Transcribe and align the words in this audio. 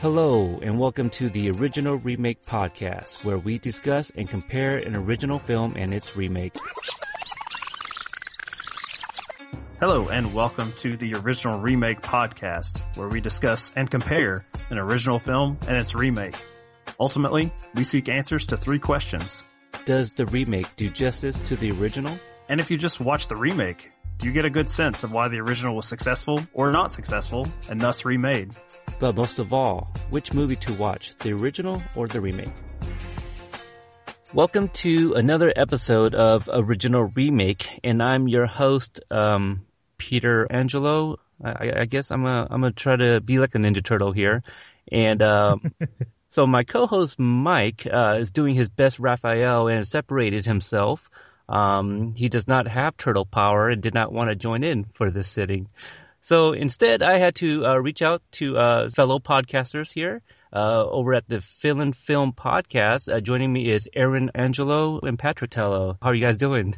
Hello, 0.00 0.60
and 0.62 0.78
welcome 0.78 1.10
to 1.10 1.28
the 1.28 1.50
Original 1.50 1.96
Remake 1.96 2.42
Podcast, 2.42 3.24
where 3.24 3.36
we 3.36 3.58
discuss 3.58 4.10
and 4.10 4.28
compare 4.28 4.76
an 4.76 4.94
original 4.94 5.40
film 5.40 5.74
and 5.76 5.92
its 5.92 6.16
remake. 6.16 6.54
Hello, 9.80 10.06
and 10.06 10.32
welcome 10.32 10.72
to 10.78 10.96
the 10.96 11.14
Original 11.14 11.58
Remake 11.58 12.00
Podcast, 12.00 12.80
where 12.96 13.08
we 13.08 13.20
discuss 13.20 13.72
and 13.74 13.90
compare 13.90 14.46
an 14.70 14.78
original 14.78 15.18
film 15.18 15.58
and 15.66 15.76
its 15.76 15.96
remake. 15.96 16.36
Ultimately, 17.00 17.52
we 17.74 17.82
seek 17.82 18.08
answers 18.08 18.46
to 18.46 18.56
three 18.56 18.78
questions. 18.78 19.42
Does 19.84 20.14
the 20.14 20.26
remake 20.26 20.76
do 20.76 20.88
justice 20.88 21.40
to 21.40 21.56
the 21.56 21.72
original? 21.72 22.16
And 22.48 22.60
if 22.60 22.70
you 22.70 22.78
just 22.78 23.00
watch 23.00 23.26
the 23.26 23.36
remake, 23.36 23.90
you 24.26 24.32
get 24.32 24.44
a 24.44 24.50
good 24.50 24.68
sense 24.68 25.04
of 25.04 25.12
why 25.12 25.28
the 25.28 25.38
original 25.40 25.76
was 25.76 25.86
successful 25.86 26.40
or 26.52 26.72
not 26.72 26.92
successful 26.92 27.46
and 27.68 27.80
thus 27.80 28.04
remade? 28.04 28.56
But 28.98 29.14
most 29.14 29.38
of 29.38 29.52
all, 29.52 29.92
which 30.10 30.32
movie 30.32 30.56
to 30.56 30.72
watch, 30.74 31.16
the 31.18 31.32
original 31.32 31.82
or 31.94 32.08
the 32.08 32.20
remake? 32.20 32.50
Welcome 34.34 34.68
to 34.68 35.14
another 35.14 35.52
episode 35.54 36.14
of 36.14 36.50
Original 36.52 37.04
Remake, 37.04 37.80
and 37.84 38.02
I'm 38.02 38.28
your 38.28 38.46
host, 38.46 39.00
um, 39.10 39.64
Peter 39.96 40.46
Angelo. 40.50 41.18
I, 41.42 41.72
I 41.76 41.84
guess 41.84 42.10
I'm 42.10 42.24
gonna 42.24 42.46
I'm 42.50 42.60
gonna 42.60 42.72
try 42.72 42.96
to 42.96 43.20
be 43.20 43.38
like 43.38 43.54
a 43.54 43.58
Ninja 43.58 43.82
Turtle 43.82 44.12
here, 44.12 44.42
and 44.90 45.22
um, 45.22 45.62
so 46.28 46.46
my 46.46 46.64
co-host 46.64 47.18
Mike 47.18 47.86
uh, 47.90 48.16
is 48.18 48.30
doing 48.32 48.54
his 48.54 48.68
best 48.68 48.98
Raphael 48.98 49.68
and 49.68 49.78
has 49.78 49.88
separated 49.88 50.44
himself. 50.44 51.08
Um, 51.48 52.14
he 52.14 52.28
does 52.28 52.46
not 52.46 52.68
have 52.68 52.96
turtle 52.96 53.24
power 53.24 53.68
and 53.68 53.82
did 53.82 53.94
not 53.94 54.12
want 54.12 54.28
to 54.30 54.36
join 54.36 54.62
in 54.64 54.84
for 54.94 55.10
this 55.10 55.28
sitting. 55.28 55.68
So 56.20 56.52
instead, 56.52 57.02
I 57.02 57.18
had 57.18 57.36
to 57.36 57.66
uh, 57.66 57.76
reach 57.76 58.02
out 58.02 58.22
to 58.32 58.58
uh, 58.58 58.90
fellow 58.90 59.18
podcasters 59.18 59.92
here 59.92 60.20
uh, 60.52 60.84
over 60.84 61.14
at 61.14 61.28
the 61.28 61.40
Feeling 61.40 61.92
Film 61.92 62.32
Podcast. 62.32 63.12
Uh, 63.12 63.20
joining 63.20 63.52
me 63.52 63.70
is 63.70 63.88
Aaron 63.94 64.30
Angelo 64.34 65.00
and 65.00 65.18
Patrick 65.18 65.50
Tello. 65.50 65.96
How 66.02 66.10
are 66.10 66.14
you 66.14 66.20
guys 66.20 66.36
doing? 66.36 66.76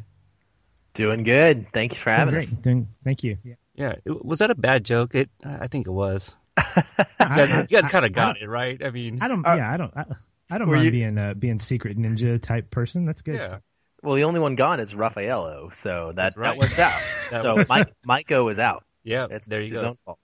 Doing 0.94 1.22
good. 1.24 1.72
Thank 1.72 1.92
you 1.92 1.98
for 1.98 2.10
having 2.10 2.34
Doing 2.34 2.44
us. 2.44 2.56
Doing, 2.56 2.88
thank 3.04 3.24
you. 3.24 3.38
Yeah. 3.44 3.54
Yeah, 3.74 3.94
was 4.06 4.40
that 4.40 4.50
a 4.50 4.54
bad 4.54 4.84
joke? 4.84 5.14
It, 5.14 5.30
I 5.42 5.68
think 5.68 5.86
it 5.86 5.90
was. 5.90 6.34
You 7.20 7.36
guys, 7.36 7.66
guys 7.68 7.90
kind 7.90 8.04
of 8.04 8.12
got 8.12 8.40
it, 8.42 8.48
right? 8.48 8.82
I 8.84 8.90
mean, 8.90 9.20
I 9.22 9.28
don't. 9.28 9.46
Uh, 9.46 9.54
yeah, 9.54 9.72
I 9.72 9.76
don't. 9.76 9.96
I, 9.96 10.04
I 10.50 10.58
don't 10.58 10.68
mind 10.68 10.84
you- 10.86 10.90
being 10.90 11.16
uh, 11.16 11.34
being 11.34 11.58
secret 11.58 11.96
ninja 11.96 12.40
type 12.42 12.70
person. 12.70 13.04
That's 13.04 13.22
good. 13.22 13.36
yeah. 13.36 13.58
Well, 14.02 14.14
the 14.14 14.24
only 14.24 14.40
one 14.40 14.54
gone 14.54 14.80
is 14.80 14.94
Raffaello, 14.94 15.70
so 15.74 16.12
that, 16.16 16.36
right. 16.36 16.50
that 16.52 16.58
works 16.58 16.78
out. 16.78 16.92
So. 17.42 17.64
Mike 17.68 17.92
Maiko 18.06 18.50
is 18.50 18.58
out. 18.58 18.84
Yeah, 19.04 19.26
It's, 19.30 19.48
there 19.48 19.60
you 19.60 19.64
it's 19.64 19.72
go. 19.72 19.78
his 19.78 19.84
own 19.84 19.98
fault. 20.04 20.18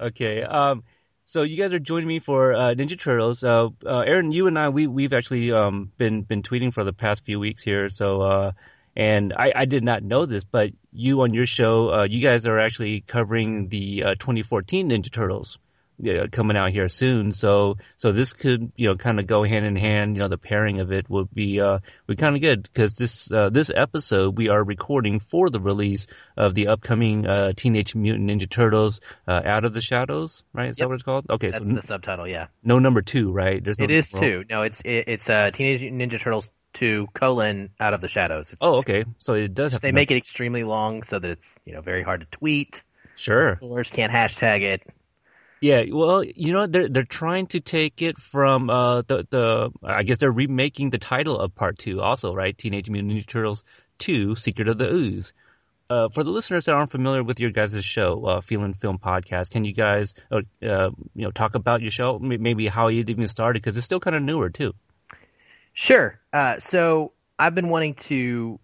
Okay. 0.00 0.42
Um, 0.42 0.84
so 1.24 1.42
you 1.42 1.56
guys 1.56 1.72
are 1.72 1.78
joining 1.80 2.06
me 2.06 2.18
for 2.20 2.54
uh, 2.54 2.74
Ninja 2.74 2.98
Turtles. 2.98 3.42
Uh, 3.42 3.68
uh, 3.84 4.00
Aaron, 4.00 4.30
you 4.30 4.46
and 4.46 4.58
I, 4.58 4.68
we 4.68 4.86
we've 4.86 5.12
actually 5.12 5.50
um, 5.52 5.90
been 5.98 6.22
been 6.22 6.42
tweeting 6.42 6.72
for 6.72 6.84
the 6.84 6.92
past 6.92 7.24
few 7.24 7.40
weeks 7.40 7.62
here. 7.62 7.90
So, 7.90 8.22
uh, 8.22 8.52
and 8.94 9.32
I, 9.32 9.52
I 9.54 9.64
did 9.64 9.82
not 9.82 10.02
know 10.04 10.24
this, 10.26 10.44
but 10.44 10.70
you 10.92 11.22
on 11.22 11.34
your 11.34 11.46
show, 11.46 11.92
uh, 11.92 12.04
you 12.04 12.20
guys 12.20 12.46
are 12.46 12.58
actually 12.60 13.00
covering 13.00 13.68
the 13.68 14.04
uh, 14.04 14.14
2014 14.14 14.90
Ninja 14.90 15.10
Turtles. 15.10 15.58
Yeah, 15.98 16.26
coming 16.26 16.56
out 16.58 16.72
here 16.72 16.88
soon, 16.88 17.32
so 17.32 17.78
so 17.96 18.12
this 18.12 18.34
could 18.34 18.72
you 18.76 18.88
know 18.88 18.96
kind 18.96 19.18
of 19.18 19.26
go 19.26 19.44
hand 19.44 19.64
in 19.64 19.76
hand. 19.76 20.16
You 20.16 20.20
know, 20.20 20.28
the 20.28 20.36
pairing 20.36 20.80
of 20.80 20.92
it 20.92 21.08
would 21.08 21.32
be 21.32 21.60
uh 21.60 21.78
would 22.06 22.18
kind 22.18 22.36
of 22.36 22.42
good 22.42 22.62
because 22.64 22.92
this 22.92 23.32
uh, 23.32 23.48
this 23.48 23.70
episode 23.74 24.36
we 24.36 24.48
are 24.50 24.62
recording 24.62 25.20
for 25.20 25.48
the 25.48 25.60
release 25.60 26.06
of 26.36 26.54
the 26.54 26.68
upcoming 26.68 27.26
uh, 27.26 27.52
Teenage 27.56 27.94
Mutant 27.94 28.28
Ninja 28.28 28.48
Turtles 28.48 29.00
uh, 29.26 29.40
Out 29.44 29.64
of 29.64 29.72
the 29.72 29.80
Shadows, 29.80 30.44
right? 30.52 30.68
Is 30.68 30.76
that 30.76 30.86
what 30.88 30.94
it's 30.94 31.02
called? 31.02 31.26
Okay, 31.30 31.50
That's 31.50 31.64
so 31.64 31.70
n- 31.70 31.76
the 31.76 31.82
subtitle. 31.82 32.28
Yeah, 32.28 32.48
no 32.62 32.78
number 32.78 33.00
two, 33.00 33.32
right? 33.32 33.64
There's 33.64 33.78
no 33.78 33.84
it 33.84 33.90
is 33.90 34.10
two. 34.10 34.44
No, 34.50 34.62
it's 34.62 34.82
it, 34.82 35.04
it's 35.08 35.30
uh, 35.30 35.50
Teenage 35.50 35.80
Mutant 35.80 36.12
Ninja 36.12 36.20
Turtles 36.20 36.50
two 36.74 37.06
colon 37.14 37.70
Out 37.80 37.94
of 37.94 38.02
the 38.02 38.08
Shadows. 38.08 38.52
It's, 38.52 38.58
Oh, 38.60 38.80
okay. 38.80 39.06
So 39.18 39.32
it 39.32 39.54
does 39.54 39.72
have 39.72 39.80
They 39.80 39.88
to 39.88 39.94
make 39.94 40.10
it 40.10 40.18
extremely 40.18 40.62
long 40.62 41.04
so 41.04 41.18
that 41.18 41.30
it's 41.30 41.58
you 41.64 41.72
know 41.72 41.80
very 41.80 42.02
hard 42.02 42.20
to 42.20 42.26
tweet. 42.26 42.82
sure. 43.16 43.56
Followers 43.56 43.88
can't 43.88 44.12
hashtag 44.12 44.60
it. 44.60 44.82
Yeah, 45.60 45.84
well, 45.90 46.22
you 46.22 46.52
know, 46.52 46.66
they're 46.66 46.88
they're 46.88 47.04
trying 47.04 47.46
to 47.48 47.60
take 47.60 48.02
it 48.02 48.18
from 48.18 48.68
uh 48.68 49.02
the 49.02 49.26
the 49.28 49.70
I 49.82 50.02
guess 50.02 50.18
they're 50.18 50.30
remaking 50.30 50.90
the 50.90 50.98
title 50.98 51.38
of 51.38 51.54
part 51.54 51.78
two 51.78 52.00
also, 52.00 52.34
right? 52.34 52.56
Teenage 52.56 52.90
Mutant 52.90 53.12
Ninja 53.12 53.26
Turtles 53.26 53.64
two: 53.98 54.36
Secret 54.36 54.68
of 54.68 54.78
the 54.78 54.92
Ooze. 54.92 55.32
Uh, 55.88 56.08
for 56.08 56.24
the 56.24 56.30
listeners 56.30 56.64
that 56.64 56.74
aren't 56.74 56.90
familiar 56.90 57.22
with 57.22 57.38
your 57.38 57.52
guys' 57.52 57.84
show, 57.84 58.24
uh, 58.24 58.40
Feeling 58.40 58.74
Film 58.74 58.98
Podcast, 58.98 59.50
can 59.50 59.64
you 59.64 59.72
guys, 59.72 60.14
uh, 60.32 60.40
uh, 60.60 60.90
you 61.14 61.22
know, 61.22 61.30
talk 61.30 61.54
about 61.54 61.80
your 61.80 61.92
show? 61.92 62.18
Maybe 62.18 62.66
how 62.66 62.88
you 62.88 63.04
even 63.06 63.28
started 63.28 63.62
because 63.62 63.76
it's 63.76 63.84
still 63.84 64.00
kind 64.00 64.16
of 64.16 64.22
newer 64.22 64.50
too. 64.50 64.74
Sure. 65.72 66.18
Uh, 66.32 66.58
so 66.58 67.12
I've 67.38 67.54
been 67.54 67.68
wanting 67.68 67.94
to 67.94 68.58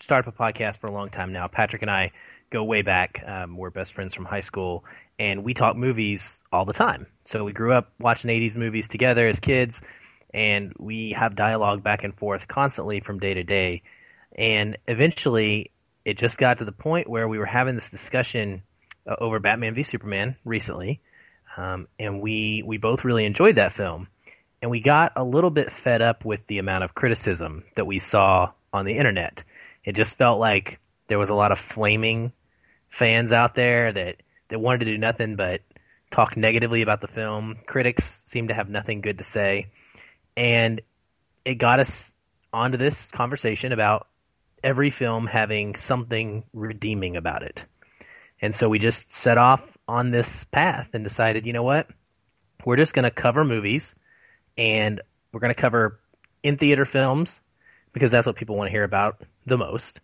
start 0.00 0.26
up 0.26 0.34
a 0.34 0.42
podcast 0.42 0.78
for 0.78 0.88
a 0.88 0.92
long 0.92 1.10
time 1.10 1.32
now. 1.32 1.46
Patrick 1.46 1.82
and 1.82 1.90
I 1.90 2.10
go 2.52 2.64
way 2.64 2.82
back. 2.82 3.22
Um, 3.26 3.56
we're 3.56 3.70
best 3.70 3.92
friends 3.92 4.14
from 4.14 4.24
high 4.24 4.40
school, 4.40 4.84
and 5.18 5.42
we 5.42 5.54
talk 5.54 5.76
movies 5.76 6.44
all 6.52 6.64
the 6.64 6.72
time. 6.72 7.06
So 7.24 7.44
we 7.44 7.52
grew 7.52 7.72
up 7.72 7.92
watching 7.98 8.30
80s 8.30 8.54
movies 8.54 8.88
together 8.88 9.26
as 9.26 9.40
kids, 9.40 9.82
and 10.32 10.72
we 10.78 11.12
have 11.12 11.34
dialogue 11.34 11.82
back 11.82 12.04
and 12.04 12.16
forth 12.16 12.46
constantly 12.46 13.00
from 13.00 13.18
day 13.18 13.34
to 13.34 13.42
day. 13.42 13.82
And 14.36 14.78
eventually, 14.86 15.72
it 16.04 16.18
just 16.18 16.38
got 16.38 16.58
to 16.58 16.64
the 16.64 16.72
point 16.72 17.08
where 17.08 17.26
we 17.26 17.38
were 17.38 17.46
having 17.46 17.74
this 17.74 17.90
discussion 17.90 18.62
uh, 19.06 19.16
over 19.18 19.40
Batman 19.40 19.74
v 19.74 19.82
Superman 19.82 20.36
recently, 20.44 21.00
um, 21.56 21.88
and 21.98 22.20
we 22.20 22.62
we 22.64 22.78
both 22.78 23.04
really 23.04 23.24
enjoyed 23.24 23.56
that 23.56 23.72
film 23.72 24.08
and 24.62 24.70
we 24.70 24.80
got 24.80 25.12
a 25.16 25.24
little 25.24 25.50
bit 25.50 25.72
fed 25.72 26.00
up 26.00 26.24
with 26.24 26.46
the 26.46 26.58
amount 26.58 26.84
of 26.84 26.94
criticism 26.94 27.64
that 27.74 27.84
we 27.84 27.98
saw 27.98 28.52
on 28.72 28.84
the 28.84 28.96
internet. 28.96 29.42
It 29.84 29.96
just 29.96 30.16
felt 30.16 30.38
like 30.38 30.78
there 31.08 31.18
was 31.18 31.30
a 31.30 31.34
lot 31.34 31.50
of 31.50 31.58
flaming 31.58 32.32
fans 32.92 33.32
out 33.32 33.54
there 33.54 33.90
that, 33.90 34.16
that 34.48 34.60
wanted 34.60 34.80
to 34.80 34.84
do 34.84 34.98
nothing 34.98 35.34
but 35.34 35.62
talk 36.10 36.36
negatively 36.36 36.82
about 36.82 37.00
the 37.00 37.08
film. 37.08 37.56
Critics 37.66 38.22
seemed 38.26 38.48
to 38.48 38.54
have 38.54 38.68
nothing 38.68 39.00
good 39.00 39.16
to 39.16 39.24
say. 39.24 39.68
And 40.36 40.82
it 41.42 41.54
got 41.54 41.80
us 41.80 42.14
onto 42.52 42.76
this 42.76 43.08
conversation 43.08 43.72
about 43.72 44.08
every 44.62 44.90
film 44.90 45.26
having 45.26 45.74
something 45.74 46.44
redeeming 46.52 47.16
about 47.16 47.42
it. 47.42 47.64
And 48.42 48.54
so 48.54 48.68
we 48.68 48.78
just 48.78 49.10
set 49.10 49.38
off 49.38 49.78
on 49.88 50.10
this 50.10 50.44
path 50.44 50.90
and 50.92 51.02
decided, 51.02 51.46
you 51.46 51.54
know 51.54 51.62
what? 51.62 51.88
We're 52.64 52.76
just 52.76 52.92
going 52.92 53.04
to 53.04 53.10
cover 53.10 53.42
movies 53.42 53.94
and 54.58 55.00
we're 55.32 55.40
going 55.40 55.54
to 55.54 55.60
cover 55.60 55.98
in 56.42 56.58
theater 56.58 56.84
films 56.84 57.40
because 57.94 58.10
that's 58.10 58.26
what 58.26 58.36
people 58.36 58.56
want 58.56 58.68
to 58.68 58.72
hear 58.72 58.84
about 58.84 59.22
the 59.46 59.56
most. 59.56 60.00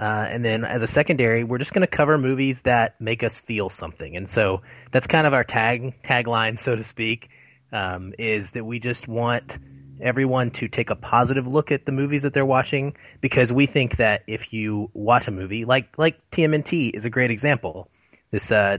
Uh, 0.00 0.26
and 0.30 0.42
then 0.42 0.64
as 0.64 0.80
a 0.80 0.86
secondary, 0.86 1.44
we're 1.44 1.58
just 1.58 1.74
going 1.74 1.82
to 1.82 1.86
cover 1.86 2.16
movies 2.16 2.62
that 2.62 2.98
make 3.02 3.22
us 3.22 3.38
feel 3.38 3.68
something. 3.68 4.16
And 4.16 4.26
so 4.26 4.62
that's 4.90 5.06
kind 5.06 5.26
of 5.26 5.34
our 5.34 5.44
tag 5.44 6.02
tagline, 6.02 6.58
so 6.58 6.74
to 6.74 6.82
speak, 6.82 7.28
um, 7.70 8.14
is 8.18 8.52
that 8.52 8.64
we 8.64 8.78
just 8.78 9.06
want 9.06 9.58
everyone 10.00 10.52
to 10.52 10.68
take 10.68 10.88
a 10.88 10.96
positive 10.96 11.46
look 11.46 11.70
at 11.70 11.84
the 11.84 11.92
movies 11.92 12.22
that 12.22 12.32
they're 12.32 12.46
watching 12.46 12.96
because 13.20 13.52
we 13.52 13.66
think 13.66 13.96
that 13.96 14.22
if 14.26 14.54
you 14.54 14.90
watch 14.94 15.28
a 15.28 15.30
movie 15.30 15.66
like 15.66 15.98
like 15.98 16.30
TMNT 16.30 16.92
is 16.94 17.04
a 17.04 17.10
great 17.10 17.30
example. 17.30 17.90
This 18.30 18.50
uh, 18.50 18.78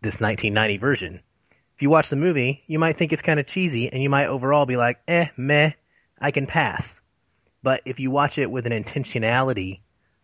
this 0.00 0.20
1990 0.20 0.76
version 0.76 1.20
if 1.74 1.82
you 1.82 1.90
watch 1.90 2.10
the 2.10 2.16
movie, 2.16 2.62
you 2.68 2.78
might 2.78 2.96
think 2.96 3.12
it's 3.12 3.22
kind 3.22 3.40
of 3.40 3.46
cheesy 3.46 3.92
and 3.92 4.00
you 4.00 4.08
might 4.08 4.26
overall 4.26 4.66
be 4.66 4.76
like, 4.76 5.00
eh, 5.08 5.26
meh, 5.36 5.72
I 6.20 6.30
can 6.30 6.46
pass. 6.46 7.00
But 7.62 7.80
if 7.84 7.98
you 7.98 8.12
watch 8.12 8.38
it 8.38 8.48
with 8.48 8.66
an 8.66 8.72
intentionality 8.72 9.80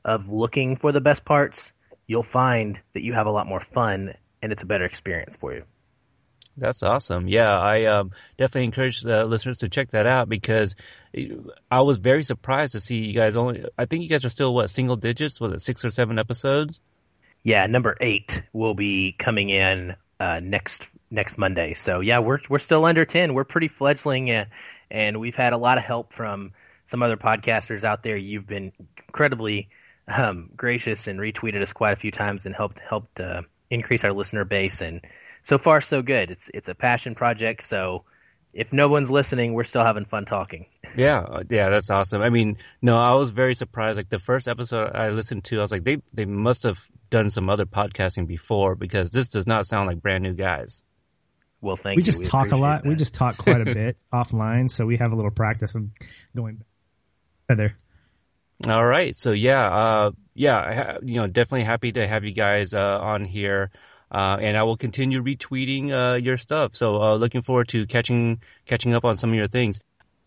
of 0.09 0.31
looking 0.31 0.77
for 0.77 0.91
the 0.91 1.03
best 1.03 1.25
parts, 1.25 1.73
you'll 2.07 2.23
find 2.23 2.81
that 2.95 3.03
you 3.03 3.13
have 3.13 3.27
a 3.27 3.31
lot 3.31 3.47
more 3.47 3.61
fun 3.61 4.15
and 4.41 4.53
it's 4.53 4.63
a 4.63 4.67
better 4.67 4.85
experience 4.85 5.37
for 5.37 5.53
you. 5.53 5.65
That's 6.57 6.83
awesome. 6.83 7.29
Yeah, 7.29 7.57
I 7.57 7.85
um, 7.85 8.13
definitely 8.37 8.65
encourage 8.65 9.03
the 9.03 9.25
listeners 9.27 9.59
to 9.59 9.69
check 9.69 9.91
that 9.91 10.07
out 10.07 10.29
because 10.29 10.75
I 11.71 11.83
was 11.83 11.99
very 11.99 12.25
surprised 12.25 12.73
to 12.73 12.81
see 12.81 12.97
you 12.97 13.13
guys 13.13 13.37
only. 13.37 13.65
I 13.77 13.85
think 13.85 14.03
you 14.03 14.09
guys 14.09 14.25
are 14.25 14.31
still 14.31 14.55
what 14.55 14.71
single 14.71 14.97
digits? 14.97 15.41
Was 15.41 15.53
it 15.53 15.61
six 15.61 15.85
or 15.85 15.91
seven 15.91 16.19
episodes? 16.19 16.81
Yeah, 17.45 17.67
number 17.67 17.97
eight 18.01 18.43
will 18.53 18.75
be 18.75 19.13
coming 19.13 19.51
in 19.51 19.95
uh, 20.19 20.41
next 20.43 20.89
next 21.11 21.39
Monday. 21.39 21.75
So 21.75 22.01
yeah, 22.01 22.19
we're 22.19 22.41
we're 22.49 22.59
still 22.59 22.85
under 22.85 23.05
ten. 23.05 23.35
We're 23.35 23.45
pretty 23.45 23.69
fledgling, 23.69 24.31
uh, 24.31 24.47
and 24.91 25.21
we've 25.21 25.37
had 25.37 25.53
a 25.53 25.59
lot 25.59 25.79
of 25.79 25.85
help 25.85 26.13
from 26.13 26.53
some 26.87 27.03
other 27.03 27.17
podcasters 27.17 27.85
out 27.85 28.03
there. 28.03 28.17
You've 28.17 28.47
been 28.47 28.73
incredibly 29.07 29.69
um, 30.09 30.51
gracious 30.57 31.07
and 31.07 31.19
retweeted 31.19 31.63
us 31.63 31.73
quite 31.73 31.93
a 31.93 31.97
few 31.97 32.11
times 32.11 32.47
and 32.47 32.55
helped 32.55 32.81
helped 32.81 33.21
uh, 33.21 33.43
increase 33.71 34.05
our 34.05 34.13
listener 34.13 34.45
base. 34.45 34.81
And 34.81 35.03
so 35.43 35.59
far, 35.59 35.81
so 35.81 36.03
good. 36.03 36.31
It's 36.31 36.51
it's 36.53 36.69
a 36.69 36.75
passion 36.75 37.15
project. 37.15 37.63
So 37.63 38.05
if 38.55 38.73
no 38.73 38.89
one's 38.89 39.11
listening, 39.11 39.55
we're 39.55 39.65
still 39.65 39.85
having 39.85 40.05
fun 40.05 40.25
talking. 40.25 40.67
Yeah, 40.97 41.19
uh, 41.19 41.43
yeah, 41.49 41.69
that's 41.69 41.91
awesome. 41.91 42.23
I 42.23 42.31
mean, 42.31 42.57
no, 42.83 42.97
I 42.97 43.15
was 43.15 43.31
very 43.31 43.55
surprised. 43.55 43.99
Like 43.99 44.09
the 44.09 44.19
first 44.19 44.49
episode 44.49 44.91
I 44.97 45.11
listened 45.11 45.45
to, 45.45 45.59
I 45.59 45.63
was 45.63 45.71
like, 45.71 45.85
they 45.85 45.99
they 46.13 46.25
must 46.25 46.65
have 46.65 46.83
done 47.11 47.31
some 47.31 47.51
other 47.51 47.67
podcasting 47.67 48.27
before 48.27 48.75
because 48.75 49.11
this 49.11 49.29
does 49.29 49.47
not 49.47 49.67
sound 49.67 49.87
like 49.87 50.03
brand 50.03 50.25
new 50.25 50.33
guys. 50.33 50.83
Well, 51.61 51.77
thank 51.77 51.95
you. 51.95 51.99
we 51.99 52.03
you. 52.03 52.07
just 52.07 52.25
talk 52.25 52.47
a 52.47 52.49
appreciate 52.49 52.61
lot. 52.61 52.87
We 52.87 52.95
just 52.97 53.15
talk 53.15 53.37
quite 53.37 53.61
a 53.61 53.65
bit 53.75 53.97
offline, 54.13 54.71
so 54.71 54.87
we 54.87 54.97
have 54.99 55.13
a 55.13 55.15
little 55.15 55.31
practice 55.31 55.75
of 55.75 55.85
going 56.35 56.65
together. 57.49 57.77
All 58.67 58.85
right. 58.85 59.17
So 59.17 59.33
yeah, 59.33 59.67
uh, 59.69 60.11
yeah, 60.35 60.99
you 61.03 61.17
know, 61.21 61.27
definitely 61.29 61.65
happy 61.65 61.93
to 61.93 62.07
have 62.07 62.25
you 62.25 62.33
guys 62.33 62.75
uh, 62.75 62.99
on 63.01 63.25
here, 63.25 63.71
uh, 64.11 64.37
and 64.41 64.57
I 64.57 64.65
will 64.65 64.77
continue 64.77 65.23
retweeting 65.23 65.91
uh, 65.93 66.17
your 66.17 66.37
stuff. 66.39 66.75
So 66.75 67.01
uh, 67.01 67.15
looking 67.17 67.43
forward 67.43 67.69
to 67.69 67.87
catching 67.87 68.43
catching 68.67 68.95
up 68.95 69.05
on 69.05 69.17
some 69.17 69.31
of 69.31 69.37
your 69.37 69.47
things. 69.47 69.81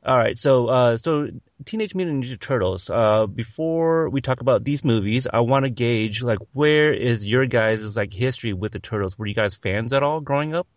All 0.06 0.18
right. 0.18 0.38
So 0.38 0.68
uh, 0.70 0.98
so 0.98 1.28
Teenage 1.66 1.94
Mutant 1.94 2.24
Ninja 2.24 2.40
Turtles. 2.40 2.90
Uh, 2.90 3.28
before 3.28 4.10
we 4.10 4.22
talk 4.22 4.40
about 4.40 4.64
these 4.64 4.86
movies, 4.86 5.28
I 5.32 5.42
want 5.42 5.66
to 5.66 5.70
gauge 5.70 6.24
like 6.24 6.40
where 6.54 6.94
is 6.94 7.26
your 7.26 7.46
guys' 7.48 7.98
like 7.98 8.14
history 8.14 8.54
with 8.54 8.72
the 8.72 8.80
Turtles? 8.80 9.18
Were 9.18 9.28
you 9.28 9.36
guys 9.36 9.56
fans 9.56 9.92
at 9.92 10.04
all 10.04 10.22
growing 10.22 10.56
up? 10.56 10.68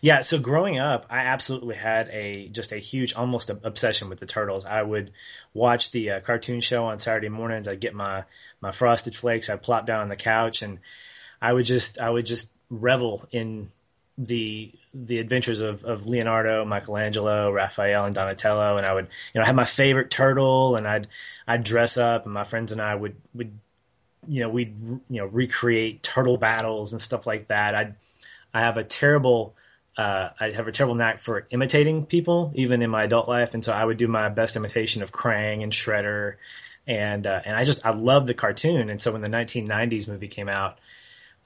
Yeah, 0.00 0.20
so 0.20 0.38
growing 0.38 0.78
up, 0.78 1.06
I 1.10 1.18
absolutely 1.18 1.76
had 1.76 2.08
a 2.08 2.48
just 2.48 2.72
a 2.72 2.78
huge, 2.78 3.14
almost 3.14 3.50
a, 3.50 3.58
obsession 3.62 4.08
with 4.08 4.20
the 4.20 4.26
turtles. 4.26 4.64
I 4.64 4.82
would 4.82 5.12
watch 5.54 5.90
the 5.90 6.10
uh, 6.12 6.20
cartoon 6.20 6.60
show 6.60 6.86
on 6.86 6.98
Saturday 6.98 7.28
mornings. 7.28 7.68
I'd 7.68 7.80
get 7.80 7.94
my 7.94 8.24
my 8.60 8.70
frosted 8.70 9.14
flakes. 9.14 9.48
I'd 9.50 9.62
plop 9.62 9.86
down 9.86 10.00
on 10.00 10.08
the 10.08 10.16
couch, 10.16 10.62
and 10.62 10.78
I 11.40 11.52
would 11.52 11.66
just 11.66 11.98
I 11.98 12.10
would 12.10 12.26
just 12.26 12.52
revel 12.70 13.26
in 13.30 13.68
the 14.18 14.72
the 14.94 15.18
adventures 15.18 15.60
of, 15.60 15.84
of 15.84 16.06
Leonardo, 16.06 16.64
Michelangelo, 16.64 17.50
Raphael, 17.50 18.04
and 18.04 18.14
Donatello. 18.14 18.76
And 18.76 18.86
I 18.86 18.92
would 18.92 19.08
you 19.34 19.40
know 19.40 19.46
have 19.46 19.54
my 19.54 19.64
favorite 19.64 20.10
turtle, 20.10 20.76
and 20.76 20.86
I'd 20.86 21.08
I'd 21.46 21.64
dress 21.64 21.96
up, 21.96 22.24
and 22.24 22.34
my 22.34 22.44
friends 22.44 22.72
and 22.72 22.80
I 22.80 22.94
would 22.94 23.16
would 23.34 23.58
you 24.28 24.40
know 24.40 24.48
we'd 24.48 24.76
you 24.78 25.20
know 25.20 25.26
recreate 25.26 26.02
turtle 26.02 26.36
battles 26.36 26.92
and 26.92 27.00
stuff 27.00 27.26
like 27.26 27.48
that. 27.48 27.74
I'd 27.74 27.94
I 28.54 28.60
have 28.60 28.76
a 28.76 28.84
terrible 28.84 29.56
uh, 29.96 30.30
I 30.40 30.50
have 30.50 30.68
a 30.68 30.72
terrible 30.72 30.94
knack 30.94 31.18
for 31.18 31.46
imitating 31.50 32.06
people, 32.06 32.52
even 32.54 32.82
in 32.82 32.90
my 32.90 33.04
adult 33.04 33.28
life, 33.28 33.54
and 33.54 33.62
so 33.62 33.72
I 33.72 33.84
would 33.84 33.98
do 33.98 34.08
my 34.08 34.28
best 34.30 34.56
imitation 34.56 35.02
of 35.02 35.12
Krang 35.12 35.62
and 35.62 35.72
Shredder, 35.72 36.36
and 36.86 37.26
uh, 37.26 37.42
and 37.44 37.56
I 37.56 37.64
just 37.64 37.84
I 37.84 37.90
love 37.90 38.26
the 38.26 38.34
cartoon, 38.34 38.88
and 38.88 39.00
so 39.00 39.12
when 39.12 39.20
the 39.20 39.28
1990s 39.28 40.08
movie 40.08 40.28
came 40.28 40.48
out, 40.48 40.78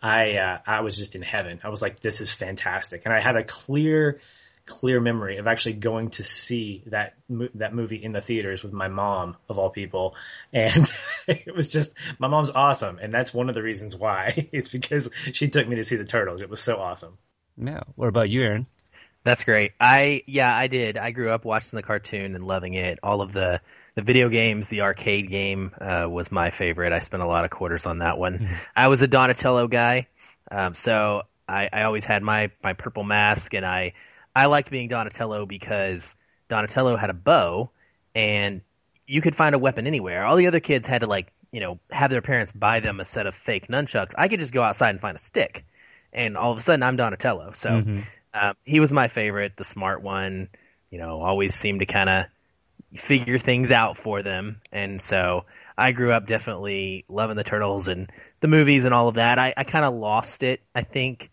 I 0.00 0.36
uh, 0.36 0.58
I 0.66 0.80
was 0.80 0.96
just 0.96 1.16
in 1.16 1.22
heaven. 1.22 1.60
I 1.64 1.70
was 1.70 1.82
like, 1.82 2.00
this 2.00 2.20
is 2.20 2.32
fantastic, 2.32 3.02
and 3.04 3.12
I 3.12 3.20
have 3.20 3.36
a 3.36 3.42
clear 3.42 4.20
clear 4.66 5.00
memory 5.00 5.36
of 5.36 5.46
actually 5.46 5.74
going 5.74 6.10
to 6.10 6.24
see 6.24 6.82
that 6.86 7.14
that 7.54 7.72
movie 7.72 8.02
in 8.02 8.12
the 8.12 8.20
theaters 8.20 8.62
with 8.62 8.72
my 8.72 8.88
mom 8.88 9.36
of 9.48 9.58
all 9.58 9.70
people, 9.70 10.14
and 10.52 10.88
it 11.26 11.54
was 11.54 11.68
just 11.68 11.96
my 12.20 12.28
mom's 12.28 12.50
awesome, 12.50 12.98
and 12.98 13.12
that's 13.12 13.34
one 13.34 13.48
of 13.48 13.54
the 13.56 13.62
reasons 13.62 13.96
why. 13.96 14.48
It's 14.52 14.68
because 14.68 15.10
she 15.32 15.48
took 15.48 15.66
me 15.66 15.76
to 15.76 15.84
see 15.84 15.96
the 15.96 16.04
turtles. 16.04 16.42
It 16.42 16.48
was 16.48 16.60
so 16.60 16.76
awesome. 16.76 17.18
Yeah. 17.56 17.80
What 17.94 18.08
about 18.08 18.28
you, 18.30 18.42
Aaron? 18.42 18.66
That's 19.24 19.42
great. 19.42 19.72
I 19.80 20.22
yeah, 20.26 20.54
I 20.56 20.68
did. 20.68 20.96
I 20.96 21.10
grew 21.10 21.30
up 21.30 21.44
watching 21.44 21.76
the 21.76 21.82
cartoon 21.82 22.36
and 22.36 22.46
loving 22.46 22.74
it. 22.74 23.00
All 23.02 23.22
of 23.22 23.32
the 23.32 23.60
the 23.96 24.02
video 24.02 24.28
games, 24.28 24.68
the 24.68 24.82
arcade 24.82 25.28
game 25.28 25.72
uh, 25.80 26.06
was 26.08 26.30
my 26.30 26.50
favorite. 26.50 26.92
I 26.92 27.00
spent 27.00 27.24
a 27.24 27.26
lot 27.26 27.44
of 27.44 27.50
quarters 27.50 27.86
on 27.86 27.98
that 27.98 28.18
one. 28.18 28.48
I 28.76 28.88
was 28.88 29.02
a 29.02 29.08
Donatello 29.08 29.66
guy, 29.66 30.06
um, 30.50 30.74
so 30.74 31.22
I, 31.48 31.68
I 31.72 31.82
always 31.82 32.04
had 32.04 32.22
my 32.22 32.50
my 32.62 32.74
purple 32.74 33.02
mask, 33.02 33.54
and 33.54 33.66
I 33.66 33.94
I 34.34 34.46
liked 34.46 34.70
being 34.70 34.88
Donatello 34.88 35.46
because 35.46 36.14
Donatello 36.48 36.96
had 36.96 37.10
a 37.10 37.14
bow, 37.14 37.70
and 38.14 38.60
you 39.06 39.20
could 39.20 39.34
find 39.34 39.54
a 39.54 39.58
weapon 39.58 39.86
anywhere. 39.86 40.24
All 40.24 40.36
the 40.36 40.46
other 40.46 40.60
kids 40.60 40.86
had 40.86 41.00
to 41.00 41.06
like 41.06 41.32
you 41.50 41.60
know 41.60 41.80
have 41.90 42.10
their 42.10 42.22
parents 42.22 42.52
buy 42.52 42.80
them 42.80 43.00
a 43.00 43.04
set 43.04 43.26
of 43.26 43.34
fake 43.34 43.68
nunchucks. 43.68 44.12
I 44.16 44.28
could 44.28 44.40
just 44.40 44.52
go 44.52 44.62
outside 44.62 44.90
and 44.90 45.00
find 45.00 45.16
a 45.16 45.20
stick, 45.20 45.64
and 46.12 46.36
all 46.36 46.52
of 46.52 46.58
a 46.58 46.62
sudden 46.62 46.82
I'm 46.82 46.96
Donatello. 46.96 47.52
So. 47.54 47.70
Mhm. 47.70 48.04
Um, 48.34 48.54
he 48.64 48.80
was 48.80 48.92
my 48.92 49.08
favorite, 49.08 49.56
the 49.56 49.64
smart 49.64 50.02
one. 50.02 50.50
You 50.90 50.98
know, 50.98 51.20
always 51.20 51.54
seemed 51.54 51.80
to 51.80 51.86
kind 51.86 52.10
of 52.10 52.26
figure 52.94 53.38
things 53.38 53.70
out 53.70 53.96
for 53.96 54.22
them, 54.22 54.60
and 54.70 55.00
so 55.00 55.46
I 55.76 55.92
grew 55.92 56.12
up 56.12 56.26
definitely 56.26 57.06
loving 57.08 57.36
the 57.36 57.44
turtles 57.44 57.88
and 57.88 58.10
the 58.40 58.48
movies 58.48 58.84
and 58.84 58.92
all 58.92 59.08
of 59.08 59.14
that. 59.14 59.38
I, 59.38 59.54
I 59.56 59.64
kind 59.64 59.86
of 59.86 59.94
lost 59.94 60.42
it, 60.42 60.60
I 60.74 60.82
think, 60.82 61.30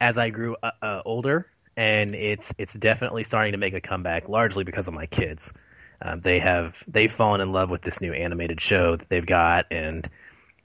as 0.00 0.16
I 0.16 0.30
grew 0.30 0.56
uh, 0.62 0.70
uh, 0.80 1.02
older, 1.04 1.46
and 1.76 2.14
it's 2.14 2.54
it's 2.56 2.74
definitely 2.74 3.24
starting 3.24 3.52
to 3.52 3.58
make 3.58 3.74
a 3.74 3.80
comeback, 3.80 4.28
largely 4.28 4.62
because 4.62 4.86
of 4.86 4.94
my 4.94 5.06
kids. 5.06 5.52
Um, 6.00 6.20
they 6.20 6.38
have 6.38 6.82
they've 6.86 7.12
fallen 7.12 7.40
in 7.40 7.50
love 7.50 7.68
with 7.68 7.82
this 7.82 8.00
new 8.00 8.12
animated 8.12 8.60
show 8.60 8.94
that 8.94 9.08
they've 9.08 9.26
got, 9.26 9.66
and 9.72 10.08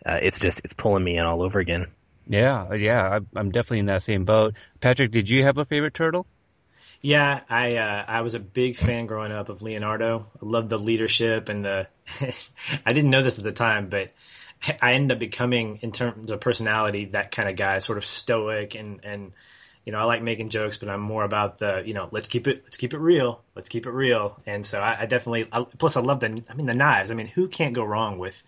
uh, 0.06 0.20
it's 0.22 0.40
just 0.40 0.62
it's 0.64 0.74
pulling 0.74 1.04
me 1.04 1.18
in 1.18 1.26
all 1.26 1.42
over 1.42 1.60
again. 1.60 1.88
Yeah, 2.28 2.74
yeah, 2.74 3.20
I, 3.20 3.40
I'm 3.40 3.52
definitely 3.52 3.80
in 3.80 3.88
that 3.88 4.04
same 4.04 4.26
boat. 4.26 4.56
Patrick, 4.80 5.12
did 5.12 5.30
you 5.30 5.44
have 5.44 5.58
a 5.58 5.66
favorite 5.66 5.94
turtle? 5.94 6.26
Yeah, 7.02 7.42
I 7.50 7.76
uh, 7.76 8.06
I 8.08 8.22
was 8.22 8.34
a 8.34 8.40
big 8.40 8.78
fan 8.78 9.08
growing 9.08 9.34
up 9.34 9.50
of 9.50 9.62
Leonardo. 9.62 10.26
I 10.42 10.46
loved 10.46 10.70
the 10.70 10.80
leadership 10.80 11.50
and 11.50 11.66
the. 11.66 11.88
I 12.86 12.94
didn't 12.94 13.10
know 13.10 13.22
this 13.22 13.38
at 13.38 13.44
the 13.44 13.52
time, 13.52 13.90
but 13.90 14.12
I 14.82 14.94
ended 14.94 15.12
up 15.12 15.20
becoming, 15.20 15.80
in 15.82 15.92
terms 15.92 16.32
of 16.32 16.40
personality, 16.40 17.06
that 17.06 17.32
kind 17.32 17.50
of 17.50 17.58
guy, 17.58 17.80
sort 17.80 17.98
of 17.98 18.06
stoic 18.06 18.76
and 18.76 19.02
and 19.04 19.34
you 19.86 19.92
know 19.92 20.00
I 20.00 20.04
like 20.06 20.22
making 20.22 20.48
jokes, 20.50 20.78
but 20.78 20.88
I'm 20.88 21.02
more 21.02 21.26
about 21.26 21.58
the 21.58 21.84
you 21.86 21.94
know 21.94 22.08
let's 22.12 22.30
keep 22.30 22.48
it 22.48 22.62
let's 22.64 22.78
keep 22.78 22.94
it 22.94 23.00
real, 23.00 23.42
let's 23.56 23.68
keep 23.68 23.86
it 23.86 23.92
real. 23.92 24.40
And 24.46 24.66
so 24.66 24.80
I, 24.80 25.02
I 25.02 25.06
definitely 25.06 25.48
I, 25.52 25.66
plus 25.78 25.98
I 25.98 26.02
love 26.02 26.22
the 26.22 26.42
I 26.50 26.54
mean 26.54 26.68
the 26.68 26.74
knives. 26.74 27.12
I 27.12 27.16
mean 27.16 27.28
who 27.28 27.50
can't 27.50 27.74
go 27.74 27.84
wrong 27.84 28.18
with 28.18 28.44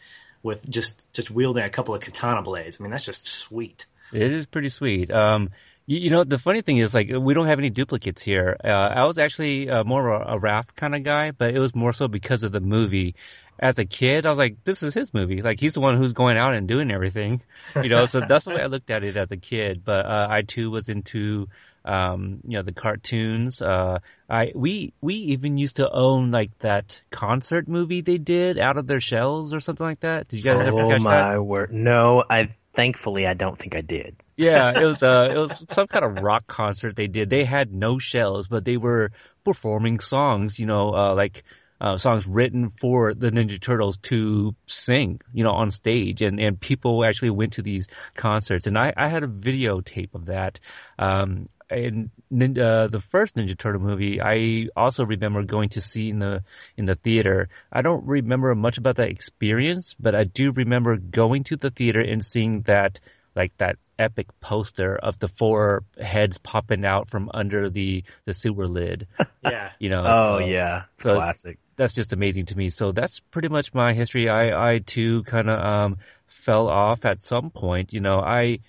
with 0.45 0.69
just 0.69 1.11
just 1.11 1.29
wielding 1.29 1.63
a 1.63 1.69
couple 1.69 1.93
of 1.93 1.99
katana 1.99 2.41
blades? 2.41 2.79
I 2.79 2.83
mean 2.83 2.91
that's 2.91 3.03
just 3.03 3.25
sweet. 3.25 3.85
It 4.13 4.31
is 4.31 4.45
pretty 4.45 4.69
sweet. 4.69 5.13
Um, 5.13 5.49
you, 5.87 5.99
you 5.99 6.09
know, 6.09 6.23
the 6.23 6.37
funny 6.37 6.61
thing 6.61 6.77
is, 6.77 6.93
like, 6.93 7.11
we 7.11 7.33
don't 7.33 7.47
have 7.47 7.59
any 7.59 7.69
duplicates 7.69 8.21
here. 8.21 8.55
Uh, 8.63 8.67
I 8.67 9.05
was 9.05 9.17
actually 9.17 9.69
uh, 9.69 9.83
more 9.83 10.09
of 10.09 10.21
a, 10.21 10.35
a 10.35 10.39
Raph 10.39 10.73
kind 10.75 10.95
of 10.95 11.03
guy, 11.03 11.31
but 11.31 11.53
it 11.53 11.59
was 11.59 11.75
more 11.75 11.91
so 11.91 12.07
because 12.07 12.43
of 12.43 12.51
the 12.51 12.61
movie. 12.61 13.15
As 13.59 13.79
a 13.79 13.85
kid, 13.85 14.25
I 14.25 14.29
was 14.29 14.37
like, 14.37 14.63
this 14.63 14.83
is 14.83 14.93
his 14.93 15.13
movie. 15.13 15.41
Like, 15.41 15.59
he's 15.59 15.73
the 15.73 15.79
one 15.79 15.97
who's 15.97 16.13
going 16.13 16.37
out 16.37 16.53
and 16.53 16.67
doing 16.67 16.91
everything, 16.91 17.41
you 17.81 17.89
know, 17.89 18.05
so 18.05 18.21
that's 18.21 18.45
the 18.45 18.51
way 18.51 18.61
I 18.61 18.67
looked 18.67 18.89
at 18.89 19.03
it 19.03 19.17
as 19.17 19.31
a 19.31 19.37
kid. 19.37 19.81
But, 19.83 20.05
uh, 20.05 20.27
I 20.29 20.43
too 20.43 20.69
was 20.69 20.87
into, 20.87 21.47
um, 21.85 22.41
you 22.45 22.57
know, 22.57 22.63
the 22.63 22.73
cartoons. 22.73 23.61
Uh, 23.61 23.99
I, 24.29 24.51
we, 24.55 24.93
we 25.01 25.15
even 25.15 25.57
used 25.57 25.77
to 25.77 25.89
own 25.89 26.31
like 26.31 26.57
that 26.59 27.01
concert 27.11 27.67
movie 27.67 28.01
they 28.01 28.17
did 28.17 28.57
out 28.57 28.77
of 28.77 28.87
their 28.87 28.99
shells 28.99 29.53
or 29.53 29.59
something 29.59 29.85
like 29.85 29.99
that. 30.01 30.27
Did 30.27 30.37
you 30.37 30.43
guys 30.43 30.67
ever 30.67 30.71
oh 30.71 30.89
catch 30.89 31.03
that? 31.03 31.25
Oh 31.25 31.29
my 31.29 31.39
word! 31.39 31.71
No, 31.71 32.23
I 32.29 32.49
thankfully 32.73 33.27
I 33.27 33.35
don't 33.35 33.57
think 33.57 33.75
I 33.75 33.81
did. 33.81 34.15
Yeah, 34.35 34.79
it 34.79 34.83
was 34.83 35.01
uh 35.03 35.29
it 35.33 35.37
was 35.37 35.65
some 35.69 35.87
kind 35.87 36.03
of 36.03 36.23
rock 36.23 36.47
concert 36.47 36.95
they 36.95 37.07
did. 37.07 37.29
They 37.29 37.45
had 37.45 37.71
no 37.71 37.99
shells, 37.99 38.47
but 38.47 38.65
they 38.65 38.77
were 38.77 39.11
performing 39.43 39.99
songs, 39.99 40.59
you 40.59 40.65
know, 40.65 40.93
uh 40.93 41.13
like 41.13 41.43
uh 41.79 41.97
songs 41.97 42.25
written 42.25 42.69
for 42.71 43.13
the 43.13 43.31
Ninja 43.31 43.59
Turtles 43.61 43.97
to 43.97 44.55
sing, 44.65 45.21
you 45.33 45.43
know, 45.43 45.51
on 45.51 45.71
stage 45.71 46.21
and 46.21 46.39
and 46.39 46.59
people 46.59 47.05
actually 47.05 47.29
went 47.29 47.53
to 47.53 47.61
these 47.61 47.87
concerts 48.15 48.67
and 48.67 48.77
I 48.77 48.93
I 48.97 49.07
had 49.07 49.23
a 49.23 49.27
videotape 49.27 50.15
of 50.15 50.25
that. 50.25 50.59
Um 50.99 51.47
and 51.69 52.09
Ninja, 52.31 52.89
the 52.91 52.99
first 52.99 53.35
Ninja 53.35 53.57
Turtle 53.57 53.81
movie, 53.81 54.21
I 54.21 54.67
also 54.75 55.05
remember 55.05 55.43
going 55.43 55.69
to 55.69 55.81
see 55.81 56.09
in 56.09 56.19
the 56.19 56.43
in 56.77 56.85
the 56.85 56.95
theater. 56.95 57.49
I 57.71 57.81
don't 57.81 58.05
remember 58.05 58.53
much 58.55 58.77
about 58.77 58.97
that 58.97 59.09
experience, 59.09 59.95
but 59.99 60.15
I 60.15 60.23
do 60.25 60.51
remember 60.51 60.97
going 60.97 61.43
to 61.45 61.57
the 61.57 61.71
theater 61.71 62.01
and 62.01 62.23
seeing 62.23 62.61
that 62.63 62.99
like 63.35 63.55
that 63.57 63.77
epic 63.97 64.27
poster 64.41 64.95
of 64.95 65.17
the 65.19 65.27
four 65.27 65.83
heads 66.01 66.37
popping 66.37 66.85
out 66.85 67.09
from 67.09 67.29
under 67.33 67.69
the 67.69 68.03
the 68.25 68.33
sewer 68.33 68.67
lid. 68.67 69.07
Yeah. 69.43 69.71
You 69.79 69.89
know. 69.89 70.03
Oh 70.05 70.39
so 70.39 70.45
yeah, 70.45 70.83
it's 70.93 71.03
so- 71.03 71.15
classic. 71.15 71.59
That's 71.77 71.91
just 71.93 72.13
amazing 72.13 72.45
to 72.47 72.57
me. 72.57 72.69
So 72.69 72.93
that's 72.93 73.19
pretty 73.19 73.49
much 73.49 73.73
my 73.73 73.93
history. 73.93 74.29
I 74.29 74.71
I 74.71 74.79
too 74.79 75.23
kind 75.23 75.49
of 75.49 75.59
um 75.59 75.97
fell 76.27 76.69
off 76.69 77.03
at 77.05 77.19
some 77.19 77.49
point. 77.49 77.91
You 77.93 77.99
know, 77.99 78.19
I 78.21 78.59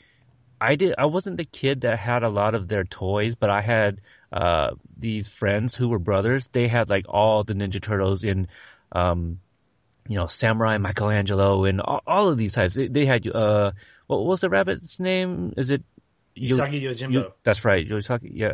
I 0.60 0.76
did 0.76 0.94
I 0.98 1.06
wasn't 1.06 1.36
the 1.36 1.44
kid 1.44 1.82
that 1.82 1.98
had 1.98 2.22
a 2.22 2.28
lot 2.28 2.54
of 2.54 2.68
their 2.68 2.84
toys, 2.84 3.34
but 3.34 3.50
I 3.50 3.60
had 3.60 4.00
uh 4.32 4.70
these 4.96 5.28
friends 5.28 5.74
who 5.76 5.88
were 5.88 5.98
brothers. 5.98 6.48
They 6.48 6.68
had 6.68 6.90
like 6.90 7.06
all 7.08 7.44
the 7.44 7.54
Ninja 7.54 7.80
Turtles 7.80 8.24
in 8.24 8.48
um 8.92 9.40
you 10.08 10.16
know, 10.16 10.28
Samurai 10.28 10.78
Michelangelo 10.78 11.64
and 11.64 11.80
all, 11.80 12.00
all 12.06 12.28
of 12.28 12.38
these 12.38 12.52
types. 12.52 12.74
They, 12.74 12.88
they 12.88 13.06
had 13.06 13.26
uh 13.26 13.72
what 14.06 14.24
was 14.24 14.40
the 14.40 14.50
rabbit's 14.50 15.00
name? 15.00 15.54
Is 15.56 15.70
it 15.70 15.82
Yo- 16.34 16.56
Usagi 16.56 16.82
Yojimbo. 16.82 17.12
Yo- 17.12 17.32
that's 17.42 17.64
right, 17.64 17.88
Usagi. 17.88 18.30
Yeah, 18.32 18.52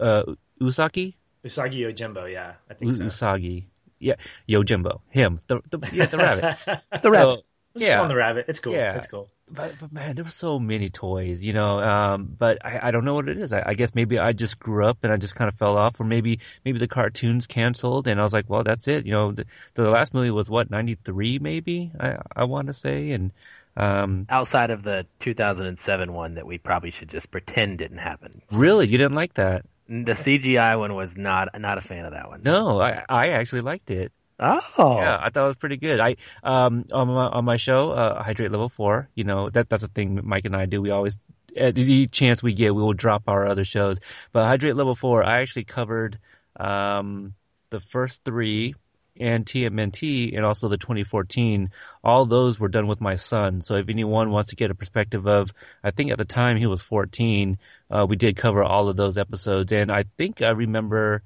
uh, 0.00 0.22
Usagi, 0.60 1.14
Usagi 1.44 1.80
Yojimbo, 1.80 2.30
yeah, 2.32 2.54
I 2.70 2.74
think 2.74 2.92
so. 2.92 3.04
Usagi. 3.04 3.64
Yeah, 3.98 4.14
Yojimbo. 4.48 5.00
Him. 5.10 5.40
The 5.46 5.60
the 5.70 5.78
yeah 5.92 6.06
the 6.06 6.18
rabbit. 6.18 6.56
the 7.02 7.10
So, 7.12 7.42
Just 7.76 7.88
yeah. 7.90 8.06
the 8.06 8.14
rabbit. 8.16 8.46
It's 8.48 8.60
cool. 8.60 8.72
Yeah. 8.72 8.96
It's 8.96 9.06
cool. 9.06 9.28
But, 9.50 9.78
but 9.78 9.92
man, 9.92 10.14
there 10.16 10.24
were 10.24 10.30
so 10.30 10.58
many 10.58 10.90
toys, 10.90 11.42
you 11.42 11.52
know. 11.52 11.78
Um, 11.80 12.34
but 12.38 12.64
I, 12.64 12.88
I 12.88 12.90
don't 12.90 13.04
know 13.04 13.14
what 13.14 13.28
it 13.28 13.38
is. 13.38 13.52
I, 13.52 13.62
I 13.66 13.74
guess 13.74 13.94
maybe 13.94 14.18
I 14.18 14.32
just 14.32 14.58
grew 14.58 14.86
up 14.86 14.98
and 15.04 15.12
I 15.12 15.16
just 15.16 15.34
kind 15.34 15.48
of 15.48 15.54
fell 15.56 15.76
off, 15.76 16.00
or 16.00 16.04
maybe 16.04 16.40
maybe 16.64 16.78
the 16.78 16.88
cartoons 16.88 17.46
canceled, 17.46 18.06
and 18.08 18.20
I 18.20 18.24
was 18.24 18.32
like, 18.32 18.48
well, 18.48 18.64
that's 18.64 18.88
it. 18.88 19.06
You 19.06 19.12
know, 19.12 19.32
the, 19.32 19.46
the 19.74 19.90
last 19.90 20.14
movie 20.14 20.30
was 20.30 20.48
what 20.50 20.70
ninety 20.70 20.94
three, 20.96 21.38
maybe 21.38 21.92
I 21.98 22.18
I 22.34 22.44
want 22.44 22.68
to 22.68 22.72
say, 22.74 23.10
and 23.12 23.32
Um, 23.76 24.28
Outside 24.28 24.70
of 24.70 24.82
the 24.82 25.06
2007 25.20 26.12
one 26.12 26.34
that 26.34 26.46
we 26.46 26.58
probably 26.58 26.90
should 26.90 27.08
just 27.10 27.30
pretend 27.30 27.78
didn't 27.78 27.98
happen. 27.98 28.42
really, 28.50 28.86
you 28.86 28.98
didn't 28.98 29.14
like 29.14 29.34
that? 29.34 29.64
The 29.88 30.14
CGI 30.14 30.76
one 30.76 30.94
was 30.94 31.16
not 31.16 31.48
not 31.60 31.78
a 31.78 31.80
fan 31.80 32.04
of 32.06 32.12
that 32.12 32.28
one. 32.28 32.42
No, 32.42 32.80
I 32.80 33.04
I 33.08 33.28
actually 33.30 33.62
liked 33.62 33.90
it. 33.90 34.12
Oh. 34.38 34.96
Yeah, 34.98 35.16
I 35.20 35.30
thought 35.30 35.44
it 35.44 35.46
was 35.46 35.56
pretty 35.56 35.76
good. 35.76 36.00
I 36.00 36.16
um 36.42 36.84
on 36.92 37.08
my 37.08 37.26
on 37.26 37.44
my 37.44 37.56
show, 37.56 37.90
uh, 37.92 38.22
Hydrate 38.22 38.50
Level 38.50 38.68
Four. 38.68 39.08
You 39.14 39.24
know 39.24 39.48
that 39.50 39.68
that's 39.68 39.82
a 39.82 39.88
thing 39.88 40.20
Mike 40.24 40.44
and 40.44 40.56
I 40.56 40.66
do. 40.66 40.82
We 40.82 40.90
always 40.90 41.18
at 41.56 41.78
any 41.78 42.08
chance 42.08 42.42
we 42.42 42.52
get, 42.52 42.74
we 42.74 42.82
will 42.82 42.94
drop 42.94 43.24
our 43.28 43.46
other 43.46 43.64
shows. 43.64 44.00
But 44.32 44.46
Hydrate 44.46 44.76
Level 44.76 44.94
Four, 44.94 45.24
I 45.24 45.40
actually 45.40 45.64
covered 45.64 46.18
um 46.58 47.34
the 47.70 47.80
first 47.80 48.24
three 48.24 48.74
and 49.18 49.46
TMNT 49.46 50.36
and 50.36 50.44
also 50.44 50.68
the 50.68 50.76
2014. 50.76 51.70
All 52.02 52.26
those 52.26 52.58
were 52.58 52.68
done 52.68 52.86
with 52.86 53.00
my 53.00 53.14
son. 53.14 53.60
So 53.60 53.76
if 53.76 53.88
anyone 53.88 54.30
wants 54.30 54.50
to 54.50 54.56
get 54.56 54.70
a 54.70 54.74
perspective 54.74 55.26
of, 55.26 55.52
I 55.82 55.90
think 55.92 56.10
at 56.10 56.18
the 56.18 56.24
time 56.24 56.56
he 56.56 56.66
was 56.66 56.82
14, 56.82 57.58
uh, 57.90 58.06
we 58.08 58.16
did 58.16 58.36
cover 58.36 58.64
all 58.64 58.88
of 58.88 58.96
those 58.96 59.16
episodes. 59.18 59.72
And 59.72 59.90
I 59.92 60.04
think 60.16 60.42
I 60.42 60.50
remember, 60.50 61.22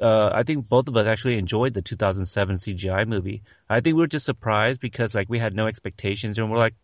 uh, 0.00 0.30
I 0.32 0.42
think 0.42 0.68
both 0.68 0.88
of 0.88 0.96
us 0.96 1.06
actually 1.06 1.38
enjoyed 1.38 1.74
the 1.74 1.82
2007 1.82 2.56
CGI 2.56 3.06
movie. 3.06 3.42
I 3.68 3.80
think 3.80 3.96
we 3.96 4.02
were 4.02 4.06
just 4.06 4.26
surprised 4.26 4.80
because 4.80 5.14
like 5.14 5.28
we 5.28 5.38
had 5.38 5.54
no 5.54 5.66
expectations 5.66 6.38
and 6.38 6.50
we're 6.50 6.58
like, 6.58 6.74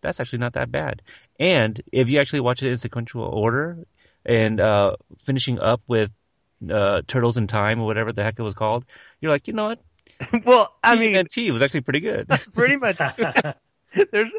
that's 0.00 0.20
actually 0.20 0.40
not 0.40 0.54
that 0.54 0.70
bad. 0.70 1.02
And 1.38 1.80
if 1.92 2.10
you 2.10 2.20
actually 2.20 2.40
watch 2.40 2.62
it 2.62 2.70
in 2.70 2.76
sequential 2.76 3.22
order 3.22 3.78
and, 4.24 4.60
uh, 4.60 4.96
finishing 5.18 5.58
up 5.58 5.82
with 5.88 6.10
uh, 6.68 7.02
Turtles 7.06 7.36
in 7.36 7.46
Time 7.46 7.80
or 7.80 7.86
whatever 7.86 8.12
the 8.12 8.22
heck 8.22 8.38
it 8.38 8.42
was 8.42 8.54
called, 8.54 8.84
you're 9.20 9.32
like, 9.32 9.48
you 9.48 9.54
know 9.54 9.68
what? 9.68 9.80
well, 10.44 10.74
I 10.82 10.96
mean, 10.96 11.14
TMNT 11.14 11.52
was 11.52 11.62
actually 11.62 11.82
pretty 11.82 12.00
good. 12.00 12.28
pretty 12.54 12.76
much. 12.76 12.96
there's 14.12 14.32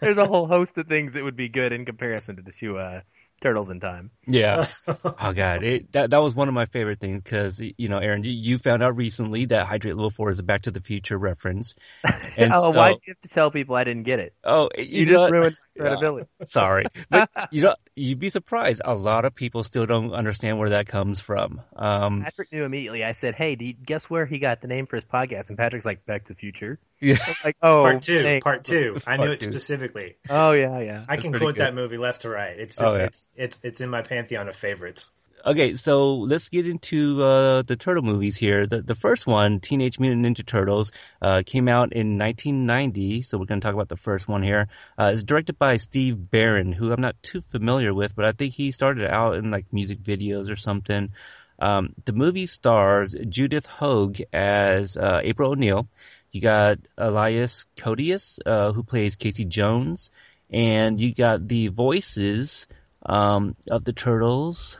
there's 0.00 0.18
a 0.18 0.26
whole 0.26 0.46
host 0.46 0.78
of 0.78 0.86
things 0.86 1.12
that 1.14 1.22
would 1.22 1.36
be 1.36 1.48
good 1.48 1.72
in 1.72 1.84
comparison 1.84 2.36
to 2.36 2.42
the 2.42 2.52
two 2.52 2.78
uh, 2.78 3.02
Turtles 3.42 3.70
in 3.70 3.80
Time. 3.80 4.10
yeah. 4.26 4.66
Oh 5.18 5.32
god, 5.32 5.62
it, 5.62 5.92
that 5.92 6.10
that 6.10 6.18
was 6.18 6.34
one 6.34 6.48
of 6.48 6.54
my 6.54 6.66
favorite 6.66 7.00
things 7.00 7.22
because 7.22 7.60
you 7.60 7.88
know, 7.88 7.98
Aaron, 7.98 8.24
you, 8.24 8.32
you 8.32 8.58
found 8.58 8.82
out 8.82 8.96
recently 8.96 9.44
that 9.46 9.66
Hydrate 9.66 9.94
Level 9.96 10.10
Four 10.10 10.30
is 10.30 10.38
a 10.38 10.42
Back 10.42 10.62
to 10.62 10.70
the 10.70 10.80
Future 10.80 11.18
reference. 11.18 11.74
And 12.36 12.54
oh, 12.54 12.72
so, 12.72 12.72
why 12.72 12.92
do 12.94 12.98
you 13.06 13.12
have 13.12 13.20
to 13.22 13.28
tell 13.28 13.50
people 13.50 13.74
I 13.76 13.84
didn't 13.84 14.04
get 14.04 14.20
it? 14.20 14.34
oh, 14.44 14.70
You, 14.76 15.04
you, 15.04 15.06
just 15.06 15.28
know 15.28 15.30
what? 15.30 15.32
ruined 15.32 15.56
my 15.76 15.84
Yeah. 15.84 15.90
credibility. 15.90 16.28
Sorry, 16.44 16.84
but 17.10 17.30
you 17.50 17.62
know, 17.62 17.74
you'd 17.96 18.18
be 18.18 18.28
surprised. 18.28 18.82
A 18.84 18.94
lot 18.94 19.24
of 19.24 19.34
people 19.34 19.64
still 19.64 19.86
don't 19.86 20.12
understand 20.12 20.58
where 20.58 20.70
that 20.70 20.86
comes 20.86 21.20
from. 21.20 21.60
Um, 21.76 22.22
Patrick 22.22 22.52
knew 22.52 22.64
immediately. 22.64 23.04
I 23.04 23.12
said, 23.12 23.34
"Hey, 23.34 23.54
do 23.56 23.64
you, 23.64 23.72
guess 23.74 24.08
where 24.10 24.26
he 24.26 24.38
got 24.38 24.60
the 24.60 24.68
name 24.68 24.86
for 24.86 24.96
his 24.96 25.04
podcast?" 25.04 25.48
And 25.48 25.58
Patrick's 25.58 25.84
like, 25.86 26.04
"Back 26.06 26.24
to 26.26 26.28
the 26.34 26.38
Future." 26.38 26.78
yeah. 27.00 27.16
Like, 27.44 27.56
"Oh, 27.62 27.82
part 27.82 28.02
two, 28.02 28.22
thanks. 28.22 28.44
part 28.44 28.64
two. 28.64 28.96
I 29.06 29.16
knew 29.16 29.24
Part 29.24 29.30
it 29.32 29.40
two. 29.40 29.50
specifically. 29.50 30.16
Oh 30.30 30.52
yeah, 30.52 30.78
yeah. 30.80 31.04
I 31.08 31.16
can 31.16 31.32
quote 31.32 31.54
good. 31.54 31.62
that 31.62 31.74
movie 31.74 31.98
left 31.98 32.22
to 32.22 32.28
right. 32.30 32.58
It's 32.58 32.76
just, 32.76 32.88
Oh, 32.88 32.96
yeah. 32.96 33.04
it's 33.04 33.28
it's 33.36 33.64
it's 33.64 33.80
in 33.80 33.90
my 33.90 34.02
pantheon 34.02 34.48
of 34.48 34.56
favorites. 34.56 35.10
Okay, 35.44 35.74
so 35.74 36.18
let's 36.18 36.48
get 36.50 36.68
into 36.68 37.20
uh, 37.20 37.62
the 37.62 37.74
turtle 37.74 38.04
movies 38.04 38.36
here. 38.36 38.64
The 38.64 38.80
the 38.80 38.94
first 38.94 39.26
one, 39.26 39.58
Teenage 39.58 39.98
Mutant 39.98 40.24
Ninja 40.24 40.46
Turtles, 40.46 40.92
uh, 41.20 41.42
came 41.44 41.66
out 41.66 41.92
in 41.92 42.16
1990. 42.16 43.22
So 43.22 43.38
we're 43.38 43.46
going 43.46 43.60
to 43.60 43.64
talk 43.64 43.74
about 43.74 43.88
the 43.88 43.96
first 43.96 44.28
one 44.28 44.44
here. 44.44 44.68
Uh, 44.96 45.10
it's 45.12 45.24
directed 45.24 45.58
by 45.58 45.78
Steve 45.78 46.30
Barron, 46.30 46.70
who 46.70 46.92
I'm 46.92 47.00
not 47.00 47.20
too 47.24 47.40
familiar 47.40 47.92
with, 47.92 48.14
but 48.14 48.24
I 48.24 48.30
think 48.30 48.54
he 48.54 48.70
started 48.70 49.10
out 49.10 49.34
in 49.34 49.50
like 49.50 49.66
music 49.72 49.98
videos 49.98 50.48
or 50.48 50.54
something. 50.54 51.10
Um, 51.58 51.92
the 52.04 52.12
movie 52.12 52.46
stars 52.46 53.16
Judith 53.28 53.66
Hoag 53.66 54.22
as 54.32 54.96
uh, 54.96 55.22
April 55.24 55.50
O'Neil. 55.50 55.88
You 56.30 56.40
got 56.40 56.78
Elias 56.96 57.66
Koteas, 57.76 58.38
uh, 58.46 58.70
who 58.70 58.84
plays 58.84 59.16
Casey 59.16 59.44
Jones, 59.44 60.12
and 60.50 61.00
you 61.00 61.12
got 61.12 61.48
the 61.48 61.66
voices 61.66 62.68
um, 63.04 63.56
of 63.68 63.82
the 63.82 63.92
turtles. 63.92 64.78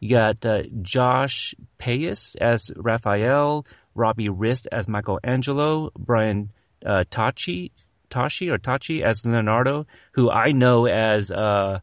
You 0.00 0.10
got 0.10 0.44
uh, 0.46 0.62
Josh 0.82 1.54
Pais 1.78 2.36
as 2.40 2.70
Raphael, 2.76 3.66
Robbie 3.94 4.28
Rist 4.28 4.68
as 4.70 4.86
Michelangelo, 4.86 5.90
Brian 5.96 6.50
uh, 6.84 7.04
Tachi, 7.10 7.72
Tashi 8.10 8.50
or 8.50 8.58
Tachi 8.58 9.02
as 9.02 9.26
Leonardo, 9.26 9.86
who 10.12 10.30
I 10.30 10.52
know 10.52 10.86
as 10.86 11.30
uh, 11.30 11.80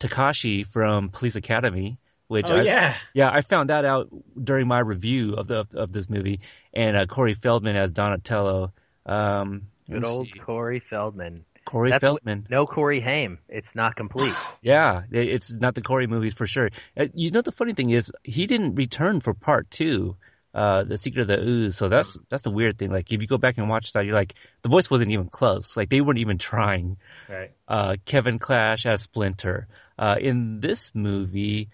Takashi 0.00 0.66
from 0.66 1.08
Police 1.10 1.36
Academy. 1.36 1.98
Which 2.26 2.50
Oh 2.50 2.56
I, 2.56 2.62
yeah, 2.62 2.94
yeah, 3.12 3.30
I 3.30 3.42
found 3.42 3.68
that 3.68 3.84
out 3.84 4.08
during 4.42 4.66
my 4.66 4.78
review 4.78 5.34
of 5.34 5.46
the 5.46 5.66
of 5.74 5.92
this 5.92 6.08
movie, 6.08 6.40
and 6.72 6.96
uh, 6.96 7.06
Corey 7.06 7.34
Feldman 7.34 7.76
as 7.76 7.90
Donatello. 7.90 8.72
Um, 9.04 9.68
Good 9.90 10.04
old 10.04 10.28
see. 10.28 10.38
Corey 10.38 10.80
Feldman. 10.80 11.42
Corey 11.64 11.90
That's 11.90 12.04
Feldman. 12.04 12.46
No 12.50 12.66
Corey 12.66 13.00
Haim. 13.00 13.38
It's 13.48 13.74
not 13.74 13.96
complete. 13.96 14.34
Yeah, 14.62 15.02
it's 15.10 15.52
not 15.52 15.74
the 15.74 15.82
Corey 15.82 16.06
movies 16.06 16.32
for 16.34 16.46
sure. 16.46 16.70
Uh, 16.96 17.06
You 17.14 17.30
know, 17.30 17.42
the 17.42 17.52
funny 17.52 17.74
thing 17.74 17.90
is, 17.90 18.10
he 18.22 18.46
didn't 18.46 18.76
return 18.76 19.20
for 19.20 19.34
part 19.34 19.70
two, 19.70 20.16
uh, 20.54 20.84
The 20.84 20.96
Secret 20.96 21.22
of 21.22 21.28
the 21.28 21.42
Ooze. 21.42 21.76
So 21.76 21.88
that's 21.88 22.16
that's 22.30 22.44
the 22.44 22.50
weird 22.50 22.78
thing. 22.78 22.90
Like, 22.90 23.12
if 23.12 23.20
you 23.20 23.28
go 23.28 23.38
back 23.38 23.58
and 23.58 23.68
watch 23.68 23.92
that, 23.92 24.06
you're 24.06 24.14
like, 24.14 24.34
the 24.62 24.68
voice 24.70 24.88
wasn't 24.90 25.10
even 25.10 25.28
close. 25.28 25.76
Like, 25.76 25.90
they 25.90 26.00
weren't 26.00 26.18
even 26.18 26.38
trying. 26.38 26.96
right. 27.28 27.50
Uh, 27.68 27.96
Kevin 28.04 28.38
Clash 28.38 28.86
as 28.86 29.02
Splinter. 29.02 29.66
Uh, 29.98 30.16
in 30.18 30.60
this 30.60 30.92
movie, 30.94 31.68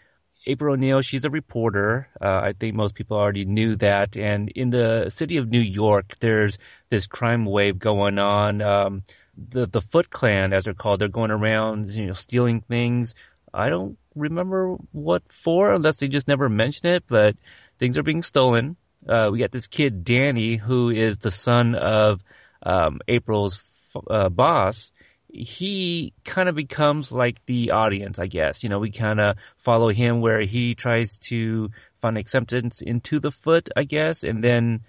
April 0.47 0.75
O'Neil, 0.75 1.01
she's 1.03 1.25
a 1.25 1.31
reporter. 1.31 2.09
Uh, 2.21 2.41
I 2.43 2.55
think 2.59 2.75
most 2.75 2.95
people 2.95 3.17
already 3.19 3.45
knew 3.45 3.77
that. 3.77 4.17
And 4.17 4.49
in 4.49 4.71
the 4.71 5.11
city 5.11 5.37
of 5.37 5.49
New 5.49 5.61
York, 5.61 6.17
there's 6.21 6.59
this 6.89 7.07
crime 7.07 7.45
wave 7.45 7.79
going 7.79 8.19
on. 8.19 8.63
Um, 8.63 9.03
the 9.49 9.67
the 9.67 9.81
Foot 9.81 10.11
Clan, 10.11 10.53
as 10.53 10.65
they're 10.65 10.75
called, 10.75 11.01
they're 11.01 11.09
going 11.09 11.31
around, 11.31 11.91
you 11.91 12.07
know, 12.07 12.13
stealing 12.13 12.61
things. 12.61 13.15
I 13.53 13.69
don't 13.69 13.99
remember 14.15 14.77
what 14.93 15.23
for, 15.33 15.73
unless 15.73 15.97
they 15.97 16.09
just 16.09 16.29
never 16.29 16.49
mention 16.49 16.87
it. 16.87 17.05
But 17.07 17.37
things 17.79 17.97
are 17.99 18.03
being 18.03 18.23
stolen. 18.23 18.77
Uh, 19.09 19.31
we 19.33 19.39
got 19.39 19.51
this 19.51 19.67
kid 19.67 20.05
Danny, 20.05 20.57
who 20.57 20.91
is 20.91 21.19
the 21.19 21.31
son 21.31 21.75
of 21.75 22.23
um, 22.63 23.01
April's 23.09 23.63
uh, 24.09 24.29
boss. 24.29 24.91
He 25.33 26.13
kind 26.25 26.49
of 26.49 26.57
becomes 26.57 27.13
like 27.13 27.45
the 27.47 27.71
audience, 27.71 28.19
I 28.19 28.27
guess. 28.27 28.63
You 28.63 28.69
know, 28.69 28.81
we 28.81 28.91
kind 28.91 29.21
of 29.21 29.37
follow 29.59 29.89
him 29.89 30.21
where 30.21 30.41
he 30.41 30.75
tries 30.75 31.19
to 31.19 31.71
find 31.95 32.19
acceptance 32.19 32.83
into 32.83 33.21
the 33.21 33.31
foot, 33.31 33.69
I 33.77 33.85
guess, 33.85 34.25
and 34.25 34.43
then 34.43 34.81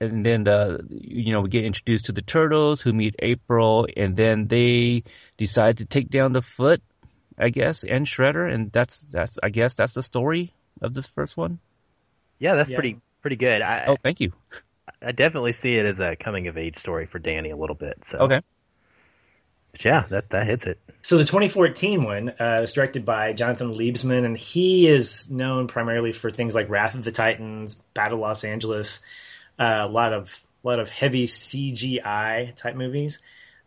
and 0.00 0.24
then 0.24 0.44
the 0.44 0.86
you 0.90 1.32
know 1.32 1.40
we 1.42 1.48
get 1.48 1.64
introduced 1.64 2.06
to 2.06 2.12
the 2.12 2.22
turtles 2.22 2.82
who 2.82 2.92
meet 2.92 3.14
April, 3.18 3.86
and 3.96 4.16
then 4.16 4.46
they 4.48 5.04
decide 5.36 5.78
to 5.78 5.84
take 5.84 6.10
down 6.10 6.32
the 6.32 6.42
foot, 6.42 6.82
I 7.38 7.50
guess, 7.50 7.84
and 7.84 8.06
Shredder, 8.06 8.52
and 8.52 8.70
that's 8.72 9.00
that's 9.10 9.38
I 9.42 9.48
guess 9.50 9.74
that's 9.74 9.94
the 9.94 10.02
story 10.02 10.52
of 10.82 10.94
this 10.94 11.06
first 11.06 11.36
one. 11.36 11.58
Yeah, 12.38 12.54
that's 12.54 12.70
Yeah. 12.70 12.76
pretty 12.76 13.00
pretty 13.22 13.36
good. 13.36 13.62
I, 13.62 13.86
Oh, 13.86 13.96
thank 14.02 14.20
you. 14.20 14.32
I 15.02 15.12
definitely 15.12 15.52
see 15.52 15.76
it 15.76 15.84
as 15.86 16.00
a 16.00 16.16
coming 16.16 16.46
of 16.48 16.56
age 16.56 16.76
story 16.76 17.06
for 17.06 17.18
Danny 17.18 17.50
a 17.50 17.56
little 17.56 17.74
bit. 17.76 18.04
So 18.04 18.18
Okay. 18.18 18.40
But 19.72 19.84
yeah, 19.84 20.04
that 20.08 20.30
that 20.30 20.46
hits 20.46 20.66
it. 20.66 20.78
So 21.02 21.18
the 21.18 21.24
2014 21.24 22.02
one 22.02 22.30
uh, 22.30 22.58
was 22.62 22.72
directed 22.72 23.04
by 23.04 23.32
Jonathan 23.32 23.70
Liebesman, 23.70 24.24
and 24.24 24.36
he 24.36 24.88
is 24.88 25.30
known 25.30 25.66
primarily 25.68 26.12
for 26.12 26.30
things 26.30 26.54
like 26.54 26.68
Wrath 26.68 26.94
of 26.94 27.04
the 27.04 27.12
Titans, 27.12 27.74
Battle 27.94 28.18
Los 28.18 28.42
Angeles, 28.42 29.02
a 29.58 29.86
lot 29.86 30.12
of 30.12 30.40
lot 30.62 30.80
of 30.80 30.90
heavy 30.90 31.26
CGI 31.26 32.54
type 32.54 32.74
movies. 32.74 33.20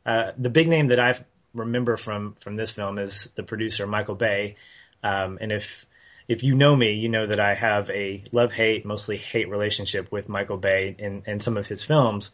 Uh, 0.06 0.32
the 0.38 0.50
big 0.50 0.68
name 0.68 0.88
that 0.88 1.00
I 1.00 1.16
remember 1.54 1.98
from 1.98 2.34
from 2.36 2.56
this 2.56 2.72
film 2.72 3.00
is 3.00 3.32
the 3.36 3.44
producer 3.44 3.88
Michael 3.88 4.16
Bay, 4.16 4.56
um, 5.04 5.38
and 5.42 5.52
if 5.52 5.86
if 6.28 6.44
you 6.44 6.56
know 6.56 6.76
me, 6.76 6.94
you 6.94 7.10
know 7.10 7.26
that 7.26 7.40
I 7.40 7.56
have 7.56 7.90
a 7.90 8.24
love 8.32 8.54
hate, 8.54 8.86
mostly 8.86 9.18
hate 9.18 9.50
relationship 9.50 10.12
with 10.12 10.30
Michael 10.30 10.58
Bay 10.58 10.96
and 11.00 11.24
in 11.28 11.40
some 11.40 11.58
of 11.58 11.68
his 11.68 11.84
films, 11.84 12.32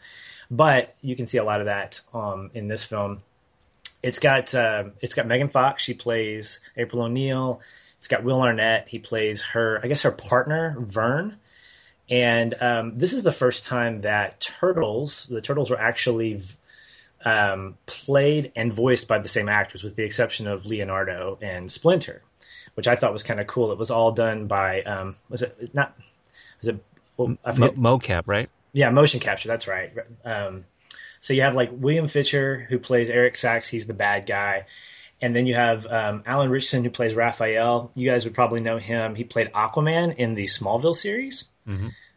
but 0.51 0.95
you 1.01 1.15
can 1.15 1.27
see 1.27 1.37
a 1.37 1.43
lot 1.43 1.59
of 1.59 1.67
that 1.67 2.01
um, 2.13 2.51
in 2.53 2.67
this 2.67 2.83
film 2.83 3.21
it's 4.05 4.19
got 4.19 4.53
uh, 4.53 4.83
it's 5.01 5.15
got 5.15 5.25
Megan 5.25 5.49
Fox. 5.49 5.81
She 5.81 5.95
plays 5.95 6.61
April 6.77 7.01
O'Neil. 7.01 7.59
It's 7.97 8.07
got 8.07 8.23
Will 8.23 8.39
Arnett. 8.39 8.87
He 8.87 8.99
plays 8.99 9.41
her, 9.41 9.79
I 9.83 9.87
guess, 9.87 10.03
her 10.03 10.11
partner 10.11 10.75
Vern. 10.79 11.35
And 12.09 12.53
um, 12.61 12.95
this 12.95 13.13
is 13.13 13.23
the 13.23 13.31
first 13.31 13.65
time 13.65 14.01
that 14.01 14.39
turtles, 14.39 15.25
the 15.25 15.41
turtles, 15.41 15.69
were 15.69 15.79
actually 15.79 16.41
um, 17.23 17.77
played 17.87 18.51
and 18.55 18.71
voiced 18.71 19.07
by 19.07 19.17
the 19.19 19.27
same 19.27 19.49
actors, 19.49 19.83
with 19.83 19.95
the 19.95 20.03
exception 20.03 20.47
of 20.47 20.65
Leonardo 20.65 21.39
and 21.41 21.69
Splinter, 21.69 22.21
which 22.75 22.87
I 22.87 22.95
thought 22.95 23.11
was 23.11 23.23
kind 23.23 23.39
of 23.39 23.47
cool. 23.47 23.71
It 23.71 23.79
was 23.79 23.89
all 23.89 24.11
done 24.11 24.45
by 24.47 24.83
um, 24.83 25.15
was 25.29 25.41
it 25.41 25.73
not? 25.73 25.97
Was 26.59 26.67
it? 26.67 26.83
Well, 27.17 27.37
I 27.43 27.49
Mo- 27.51 27.69
forget. 27.69 27.75
mocap, 27.75 28.23
right? 28.27 28.49
Yeah, 28.73 28.91
motion 28.91 29.19
capture. 29.19 29.47
That's 29.47 29.67
right. 29.67 29.91
Um, 30.23 30.65
so 31.21 31.33
you 31.33 31.41
have 31.41 31.55
like 31.55 31.71
William 31.73 32.07
Fisher 32.07 32.67
who 32.69 32.77
plays 32.77 33.09
Eric 33.09 33.35
Sacks. 33.35 33.67
He's 33.67 33.87
the 33.87 33.93
bad 33.95 34.27
guy, 34.27 34.65
and 35.21 35.35
then 35.35 35.47
you 35.47 35.55
have 35.55 35.87
um, 35.87 36.21
Alan 36.27 36.51
Ritchson 36.51 36.83
who 36.83 36.91
plays 36.91 37.15
Raphael. 37.15 37.89
You 37.95 38.07
guys 38.11 38.25
would 38.25 38.35
probably 38.35 38.61
know 38.61 38.77
him. 38.77 39.15
He 39.15 39.23
played 39.23 39.51
Aquaman 39.53 40.13
in 40.17 40.35
the 40.35 40.43
Smallville 40.43 40.95
series. 40.95 41.47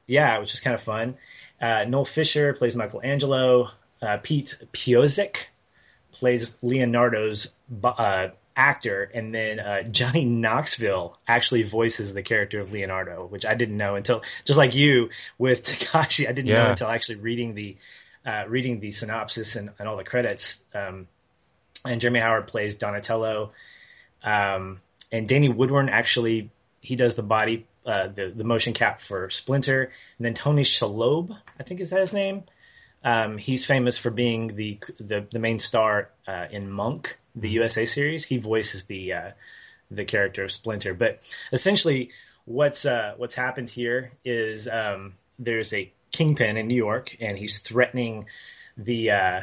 Yeah, 0.06 0.38
which 0.38 0.54
is 0.54 0.60
kind 0.60 0.74
of 0.74 0.82
fun. 0.82 1.16
Uh, 1.60 1.84
Noel 1.88 2.04
Fisher 2.04 2.52
plays 2.54 2.76
Michelangelo. 2.76 3.70
uh, 4.00 4.18
Pete 4.22 4.56
Ploszek 4.72 5.46
plays 6.12 6.56
Leonardo's 6.62 7.54
uh, 7.84 8.28
actor, 8.56 9.10
and 9.14 9.34
then 9.34 9.60
uh, 9.60 9.82
Johnny 9.82 10.24
Knoxville 10.24 11.16
actually 11.26 11.62
voices 11.62 12.14
the 12.14 12.22
character 12.22 12.58
of 12.60 12.72
Leonardo, 12.72 13.26
which 13.26 13.44
I 13.46 13.54
didn't 13.54 13.76
know 13.76 13.94
until 13.96 14.22
just 14.44 14.56
like 14.58 14.74
you 14.74 15.10
with 15.36 15.62
Takashi, 15.66 16.28
I 16.28 16.32
didn't 16.32 16.48
Yeah. 16.48 16.64
know 16.64 16.70
until 16.70 16.88
actually 16.88 17.16
reading 17.16 17.54
the 17.54 17.76
uh, 18.26 18.44
reading 18.48 18.80
the 18.80 18.90
synopsis 18.90 19.56
and, 19.56 19.70
and 19.78 19.88
all 19.88 19.96
the 19.96 20.04
credits. 20.04 20.64
Um, 20.74 21.06
and 21.84 22.00
Jeremy 22.00 22.20
Howard 22.20 22.46
plays 22.48 22.74
Donatello, 22.74 23.52
um, 24.24 24.80
and 25.12 25.28
Danny 25.28 25.48
Woodburn 25.48 25.88
actually 25.88 26.50
he 26.88 26.96
does 26.96 27.16
the 27.16 27.22
body 27.22 27.66
uh, 27.84 28.08
the 28.08 28.32
the 28.34 28.44
motion 28.44 28.72
cap 28.72 28.98
for 28.98 29.28
Splinter, 29.28 29.82
and 30.16 30.24
then 30.24 30.32
Tony 30.32 30.62
Shalhoub, 30.62 31.36
I 31.60 31.62
think 31.62 31.80
is 31.80 31.90
that 31.90 32.00
his 32.00 32.14
name. 32.14 32.44
Um, 33.04 33.36
he's 33.36 33.66
famous 33.66 33.98
for 33.98 34.10
being 34.10 34.56
the 34.56 34.78
the, 34.98 35.26
the 35.30 35.38
main 35.38 35.58
star 35.58 36.08
uh, 36.26 36.46
in 36.50 36.70
Monk, 36.70 37.18
the 37.36 37.50
USA 37.50 37.84
series. 37.84 38.24
He 38.24 38.38
voices 38.38 38.86
the 38.86 39.12
uh, 39.12 39.30
the 39.90 40.06
character 40.06 40.44
of 40.44 40.50
Splinter. 40.50 40.94
But 40.94 41.20
essentially, 41.52 42.10
what's 42.46 42.86
uh, 42.86 43.12
what's 43.18 43.34
happened 43.34 43.68
here 43.68 44.12
is 44.24 44.66
um, 44.66 45.12
there's 45.38 45.74
a 45.74 45.92
kingpin 46.10 46.56
in 46.56 46.68
New 46.68 46.82
York, 46.88 47.18
and 47.20 47.36
he's 47.36 47.58
threatening 47.58 48.24
the 48.78 49.10
uh, 49.10 49.40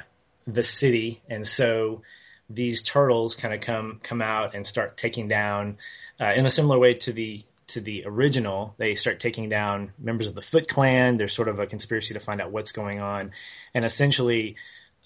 the 0.48 0.64
city, 0.64 1.22
and 1.30 1.46
so 1.46 2.02
these 2.50 2.84
turtles 2.84 3.36
kind 3.36 3.54
of 3.54 3.62
come 3.62 4.00
come 4.04 4.22
out 4.22 4.56
and 4.56 4.66
start 4.66 4.98
taking 4.98 5.28
down 5.28 5.78
uh, 6.20 6.34
in 6.36 6.46
a 6.46 6.50
similar 6.50 6.78
way 6.78 6.94
to 6.94 7.14
the 7.14 7.44
to 7.68 7.82
the 7.82 8.04
original. 8.06 8.76
They 8.78 8.94
start 8.96 9.20
taking 9.20 9.50
down 9.50 9.92
members 9.98 10.28
of 10.28 10.36
the 10.36 10.42
Foot 10.42 10.68
Clan. 10.68 11.16
There's 11.16 11.34
sort 11.34 11.48
of 11.48 11.60
a 11.60 11.66
conspiracy 11.66 12.14
to 12.14 12.20
find 12.20 12.42
out 12.42 12.52
what's 12.52 12.72
going 12.72 13.02
on, 13.02 13.32
and 13.74 13.84
essentially, 13.84 14.56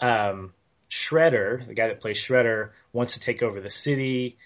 um, 0.02 0.54
Shredder, 0.90 1.66
the 1.66 1.74
guy 1.74 1.88
that 1.88 2.02
plays 2.02 2.18
Shredder, 2.18 2.72
wants 2.92 3.14
to 3.14 3.20
take 3.20 3.42
over 3.42 3.62
the 3.62 3.70
city, 3.70 4.38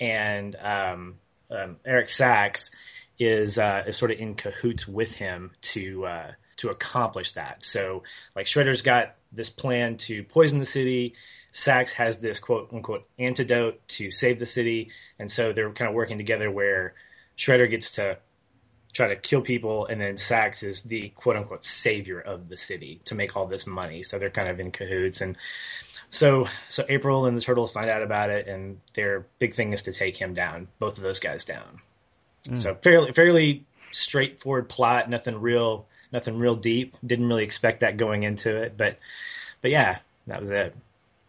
and 0.00 0.56
um, 0.56 1.14
um, 1.50 1.76
Eric 1.84 2.08
Sacks 2.08 2.70
is 3.18 3.58
uh, 3.58 3.84
is 3.86 3.96
sort 3.96 4.10
of 4.10 4.18
in 4.18 4.34
cahoots 4.34 4.88
with 4.88 5.14
him 5.14 5.52
to 5.60 6.06
uh, 6.06 6.32
to 6.56 6.70
accomplish 6.70 7.32
that. 7.32 7.64
So, 7.64 8.02
like 8.34 8.46
Shredder's 8.46 8.82
got 8.82 9.14
this 9.32 9.50
plan 9.50 9.96
to 9.98 10.24
poison 10.24 10.58
the 10.58 10.64
city. 10.64 11.14
Sacks 11.52 11.92
has 11.92 12.18
this 12.18 12.38
quote 12.38 12.72
unquote 12.72 13.06
antidote 13.18 13.86
to 13.88 14.10
save 14.10 14.38
the 14.38 14.46
city, 14.46 14.90
and 15.18 15.30
so 15.30 15.52
they're 15.52 15.70
kind 15.70 15.88
of 15.88 15.94
working 15.94 16.18
together 16.18 16.50
where 16.50 16.94
Shredder 17.36 17.68
gets 17.70 17.92
to 17.92 18.18
try 18.92 19.08
to 19.08 19.16
kill 19.16 19.42
people, 19.42 19.86
and 19.86 20.00
then 20.00 20.16
Sacks 20.16 20.62
is 20.62 20.82
the 20.82 21.10
quote 21.10 21.36
unquote 21.36 21.64
savior 21.64 22.20
of 22.20 22.48
the 22.48 22.56
city 22.56 23.00
to 23.04 23.14
make 23.14 23.36
all 23.36 23.46
this 23.46 23.66
money. 23.66 24.02
So 24.02 24.18
they're 24.18 24.30
kind 24.30 24.48
of 24.48 24.60
in 24.60 24.70
cahoots, 24.70 25.20
and 25.20 25.36
so 26.08 26.48
so 26.68 26.84
April 26.88 27.26
and 27.26 27.36
the 27.36 27.40
Turtles 27.40 27.72
find 27.72 27.88
out 27.88 28.02
about 28.02 28.30
it, 28.30 28.48
and 28.48 28.80
their 28.94 29.26
big 29.38 29.54
thing 29.54 29.72
is 29.72 29.82
to 29.82 29.92
take 29.92 30.16
him 30.16 30.32
down, 30.32 30.68
both 30.78 30.96
of 30.96 31.02
those 31.02 31.20
guys 31.20 31.44
down. 31.44 31.80
Mm. 32.44 32.58
So 32.58 32.74
fairly 32.76 33.12
fairly 33.12 33.64
straightforward 33.92 34.70
plot, 34.70 35.10
nothing 35.10 35.40
real 35.40 35.86
nothing 36.12 36.38
real 36.38 36.54
deep. 36.54 36.96
Didn't 37.04 37.28
really 37.28 37.44
expect 37.44 37.80
that 37.80 37.98
going 37.98 38.22
into 38.22 38.56
it, 38.56 38.76
but 38.76 38.98
but 39.60 39.70
yeah, 39.70 39.98
that 40.26 40.40
was 40.40 40.50
it. 40.50 40.74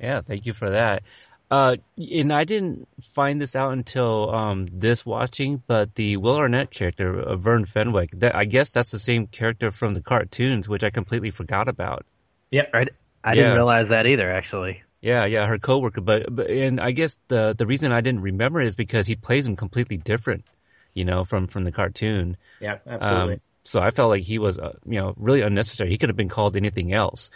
Yeah, 0.04 0.22
thank 0.22 0.46
you 0.46 0.54
for 0.54 0.70
that. 0.72 1.04
Uh, 1.50 1.78
and 1.98 2.34
I 2.34 2.44
didn't 2.44 2.88
find 3.14 3.40
this 3.40 3.56
out 3.56 3.72
until 3.74 4.34
um, 4.36 4.68
this 4.72 5.06
watching, 5.06 5.64
but 5.66 5.96
the 5.96 6.18
Will 6.18 6.36
Arnett 6.36 6.72
character, 6.72 7.22
uh, 7.22 7.36
Vern 7.38 7.66
Fenwick, 7.66 8.10
that 8.20 8.36
I 8.36 8.46
guess 8.46 8.72
that's 8.72 8.92
the 8.92 9.00
same 9.00 9.28
character 9.28 9.72
from 9.72 9.94
the 9.94 10.02
cartoons, 10.02 10.68
which 10.68 10.84
I 10.84 10.90
completely 10.90 11.32
forgot 11.32 11.70
about. 11.70 12.06
Yeah, 12.52 12.64
Right? 12.74 12.90
I 13.24 13.36
Yeah. 13.36 13.44
didn't 13.44 13.56
realize 13.56 13.90
that 13.90 14.06
either, 14.08 14.30
actually. 14.30 14.84
Yeah, 15.02 15.26
yeah, 15.26 15.48
her 15.48 15.60
coworker, 15.60 16.02
but, 16.02 16.34
but 16.36 16.50
and 16.50 16.80
I 16.80 16.92
guess 16.92 17.18
the 17.28 17.54
the 17.58 17.66
reason 17.66 17.92
I 17.92 18.02
didn't 18.02 18.22
remember 18.22 18.62
is 18.62 18.76
because 18.76 19.06
he 19.08 19.16
plays 19.16 19.46
him 19.46 19.56
completely 19.58 19.98
different, 19.98 20.46
you 20.94 21.06
know, 21.06 21.26
from 21.26 21.48
from 21.48 21.66
the 21.66 21.74
cartoon. 21.74 22.38
Yeah, 22.62 22.80
absolutely. 22.88 23.34
Um, 23.34 23.42
so 23.66 23.82
I 23.82 23.92
felt 23.92 24.10
like 24.12 24.24
he 24.24 24.40
was, 24.40 24.58
uh, 24.58 24.74
you 24.86 25.00
know, 25.00 25.14
really 25.18 25.42
unnecessary. 25.42 25.90
He 25.90 25.98
could 25.98 26.10
have 26.10 26.16
been 26.18 26.30
called 26.30 26.56
anything 26.56 26.94
else. 26.94 27.32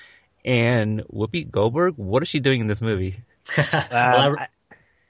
And 0.48 1.02
Whoopi 1.14 1.50
Goldberg, 1.52 1.96
what 1.98 2.24
is 2.24 2.30
she 2.30 2.40
doing 2.40 2.62
in 2.62 2.68
this 2.68 2.82
movie? 2.82 3.18
Well, 3.92 4.32
Um, 4.32 4.38
I, 4.38 4.48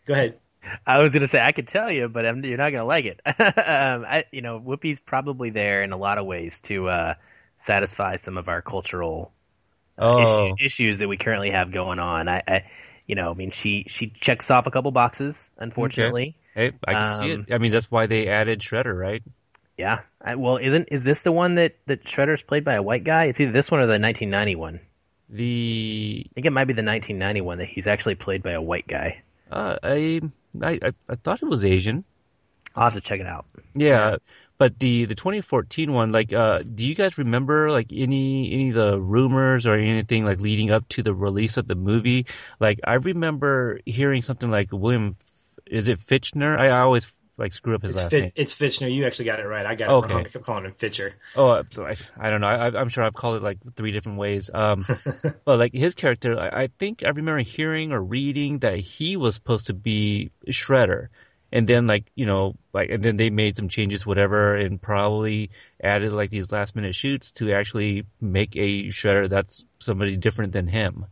go 0.05 0.13
ahead. 0.13 0.39
I 0.85 0.99
was 0.99 1.13
gonna 1.13 1.27
say 1.27 1.39
I 1.41 1.51
could 1.53 1.67
tell 1.67 1.91
you, 1.91 2.09
but 2.09 2.25
I'm, 2.25 2.43
you're 2.43 2.57
not 2.57 2.71
gonna 2.71 2.85
like 2.85 3.05
it. 3.05 3.21
um, 3.25 4.05
I, 4.05 4.25
you 4.31 4.41
know, 4.41 4.59
Whoopi's 4.59 4.99
probably 4.99 5.49
there 5.51 5.83
in 5.83 5.93
a 5.93 5.97
lot 5.97 6.17
of 6.17 6.25
ways 6.25 6.61
to 6.63 6.89
uh, 6.89 7.13
satisfy 7.57 8.17
some 8.17 8.37
of 8.37 8.49
our 8.49 8.61
cultural 8.61 9.33
uh, 9.97 10.03
Oh. 10.05 10.21
issue, 10.21 10.55
issues 10.65 10.99
that 10.99 11.07
we 11.07 11.17
currently 11.17 11.51
have 11.51 11.71
going 11.71 11.99
on. 11.99 12.27
I, 12.27 12.43
I, 12.47 12.65
you 13.07 13.15
know, 13.15 13.31
I 13.31 13.33
mean, 13.33 13.51
she 13.51 13.85
she 13.87 14.09
checks 14.09 14.51
off 14.51 14.67
a 14.67 14.71
couple 14.71 14.91
boxes, 14.91 15.49
unfortunately. 15.57 16.37
Hey, 16.53 16.73
I 16.87 16.95
can 16.95 17.09
see 17.09 17.31
Um, 17.33 17.45
it. 17.47 17.53
I 17.53 17.57
mean, 17.59 17.71
that's 17.71 17.89
why 17.91 18.07
they 18.07 18.27
added 18.27 18.59
Shredder, 18.61 18.97
right? 18.97 19.23
Yeah. 19.77 20.01
I, 20.21 20.35
well, 20.35 20.57
isn't 20.57 20.89
is 20.91 21.03
this 21.03 21.21
the 21.21 21.31
one 21.31 21.55
that 21.55 21.77
that 21.85 22.03
Shredder's 22.03 22.41
played 22.41 22.65
by 22.65 22.73
a 22.75 22.81
white 22.83 23.03
guy? 23.03 23.25
It's 23.25 23.39
either 23.39 23.51
this 23.51 23.71
one 23.71 23.79
or 23.79 23.85
the 23.85 23.99
1990 23.99 24.55
one. 24.55 24.79
The 25.29 26.25
I 26.31 26.33
think 26.35 26.45
it 26.47 26.51
might 26.53 26.65
be 26.65 26.73
the 26.73 26.83
1991 26.83 27.57
that 27.59 27.67
he's 27.67 27.87
actually 27.87 28.15
played 28.15 28.43
by 28.43 28.51
a 28.51 28.61
white 28.61 28.87
guy. 28.87 29.23
uh, 29.51 29.77
I, 29.83 30.21
I 30.61 30.79
I 31.09 31.15
thought 31.15 31.41
it 31.41 31.49
was 31.49 31.63
Asian. 31.63 32.05
I'll 32.75 32.85
have 32.85 32.93
to 32.93 33.01
check 33.01 33.19
it 33.19 33.27
out. 33.27 33.45
Yeah, 33.75 34.17
but 34.57 34.79
the 34.79 35.05
the 35.05 35.15
2014 35.15 35.93
one, 35.93 36.11
like, 36.11 36.33
uh, 36.33 36.59
do 36.59 36.85
you 36.85 36.95
guys 36.95 37.17
remember 37.17 37.71
like 37.71 37.91
any 37.93 38.51
any 38.51 38.69
of 38.69 38.75
the 38.75 38.99
rumors 38.99 39.65
or 39.65 39.75
anything 39.75 40.25
like 40.25 40.39
leading 40.41 40.71
up 40.71 40.87
to 40.89 41.03
the 41.03 41.13
release 41.13 41.57
of 41.57 41.67
the 41.67 41.75
movie? 41.75 42.25
Like, 42.59 42.79
I 42.83 42.95
remember 42.95 43.79
hearing 43.85 44.21
something 44.21 44.49
like 44.49 44.69
William, 44.71 45.17
is 45.67 45.87
it 45.87 45.99
Fichtner? 45.99 46.57
I, 46.57 46.67
I 46.69 46.79
always 46.81 47.15
like 47.37 47.53
screw 47.53 47.75
up 47.75 47.83
his 47.83 47.93
It's, 47.93 47.95
last 47.95 48.17
Fit, 48.17 48.19
name. 48.19 48.31
it's 48.35 48.53
Fichtner. 48.53 48.93
You 48.93 49.05
actually 49.05 49.25
got 49.25 49.39
it 49.39 49.47
right. 49.47 49.65
I 49.65 49.75
got 49.75 49.91
it 49.91 49.95
Okay. 49.95 49.99
wrong. 49.99 50.25
I 50.25 50.29
kept 50.29 50.45
calling 50.45 50.65
him 50.65 50.73
Fitcher. 50.73 51.15
Oh, 51.35 51.63
I, 51.77 51.95
I 52.19 52.29
don't 52.29 52.41
know. 52.41 52.47
I, 52.47 52.79
I'm 52.79 52.89
sure 52.89 53.03
I've 53.03 53.13
called 53.15 53.37
it 53.37 53.43
like 53.43 53.59
three 53.75 53.91
different 53.91 54.17
ways. 54.17 54.49
Um, 54.53 54.87
but 55.45 55.59
like 55.59 55.73
his 55.73 55.95
character, 55.95 56.39
I, 56.39 56.63
I 56.63 56.67
think 56.79 57.03
I 57.05 57.09
remember 57.09 57.39
hearing 57.41 57.91
or 57.93 58.01
reading 58.03 58.59
that 58.59 58.79
he 58.79 59.17
was 59.17 59.35
supposed 59.35 59.67
to 59.67 59.73
be 59.73 60.31
Shredder, 60.49 61.09
and 61.51 61.67
then 61.67 61.87
like 61.87 62.11
you 62.15 62.25
know, 62.25 62.55
like 62.73 62.89
and 62.91 63.03
then 63.03 63.17
they 63.17 63.29
made 63.29 63.57
some 63.57 63.69
changes, 63.69 64.05
whatever, 64.05 64.55
and 64.55 64.81
probably 64.81 65.51
added 65.83 66.13
like 66.13 66.31
these 66.31 66.51
last 66.51 66.75
minute 66.75 66.95
shoots 66.95 67.31
to 67.33 67.53
actually 67.53 68.05
make 68.21 68.55
a 68.55 68.85
Shredder 68.87 69.29
that's 69.29 69.65
somebody 69.79 70.17
different 70.17 70.53
than 70.53 70.67
him. 70.67 71.05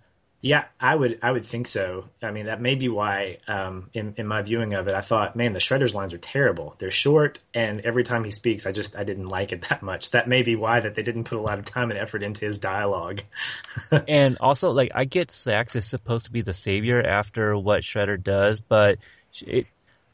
Yeah, 0.46 0.66
I 0.80 0.94
would 0.94 1.18
I 1.24 1.32
would 1.32 1.44
think 1.44 1.66
so. 1.66 2.08
I 2.22 2.30
mean, 2.30 2.46
that 2.46 2.62
may 2.62 2.76
be 2.76 2.88
why 2.88 3.40
um, 3.48 3.90
in 3.94 4.14
in 4.16 4.28
my 4.28 4.44
viewing 4.44 4.76
of 4.76 4.86
it, 4.86 4.94
I 4.94 5.02
thought, 5.02 5.36
man, 5.36 5.54
the 5.54 5.60
Shredder's 5.60 5.96
lines 5.96 6.14
are 6.14 6.20
terrible. 6.20 6.76
They're 6.78 6.92
short, 6.92 7.40
and 7.56 7.82
every 7.82 8.04
time 8.04 8.24
he 8.24 8.30
speaks, 8.30 8.68
I 8.68 8.72
just 8.72 8.96
I 8.96 9.04
didn't 9.06 9.28
like 9.28 9.52
it 9.54 9.62
that 9.70 9.82
much. 9.82 10.12
That 10.12 10.28
may 10.28 10.44
be 10.44 10.56
why 10.56 10.80
that 10.82 10.94
they 10.94 11.02
didn't 11.02 11.24
put 11.24 11.40
a 11.40 11.42
lot 11.42 11.58
of 11.58 11.66
time 11.66 11.90
and 11.90 11.98
effort 11.98 12.22
into 12.22 12.46
his 12.46 12.60
dialogue. 12.60 13.24
and 14.08 14.38
also 14.40 14.70
like 14.70 14.92
I 14.94 15.06
get 15.06 15.32
Sacks 15.32 15.76
is 15.76 15.86
supposed 15.86 16.26
to 16.26 16.32
be 16.32 16.44
the 16.44 16.54
savior 16.54 17.02
after 17.02 17.58
what 17.58 17.82
Shredder 17.82 18.22
does, 18.22 18.60
but 18.60 19.00
it 19.42 19.66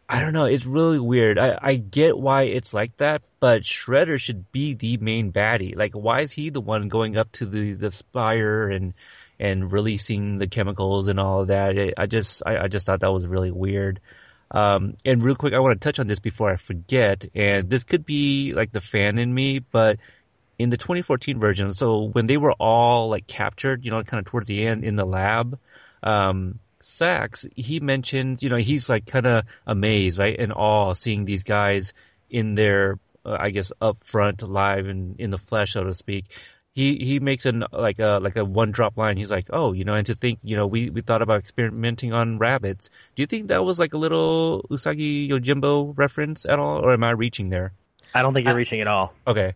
I 0.08 0.22
don't 0.22 0.32
know, 0.32 0.46
it's 0.46 0.65
really 0.65 1.00
weird. 1.00 1.39
I, 1.39 1.60
I 1.62 1.76
get 1.76 2.17
why 2.17 2.44
it's 2.44 2.74
like 2.74 2.96
that, 2.98 3.22
but 3.41 3.63
Shredder 3.63 4.17
should 4.17 4.50
be 4.54 4.76
the 4.76 4.96
main 4.96 5.34
baddie. 5.34 5.76
Like 5.76 5.91
why 5.91 6.22
is 6.22 6.32
he 6.32 6.52
the 6.52 6.62
one 6.62 6.88
going 6.88 7.17
up 7.17 7.34
to 7.34 7.46
the, 7.46 7.74
the 7.74 7.91
spire 7.91 8.70
and 8.70 8.94
and 9.42 9.72
releasing 9.72 10.38
the 10.38 10.48
chemicals 10.48 11.08
and 11.10 11.20
all 11.20 11.42
of 11.42 11.48
that? 11.48 11.78
It, 11.78 11.96
I 11.98 12.06
just 12.06 12.44
I, 12.46 12.64
I 12.64 12.68
just 12.68 12.86
thought 12.86 13.02
that 13.02 13.12
was 13.12 13.28
really 13.28 13.52
weird. 13.52 14.00
Um, 14.52 14.96
and 15.06 15.24
real 15.24 15.36
quick, 15.36 15.54
I 15.54 15.60
want 15.60 15.80
to 15.80 15.86
touch 15.86 16.00
on 16.00 16.08
this 16.08 16.20
before 16.20 16.52
I 16.52 16.56
forget. 16.58 17.26
And 17.34 17.70
this 17.70 17.84
could 17.84 18.06
be 18.06 18.54
like 18.54 18.72
the 18.72 18.82
fan 18.82 19.18
in 19.18 19.34
me, 19.34 19.60
but 19.60 20.00
in 20.60 20.70
the 20.70 20.78
2014 20.78 21.40
version, 21.40 21.74
so 21.74 22.04
when 22.04 22.26
they 22.26 22.38
were 22.38 22.54
all 22.54 23.10
like 23.10 23.28
captured, 23.28 23.84
you 23.84 23.92
know, 23.92 24.04
kind 24.04 24.20
of 24.20 24.30
towards 24.30 24.48
the 24.48 24.66
end 24.66 24.84
in 24.84 24.96
the 24.96 25.06
lab, 25.06 25.58
um, 26.04 26.60
he 27.56 27.80
mentions, 27.80 28.44
you 28.44 28.50
know, 28.50 28.58
he's 28.58 28.90
like 28.90 29.06
kind 29.06 29.26
of 29.26 29.46
amazed, 29.66 30.18
right, 30.18 30.38
and 30.38 30.52
awe 30.52 30.94
seeing 30.94 31.26
these 31.26 31.44
guys 31.44 31.94
in 32.30 32.56
their, 32.56 33.00
uh, 33.26 33.38
I 33.40 33.52
guess, 33.52 33.72
up 33.80 34.00
front, 34.00 34.42
live 34.42 34.88
and 34.88 35.20
in 35.20 35.30
the 35.32 35.38
flesh, 35.38 35.74
so 35.74 35.84
to 35.84 35.94
speak. 35.94 36.26
He 36.74 36.96
he 36.96 37.20
makes 37.20 37.46
an 37.46 37.66
like 37.72 38.00
a 38.00 38.20
like 38.22 38.38
a 38.38 38.46
one 38.46 38.72
drop 38.72 38.98
line. 38.98 39.18
He's 39.18 39.30
like, 39.30 39.48
oh, 39.52 39.74
you 39.74 39.84
know, 39.84 39.94
and 39.94 40.08
to 40.08 40.16
think, 40.16 40.40
you 40.42 40.56
know, 40.56 40.66
we 40.66 40.90
we 40.90 41.02
thought 41.02 41.22
about 41.22 41.40
experimenting 41.40 42.14
on 42.14 42.38
rabbits. 42.38 42.90
Do 43.16 43.24
you 43.24 43.28
think 43.28 43.50
that 43.50 43.66
was 43.66 43.78
like 43.78 43.94
a 43.94 43.98
little 43.98 44.64
Usagi 44.70 45.30
Yojimbo 45.30 45.98
reference 45.98 46.46
at 46.46 46.60
all, 46.60 46.80
or 46.80 46.94
am 46.94 47.04
I 47.04 47.12
reaching 47.12 47.50
there? 47.50 47.74
I 48.16 48.22
don't 48.22 48.34
think 48.34 48.48
you're 48.48 48.56
reaching 48.56 48.80
at 48.82 48.88
all. 48.88 49.14
Okay. 49.28 49.56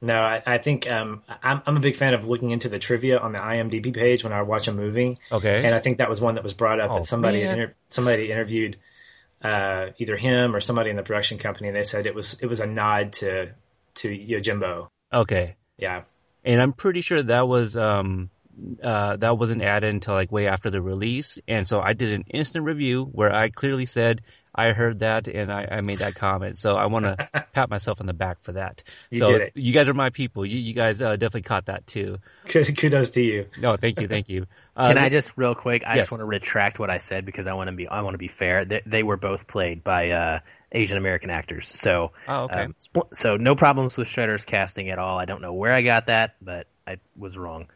No, 0.00 0.20
I, 0.20 0.42
I 0.44 0.58
think 0.58 0.88
um, 0.90 1.22
I'm, 1.42 1.62
I'm 1.66 1.76
a 1.78 1.80
big 1.80 1.96
fan 1.96 2.12
of 2.12 2.28
looking 2.28 2.50
into 2.50 2.68
the 2.68 2.78
trivia 2.78 3.18
on 3.18 3.32
the 3.32 3.38
IMDb 3.38 3.94
page 3.94 4.22
when 4.22 4.34
I 4.34 4.42
watch 4.42 4.68
a 4.68 4.72
movie. 4.72 5.16
Okay. 5.32 5.64
And 5.64 5.74
I 5.74 5.78
think 5.80 5.98
that 5.98 6.10
was 6.10 6.20
one 6.20 6.34
that 6.34 6.44
was 6.44 6.52
brought 6.52 6.78
up 6.78 6.90
Oh, 6.90 6.94
that 6.96 7.04
somebody 7.04 7.42
inter- 7.42 7.74
somebody 7.88 8.30
interviewed 8.30 8.76
uh, 9.42 9.88
either 9.98 10.16
him 10.16 10.54
or 10.54 10.60
somebody 10.60 10.90
in 10.90 10.96
the 10.96 11.02
production 11.02 11.38
company, 11.38 11.68
and 11.68 11.76
they 11.76 11.84
said 11.84 12.06
it 12.06 12.14
was 12.14 12.38
it 12.40 12.46
was 12.46 12.60
a 12.60 12.66
nod 12.66 13.12
to 13.14 13.50
to 13.94 14.08
Yojimbo. 14.08 14.88
Okay. 15.12 15.56
Yeah, 15.78 16.02
and 16.44 16.60
I'm 16.60 16.72
pretty 16.72 17.00
sure 17.00 17.22
that 17.22 17.48
was 17.48 17.76
um 17.76 18.30
uh, 18.82 19.16
that 19.16 19.36
wasn't 19.36 19.62
added 19.62 19.92
until 19.92 20.14
like 20.14 20.30
way 20.30 20.46
after 20.46 20.70
the 20.70 20.80
release, 20.80 21.38
and 21.48 21.66
so 21.66 21.80
I 21.80 21.92
did 21.92 22.12
an 22.12 22.24
instant 22.28 22.64
review 22.64 23.04
where 23.04 23.34
I 23.34 23.48
clearly 23.50 23.86
said 23.86 24.22
I 24.54 24.72
heard 24.72 25.00
that 25.00 25.26
and 25.26 25.52
I, 25.52 25.66
I 25.70 25.80
made 25.80 25.98
that 25.98 26.14
comment. 26.14 26.56
So 26.58 26.76
I 26.76 26.86
want 26.86 27.04
to 27.06 27.16
pat 27.52 27.68
myself 27.70 28.00
on 28.00 28.06
the 28.06 28.12
back 28.12 28.38
for 28.42 28.52
that. 28.52 28.84
You 29.10 29.18
so 29.18 29.32
did 29.32 29.40
it. 29.42 29.52
you 29.56 29.72
guys 29.72 29.88
are 29.88 29.94
my 29.94 30.10
people. 30.10 30.46
You, 30.46 30.58
you 30.58 30.74
guys 30.74 31.02
uh, 31.02 31.16
definitely 31.16 31.42
caught 31.42 31.66
that 31.66 31.86
too. 31.86 32.18
Kudos 32.46 33.10
to 33.10 33.22
you. 33.22 33.46
No, 33.58 33.76
thank 33.76 34.00
you, 34.00 34.08
thank 34.08 34.28
you. 34.28 34.46
Uh, 34.76 34.88
Can 34.88 34.98
I 34.98 35.08
just 35.08 35.34
real 35.36 35.54
quick? 35.54 35.84
I 35.86 35.94
Yes. 35.94 36.06
just 36.06 36.10
want 36.10 36.22
to 36.22 36.26
retract 36.26 36.80
what 36.80 36.90
I 36.90 36.98
said 36.98 37.24
because 37.24 37.46
I 37.46 37.52
want 37.52 37.68
to 37.68 37.76
be 37.76 37.86
I 37.86 38.02
want 38.02 38.14
to 38.14 38.18
be 38.18 38.26
fair. 38.26 38.64
They, 38.64 38.82
they 38.84 39.02
were 39.04 39.16
both 39.16 39.46
played 39.46 39.84
by 39.84 40.10
uh, 40.10 40.40
Asian 40.72 40.98
American 40.98 41.30
actors, 41.30 41.68
so 41.68 42.10
Oh, 42.26 42.46
okay. 42.46 42.62
um, 42.64 42.74
so 43.12 43.36
no 43.36 43.54
problems 43.54 43.96
with 43.96 44.08
Shredder's 44.08 44.44
casting 44.44 44.90
at 44.90 44.98
all. 44.98 45.16
I 45.16 45.26
don't 45.26 45.40
know 45.42 45.52
where 45.52 45.72
I 45.72 45.82
got 45.82 46.06
that, 46.08 46.34
but 46.42 46.66
I 46.88 46.96
was 47.16 47.38
wrong. 47.38 47.68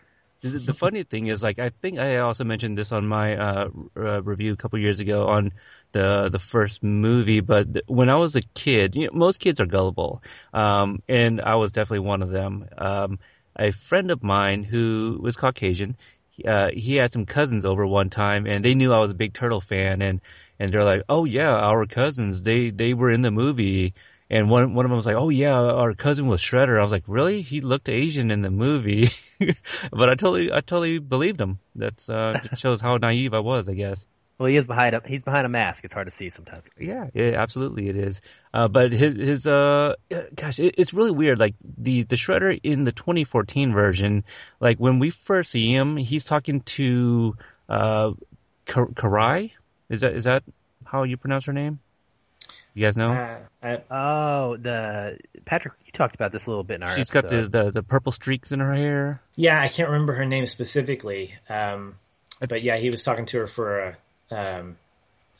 the, 0.42 0.48
the 0.48 0.74
funny 0.74 1.04
thing 1.04 1.28
is, 1.28 1.40
like, 1.40 1.60
I 1.60 1.68
think 1.70 2.00
I 2.00 2.16
also 2.16 2.42
mentioned 2.42 2.76
this 2.76 2.90
on 2.90 3.06
my 3.06 3.36
uh, 3.36 3.68
r- 3.94 4.06
uh, 4.06 4.20
review 4.22 4.52
a 4.52 4.56
couple 4.56 4.80
years 4.80 4.98
ago 4.98 5.28
on 5.28 5.52
the 5.92 6.28
the 6.30 6.38
first 6.38 6.82
movie. 6.82 7.40
But 7.40 7.72
th- 7.74 7.84
when 7.86 8.10
I 8.10 8.16
was 8.16 8.36
a 8.36 8.42
kid, 8.42 8.96
you 8.96 9.06
know, 9.06 9.12
most 9.14 9.40
kids 9.40 9.60
are 9.60 9.66
gullible, 9.66 10.22
um, 10.52 11.02
and 11.08 11.40
I 11.40 11.56
was 11.56 11.72
definitely 11.72 12.06
one 12.08 12.22
of 12.22 12.30
them. 12.30 12.66
Um, 12.76 13.18
a 13.56 13.72
friend 13.72 14.10
of 14.10 14.22
mine 14.22 14.62
who 14.62 15.18
was 15.20 15.36
Caucasian, 15.36 15.96
uh, 16.46 16.70
he 16.72 16.96
had 16.96 17.12
some 17.12 17.26
cousins 17.26 17.64
over 17.64 17.86
one 17.86 18.10
time, 18.10 18.46
and 18.46 18.64
they 18.64 18.74
knew 18.74 18.92
I 18.92 19.00
was 19.00 19.10
a 19.10 19.16
big 19.16 19.32
turtle 19.34 19.60
fan, 19.60 20.02
and 20.02 20.20
and 20.58 20.72
they're 20.72 20.84
like, 20.84 21.02
"Oh 21.08 21.24
yeah, 21.24 21.54
our 21.54 21.84
cousins, 21.86 22.42
they 22.42 22.70
they 22.70 22.94
were 22.94 23.10
in 23.10 23.22
the 23.22 23.30
movie." 23.30 23.94
And 24.30 24.50
one 24.50 24.74
one 24.74 24.84
of 24.84 24.90
them 24.90 24.96
was 24.96 25.06
like, 25.06 25.16
"Oh 25.16 25.30
yeah, 25.30 25.58
our 25.58 25.94
cousin 25.94 26.26
was 26.26 26.40
Shredder." 26.40 26.78
I 26.78 26.82
was 26.82 26.92
like, 26.92 27.04
"Really? 27.06 27.42
He 27.42 27.60
looked 27.60 27.88
Asian 27.88 28.30
in 28.30 28.42
the 28.42 28.50
movie?" 28.50 29.08
but 29.90 30.08
I 30.08 30.14
totally 30.14 30.52
I 30.52 30.60
totally 30.60 30.98
believed 30.98 31.40
him. 31.40 31.58
That's 31.74 32.08
uh, 32.08 32.40
shows 32.54 32.80
how 32.80 32.98
naive 32.98 33.34
I 33.34 33.40
was, 33.40 33.68
I 33.68 33.74
guess. 33.74 34.06
Well, 34.38 34.46
he 34.46 34.56
is 34.56 34.66
behind 34.66 34.94
a 34.94 35.02
he's 35.04 35.24
behind 35.24 35.46
a 35.46 35.48
mask. 35.48 35.84
It's 35.84 35.92
hard 35.92 36.06
to 36.06 36.12
see 36.12 36.28
sometimes. 36.28 36.70
Yeah, 36.78 37.08
yeah, 37.12 37.32
absolutely 37.36 37.88
it 37.88 37.96
is. 37.96 38.20
Uh, 38.54 38.68
but 38.68 38.92
his 38.92 39.14
his 39.14 39.46
uh, 39.48 39.94
gosh, 40.36 40.60
it, 40.60 40.76
it's 40.78 40.94
really 40.94 41.10
weird. 41.10 41.40
Like 41.40 41.54
the 41.76 42.04
the 42.04 42.14
Shredder 42.16 42.58
in 42.62 42.84
the 42.84 42.92
2014 42.92 43.72
version, 43.72 44.24
like 44.60 44.78
when 44.78 45.00
we 45.00 45.10
first 45.10 45.50
see 45.50 45.72
him, 45.72 45.96
he's 45.96 46.24
talking 46.24 46.60
to 46.60 47.36
uh, 47.68 48.12
Ka- 48.66 48.86
Karai. 48.94 49.50
Is 49.88 50.02
that 50.02 50.12
is 50.12 50.24
that 50.24 50.44
how 50.84 51.02
you 51.02 51.16
pronounce 51.16 51.46
her 51.46 51.52
name? 51.52 51.80
You 52.74 52.86
guys 52.86 52.96
know? 52.96 53.12
Uh, 53.12 53.38
I, 53.60 53.82
Oh, 53.90 54.56
the 54.56 55.18
Patrick, 55.46 55.74
you 55.84 55.90
talked 55.90 56.14
about 56.14 56.30
this 56.30 56.46
a 56.46 56.50
little 56.50 56.62
bit 56.62 56.76
in 56.76 56.84
our. 56.84 56.94
She's 56.94 57.10
got 57.10 57.26
the, 57.26 57.48
the 57.48 57.72
the 57.72 57.82
purple 57.82 58.12
streaks 58.12 58.52
in 58.52 58.60
her 58.60 58.72
hair. 58.72 59.20
yeah, 59.34 59.60
I 59.60 59.66
can't 59.66 59.88
remember 59.88 60.12
her 60.12 60.24
name 60.24 60.46
specifically. 60.46 61.34
Um, 61.48 61.94
but 62.48 62.62
yeah, 62.62 62.76
he 62.76 62.90
was 62.90 63.02
talking 63.02 63.26
to 63.26 63.38
her 63.38 63.46
for 63.48 63.80
a. 63.80 63.96
Um, 64.30 64.76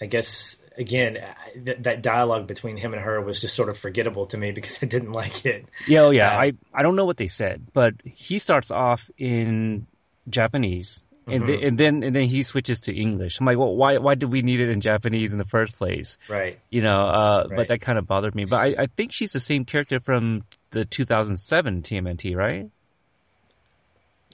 I 0.01 0.07
guess 0.07 0.65
again, 0.77 1.19
th- 1.65 1.79
that 1.81 2.03
dialogue 2.03 2.47
between 2.47 2.77
him 2.77 2.95
and 2.95 3.03
her 3.03 3.21
was 3.21 3.41
just 3.41 3.55
sort 3.57 3.69
of 3.69 3.77
forgettable 3.77 4.27
to 4.27 4.39
me 4.39 4.53
because 4.59 4.83
I 4.83 4.87
didn't 4.87 5.13
like 5.13 5.45
it. 5.45 5.67
Yeah, 5.89 6.03
oh 6.03 6.11
yeah. 6.11 6.31
Uh, 6.37 6.41
I 6.41 6.53
I 6.73 6.83
don't 6.83 6.97
know 6.97 7.07
what 7.07 7.17
they 7.17 7.27
said, 7.27 7.67
but 7.73 7.95
he 8.05 8.39
starts 8.39 8.71
off 8.71 9.11
in 9.19 9.87
Japanese, 10.29 11.03
and 11.27 11.43
Mm-hmm. 11.43 11.47
then 11.47 11.63
and 11.65 11.79
then 11.79 12.03
and 12.05 12.17
then 12.17 12.29
he 12.29 12.43
switches 12.43 12.81
to 12.83 12.95
English. 12.95 13.41
I'm 13.41 13.47
like, 13.47 13.59
well, 13.59 13.75
why 13.75 13.99
why 13.99 14.15
did 14.15 14.31
we 14.31 14.43
need 14.43 14.61
it 14.61 14.69
in 14.71 14.81
Japanese 14.81 15.33
in 15.33 15.39
the 15.39 15.45
first 15.45 15.77
place? 15.77 16.17
Right. 16.29 16.59
You 16.71 16.83
know, 16.83 17.01
uh, 17.03 17.47
Right. 17.49 17.57
but 17.57 17.69
that 17.69 17.81
kind 17.81 17.99
of 17.99 18.07
bothered 18.07 18.35
me. 18.35 18.45
But 18.45 18.61
I, 18.61 18.75
I 18.85 18.87
think 18.87 19.13
she's 19.13 19.33
the 19.33 19.41
same 19.41 19.65
character 19.65 20.01
from 20.01 20.45
the 20.71 20.85
2007 20.85 21.83
TMNT, 21.83 22.37
right? 22.37 22.71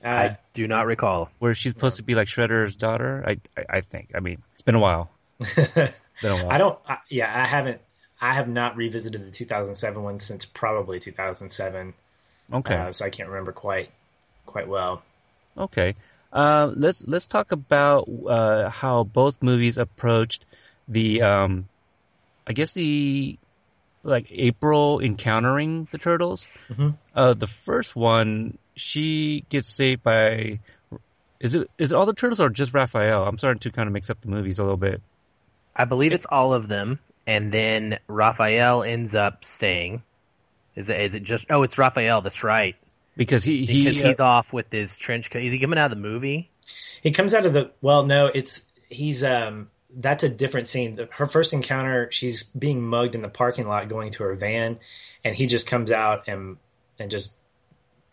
Uh, 0.04 0.08
I 0.08 0.38
do 0.52 0.66
not 0.68 0.86
recall. 0.86 1.30
Where 1.38 1.54
she's 1.54 1.72
supposed 1.72 1.96
to 1.96 2.02
be 2.02 2.14
like 2.14 2.28
Shredder's 2.28 2.76
daughter. 2.76 3.24
I 3.26 3.38
I, 3.56 3.78
I 3.78 3.80
think. 3.80 4.10
I 4.14 4.20
mean, 4.20 4.42
it's 4.52 4.62
been 4.62 4.74
a 4.74 4.80
while. 4.80 5.10
Been 5.56 6.30
a 6.30 6.36
while. 6.36 6.50
I 6.50 6.58
don't. 6.58 6.78
I, 6.86 6.98
yeah, 7.08 7.32
I 7.34 7.46
haven't. 7.46 7.80
I 8.20 8.34
have 8.34 8.48
not 8.48 8.76
revisited 8.76 9.26
the 9.26 9.30
2007 9.30 10.02
one 10.02 10.18
since 10.18 10.44
probably 10.44 11.00
2007. 11.00 11.94
Okay. 12.52 12.74
Uh, 12.74 12.92
so 12.92 13.04
I 13.04 13.10
can't 13.10 13.28
remember 13.28 13.52
quite 13.52 13.90
quite 14.46 14.68
well. 14.68 15.02
Okay. 15.56 15.94
Uh, 16.32 16.70
let's 16.74 17.06
let's 17.06 17.26
talk 17.26 17.52
about 17.52 18.08
uh, 18.28 18.68
how 18.68 19.04
both 19.04 19.42
movies 19.42 19.78
approached 19.78 20.44
the, 20.88 21.22
um, 21.22 21.68
I 22.46 22.52
guess 22.52 22.72
the 22.72 23.38
like 24.02 24.26
April 24.30 25.00
encountering 25.00 25.88
the 25.90 25.98
turtles. 25.98 26.46
Mhm. 26.70 26.96
Uh, 27.14 27.34
the 27.34 27.46
first 27.46 27.96
one, 27.96 28.58
she 28.76 29.44
gets 29.48 29.68
saved 29.68 30.02
by. 30.02 30.60
Is 31.40 31.54
it 31.54 31.70
is 31.78 31.92
it 31.92 31.94
all 31.94 32.06
the 32.06 32.14
turtles 32.14 32.40
or 32.40 32.48
just 32.50 32.74
Raphael? 32.74 33.24
I'm 33.24 33.38
starting 33.38 33.60
to 33.60 33.70
kind 33.70 33.86
of 33.86 33.92
mix 33.92 34.10
up 34.10 34.20
the 34.20 34.28
movies 34.28 34.58
a 34.58 34.62
little 34.62 34.76
bit. 34.76 35.02
I 35.76 35.84
believe 35.84 36.12
it's 36.12 36.26
all 36.26 36.54
of 36.54 36.68
them, 36.68 36.98
and 37.26 37.52
then 37.52 37.98
Raphael 38.06 38.82
ends 38.82 39.14
up 39.14 39.44
staying. 39.44 40.02
Is 40.76 40.88
it? 40.88 41.00
Is 41.00 41.14
it 41.14 41.22
just? 41.22 41.46
Oh, 41.50 41.62
it's 41.62 41.78
Raphael. 41.78 42.22
That's 42.22 42.42
right. 42.44 42.76
Because 43.16 43.44
he 43.44 43.66
he 43.66 43.84
Because 43.84 44.00
uh, 44.00 44.06
he's 44.06 44.20
off 44.20 44.52
with 44.52 44.70
his 44.70 44.96
trench 44.96 45.30
coat. 45.30 45.42
Is 45.42 45.52
he 45.52 45.58
coming 45.58 45.78
out 45.78 45.86
of 45.86 45.96
the 45.96 46.02
movie? 46.02 46.50
He 47.02 47.10
comes 47.10 47.34
out 47.34 47.46
of 47.46 47.52
the. 47.52 47.70
Well, 47.80 48.04
no, 48.04 48.26
it's 48.26 48.66
he's. 48.88 49.22
um 49.22 49.70
That's 49.94 50.24
a 50.24 50.28
different 50.28 50.66
scene. 50.66 50.98
Her 51.12 51.26
first 51.26 51.52
encounter, 51.52 52.10
she's 52.10 52.42
being 52.42 52.82
mugged 52.82 53.14
in 53.14 53.22
the 53.22 53.28
parking 53.28 53.68
lot, 53.68 53.88
going 53.88 54.10
to 54.12 54.24
her 54.24 54.34
van, 54.34 54.78
and 55.22 55.36
he 55.36 55.46
just 55.46 55.68
comes 55.68 55.92
out 55.92 56.24
and 56.26 56.56
and 56.98 57.10
just 57.10 57.32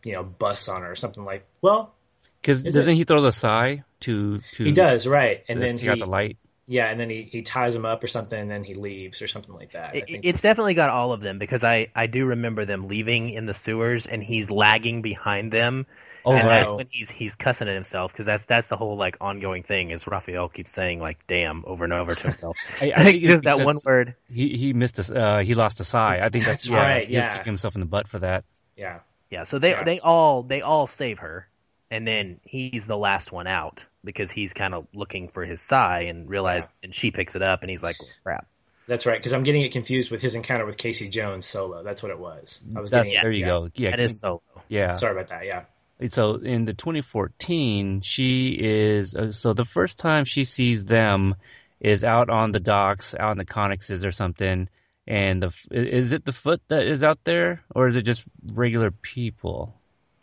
you 0.03 0.13
know 0.13 0.23
busts 0.23 0.69
on 0.69 0.81
her 0.81 0.91
or 0.91 0.95
something 0.95 1.23
like. 1.23 1.45
Well, 1.61 1.93
because 2.41 2.63
doesn't 2.63 2.93
it- 2.93 2.97
he 2.97 3.03
throw 3.03 3.21
the 3.21 3.31
sai 3.31 3.83
to 4.01 4.41
to 4.53 4.63
he 4.63 4.71
does 4.71 5.07
right, 5.07 5.43
and 5.47 5.59
to 5.59 5.65
then 5.65 5.77
he 5.77 5.89
out 5.89 5.99
the 5.99 6.05
light? 6.07 6.37
yeah, 6.67 6.89
and 6.89 6.99
then 6.99 7.09
he, 7.09 7.23
he 7.23 7.41
ties 7.41 7.75
him 7.75 7.85
up 7.85 8.01
or 8.03 8.07
something, 8.07 8.39
and 8.39 8.49
then 8.49 8.63
he 8.63 8.73
leaves 8.73 9.21
or 9.21 9.27
something 9.27 9.53
like 9.53 9.71
that. 9.71 9.89
I 9.93 9.97
It, 9.97 10.05
think. 10.07 10.25
it's 10.25 10.41
definitely 10.41 10.73
got 10.73 10.89
all 10.89 11.11
of 11.13 11.21
them 11.21 11.37
because 11.37 11.63
I 11.63 11.87
I 11.95 12.07
do 12.07 12.25
remember 12.27 12.65
them 12.65 12.87
leaving 12.87 13.29
in 13.29 13.45
the 13.45 13.53
sewers, 13.53 14.07
and 14.07 14.23
he's 14.23 14.49
lagging 14.49 15.01
behind 15.01 15.51
them. 15.51 15.85
Oh 16.23 16.33
and 16.33 16.47
right. 16.47 16.59
that's 16.59 16.71
when 16.71 16.85
he's 16.91 17.09
he's 17.09 17.33
cussing 17.33 17.67
at 17.67 17.73
himself 17.73 18.11
because 18.13 18.27
that's 18.27 18.45
that's 18.45 18.67
the 18.67 18.77
whole 18.77 18.95
like 18.95 19.17
ongoing 19.19 19.63
thing 19.63 19.89
is 19.89 20.05
Raphael 20.05 20.49
keeps 20.49 20.71
saying 20.71 20.99
like 20.99 21.17
"damn" 21.27 21.63
over 21.65 21.83
and 21.83 21.91
over 21.93 22.13
to 22.13 22.21
himself. 22.21 22.55
I, 22.81 22.93
I 22.95 23.03
think 23.03 23.23
just 23.23 23.45
that 23.45 23.59
one 23.61 23.77
word. 23.83 24.13
He 24.31 24.55
he 24.55 24.71
missed 24.73 24.99
a 25.09 25.19
uh, 25.19 25.39
he 25.39 25.55
lost 25.55 25.79
a 25.79 25.83
sai. 25.83 26.19
I 26.23 26.29
think 26.29 26.45
that's, 26.45 26.65
That's 26.65 26.69
yeah, 26.69 26.77
right, 26.79 27.07
He 27.09 27.17
was 27.17 27.25
yeah. 27.25 27.37
kicking 27.37 27.45
himself 27.51 27.73
in 27.75 27.79
the 27.81 27.87
butt 27.87 28.07
for 28.07 28.19
that. 28.19 28.43
yeah, 28.77 28.99
Yeah, 29.31 29.43
so 29.43 29.57
they 29.59 29.71
Yeah. 29.71 29.83
they 29.83 29.99
all 29.99 30.43
they 30.43 30.61
all 30.61 30.85
save 30.85 31.19
her, 31.19 31.47
and 31.89 32.05
then 32.07 32.39
he's 32.45 32.85
the 32.85 32.97
last 32.97 33.31
one 33.31 33.47
out 33.47 33.85
because 34.03 34.29
he's 34.29 34.53
kind 34.53 34.73
of 34.75 34.85
looking 34.93 35.29
for 35.29 35.45
his 35.45 35.61
sai 35.61 36.01
and 36.01 36.29
realize, 36.29 36.67
and 36.83 36.93
she 36.93 37.11
picks 37.11 37.35
it 37.35 37.41
up, 37.41 37.61
and 37.61 37.69
he's 37.69 37.81
like, 37.83 37.95
"Crap." 38.23 38.45
that's 38.87 39.05
right. 39.05 39.17
Because 39.19 39.31
I'm 39.31 39.43
getting 39.43 39.61
it 39.61 39.71
confused 39.71 40.11
with 40.11 40.21
his 40.21 40.35
encounter 40.35 40.65
with 40.65 40.75
Casey 40.77 41.07
Jones 41.07 41.45
solo. 41.45 41.81
That's 41.81 42.03
what 42.03 42.11
it 42.11 42.19
was. 42.19 42.61
I 42.75 42.81
was 42.81 42.89
That's, 42.91 43.07
getting 43.07 43.19
it. 43.19 43.23
there 43.23 43.31
you 43.31 43.39
yeah. 43.39 43.45
go. 43.47 43.69
Yeah, 43.75 43.91
That 43.91 43.99
is 44.01 44.19
solo. 44.19 44.41
yeah. 44.67 44.93
Sorry 44.95 45.13
about 45.13 45.27
that. 45.29 45.45
Yeah. 45.45 45.63
So 46.09 46.35
in 46.35 46.65
the 46.65 46.73
2014, 46.73 48.01
she 48.01 48.49
is 48.59 49.15
uh, 49.15 49.31
so 49.31 49.53
the 49.53 49.63
first 49.65 49.97
time 49.97 50.25
she 50.25 50.43
sees 50.45 50.85
them 50.85 51.35
is 51.79 52.03
out 52.03 52.29
on 52.29 52.51
the 52.51 52.59
docks, 52.59 53.15
out 53.17 53.31
in 53.33 53.37
the 53.37 53.45
conexes 53.45 54.03
or 54.05 54.11
something. 54.11 54.67
And 55.07 55.41
the 55.41 55.51
is 55.71 56.11
it 56.11 56.25
the 56.25 56.33
foot 56.33 56.61
that 56.67 56.85
is 56.85 57.03
out 57.03 57.19
there, 57.23 57.63
or 57.73 57.87
is 57.87 57.95
it 57.95 58.03
just 58.03 58.23
regular 58.53 58.91
people? 58.91 59.73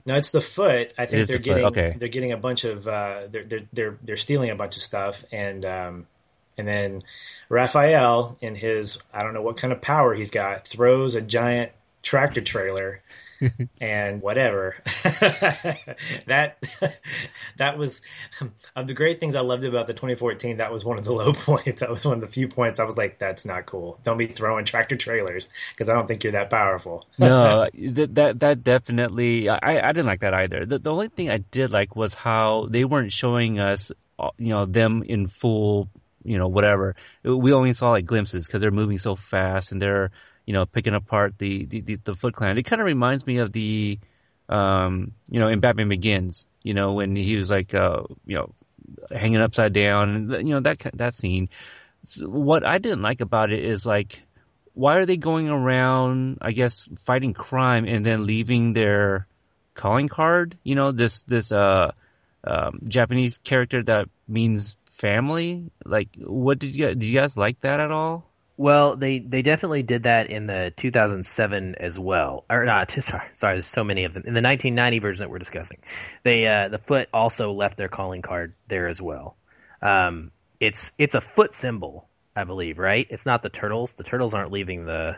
No, 0.06 0.14
it's 0.14 0.30
the 0.30 0.40
foot. 0.40 0.94
I 0.96 1.06
think 1.06 1.26
they're 1.26 1.36
the 1.36 1.42
getting 1.42 1.64
okay. 1.66 1.94
they're 1.98 2.08
getting 2.08 2.32
a 2.32 2.36
bunch 2.36 2.64
of 2.64 2.86
uh, 2.86 3.22
they're 3.30 3.44
they're 3.44 3.66
they're 3.72 3.98
they're 4.02 4.16
stealing 4.16 4.50
a 4.50 4.56
bunch 4.56 4.76
of 4.76 4.82
stuff, 4.82 5.24
and 5.32 5.64
um, 5.64 6.06
and 6.56 6.66
then 6.66 7.02
Raphael 7.48 8.38
in 8.40 8.54
his 8.54 9.02
I 9.12 9.22
don't 9.22 9.34
know 9.34 9.42
what 9.42 9.56
kind 9.56 9.72
of 9.72 9.80
power 9.80 10.14
he's 10.14 10.30
got 10.30 10.66
throws 10.66 11.14
a 11.14 11.20
giant 11.20 11.72
tractor 12.02 12.40
trailer 12.40 13.02
and 13.80 14.20
whatever 14.22 14.76
that 16.26 16.58
that 17.56 17.78
was 17.78 18.02
of 18.74 18.86
the 18.86 18.94
great 18.94 19.20
things 19.20 19.34
I 19.34 19.40
loved 19.40 19.64
about 19.64 19.86
the 19.86 19.92
2014. 19.92 20.58
That 20.58 20.72
was 20.72 20.84
one 20.84 20.98
of 20.98 21.04
the 21.04 21.12
low 21.12 21.32
points. 21.32 21.80
That 21.80 21.90
was 21.90 22.04
one 22.04 22.14
of 22.14 22.20
the 22.20 22.26
few 22.26 22.48
points 22.48 22.80
I 22.80 22.84
was 22.84 22.96
like, 22.96 23.18
that's 23.18 23.44
not 23.44 23.66
cool. 23.66 23.98
Don't 24.02 24.18
be 24.18 24.26
throwing 24.26 24.64
tractor 24.64 24.96
trailers 24.96 25.48
because 25.70 25.88
I 25.88 25.94
don't 25.94 26.06
think 26.06 26.24
you're 26.24 26.32
that 26.32 26.50
powerful. 26.50 27.06
no, 27.18 27.68
that 27.74 28.14
that 28.14 28.40
that 28.40 28.64
definitely. 28.64 29.48
I 29.48 29.88
I 29.88 29.92
didn't 29.92 30.06
like 30.06 30.20
that 30.20 30.34
either. 30.34 30.66
The 30.66 30.78
the 30.78 30.92
only 30.92 31.08
thing 31.08 31.30
I 31.30 31.38
did 31.38 31.70
like 31.70 31.96
was 31.96 32.14
how 32.14 32.66
they 32.70 32.84
weren't 32.84 33.12
showing 33.12 33.58
us, 33.58 33.92
uh, 34.18 34.30
you 34.38 34.48
know, 34.48 34.66
them 34.66 35.02
in 35.02 35.26
full, 35.26 35.88
you 36.24 36.38
know, 36.38 36.48
whatever. 36.48 36.96
We 37.22 37.52
only 37.52 37.72
saw 37.72 37.90
like 37.90 38.06
glimpses 38.06 38.46
because 38.46 38.60
they're 38.60 38.70
moving 38.70 38.98
so 38.98 39.16
fast 39.16 39.72
and 39.72 39.80
they're, 39.80 40.10
you 40.48 40.54
know, 40.54 40.64
picking 40.64 40.94
apart 40.94 41.36
the 41.36 41.66
the 41.66 41.82
the, 41.82 41.96
the 41.96 42.14
Foot 42.14 42.34
Clan. 42.34 42.56
It 42.56 42.62
kind 42.62 42.80
of 42.80 42.86
reminds 42.86 43.26
me 43.26 43.36
of 43.36 43.52
the, 43.52 43.98
um, 44.48 45.12
you 45.28 45.40
know, 45.40 45.48
in 45.48 45.60
Batman 45.60 45.90
Begins. 45.90 46.46
You 46.62 46.72
know, 46.72 46.94
when 46.94 47.14
he 47.14 47.36
was 47.36 47.50
like, 47.50 47.74
uh, 47.74 48.04
you 48.24 48.36
know, 48.36 48.54
hanging 49.10 49.42
upside 49.42 49.74
down, 49.74 50.08
and 50.08 50.48
you 50.48 50.54
know 50.54 50.60
that 50.60 50.78
that 50.94 51.14
scene. 51.14 51.50
So 52.02 52.26
what 52.30 52.64
I 52.64 52.78
didn't 52.78 53.02
like 53.02 53.20
about 53.20 53.52
it 53.52 53.62
is 53.62 53.84
like 53.84 54.22
why 54.72 54.96
are 54.96 55.06
they 55.06 55.16
going 55.16 55.48
around 55.48 56.38
i 56.40 56.52
guess 56.52 56.88
fighting 56.98 57.34
crime 57.34 57.84
and 57.84 58.06
then 58.06 58.26
leaving 58.26 58.74
their 58.74 59.26
calling 59.74 60.06
card 60.06 60.56
you 60.62 60.76
know 60.76 60.92
this 60.92 61.24
this 61.24 61.50
uh 61.50 61.90
um, 62.44 62.80
Japanese 62.86 63.38
character 63.38 63.82
that 63.82 64.08
means 64.26 64.76
family. 64.90 65.70
Like, 65.84 66.08
what 66.18 66.58
did 66.58 66.74
you 66.74 66.88
did 66.88 67.04
you 67.04 67.18
guys 67.18 67.36
like 67.36 67.60
that 67.60 67.80
at 67.80 67.90
all? 67.90 68.27
Well, 68.58 68.96
they, 68.96 69.20
they 69.20 69.42
definitely 69.42 69.84
did 69.84 70.02
that 70.02 70.30
in 70.30 70.48
the 70.48 70.72
2007 70.76 71.76
as 71.76 71.96
well. 71.96 72.44
Or 72.50 72.64
not, 72.64 72.90
sorry, 72.90 73.28
sorry, 73.32 73.54
there's 73.54 73.68
so 73.68 73.84
many 73.84 74.02
of 74.02 74.12
them. 74.12 74.24
In 74.26 74.34
the 74.34 74.42
1990 74.42 74.98
version 74.98 75.22
that 75.22 75.30
we're 75.30 75.38
discussing, 75.38 75.78
they 76.24 76.44
uh, 76.46 76.68
the 76.68 76.78
foot 76.78 77.08
also 77.14 77.52
left 77.52 77.76
their 77.76 77.88
calling 77.88 78.20
card 78.20 78.54
there 78.66 78.88
as 78.88 79.00
well. 79.00 79.36
Um, 79.80 80.32
it's 80.58 80.92
it's 80.98 81.14
a 81.14 81.20
foot 81.20 81.54
symbol, 81.54 82.08
I 82.34 82.42
believe, 82.42 82.80
right? 82.80 83.06
It's 83.08 83.24
not 83.24 83.42
the 83.42 83.48
turtles. 83.48 83.94
The 83.94 84.02
turtles 84.02 84.34
aren't 84.34 84.50
leaving 84.50 84.84
the 84.86 85.16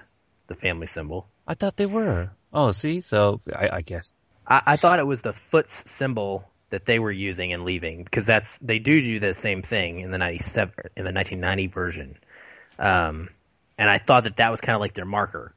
the 0.49 0.55
family 0.55 0.87
symbol. 0.87 1.27
I 1.49 1.55
thought 1.55 1.79
they 1.79 1.87
were. 1.87 2.31
Oh, 2.53 2.73
see, 2.73 3.01
so 3.01 3.41
I, 3.51 3.71
I 3.77 3.81
guess 3.81 4.15
I, 4.47 4.63
I 4.67 4.77
thought 4.77 4.99
it 4.99 5.07
was 5.07 5.23
the 5.23 5.33
foot's 5.33 5.91
symbol 5.91 6.47
that 6.69 6.85
they 6.85 6.99
were 6.99 7.11
using 7.11 7.55
and 7.55 7.65
leaving 7.65 8.05
because 8.05 8.27
that's 8.27 8.59
they 8.59 8.79
do 8.79 9.01
do 9.01 9.19
the 9.19 9.33
same 9.33 9.63
thing 9.63 10.01
in 10.01 10.11
the 10.11 10.19
97 10.19 10.75
in 10.97 11.05
the 11.05 11.13
1990 11.13 11.67
version. 11.69 12.19
Um, 12.81 13.29
and 13.79 13.89
I 13.89 13.99
thought 13.99 14.25
that 14.25 14.37
that 14.37 14.51
was 14.51 14.61
kind 14.61 14.75
of 14.75 14.81
like 14.81 14.95
their 14.95 15.05
marker. 15.05 15.55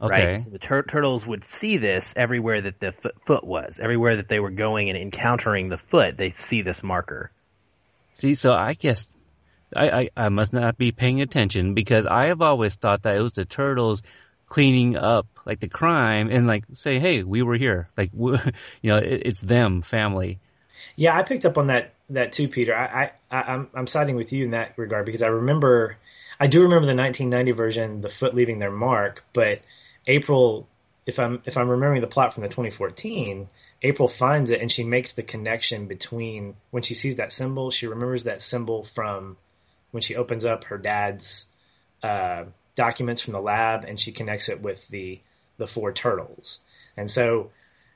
okay. 0.00 0.32
Right. 0.32 0.40
So 0.40 0.50
the 0.50 0.58
tur- 0.58 0.82
turtles 0.82 1.26
would 1.26 1.44
see 1.44 1.76
this 1.76 2.14
everywhere 2.16 2.62
that 2.62 2.80
the 2.80 2.92
foot, 2.92 3.20
foot 3.20 3.44
was, 3.44 3.78
everywhere 3.80 4.16
that 4.16 4.28
they 4.28 4.40
were 4.40 4.50
going 4.50 4.88
and 4.88 4.98
encountering 4.98 5.68
the 5.68 5.78
foot. 5.78 6.16
They 6.16 6.30
see 6.30 6.62
this 6.62 6.82
marker. 6.82 7.30
See, 8.14 8.34
so 8.34 8.52
I 8.52 8.74
guess 8.74 9.08
I, 9.74 9.90
I, 9.90 10.10
I 10.16 10.28
must 10.28 10.52
not 10.52 10.76
be 10.76 10.92
paying 10.92 11.20
attention 11.20 11.74
because 11.74 12.06
I 12.06 12.26
have 12.26 12.42
always 12.42 12.74
thought 12.74 13.02
that 13.02 13.16
it 13.16 13.22
was 13.22 13.32
the 13.32 13.44
turtles 13.44 14.02
cleaning 14.46 14.96
up 14.96 15.26
like 15.46 15.60
the 15.60 15.68
crime 15.68 16.28
and 16.30 16.46
like 16.46 16.64
say, 16.72 16.98
hey, 16.98 17.22
we 17.22 17.42
were 17.42 17.56
here. 17.56 17.88
Like, 17.96 18.10
you 18.14 18.52
know, 18.82 18.98
it, 18.98 19.22
it's 19.24 19.40
them, 19.40 19.82
family. 19.82 20.38
Yeah, 20.96 21.16
I 21.16 21.22
picked 21.22 21.46
up 21.46 21.56
on 21.58 21.68
that 21.68 21.94
that 22.10 22.32
too, 22.32 22.48
Peter. 22.48 22.76
I, 22.76 23.12
I 23.30 23.42
I'm 23.42 23.70
I'm 23.74 23.86
siding 23.86 24.16
with 24.16 24.32
you 24.32 24.44
in 24.44 24.50
that 24.50 24.74
regard 24.76 25.06
because 25.06 25.22
I 25.22 25.28
remember, 25.28 25.96
I 26.42 26.48
do 26.48 26.62
remember 26.62 26.86
the 26.86 26.96
1990 26.96 27.52
version, 27.52 28.00
the 28.00 28.08
foot 28.08 28.34
leaving 28.34 28.58
their 28.58 28.72
mark, 28.72 29.24
but 29.32 29.60
April, 30.08 30.66
if 31.06 31.20
I'm 31.20 31.40
if 31.44 31.56
I'm 31.56 31.68
remembering 31.68 32.00
the 32.00 32.08
plot 32.08 32.34
from 32.34 32.42
the 32.42 32.48
2014, 32.48 33.48
April 33.80 34.08
finds 34.08 34.50
it 34.50 34.60
and 34.60 34.68
she 34.68 34.82
makes 34.82 35.12
the 35.12 35.22
connection 35.22 35.86
between 35.86 36.56
when 36.72 36.82
she 36.82 36.94
sees 36.94 37.14
that 37.14 37.30
symbol, 37.30 37.70
she 37.70 37.86
remembers 37.86 38.24
that 38.24 38.42
symbol 38.42 38.82
from 38.82 39.36
when 39.92 40.00
she 40.00 40.16
opens 40.16 40.44
up 40.44 40.64
her 40.64 40.78
dad's 40.78 41.46
uh, 42.02 42.42
documents 42.74 43.22
from 43.22 43.34
the 43.34 43.40
lab 43.40 43.84
and 43.84 44.00
she 44.00 44.10
connects 44.10 44.48
it 44.48 44.60
with 44.60 44.88
the 44.88 45.20
the 45.58 45.68
four 45.68 45.92
turtles. 45.92 46.58
And 46.96 47.08
so 47.08 47.50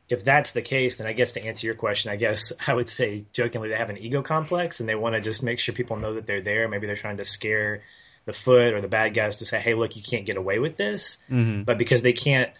if 0.08 0.22
that's 0.22 0.52
the 0.52 0.62
case, 0.62 0.98
then 0.98 1.08
I 1.08 1.14
guess 1.14 1.32
to 1.32 1.44
answer 1.44 1.66
your 1.66 1.74
question, 1.74 2.12
I 2.12 2.16
guess 2.16 2.52
I 2.68 2.74
would 2.74 2.88
say 2.88 3.24
jokingly 3.32 3.70
they 3.70 3.76
have 3.76 3.90
an 3.90 3.98
ego 3.98 4.22
complex 4.22 4.78
and 4.78 4.88
they 4.88 4.94
want 4.94 5.16
to 5.16 5.20
just 5.20 5.42
make 5.42 5.58
sure 5.58 5.74
people 5.74 5.96
know 5.96 6.14
that 6.14 6.26
they're 6.26 6.42
there. 6.42 6.68
Maybe 6.68 6.86
they're 6.86 6.94
trying 6.94 7.16
to 7.16 7.24
scare 7.24 7.82
the 8.26 8.32
foot 8.34 8.74
or 8.74 8.80
the 8.80 8.88
bad 8.88 9.14
guys 9.14 9.36
to 9.36 9.44
say, 9.46 9.58
"Hey, 9.60 9.74
look, 9.74 9.96
you 9.96 10.02
can't 10.02 10.26
get 10.26 10.36
away 10.36 10.58
with 10.58 10.76
this." 10.76 11.18
Mm-hmm. 11.30 11.62
But 11.62 11.78
because 11.78 12.02
they 12.02 12.12
can't 12.12 12.50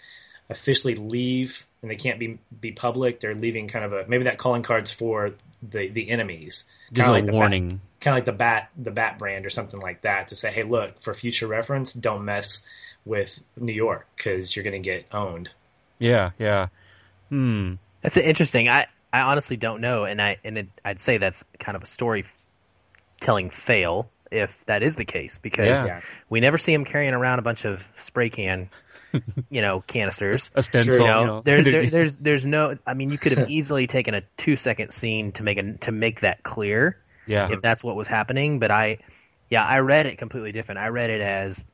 officially 0.49 0.95
leave 0.95 1.67
and 1.83 1.91
they 1.91 1.97
can't 1.97 2.19
be 2.19 2.39
be 2.61 2.73
public, 2.73 3.21
they're 3.21 3.35
leaving 3.35 3.69
kind 3.69 3.85
of 3.85 3.93
a 3.93 4.05
maybe 4.09 4.25
that 4.25 4.39
calling 4.39 4.63
cards 4.63 4.91
for 4.93 5.33
the 5.63 5.89
the 5.89 6.09
enemies, 6.11 6.65
Kinda 6.95 7.11
a 7.11 7.13
like 7.13 7.27
the 7.27 7.33
bat- 7.33 7.39
warning. 7.39 7.81
kind 8.01 8.13
of 8.13 8.17
like 8.19 8.25
the 8.25 8.33
bat 8.33 8.71
the 8.77 8.91
bat 8.93 9.19
brand 9.19 9.45
or 9.45 9.51
something 9.51 9.81
like 9.81 10.03
that 10.03 10.29
to 10.29 10.35
say, 10.35 10.51
"Hey, 10.53 10.63
look, 10.63 11.01
for 11.01 11.13
future 11.15 11.47
reference, 11.49 11.93
don't 11.93 12.25
mess 12.25 12.63
with 13.05 13.41
New 13.57 13.73
York 13.73 14.07
because 14.17 14.55
you're 14.57 14.65
going 14.65 14.81
to 14.81 14.89
get 14.89 15.07
owned." 15.13 15.51
Yeah, 15.99 16.31
yeah. 16.39 16.69
Hmm. 17.29 17.75
That's 18.03 18.17
interesting. 18.17 18.69
I, 18.69 18.87
I 19.13 19.23
honestly 19.23 19.57
don't 19.57 19.81
know, 19.81 20.05
and 20.05 20.23
I 20.23 20.37
and 20.45 20.59
it, 20.59 20.69
I'd 20.85 21.01
say 21.01 21.19
that's 21.19 21.45
kind 21.59 21.75
of 21.75 21.83
a 21.83 21.87
storytelling 21.87 23.51
fail 23.51 24.09
if 24.31 24.65
that 24.67 24.83
is 24.83 24.97
the 24.97 25.05
case 25.05 25.39
because 25.39 25.87
Yeah. 25.87 26.01
We 26.29 26.41
never 26.41 26.59
see 26.59 26.73
him 26.73 26.85
carrying 26.85 27.15
around 27.15 27.39
a 27.39 27.43
bunch 27.43 27.65
of 27.65 27.89
spray 27.95 28.31
can, 28.31 28.71
you 29.51 29.61
know, 29.61 29.83
canisters. 29.87 30.51
A 30.55 30.63
stencil. 30.63 30.95
You 30.95 30.99
know, 31.01 31.21
you 31.21 31.27
know. 31.27 31.43
there, 31.43 31.63
there, 31.63 31.87
there's 31.91 32.19
there's 32.19 32.47
no. 32.47 32.77
I 32.87 32.95
mean, 32.95 33.11
you 33.11 33.19
could 33.19 33.33
have 33.33 33.51
easily 33.51 33.87
taken 33.87 34.15
a 34.15 34.23
two 34.37 34.57
second 34.57 34.93
scene 34.93 35.33
to 35.33 35.43
make 35.43 35.59
a, 35.59 35.75
to 35.79 35.93
make 35.93 36.21
that 36.21 36.43
clear 36.43 36.99
yeah. 37.27 37.51
if 37.51 37.61
that's 37.61 37.83
what 37.83 37.97
was 37.97 38.09
happening. 38.09 38.59
But 38.59 38.71
I, 38.71 38.99
yeah, 39.51 39.65
I 39.65 39.79
read 39.81 40.07
it 40.07 40.19
completely 40.19 40.53
different. 40.53 40.79
I 40.81 40.89
read 40.89 41.11
it 41.11 41.21
as 41.21 41.65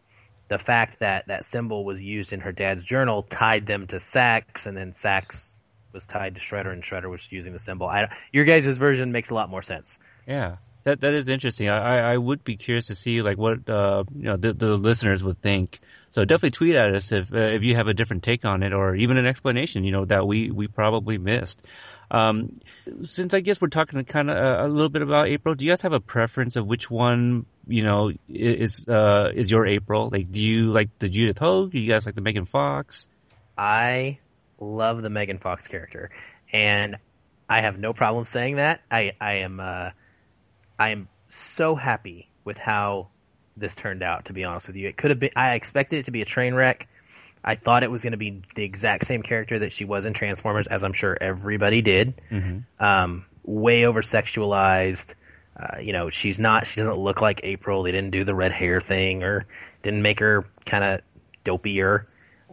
the 0.49 0.59
fact 0.59 0.99
that 1.01 1.29
that 1.29 1.45
symbol 1.45 1.85
was 1.85 2.01
used 2.01 2.33
in 2.33 2.41
her 2.41 2.53
dad's 2.53 2.85
journal 2.85 3.23
tied 3.23 3.67
them 3.67 3.87
to 3.89 4.01
Sacks, 4.01 4.67
and 4.67 4.77
then 4.77 4.93
Sacks 4.93 5.61
was 5.93 6.07
tied 6.07 6.35
to 6.35 6.41
Shredder, 6.41 6.73
and 6.73 6.83
Shredder 6.83 7.11
was 7.11 7.27
using 7.31 7.53
the 7.53 7.59
symbol. 7.59 7.87
I, 7.87 8.15
your 8.33 8.45
guys' 8.45 8.79
version 8.79 9.13
makes 9.13 9.31
a 9.31 9.35
lot 9.35 9.51
more 9.51 9.63
sense. 9.63 9.99
Yeah, 10.27 10.57
that 10.85 11.01
that 11.01 11.15
is 11.15 11.29
interesting. 11.29 11.69
I, 11.69 12.13
I, 12.13 12.17
would 12.17 12.43
be 12.45 12.57
curious 12.57 12.87
to 12.87 12.95
see 12.95 13.23
like 13.23 13.39
what 13.39 13.69
uh, 13.69 14.05
you 14.15 14.25
know 14.25 14.37
the, 14.37 14.53
the 14.53 14.77
listeners 14.77 15.23
would 15.23 15.41
think. 15.41 15.81
So 16.11 16.25
definitely 16.25 16.51
tweet 16.51 16.75
at 16.75 16.95
us 16.95 17.13
if 17.13 17.33
uh, 17.33 17.39
if 17.39 17.63
you 17.65 17.77
have 17.77 17.89
a 17.89 17.95
different 17.95 18.23
take 18.23 18.45
on 18.45 18.63
it 18.63 18.73
or 18.73 18.95
even 18.95 19.17
an 19.17 19.27
explanation. 19.27 19.85
You 19.85 19.93
know 19.93 20.05
that 20.07 20.27
we 20.27 20.51
we 20.51 20.69
probably 20.69 21.19
missed. 21.19 21.63
Um, 22.11 22.53
since 23.05 23.33
I 23.33 23.41
guess 23.41 23.61
we're 23.61 23.69
talking 23.69 24.05
kind 24.05 24.31
of 24.31 24.37
uh, 24.37 24.67
a 24.67 24.69
little 24.69 24.91
bit 24.91 25.01
about 25.01 25.29
April, 25.29 25.55
do 25.55 25.65
you 25.65 25.71
guys 25.71 25.83
have 25.83 25.95
a 25.95 26.01
preference 26.01 26.57
of 26.57 26.67
which 26.67 26.91
one 26.91 27.47
you 27.67 27.85
know 27.85 28.13
is 28.29 28.87
uh, 28.89 29.31
is 29.35 29.51
your 29.51 29.67
April? 29.67 30.11
Like, 30.13 30.31
do 30.31 30.41
you 30.41 30.73
like 30.73 30.91
the 30.99 31.09
Judith 31.09 31.39
Hoag? 31.39 31.71
Do 31.71 31.79
you 31.79 31.91
guys 31.91 32.05
like 32.05 32.15
the 32.15 32.21
Megan 32.21 32.45
Fox? 32.45 33.09
I 33.57 34.19
love 34.61 35.01
the 35.01 35.11
Megan 35.11 35.39
Fox 35.39 35.69
character, 35.69 36.11
and 36.53 36.97
I 37.49 37.63
have 37.63 37.79
no 37.79 37.93
problem 37.93 38.25
saying 38.25 38.57
that. 38.57 38.83
I 38.91 39.13
I 39.21 39.35
am 39.37 39.61
uh, 39.61 39.91
I 40.83 40.91
am 40.91 41.09
so 41.29 41.77
happy 41.77 42.29
with 42.45 42.59
how 42.59 43.09
this 43.57 43.77
turned 43.77 44.03
out. 44.03 44.25
To 44.25 44.33
be 44.33 44.43
honest 44.45 44.67
with 44.67 44.75
you, 44.75 44.89
it 44.89 44.97
could 44.97 45.11
have 45.11 45.21
been. 45.21 45.31
I 45.37 45.55
expected 45.55 46.01
it 46.01 46.05
to 46.07 46.11
be 46.11 46.23
a 46.23 46.25
train 46.25 46.55
wreck. 46.55 46.89
I 47.45 47.55
thought 47.55 47.85
it 47.85 47.91
was 47.91 48.03
going 48.03 48.13
to 48.13 48.17
be 48.19 48.43
the 48.57 48.65
exact 48.65 49.05
same 49.05 49.23
character 49.23 49.61
that 49.61 49.73
she 49.73 49.85
was 49.85 50.07
in 50.07 50.13
Transformers, 50.13 50.67
as 50.67 50.83
I'm 50.83 50.93
sure 50.93 51.17
everybody 51.21 51.83
did. 51.83 52.21
Mm-hmm. 52.31 52.85
Um, 52.85 53.27
way 53.45 53.85
over 53.85 54.03
sexualized. 54.03 55.15
Uh, 55.57 55.79
you 55.81 55.93
know, 55.93 56.11
she's 56.11 56.41
not. 56.41 56.67
She 56.67 56.81
doesn't 56.81 56.99
look 56.99 57.21
like 57.21 57.43
April. 57.45 57.85
They 57.85 57.93
didn't 57.93 58.11
do 58.11 58.25
the 58.25 58.35
red 58.35 58.51
hair 58.51 58.81
thing, 58.81 59.23
or 59.23 59.47
didn't 59.83 60.03
make 60.03 60.19
her 60.19 60.47
kind 60.67 60.83
of 60.83 61.01
dopier. 61.45 62.07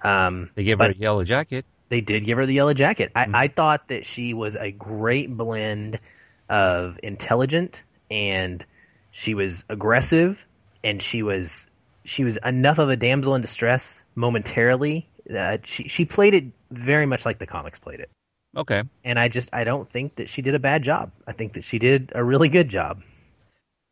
Um, 0.04 0.52
They 0.54 0.65
gave 0.65 0.78
her 0.78 0.92
a 0.92 0.96
yellow 0.96 1.24
jacket. 1.24 1.65
they 1.89 2.02
did 2.02 2.26
give 2.26 2.38
her 2.38 2.46
the 2.46 2.54
yellow 2.54 2.76
jacket. 2.76 3.12
I, 3.15 3.26
I 3.34 3.48
thought 3.48 3.88
that 3.88 4.06
she 4.06 4.36
was 4.36 4.56
a 4.56 4.70
great 4.72 5.36
blend 5.36 6.00
of 6.48 7.00
intelligent 7.02 7.84
and 8.10 8.65
she 9.12 9.34
was 9.34 9.65
aggressive 9.69 10.45
and 10.84 11.02
she 11.02 11.24
was 11.24 11.67
she 12.06 12.24
was 12.24 12.38
enough 12.43 12.80
of 12.80 12.89
a 12.89 12.95
damsel 12.95 13.36
in 13.36 13.41
distress 13.41 14.04
momentarily. 14.15 15.10
Uh, 15.30 15.58
she 15.63 15.88
she 15.88 16.06
played 16.06 16.34
it 16.34 16.45
very 16.72 17.06
much 17.06 17.26
like 17.26 17.39
the 17.39 17.45
comics 17.48 17.78
played 17.78 18.00
it, 18.00 18.10
Okay. 18.56 18.84
and 19.04 19.19
I 19.19 19.28
just 19.28 19.50
I 19.54 19.63
don't 19.63 19.88
think 19.88 20.15
that 20.15 20.30
she 20.30 20.41
did 20.41 20.56
a 20.56 20.60
bad 20.60 20.84
job. 20.84 21.12
I 21.28 21.34
think 21.34 21.54
that 21.54 21.63
she 21.63 21.78
did 21.80 22.12
a 22.15 22.24
really 22.24 22.50
good 22.50 22.69
job. 22.69 23.02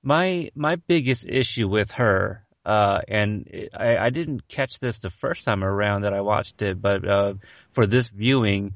My 0.04 0.50
my 0.56 0.78
biggest 0.78 1.28
issue 1.28 1.68
with 1.68 1.92
her, 1.92 2.44
uh, 2.66 3.02
and 3.08 3.70
I, 3.74 3.98
I 3.98 4.10
didn't 4.10 4.48
catch 4.48 4.80
this 4.80 5.00
the 5.00 5.10
first 5.10 5.46
time 5.46 5.64
around 5.64 6.04
that 6.04 6.14
I 6.14 6.22
watched 6.22 6.62
it, 6.62 6.82
but 6.82 7.08
uh, 7.08 7.34
for 7.72 7.86
this 7.86 8.10
viewing, 8.10 8.76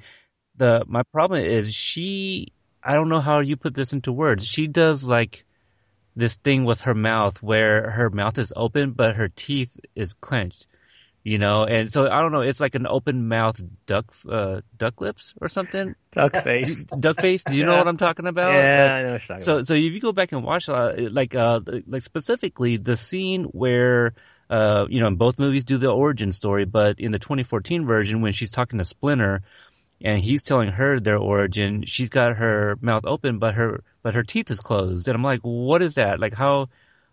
the 0.55 0.83
my 0.87 1.03
problem 1.03 1.41
is 1.43 1.73
she. 1.73 2.53
I 2.83 2.93
don't 2.95 3.09
know 3.09 3.21
how 3.21 3.39
you 3.39 3.57
put 3.57 3.73
this 3.75 3.93
into 3.93 4.11
words. 4.11 4.45
She 4.45 4.67
does 4.67 5.03
like 5.03 5.45
this 6.15 6.35
thing 6.35 6.65
with 6.65 6.81
her 6.81 6.93
mouth 6.93 7.41
where 7.41 7.89
her 7.89 8.09
mouth 8.09 8.37
is 8.37 8.51
open 8.55 8.91
but 8.91 9.15
her 9.15 9.29
teeth 9.29 9.79
is 9.95 10.13
clenched. 10.13 10.67
You 11.23 11.37
know, 11.37 11.65
and 11.65 11.91
so 11.91 12.09
I 12.09 12.19
don't 12.21 12.31
know. 12.31 12.41
It's 12.41 12.59
like 12.59 12.73
an 12.73 12.87
open 12.87 13.27
mouth 13.27 13.61
duck, 13.85 14.11
uh, 14.27 14.61
duck 14.75 15.01
lips 15.01 15.35
or 15.39 15.49
something. 15.49 15.93
Duck 16.11 16.35
face. 16.35 16.87
duck 16.99 17.21
face. 17.21 17.43
Do 17.43 17.55
you 17.55 17.63
know 17.63 17.77
what 17.77 17.87
I'm 17.87 17.97
talking 17.97 18.25
about? 18.25 18.53
yeah, 18.55 18.95
I 18.95 19.01
know 19.03 19.11
what 19.11 19.11
you're 19.11 19.19
talking 19.19 19.41
So, 19.41 19.53
about. 19.53 19.67
so 19.67 19.75
if 19.75 19.93
you 19.93 19.99
go 19.99 20.13
back 20.13 20.31
and 20.31 20.43
watch, 20.43 20.67
uh, 20.67 20.93
like, 21.11 21.35
uh, 21.35 21.59
like 21.85 22.01
specifically 22.01 22.77
the 22.77 22.97
scene 22.97 23.43
where, 23.43 24.15
uh, 24.49 24.87
you 24.89 24.99
know, 24.99 25.05
in 25.07 25.15
both 25.15 25.37
movies 25.37 25.63
do 25.63 25.77
the 25.77 25.89
origin 25.91 26.31
story, 26.31 26.65
but 26.65 26.99
in 26.99 27.11
the 27.11 27.19
2014 27.19 27.85
version, 27.85 28.21
when 28.21 28.33
she's 28.33 28.49
talking 28.49 28.79
to 28.79 28.85
Splinter, 28.85 29.43
and 30.03 30.19
he's 30.19 30.41
telling 30.41 30.69
her 30.69 30.99
their 30.99 31.17
origin, 31.17 31.85
she's 31.85 32.09
got 32.09 32.35
her 32.37 32.77
mouth 32.81 33.05
open, 33.05 33.39
but 33.39 33.55
her 33.55 33.83
but 34.03 34.15
her 34.15 34.23
teeth 34.23 34.49
is 34.51 34.59
closed, 34.59 35.07
and 35.07 35.15
I'm 35.15 35.23
like, 35.23 35.41
what 35.41 35.81
is 35.81 35.95
that? 35.95 36.19
Like, 36.19 36.33
how? 36.33 36.69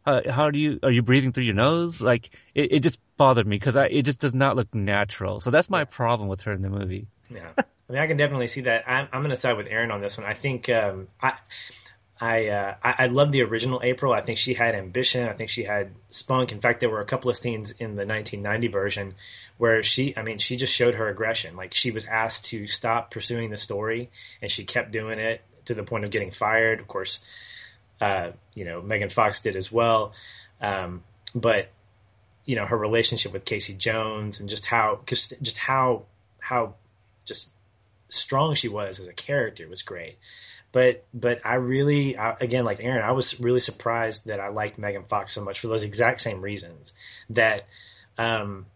Uh, 0.06 0.30
how 0.30 0.50
do 0.50 0.58
you 0.58 0.78
are 0.82 0.90
you 0.90 1.02
breathing 1.02 1.32
through 1.32 1.44
your 1.44 1.54
nose? 1.54 2.00
Like 2.00 2.30
it, 2.54 2.72
it 2.72 2.80
just 2.80 2.98
bothered 3.18 3.46
me 3.46 3.56
because 3.56 3.76
it 3.76 4.02
just 4.06 4.20
does 4.20 4.32
not 4.32 4.56
look 4.56 4.74
natural. 4.74 5.40
So 5.40 5.50
that's 5.50 5.68
my 5.68 5.84
problem 5.84 6.28
with 6.30 6.40
her 6.42 6.52
in 6.52 6.62
the 6.62 6.70
movie. 6.70 7.06
Yeah, 7.28 7.50
I 7.88 7.92
mean, 7.92 8.02
I 8.02 8.06
can 8.06 8.16
definitely 8.16 8.48
see 8.48 8.62
that. 8.62 8.88
I'm, 8.88 9.08
I'm 9.12 9.20
going 9.20 9.30
to 9.30 9.36
side 9.36 9.56
with 9.56 9.66
Aaron 9.66 9.90
on 9.90 10.00
this 10.00 10.18
one. 10.18 10.26
I 10.26 10.34
think 10.34 10.68
um, 10.68 11.08
I, 11.22 11.34
I, 12.20 12.48
uh, 12.48 12.74
I, 12.82 12.94
I 12.98 13.06
love 13.06 13.32
the 13.32 13.42
original 13.42 13.80
April. 13.82 14.12
I 14.12 14.20
think 14.20 14.38
she 14.38 14.54
had 14.54 14.74
ambition. 14.74 15.26
I 15.28 15.32
think 15.32 15.48
she 15.48 15.64
had 15.64 15.92
spunk. 16.10 16.52
In 16.52 16.60
fact, 16.60 16.80
there 16.80 16.90
were 16.90 17.00
a 17.00 17.06
couple 17.06 17.30
of 17.30 17.36
scenes 17.36 17.70
in 17.70 17.96
the 17.96 18.04
1990 18.04 18.68
version 18.68 19.14
where 19.58 19.82
she, 19.82 20.16
I 20.16 20.22
mean, 20.22 20.38
she 20.38 20.56
just 20.56 20.74
showed 20.74 20.94
her 20.94 21.08
aggression. 21.08 21.56
Like 21.56 21.74
she 21.74 21.90
was 21.90 22.06
asked 22.06 22.46
to 22.46 22.66
stop 22.66 23.10
pursuing 23.10 23.50
the 23.50 23.56
story, 23.56 24.10
and 24.40 24.50
she 24.50 24.64
kept 24.64 24.92
doing 24.92 25.18
it 25.18 25.42
to 25.66 25.74
the 25.74 25.82
point 25.82 26.04
of 26.04 26.10
getting 26.10 26.30
fired. 26.30 26.80
Of 26.80 26.88
course, 26.88 27.20
uh, 28.00 28.30
you 28.54 28.64
know 28.64 28.80
Megan 28.80 29.10
Fox 29.10 29.40
did 29.40 29.56
as 29.56 29.70
well, 29.70 30.12
um, 30.60 31.02
but 31.34 31.68
you 32.46 32.56
know 32.56 32.64
her 32.64 32.78
relationship 32.78 33.32
with 33.32 33.44
Casey 33.44 33.74
Jones 33.74 34.40
and 34.40 34.48
just 34.48 34.64
how 34.64 35.00
just 35.06 35.34
just 35.42 35.58
how 35.58 36.04
how 36.40 36.74
just 37.24 37.50
strong 38.08 38.54
she 38.54 38.68
was 38.68 38.98
as 38.98 39.08
a 39.08 39.12
character 39.12 39.68
was 39.68 39.82
great. 39.82 40.18
But 40.70 41.04
but 41.12 41.44
I 41.44 41.54
really 41.54 42.16
I, 42.16 42.36
again 42.40 42.64
like 42.64 42.78
Aaron, 42.80 43.02
I 43.02 43.12
was 43.12 43.40
really 43.40 43.60
surprised 43.60 44.26
that 44.26 44.38
I 44.38 44.48
liked 44.48 44.78
Megan 44.78 45.04
Fox 45.04 45.34
so 45.34 45.42
much 45.42 45.58
for 45.58 45.66
those 45.66 45.84
exact 45.84 46.20
same 46.20 46.40
reasons. 46.40 46.92
That 47.30 47.66
um, 48.16 48.66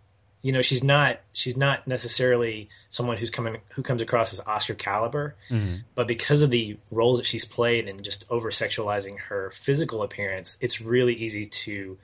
you 0.43 0.53
know 0.53 0.61
she's 0.61 0.83
not 0.83 1.21
she's 1.33 1.57
not 1.57 1.87
necessarily 1.87 2.69
someone 2.89 3.17
who's 3.17 3.31
coming 3.31 3.59
who 3.71 3.83
comes 3.83 4.03
across 4.03 4.33
as 4.33 4.41
Oscar 4.41 4.75
caliber, 4.75 5.37
mm-hmm. 5.49 5.77
but 5.95 6.09
because 6.09 6.43
of 6.43 6.51
the 6.51 6.77
roles 6.91 7.19
that 7.19 7.27
she's 7.27 7.45
played 7.45 7.89
and 7.89 8.05
just 8.05 8.25
over 8.29 8.51
sexualizing 8.51 9.19
her 9.19 9.51
physical 9.51 10.03
appearance, 10.03 10.59
it's 10.61 10.81
really 10.81 11.15
easy 11.15 11.47
to 11.47 11.97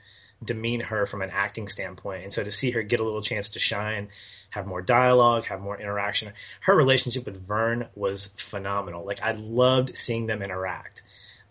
demean 0.43 0.79
her 0.79 1.05
from 1.05 1.21
an 1.21 1.29
acting 1.31 1.67
standpoint. 1.67 2.23
And 2.23 2.33
so 2.33 2.43
to 2.43 2.51
see 2.51 2.71
her 2.71 2.81
get 2.81 3.01
a 3.01 3.03
little 3.03 3.21
chance 3.21 3.49
to 3.49 3.59
shine 3.59 4.07
have 4.51 4.65
more 4.65 4.81
dialogue, 4.81 5.45
have 5.45 5.61
more 5.61 5.79
interaction. 5.79 6.33
Her 6.61 6.75
relationship 6.75 7.25
with 7.25 7.45
Vern 7.45 7.87
was 7.95 8.27
phenomenal. 8.27 9.05
Like 9.05 9.21
I 9.21 9.33
loved 9.33 9.95
seeing 9.95 10.25
them 10.25 10.41
interact. 10.41 11.03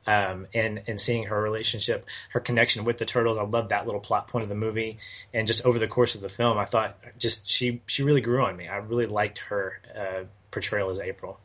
Um, 0.09 0.47
and 0.55 0.83
and 0.87 0.99
seeing 0.99 1.25
her 1.25 1.39
relationship, 1.39 2.09
her 2.31 2.41
connection 2.41 2.85
with 2.85 2.97
the 2.97 3.05
turtles. 3.05 3.37
I 3.37 3.43
love 3.43 3.69
that 3.69 3.85
little 3.85 4.01
plot 4.01 4.29
point 4.29 4.43
of 4.43 4.49
the 4.49 4.55
movie, 4.55 4.97
and 5.35 5.47
just 5.47 5.67
over 5.67 5.79
the 5.79 5.87
course 5.87 6.15
of 6.15 6.23
the 6.23 6.31
film, 6.31 6.57
I 6.57 6.65
thought 6.65 6.97
just 7.19 7.51
she 7.51 7.83
she 7.85 8.03
really 8.03 8.23
grew 8.23 8.43
on 8.43 8.57
me. 8.57 8.69
I 8.69 8.77
really 8.77 9.05
liked 9.05 9.37
her 9.51 9.83
uh, 9.95 10.25
portrayal 10.51 10.89
as 10.89 10.99
April. 10.99 11.39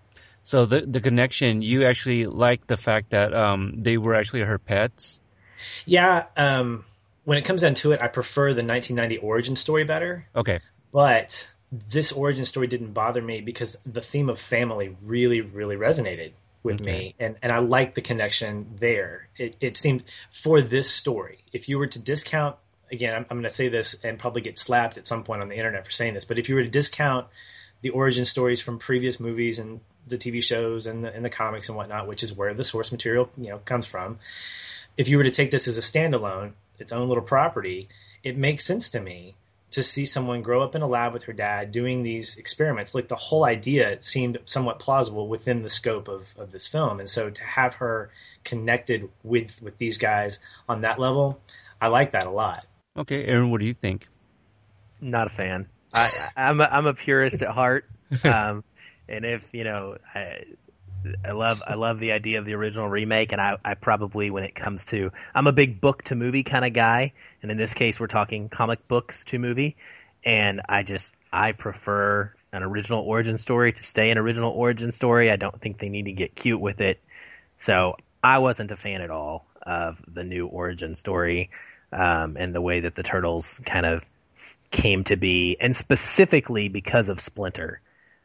So 0.43 0.65
the 0.65 0.79
the 0.79 1.01
connection, 1.01 1.61
you 1.61 1.83
actually 1.83 2.25
liked 2.25 2.69
the 2.69 2.77
fact 2.77 3.09
that 3.09 3.33
um, 3.33 3.73
they 3.83 3.97
were 3.97 4.15
actually 4.15 4.43
her 4.43 4.59
pets. 4.59 5.19
Yeah, 5.85 6.27
um, 6.37 6.85
when 7.25 7.37
it 7.37 7.43
comes 7.43 7.63
down 7.63 7.73
to 7.75 7.91
it, 7.91 8.01
I 8.01 8.07
prefer 8.07 8.53
the 8.53 8.63
1990 8.63 9.17
origin 9.17 9.57
story 9.57 9.83
better. 9.83 10.25
Okay. 10.33 10.61
But 10.93 11.51
this 11.69 12.13
origin 12.13 12.45
story 12.45 12.67
didn't 12.67 12.93
bother 12.93 13.21
me 13.21 13.41
because 13.41 13.75
the 13.85 14.01
theme 14.01 14.29
of 14.29 14.39
family 14.39 14.95
really, 15.03 15.41
really 15.41 15.75
resonated 15.75 16.31
with 16.63 16.81
okay. 16.81 16.91
me, 16.91 17.15
and 17.19 17.35
and 17.41 17.51
I 17.51 17.59
like 17.59 17.95
the 17.95 18.01
connection 18.01 18.75
there. 18.79 19.27
It, 19.37 19.57
it 19.59 19.77
seemed 19.77 20.03
for 20.31 20.61
this 20.61 20.89
story, 20.89 21.39
if 21.51 21.69
you 21.69 21.77
were 21.77 21.87
to 21.87 21.99
discount 21.99 22.55
again, 22.91 23.15
I'm, 23.15 23.25
I'm 23.29 23.37
going 23.37 23.43
to 23.43 23.49
say 23.49 23.67
this 23.67 23.95
and 24.03 24.17
probably 24.17 24.41
get 24.41 24.57
slapped 24.57 24.97
at 24.97 25.07
some 25.07 25.23
point 25.23 25.41
on 25.41 25.49
the 25.49 25.55
internet 25.55 25.85
for 25.85 25.91
saying 25.91 26.13
this, 26.13 26.25
but 26.25 26.39
if 26.39 26.47
you 26.47 26.55
were 26.55 26.63
to 26.63 26.69
discount 26.69 27.27
the 27.81 27.89
origin 27.89 28.23
stories 28.23 28.61
from 28.61 28.79
previous 28.79 29.19
movies 29.19 29.59
and 29.59 29.81
the 30.07 30.17
TV 30.17 30.43
shows 30.43 30.87
and 30.87 31.03
the, 31.03 31.13
and 31.13 31.25
the 31.25 31.29
comics 31.29 31.67
and 31.67 31.77
whatnot, 31.77 32.07
which 32.07 32.23
is 32.23 32.31
where 32.31 32.53
the 32.53 32.63
source 32.63 32.91
material 32.91 33.29
you 33.37 33.49
know 33.49 33.57
comes 33.59 33.85
from, 33.85 34.19
if 34.95 35.07
you 35.07 35.17
were 35.17 35.23
to 35.23 35.31
take 35.31 35.51
this 35.51 35.67
as 35.67 35.77
a 35.77 35.81
standalone, 35.81 36.53
its 36.79 36.93
own 36.93 37.09
little 37.09 37.23
property, 37.23 37.89
it 38.23 38.37
makes 38.37 38.65
sense 38.65 38.89
to 38.89 39.01
me 39.01 39.35
to 39.73 39.81
see 39.81 40.05
someone 40.05 40.43
grow 40.43 40.61
up 40.61 40.75
in 40.75 40.83
a 40.83 40.87
lab 40.87 41.13
with 41.13 41.23
her 41.23 41.33
dad 41.33 41.71
doing 41.71 42.03
these 42.03 42.37
experiments. 42.37 42.93
Like 42.93 43.07
the 43.07 43.15
whole 43.15 43.43
idea 43.43 43.97
seemed 44.01 44.37
somewhat 44.45 44.77
plausible 44.77 45.27
within 45.27 45.63
the 45.63 45.69
scope 45.69 46.07
of, 46.07 46.35
of 46.37 46.51
this 46.51 46.67
film. 46.67 46.99
And 46.99 47.09
so 47.09 47.31
to 47.31 47.43
have 47.43 47.75
her 47.75 48.11
connected 48.43 49.09
with, 49.23 49.61
with 49.63 49.79
these 49.79 49.97
guys 49.97 50.39
on 50.69 50.81
that 50.81 50.99
level, 50.99 51.41
I 51.81 51.87
like 51.87 52.11
that 52.11 52.27
a 52.27 52.29
lot. 52.29 52.67
Okay, 52.95 53.25
Aaron, 53.25 53.49
what 53.49 53.61
do 53.61 53.65
you 53.65 53.73
think? 53.73 54.07
Not 55.01 55.25
a 55.25 55.31
fan. 55.31 55.67
I, 55.91 56.09
I'm 56.37 56.61
a, 56.61 56.65
I'm 56.65 56.85
a 56.85 56.93
purist 56.93 57.41
at 57.41 57.49
heart. 57.49 57.85
Um, 58.23 58.63
and 59.09 59.25
if, 59.25 59.55
you 59.55 59.63
know, 59.63 59.97
I, 60.13 60.43
I 61.25 61.31
love 61.31 61.61
I 61.65 61.75
love 61.75 61.99
the 61.99 62.11
idea 62.11 62.39
of 62.39 62.45
the 62.45 62.53
original 62.53 62.89
remake, 62.89 63.31
and 63.31 63.41
I, 63.41 63.57
I 63.63 63.73
probably 63.75 64.29
when 64.29 64.43
it 64.43 64.55
comes 64.55 64.85
to 64.87 65.11
I'm 65.33 65.47
a 65.47 65.51
big 65.51 65.81
book 65.81 66.03
to 66.05 66.15
movie 66.15 66.43
kind 66.43 66.65
of 66.65 66.73
guy, 66.73 67.13
and 67.41 67.51
in 67.51 67.57
this 67.57 67.73
case 67.73 67.99
we're 67.99 68.07
talking 68.07 68.49
comic 68.49 68.87
books 68.87 69.23
to 69.25 69.39
movie, 69.39 69.75
and 70.23 70.61
I 70.67 70.83
just 70.83 71.15
I 71.31 71.51
prefer 71.51 72.33
an 72.51 72.63
original 72.63 73.01
origin 73.01 73.37
story 73.37 73.73
to 73.73 73.83
stay 73.83 74.11
an 74.11 74.17
original 74.17 74.51
origin 74.51 74.91
story. 74.91 75.31
I 75.31 75.35
don't 75.35 75.59
think 75.59 75.79
they 75.79 75.89
need 75.89 76.05
to 76.05 76.13
get 76.13 76.35
cute 76.35 76.61
with 76.61 76.81
it, 76.81 76.99
so 77.57 77.95
I 78.23 78.39
wasn't 78.39 78.71
a 78.71 78.77
fan 78.77 79.01
at 79.01 79.11
all 79.11 79.45
of 79.61 80.01
the 80.07 80.23
new 80.23 80.47
origin 80.47 80.95
story 80.95 81.49
um, 81.91 82.37
and 82.37 82.53
the 82.53 82.61
way 82.61 82.81
that 82.81 82.95
the 82.95 83.03
turtles 83.03 83.61
kind 83.65 83.85
of 83.85 84.05
came 84.71 85.03
to 85.05 85.15
be, 85.15 85.57
and 85.59 85.75
specifically 85.75 86.67
because 86.67 87.09
of 87.09 87.19
Splinter. 87.19 87.81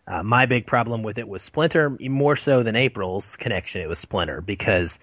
Uh, 0.08 0.22
my 0.22 0.46
big 0.46 0.66
problem 0.66 1.02
with 1.02 1.18
it 1.18 1.28
was 1.28 1.42
Splinter, 1.42 1.90
more 2.00 2.34
so 2.34 2.62
than 2.62 2.76
April's 2.76 3.36
connection. 3.36 3.82
It 3.82 3.88
was 3.88 3.98
Splinter 3.98 4.40
because, 4.40 4.98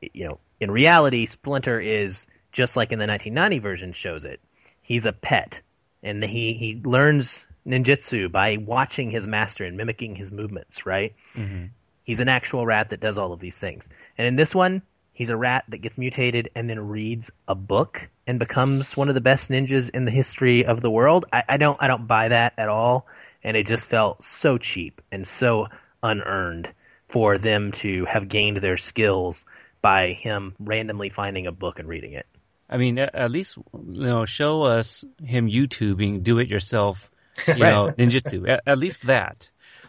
you 0.00 0.28
know, 0.28 0.38
in 0.60 0.70
reality, 0.70 1.26
Splinter 1.26 1.80
is 1.80 2.28
just 2.52 2.76
like 2.76 2.92
in 2.92 2.98
the 2.98 3.06
1990 3.06 3.58
version 3.58 3.92
shows 3.92 4.24
it. 4.24 4.40
He's 4.82 5.04
a 5.04 5.12
pet, 5.12 5.60
and 6.02 6.22
he 6.22 6.52
he 6.52 6.80
learns 6.84 7.46
ninjutsu 7.66 8.30
by 8.30 8.56
watching 8.56 9.10
his 9.10 9.26
master 9.26 9.64
and 9.64 9.76
mimicking 9.76 10.14
his 10.14 10.30
movements. 10.30 10.86
Right? 10.86 11.14
Mm-hmm. 11.34 11.66
He's 12.04 12.20
an 12.20 12.28
actual 12.28 12.64
rat 12.64 12.90
that 12.90 13.00
does 13.00 13.18
all 13.18 13.32
of 13.32 13.40
these 13.40 13.58
things. 13.58 13.88
And 14.16 14.28
in 14.28 14.36
this 14.36 14.54
one, 14.54 14.82
he's 15.16 15.30
a 15.30 15.36
rat 15.36 15.64
that 15.68 15.78
gets 15.78 15.96
mutated 15.96 16.50
and 16.54 16.68
then 16.68 16.78
reads 16.78 17.30
a 17.48 17.54
book 17.54 18.08
and 18.26 18.38
becomes 18.38 18.94
one 18.96 19.08
of 19.08 19.14
the 19.14 19.20
best 19.22 19.48
ninjas 19.48 19.88
in 19.88 20.04
the 20.04 20.10
history 20.10 20.66
of 20.66 20.82
the 20.82 20.90
world. 20.90 21.24
I, 21.32 21.42
I 21.48 21.56
don't 21.56 21.78
I 21.80 21.88
don't 21.88 22.06
buy 22.06 22.28
that 22.28 22.52
at 22.58 22.68
all 22.68 23.06
and 23.42 23.56
it 23.56 23.66
just 23.66 23.88
felt 23.88 24.22
so 24.22 24.58
cheap 24.58 25.00
and 25.10 25.26
so 25.26 25.68
unearned 26.02 26.70
for 27.08 27.38
them 27.38 27.72
to 27.72 28.04
have 28.04 28.28
gained 28.28 28.58
their 28.58 28.76
skills 28.76 29.46
by 29.80 30.08
him 30.08 30.54
randomly 30.58 31.08
finding 31.08 31.46
a 31.46 31.52
book 31.52 31.78
and 31.78 31.88
reading 31.88 32.12
it. 32.12 32.26
I 32.68 32.76
mean, 32.76 32.98
at 32.98 33.30
least 33.30 33.56
you 33.56 34.02
know, 34.02 34.26
show 34.26 34.64
us 34.64 35.04
him 35.24 35.48
YouTubing 35.48 36.24
do 36.24 36.40
it 36.40 36.48
yourself, 36.48 37.10
you 37.46 37.54
right. 37.54 37.60
know, 37.60 37.92
ninjutsu. 37.96 38.48
At, 38.48 38.62
at, 38.66 38.78
least 38.78 39.06
that. 39.06 39.48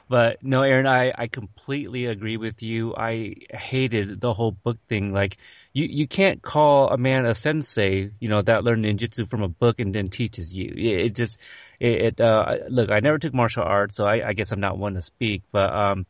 But 0.10 0.42
no, 0.44 0.62
Aaron, 0.64 0.88
I, 0.88 1.12
I 1.18 1.28
completely 1.28 2.06
agree 2.06 2.38
with 2.38 2.64
you. 2.64 2.96
I 2.96 3.36
hated 3.52 4.22
the 4.22 4.34
whole 4.34 4.52
book 4.52 4.78
thing. 4.88 5.14
Like, 5.14 5.38
you, 5.74 5.86
you 5.86 6.08
can't 6.08 6.42
call 6.42 6.90
a 6.90 6.98
man 6.98 7.26
a 7.26 7.36
sensei, 7.36 8.12
you 8.20 8.30
know, 8.30 8.42
that 8.42 8.64
learned 8.64 8.86
ninjutsu 8.86 9.28
from 9.28 9.44
a 9.44 9.50
book 9.50 9.80
and 9.80 9.94
then 9.94 10.08
teaches 10.08 10.56
you. 10.56 10.74
It, 10.76 11.06
it 11.08 11.16
just, 11.16 11.40
it, 11.80 12.02
it 12.02 12.22
uh, 12.22 12.58
look, 12.70 12.90
I 12.90 13.02
never 13.02 13.20
took 13.20 13.34
martial 13.34 13.64
arts, 13.64 13.98
so 13.98 14.06
I, 14.06 14.30
I 14.30 14.34
guess 14.34 14.52
I'm 14.52 14.62
not 14.62 14.78
one 14.78 14.94
to 14.94 15.02
speak, 15.02 15.44
but 15.52 15.74
um, 15.74 16.06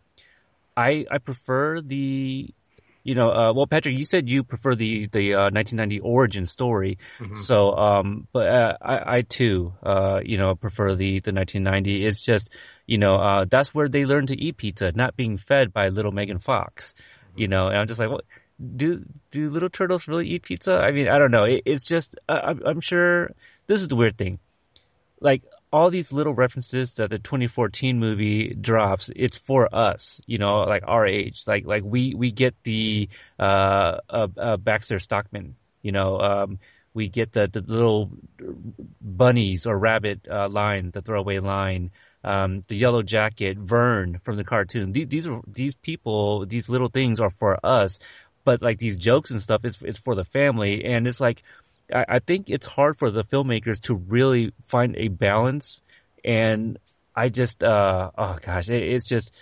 I 0.75 1.05
I 1.09 1.17
prefer 1.17 1.81
the 1.81 2.53
you 3.07 3.15
know, 3.15 3.31
uh, 3.31 3.53
well, 3.53 3.67
Patrick, 3.67 3.97
you 3.97 4.03
said 4.03 4.29
you 4.29 4.43
prefer 4.43 4.75
the 4.75 5.07
the 5.07 5.35
uh, 5.35 5.49
1990 5.49 6.01
origin 6.01 6.45
story. 6.45 6.97
Mm-hmm. 7.19 7.35
So, 7.35 7.73
um, 7.73 8.27
but 8.33 8.47
uh, 8.49 8.77
I, 8.81 9.17
I 9.17 9.21
too, 9.21 9.73
uh, 9.81 10.19
you 10.25 10.37
know, 10.37 10.55
prefer 10.55 10.93
the 10.93 11.21
the 11.21 11.31
1990. 11.31 12.05
It's 12.05 12.19
just, 12.19 12.51
you 12.85 12.97
know, 12.97 13.15
uh, 13.15 13.45
that's 13.45 13.73
where 13.73 13.87
they 13.87 14.05
learn 14.05 14.27
to 14.27 14.35
eat 14.35 14.57
pizza, 14.57 14.91
not 14.91 15.15
being 15.15 15.37
fed 15.37 15.71
by 15.71 15.87
little 15.87 16.11
Megan 16.11 16.39
Fox. 16.39 16.95
Mm-hmm. 16.95 17.39
You 17.39 17.47
know, 17.47 17.67
and 17.69 17.77
I'm 17.77 17.87
just 17.87 17.97
like, 17.97 18.09
what? 18.09 18.25
Do 18.59 19.05
do 19.31 19.51
little 19.51 19.69
turtles 19.69 20.09
really 20.09 20.27
eat 20.27 20.43
pizza? 20.43 20.75
I 20.75 20.91
mean, 20.91 21.07
I 21.07 21.17
don't 21.17 21.31
know. 21.31 21.45
It, 21.45 21.63
it's 21.65 21.83
just, 21.83 22.17
I'm, 22.27 22.61
I'm 22.65 22.81
sure. 22.81 23.31
This 23.67 23.81
is 23.81 23.87
the 23.87 23.95
weird 23.95 24.17
thing. 24.17 24.39
Like 25.21 25.43
all 25.71 25.89
these 25.89 26.13
little 26.13 26.33
references 26.33 26.93
that 26.93 27.09
the 27.09 27.19
2014 27.19 27.99
movie 27.99 28.53
drops, 28.53 29.09
it's 29.15 29.37
for 29.37 29.73
us, 29.73 30.21
you 30.25 30.37
know, 30.37 30.61
like 30.61 30.83
our 30.87 31.05
age. 31.05 31.43
Like 31.45 31.65
like 31.65 31.83
we 31.83 32.13
we 32.13 32.31
get 32.31 32.55
the 32.63 33.09
uh, 33.37 33.99
uh, 34.09 34.27
uh 34.37 34.57
Baxter 34.57 34.99
Stockman, 34.99 35.55
you 35.81 35.91
know, 35.91 36.19
um, 36.19 36.59
we 36.93 37.09
get 37.09 37.33
the 37.33 37.47
the 37.47 37.61
little 37.61 38.11
bunnies 39.01 39.67
or 39.67 39.77
rabbit 39.77 40.27
uh, 40.29 40.47
line, 40.49 40.91
the 40.91 41.01
throwaway 41.01 41.39
line. 41.39 41.91
Um, 42.23 42.61
the 42.67 42.75
yellow 42.75 43.03
jacket, 43.03 43.57
Vern 43.57 44.19
from 44.21 44.35
the 44.35 44.43
cartoon. 44.43 44.91
These, 44.91 45.07
these 45.07 45.27
are 45.27 45.39
these 45.47 45.75
people, 45.75 46.45
these 46.45 46.67
little 46.67 46.89
things 46.89 47.21
are 47.21 47.29
for 47.29 47.57
us, 47.63 47.99
but 48.43 48.61
like 48.61 48.79
these 48.79 48.97
jokes 48.97 49.31
and 49.31 49.41
stuff 49.41 49.63
is 49.63 49.81
is 49.83 49.97
for 49.97 50.15
the 50.15 50.25
family, 50.25 50.83
and 50.83 51.07
it's 51.07 51.21
like 51.21 51.43
I, 51.93 52.05
I 52.07 52.19
think 52.19 52.49
it's 52.49 52.67
hard 52.67 52.97
for 52.97 53.11
the 53.11 53.23
filmmakers 53.23 53.81
to 53.83 53.95
really 53.95 54.53
find 54.65 54.95
a 54.97 55.07
balance. 55.07 55.81
And 56.23 56.77
I 57.15 57.29
just, 57.29 57.63
uh, 57.63 58.11
oh 58.17 58.37
gosh, 58.41 58.69
it, 58.69 58.83
it's 58.83 59.05
just, 59.05 59.33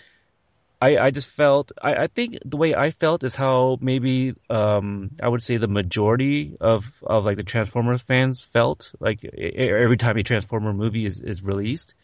I, 0.81 0.97
I 0.97 1.11
just 1.11 1.27
felt, 1.27 1.71
I, 1.81 1.95
I 1.95 2.07
think 2.07 2.37
the 2.45 2.57
way 2.57 2.75
I 2.75 2.91
felt 2.91 3.23
is 3.23 3.35
how 3.35 3.77
maybe, 3.81 4.35
um, 4.49 5.11
I 5.21 5.27
would 5.27 5.41
say 5.41 5.57
the 5.57 5.67
majority 5.67 6.57
of, 6.61 7.03
of 7.05 7.25
like 7.25 7.37
the 7.37 7.43
Transformers 7.43 8.01
fans 8.01 8.41
felt 8.41 8.91
like 8.99 9.23
every 9.23 9.97
time 9.97 10.17
a 10.17 10.23
Transformer 10.23 10.73
movie 10.73 11.05
is, 11.05 11.21
is 11.21 11.43
released. 11.43 11.95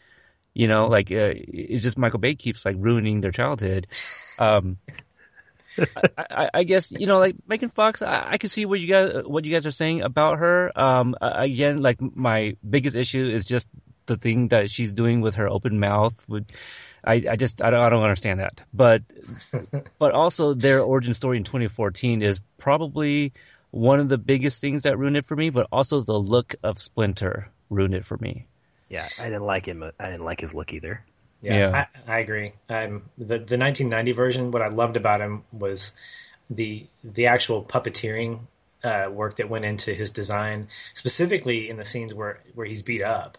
You 0.54 0.68
know, 0.68 0.86
like 0.86 1.10
uh, 1.10 1.32
it's 1.34 1.82
just 1.82 1.96
Michael 1.96 2.18
Bay 2.18 2.34
keeps 2.34 2.66
like 2.66 2.76
ruining 2.78 3.22
their 3.22 3.30
childhood. 3.30 3.86
Um, 4.38 4.76
I, 6.16 6.50
I, 6.54 6.64
guess 6.64 6.92
you 6.92 7.06
know, 7.06 7.18
like 7.18 7.36
Megan 7.46 7.70
Fox. 7.70 8.02
I, 8.02 8.32
I 8.32 8.38
can 8.38 8.48
see 8.48 8.66
what 8.66 8.78
you 8.78 8.86
guys 8.86 9.24
what 9.24 9.44
you 9.44 9.52
guys 9.52 9.66
are 9.66 9.72
saying 9.72 10.02
about 10.02 10.38
her. 10.38 10.70
Um, 10.78 11.16
again, 11.20 11.82
like 11.82 12.00
my 12.00 12.56
biggest 12.68 12.94
issue 12.94 13.24
is 13.24 13.44
just 13.44 13.68
the 14.06 14.12
the 14.12 14.20
thing 14.20 14.48
that 14.48 14.70
she's 14.70 14.92
doing 14.92 15.20
with 15.20 15.36
her 15.36 15.48
open 15.48 15.80
mouth 15.80 16.14
would. 16.28 16.52
I, 17.04 17.24
I 17.30 17.36
just 17.36 17.62
I 17.62 17.70
don't, 17.70 17.80
I 17.80 17.88
don't 17.88 18.02
understand 18.04 18.38
that, 18.38 18.60
but 18.72 19.02
but 19.98 20.12
also 20.12 20.54
their 20.54 20.80
origin 20.82 21.14
story 21.14 21.36
in 21.36 21.44
2014 21.44 22.22
is 22.22 22.40
probably 22.58 23.32
one 23.72 23.98
of 23.98 24.08
the 24.08 24.18
biggest 24.18 24.60
things 24.60 24.82
that 24.82 24.98
ruined 24.98 25.16
it 25.16 25.26
for 25.26 25.34
me. 25.34 25.50
But 25.50 25.66
also 25.72 26.02
the 26.02 26.18
look 26.18 26.54
of 26.62 26.80
Splinter 26.80 27.50
ruined 27.70 27.94
it 27.94 28.04
for 28.04 28.16
me. 28.18 28.46
Yeah, 28.88 29.08
I 29.18 29.24
didn't 29.24 29.46
like 29.46 29.66
him. 29.66 29.82
I 29.98 30.10
didn't 30.10 30.24
like 30.24 30.40
his 30.40 30.54
look 30.54 30.72
either. 30.72 31.04
Yeah, 31.42 31.58
Yeah. 31.58 31.86
I, 32.06 32.16
I 32.16 32.18
agree. 32.20 32.52
Um, 32.70 33.02
the 33.18 33.38
the 33.38 33.58
1990 33.58 34.12
version, 34.12 34.50
what 34.52 34.62
I 34.62 34.68
loved 34.68 34.96
about 34.96 35.20
him 35.20 35.42
was 35.52 35.94
the 36.48 36.86
the 37.04 37.26
actual 37.26 37.62
puppeteering 37.62 38.40
uh, 38.84 39.08
work 39.10 39.36
that 39.36 39.48
went 39.48 39.64
into 39.64 39.92
his 39.92 40.10
design, 40.10 40.68
specifically 40.94 41.68
in 41.68 41.76
the 41.76 41.84
scenes 41.84 42.14
where 42.14 42.40
where 42.54 42.66
he's 42.66 42.82
beat 42.82 43.02
up, 43.02 43.38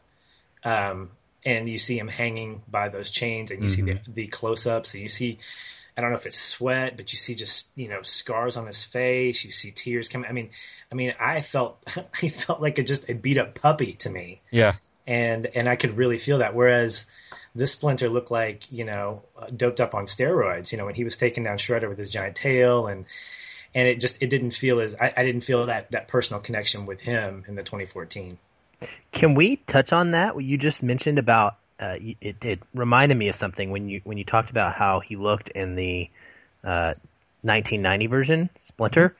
um, 0.63 1.11
and 1.45 1.69
you 1.69 1.77
see 1.77 1.97
him 1.97 2.09
hanging 2.09 2.61
by 2.67 2.89
those 2.89 3.09
chains, 3.09 3.51
and 3.51 3.61
you 3.61 3.67
see 3.69 3.81
the, 3.81 3.99
the 4.07 4.27
close 4.27 4.67
ups, 4.67 4.93
and 4.93 5.01
you 5.01 5.09
see. 5.09 5.39
I 5.95 6.01
don't 6.01 6.09
know 6.09 6.17
if 6.17 6.25
it's 6.25 6.39
sweat, 6.39 6.97
but 6.97 7.13
you 7.13 7.19
see 7.19 7.35
just 7.35 7.69
you 7.75 7.87
know 7.87 8.01
scars 8.01 8.57
on 8.57 8.65
his 8.65 8.83
face. 8.83 9.45
You 9.45 9.51
see 9.51 9.69
tears 9.69 10.09
coming. 10.09 10.27
I 10.27 10.33
mean, 10.33 10.49
I 10.91 10.95
mean, 10.95 11.13
I 11.19 11.41
felt 11.41 11.83
I 12.23 12.29
felt 12.29 12.61
like 12.61 12.79
a, 12.79 12.83
just 12.83 13.09
a 13.11 13.13
beat 13.13 13.37
up 13.37 13.53
puppy 13.53 13.93
to 13.99 14.09
me 14.09 14.41
Yeah, 14.49 14.73
and 15.05 15.45
and 15.45 15.69
I 15.69 15.75
could 15.75 15.95
really 15.95 16.17
feel 16.17 16.39
that. 16.39 16.55
Whereas 16.55 17.11
this 17.55 17.71
Splinter 17.71 18.09
looked 18.09 18.31
like 18.31 18.71
you 18.71 18.85
know 18.85 19.23
doped 19.55 19.79
up 19.79 19.93
on 19.93 20.05
steroids. 20.05 20.71
You 20.71 20.77
know 20.77 20.85
when 20.85 20.95
he 20.95 21.03
was 21.03 21.15
taking 21.15 21.43
down 21.43 21.57
Shredder 21.57 21.89
with 21.89 21.97
his 21.97 22.09
giant 22.09 22.35
tail, 22.35 22.87
and 22.87 23.05
and 23.75 23.87
it 23.87 23.99
just 23.99 24.21
it 24.21 24.29
didn't 24.29 24.51
feel 24.51 24.79
as 24.79 24.95
I, 24.95 25.13
I 25.17 25.23
didn't 25.23 25.41
feel 25.41 25.65
that 25.65 25.91
that 25.91 26.07
personal 26.07 26.41
connection 26.41 26.85
with 26.85 27.01
him 27.01 27.43
in 27.47 27.55
the 27.55 27.63
2014. 27.63 28.37
Can 29.11 29.35
we 29.35 29.57
touch 29.57 29.93
on 29.93 30.11
that? 30.11 30.35
What 30.35 30.43
you 30.43 30.57
just 30.57 30.83
mentioned 30.83 31.17
about 31.17 31.55
uh, 31.79 31.97
it, 32.21 32.43
it 32.43 32.59
reminded 32.73 33.17
me 33.17 33.29
of 33.29 33.35
something 33.35 33.71
when 33.71 33.89
you 33.89 34.01
when 34.03 34.17
you 34.17 34.23
talked 34.23 34.49
about 34.49 34.73
how 34.73 34.99
he 34.99 35.15
looked 35.15 35.49
in 35.49 35.75
the 35.75 36.09
uh, 36.63 36.93
1990 37.41 38.07
version 38.07 38.49
Splinter. 38.57 39.15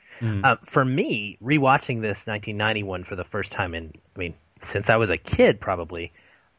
Uh, 0.45 0.55
for 0.63 0.85
me, 0.85 1.37
rewatching 1.43 2.01
this 2.01 2.27
1991 2.27 3.03
for 3.03 3.15
the 3.15 3.23
first 3.23 3.51
time 3.51 3.75
in, 3.75 3.91
I 4.15 4.19
mean, 4.19 4.33
since 4.61 4.89
I 4.89 4.95
was 4.95 5.09
a 5.09 5.17
kid, 5.17 5.59
probably, 5.59 6.11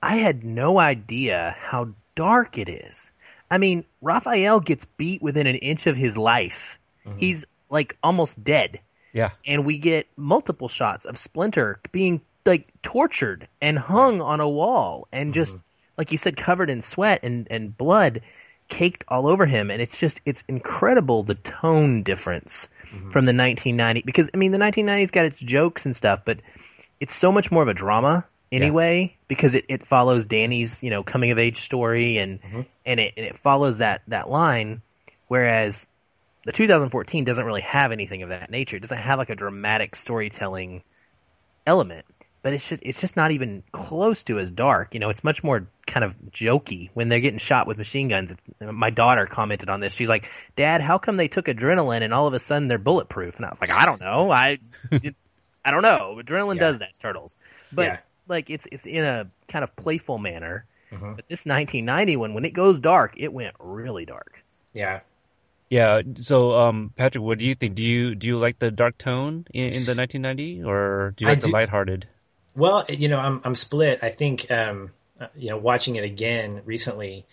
I 0.05 0.17
had 0.17 0.45
no 0.45 0.79
idea 0.79 1.57
how 1.59 1.95
dark 2.15 2.59
it 2.59 2.69
is. 2.69 3.11
I 3.51 3.57
mean, 3.57 3.85
Raphael 4.03 4.61
gets 4.61 4.85
beat 4.85 5.23
within 5.23 5.47
an 5.47 5.57
inch 5.57 5.87
of 5.87 5.97
his 5.97 6.19
life. 6.19 6.79
Mm-hmm. 7.07 7.19
He's 7.19 7.47
like 7.71 7.97
almost 8.03 8.45
dead. 8.45 8.81
Yeah, 9.15 9.31
and 9.47 9.65
we 9.65 9.79
get 9.79 10.07
multiple 10.17 10.69
shots 10.69 11.07
of 11.07 11.17
Splinter 11.17 11.81
being 11.91 12.21
like 12.45 12.69
tortured 12.83 13.49
and 13.63 13.79
hung 13.79 14.21
on 14.21 14.41
a 14.41 14.49
wall 14.49 15.09
and 15.11 15.29
mm-hmm. 15.29 15.35
just 15.35 15.59
like 15.97 16.13
you 16.13 16.19
said 16.19 16.37
covered 16.37 16.69
in 16.69 16.83
sweat 16.83 17.21
and 17.23 17.47
and 17.51 17.77
blood 17.77 18.21
caked 18.69 19.05
all 19.09 19.27
over 19.27 19.47
him. 19.47 19.71
And 19.71 19.81
it's 19.81 19.99
just 19.99 20.21
it's 20.27 20.45
incredible 20.49 21.23
the 21.23 21.37
tone 21.37 22.03
difference 22.03 22.69
mm-hmm. 22.83 23.11
from 23.11 23.25
the 23.25 23.33
1990 23.33 24.03
because 24.03 24.29
I 24.35 24.37
mean 24.37 24.53
the 24.53 24.59
1990s 24.59 25.13
got 25.13 25.25
its 25.25 25.39
jokes 25.39 25.87
and 25.87 25.97
stuff 25.97 26.21
but 26.27 26.41
it's 27.01 27.15
so 27.15 27.33
much 27.33 27.51
more 27.51 27.63
of 27.63 27.69
a 27.69 27.75
drama 27.75 28.27
anyway 28.63 29.17
because 29.29 29.55
it, 29.55 29.65
it 29.69 29.87
follows 29.87 30.27
Danny's 30.27 30.83
you 30.83 30.91
know 30.91 31.03
coming 31.03 31.31
of 31.31 31.39
age 31.39 31.61
story 31.61 32.19
and 32.19 32.43
mm-hmm. 32.43 32.61
and 32.87 33.01
it 33.01 33.15
and 33.17 33.27
it 33.27 33.37
follows 33.37 33.79
that 33.79 34.03
that 34.09 34.29
line 34.29 34.83
whereas 35.29 35.89
the 36.45 36.53
2014 36.53 37.25
doesn't 37.25 37.45
really 37.45 37.63
have 37.63 37.91
anything 37.91 38.23
of 38.23 38.29
that 38.29 38.51
nature. 38.51 38.77
It 38.77 38.81
doesn't 38.81 38.99
have 38.99 39.19
like 39.19 39.31
a 39.31 39.35
dramatic 39.35 39.97
storytelling 39.97 40.83
element, 41.67 42.05
but 42.43 42.53
it's 42.53 42.69
just 42.69 42.83
it's 42.85 43.01
just 43.01 43.17
not 43.17 43.31
even 43.31 43.63
close 43.73 44.25
to 44.25 44.39
as 44.39 44.51
dark. 44.51 44.93
You 44.93 45.01
know, 45.01 45.09
it's 45.09 45.25
much 45.25 45.43
more 45.43 45.67
kind 45.87 46.05
of 46.05 46.15
jokey 46.31 46.91
when 46.93 47.09
they're 47.09 47.21
getting 47.21 47.39
shot 47.39 47.67
with 47.67 47.79
machine 47.79 48.09
guns. 48.09 48.35
My 48.61 48.91
daughter 48.91 49.27
commented 49.27 49.71
on 49.71 49.81
this. 49.81 49.95
She's 49.95 50.09
like, 50.09 50.29
"Dad, 50.55 50.83
how 50.83 50.99
come 50.99 51.17
they 51.17 51.29
took 51.29 51.47
adrenaline 51.47 52.03
and 52.03 52.13
all 52.13 52.27
of 52.27 52.35
a 52.35 52.39
sudden 52.39 52.69
they're 52.69 52.79
bulletproof?" 52.79 53.37
And 53.37 53.47
I 53.47 53.49
was 53.49 53.61
like, 53.61 53.71
"I 53.71 53.87
don't 53.87 54.01
know. 54.01 54.31
I 54.31 54.59
I 55.65 55.71
don't 55.71 55.83
know. 55.83 56.21
Adrenaline 56.23 56.57
Yeah. 56.57 56.61
does 56.61 56.79
that, 56.81 56.99
turtles." 57.01 57.35
But 57.73 57.83
Yeah. 57.83 57.99
Like 58.29 58.51
it's 58.51 58.67
it's 58.73 58.87
in 58.87 59.05
a 59.05 59.31
kind 59.49 59.63
of 59.63 59.75
playful 59.77 60.19
manner. 60.19 60.67
But 61.17 61.27
this 61.27 61.45
1990 61.45 62.17
one, 62.17 62.35
when 62.35 62.45
it 62.45 62.53
goes 62.53 62.79
dark, 62.79 63.15
it 63.17 63.33
went 63.33 63.57
really 63.59 64.07
dark. 64.07 64.45
Yeah, 64.75 65.01
yeah. 65.69 66.03
So, 66.17 66.57
um, 66.57 66.93
Patrick, 66.97 67.25
what 67.25 67.39
do 67.39 67.45
you 67.45 67.55
think? 67.55 67.75
Do 67.75 67.83
you 67.83 68.15
do 68.15 68.27
you 68.27 68.39
like 68.39 68.61
the 68.61 68.71
dark 68.71 68.97
tone 68.99 69.47
in, 69.53 69.65
in 69.67 69.85
the 69.85 69.95
1990, 69.95 70.63
or 70.63 71.15
do 71.17 71.25
you 71.25 71.29
I 71.29 71.33
like 71.33 71.41
the 71.41 71.49
do- 71.49 71.53
lighthearted? 71.53 72.07
Well, 72.55 72.85
you 72.89 73.09
know, 73.09 73.19
I'm 73.19 73.41
I'm 73.45 73.55
split. 73.57 73.99
I 74.03 74.11
think 74.11 74.51
um, 74.51 74.91
uh, 75.21 75.27
you 75.35 75.49
know, 75.49 75.57
watching 75.57 75.97
it 75.97 76.05
again 76.05 76.63
recently, 76.65 77.27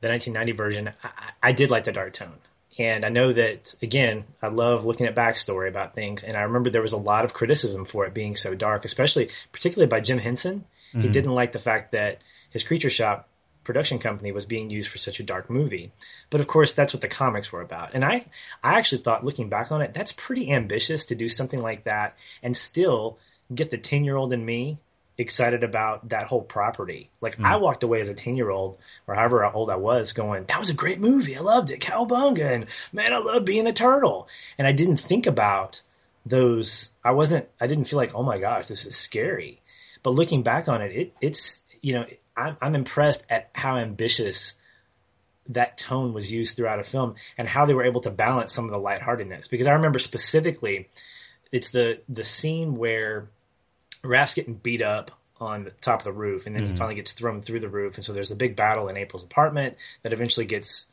the 0.00 0.08
1990 0.08 0.52
version, 0.52 0.90
I, 1.02 1.10
I 1.48 1.52
did 1.52 1.70
like 1.70 1.84
the 1.84 1.92
dark 1.92 2.12
tone, 2.12 2.38
and 2.78 3.04
I 3.04 3.08
know 3.08 3.32
that 3.32 3.74
again, 3.82 4.24
I 4.40 4.48
love 4.48 4.84
looking 4.84 5.06
at 5.06 5.14
backstory 5.14 5.68
about 5.68 5.94
things, 5.94 6.22
and 6.22 6.36
I 6.36 6.42
remember 6.42 6.70
there 6.70 6.82
was 6.82 6.92
a 6.92 6.96
lot 6.96 7.24
of 7.24 7.34
criticism 7.34 7.84
for 7.84 8.06
it 8.06 8.14
being 8.14 8.36
so 8.36 8.54
dark, 8.54 8.84
especially 8.84 9.30
particularly 9.52 9.88
by 9.88 10.00
Jim 10.00 10.18
Henson. 10.18 10.64
He 10.92 10.98
mm-hmm. 10.98 11.12
didn't 11.12 11.34
like 11.34 11.52
the 11.52 11.58
fact 11.58 11.92
that 11.92 12.20
his 12.50 12.64
Creature 12.64 12.90
Shop 12.90 13.28
production 13.68 13.98
company 13.98 14.32
was 14.32 14.46
being 14.46 14.70
used 14.70 14.90
for 14.90 14.96
such 14.96 15.20
a 15.20 15.22
dark 15.22 15.50
movie. 15.50 15.92
But 16.30 16.40
of 16.40 16.46
course, 16.46 16.72
that's 16.72 16.94
what 16.94 17.02
the 17.02 17.08
comics 17.08 17.52
were 17.52 17.60
about. 17.60 17.90
And 17.92 18.02
I, 18.02 18.24
I 18.64 18.78
actually 18.78 19.02
thought, 19.02 19.24
looking 19.24 19.50
back 19.50 19.70
on 19.70 19.82
it, 19.82 19.92
that's 19.92 20.12
pretty 20.12 20.50
ambitious 20.50 21.04
to 21.06 21.14
do 21.14 21.28
something 21.28 21.60
like 21.60 21.84
that 21.84 22.16
and 22.42 22.56
still 22.56 23.18
get 23.54 23.70
the 23.70 23.76
10 23.76 24.04
year 24.04 24.16
old 24.16 24.32
in 24.32 24.42
me 24.42 24.78
excited 25.18 25.64
about 25.64 26.10
that 26.10 26.28
whole 26.28 26.42
property. 26.42 27.10
Like 27.20 27.38
I 27.40 27.54
mm. 27.54 27.60
walked 27.60 27.82
away 27.82 28.00
as 28.00 28.08
a 28.08 28.14
10 28.14 28.36
year 28.36 28.50
old 28.50 28.78
or 29.06 29.16
however 29.16 29.44
old 29.44 29.68
I 29.68 29.76
was 29.76 30.12
going, 30.12 30.44
that 30.46 30.60
was 30.60 30.70
a 30.70 30.74
great 30.74 31.00
movie. 31.00 31.36
I 31.36 31.40
loved 31.40 31.70
it. 31.70 31.80
Cowabunga. 31.80 32.54
And 32.54 32.66
man, 32.92 33.12
I 33.12 33.18
love 33.18 33.44
being 33.44 33.66
a 33.66 33.72
turtle. 33.72 34.28
And 34.56 34.66
I 34.66 34.72
didn't 34.72 34.98
think 34.98 35.26
about 35.26 35.82
those. 36.24 36.90
I 37.04 37.10
wasn't, 37.10 37.48
I 37.60 37.66
didn't 37.66 37.86
feel 37.86 37.98
like, 37.98 38.14
oh 38.14 38.22
my 38.22 38.38
gosh, 38.38 38.68
this 38.68 38.86
is 38.86 38.96
scary. 38.96 39.60
But 40.04 40.10
looking 40.10 40.44
back 40.44 40.68
on 40.68 40.80
it, 40.80 40.92
it 40.92 41.12
it's, 41.20 41.64
you 41.82 41.94
know, 41.94 42.06
I'm, 42.36 42.56
I'm 42.62 42.74
impressed 42.76 43.26
at 43.28 43.50
how 43.54 43.76
ambitious 43.76 44.60
that 45.48 45.78
tone 45.78 46.12
was 46.12 46.30
used 46.30 46.56
throughout 46.56 46.78
a 46.78 46.84
film 46.84 47.16
and 47.36 47.48
how 47.48 47.66
they 47.66 47.74
were 47.74 47.84
able 47.84 48.02
to 48.02 48.10
balance 48.10 48.54
some 48.54 48.66
of 48.66 48.70
the 48.70 48.78
lightheartedness. 48.78 49.48
Because 49.48 49.66
I 49.66 49.72
remember 49.72 49.98
specifically, 49.98 50.88
it's 51.50 51.70
the 51.70 52.02
the 52.08 52.24
scene 52.24 52.76
where 52.76 53.28
Raph's 54.02 54.34
getting 54.34 54.54
beat 54.54 54.82
up 54.82 55.10
on 55.40 55.64
the 55.64 55.70
top 55.70 56.00
of 56.00 56.04
the 56.04 56.12
roof, 56.12 56.46
and 56.46 56.58
then 56.58 56.66
he 56.66 56.76
finally 56.76 56.96
gets 56.96 57.12
thrown 57.12 57.42
through 57.42 57.60
the 57.60 57.68
roof, 57.68 57.94
and 57.94 58.04
so 58.04 58.12
there's 58.12 58.30
a 58.30 58.36
big 58.36 58.56
battle 58.56 58.88
in 58.88 58.96
April's 58.96 59.22
apartment 59.22 59.76
that 60.02 60.12
eventually 60.12 60.46
gets. 60.46 60.86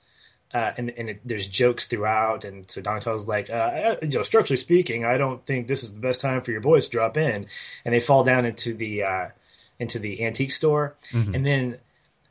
Uh, 0.54 0.72
and 0.78 0.92
and 0.92 1.10
it, 1.10 1.22
there's 1.26 1.48
jokes 1.48 1.88
throughout, 1.88 2.46
and 2.46 2.70
so 2.70 2.80
Donatello's 2.80 3.28
like, 3.28 3.50
uh, 3.50 3.96
you 4.02 4.10
know, 4.10 4.22
structurally 4.22 4.56
speaking, 4.58 5.04
I 5.04 5.18
don't 5.18 5.44
think 5.44 5.68
this 5.68 5.84
is 5.84 5.92
the 5.94 6.00
best 6.00 6.22
time 6.22 6.42
for 6.42 6.52
your 6.52 6.62
boys 6.62 6.86
to 6.86 6.92
drop 6.92 7.18
in, 7.18 7.48
and 7.84 7.94
they 7.94 8.00
fall 8.00 8.24
down 8.24 8.46
into 8.46 8.74
the 8.74 9.04
uh, 9.04 9.28
into 9.80 10.00
the 10.00 10.24
antique 10.24 10.52
store, 10.52 10.96
and 11.36 11.46
then 11.46 11.78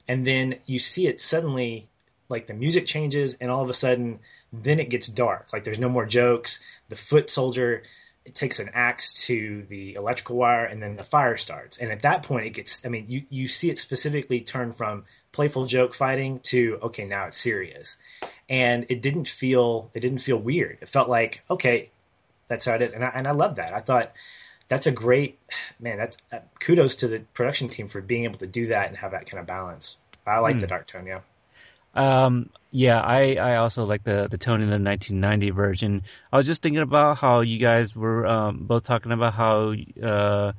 and 0.08 0.26
then 0.26 0.56
you 0.64 0.78
see 0.78 1.06
it 1.06 1.20
suddenly 1.20 1.88
like 2.28 2.46
the 2.46 2.54
music 2.54 2.86
changes 2.86 3.34
and 3.34 3.50
all 3.50 3.62
of 3.62 3.70
a 3.70 3.74
sudden 3.74 4.18
then 4.52 4.78
it 4.78 4.88
gets 4.90 5.08
dark. 5.08 5.52
Like 5.52 5.64
there's 5.64 5.78
no 5.78 5.88
more 5.88 6.06
jokes. 6.06 6.62
The 6.88 6.96
foot 6.96 7.28
soldier 7.28 7.82
it 8.24 8.34
takes 8.34 8.58
an 8.58 8.70
axe 8.72 9.12
to 9.26 9.62
the 9.64 9.94
electrical 9.94 10.36
wire 10.36 10.64
and 10.64 10.82
then 10.82 10.96
the 10.96 11.02
fire 11.02 11.36
starts. 11.36 11.78
And 11.78 11.92
at 11.92 12.02
that 12.02 12.22
point 12.22 12.46
it 12.46 12.50
gets 12.50 12.84
i 12.86 12.88
mean 12.88 13.06
you, 13.08 13.22
you 13.28 13.48
see 13.48 13.70
it 13.70 13.78
specifically 13.78 14.40
turn 14.40 14.72
from 14.72 15.04
playful 15.32 15.66
joke 15.66 15.94
fighting 15.94 16.38
to 16.44 16.78
okay 16.82 17.04
now 17.04 17.26
it's 17.26 17.36
serious. 17.36 17.98
And 18.48 18.86
it 18.88 19.02
didn't 19.02 19.28
feel 19.28 19.90
it 19.94 20.00
didn't 20.00 20.18
feel 20.18 20.38
weird. 20.38 20.78
It 20.80 20.88
felt 20.88 21.08
like 21.08 21.42
okay 21.50 21.90
that's 22.46 22.64
how 22.64 22.74
it 22.74 22.82
is. 22.82 22.92
And 22.92 23.04
i, 23.04 23.08
and 23.14 23.26
I 23.26 23.32
love 23.32 23.56
that. 23.56 23.72
I 23.72 23.80
thought 23.80 24.12
that's 24.68 24.86
a 24.86 24.92
great 24.92 25.38
man 25.78 25.98
that's 25.98 26.18
uh, 26.32 26.38
kudos 26.58 26.96
to 26.96 27.08
the 27.08 27.20
production 27.34 27.68
team 27.68 27.88
for 27.88 28.00
being 28.00 28.24
able 28.24 28.38
to 28.38 28.46
do 28.46 28.68
that 28.68 28.88
and 28.88 28.96
have 28.96 29.10
that 29.10 29.26
kind 29.28 29.40
of 29.40 29.46
balance. 29.46 29.98
I 30.26 30.38
like 30.38 30.58
the 30.58 30.66
dark 30.66 30.86
tone 30.86 31.06
yeah. 31.06 31.20
Um, 31.94 32.50
yeah, 32.76 33.00
I, 33.00 33.36
I 33.36 33.56
also 33.58 33.84
like 33.84 34.02
the, 34.02 34.26
the 34.28 34.36
tone 34.36 34.60
in 34.60 34.66
the 34.68 34.80
1990 34.80 35.50
version. 35.50 36.02
I 36.32 36.36
was 36.36 36.44
just 36.44 36.60
thinking 36.60 36.82
about 36.82 37.18
how 37.18 37.42
you 37.42 37.58
guys 37.58 37.94
were 37.94 38.26
um, 38.26 38.64
both 38.64 38.82
talking 38.82 39.12
about 39.12 39.32
how 39.32 39.74
uh, 40.02 40.52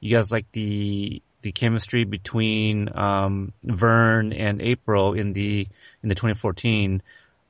you 0.00 0.16
guys 0.16 0.32
like 0.32 0.50
the 0.50 1.22
the 1.42 1.52
chemistry 1.52 2.02
between 2.02 2.88
um, 2.98 3.52
Vern 3.62 4.32
and 4.32 4.60
April 4.60 5.12
in 5.12 5.32
the 5.32 5.68
in 6.02 6.08
the 6.08 6.16
2014. 6.16 7.02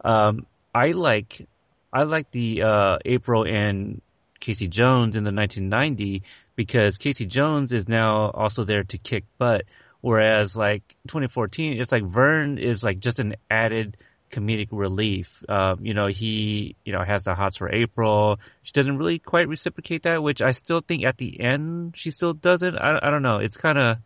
Um, 0.05 0.45
I 0.75 0.93
like 0.93 1.49
I 1.91 2.03
like 2.03 2.31
the 2.31 2.63
uh, 2.63 2.99
April 3.07 3.47
and 3.47 4.03
Casey 4.39 4.69
Jones 4.69 5.17
in 5.17 5.25
the 5.25 5.33
1990 5.33 6.25
because 6.57 6.99
Casey 6.99 7.25
Jones 7.25 7.73
is 7.73 7.89
now 7.89 8.29
also 8.29 8.65
there 8.65 8.85
to 8.85 8.99
kick 8.99 9.25
butt. 9.39 9.65
Whereas 10.03 10.59
like 10.59 10.83
2014, 11.09 11.81
it's 11.81 11.91
like 11.91 12.05
Vern 12.05 12.59
is 12.59 12.85
like 12.85 13.01
just 13.01 13.19
an 13.19 13.37
added 13.51 13.97
comedic 14.31 14.69
relief. 14.71 15.43
Um, 15.49 15.85
you 15.85 15.95
know, 15.95 16.07
he, 16.07 16.77
you 16.85 16.93
know, 16.93 17.03
has 17.03 17.25
the 17.25 17.35
hots 17.35 17.57
for 17.57 17.71
April. 17.73 18.39
She 18.63 18.73
doesn't 18.73 18.97
really 18.99 19.19
quite 19.19 19.49
reciprocate 19.49 20.05
that, 20.05 20.23
which 20.23 20.41
I 20.43 20.53
still 20.53 20.81
think 20.81 21.05
at 21.05 21.17
the 21.17 21.41
end 21.41 21.97
she 21.97 22.11
still 22.11 22.33
doesn't. 22.35 22.77
I, 22.77 22.99
I 23.03 23.11
don't 23.11 23.23
know. 23.23 23.39
It's 23.39 23.57
kind 23.57 23.79
of 23.79 23.99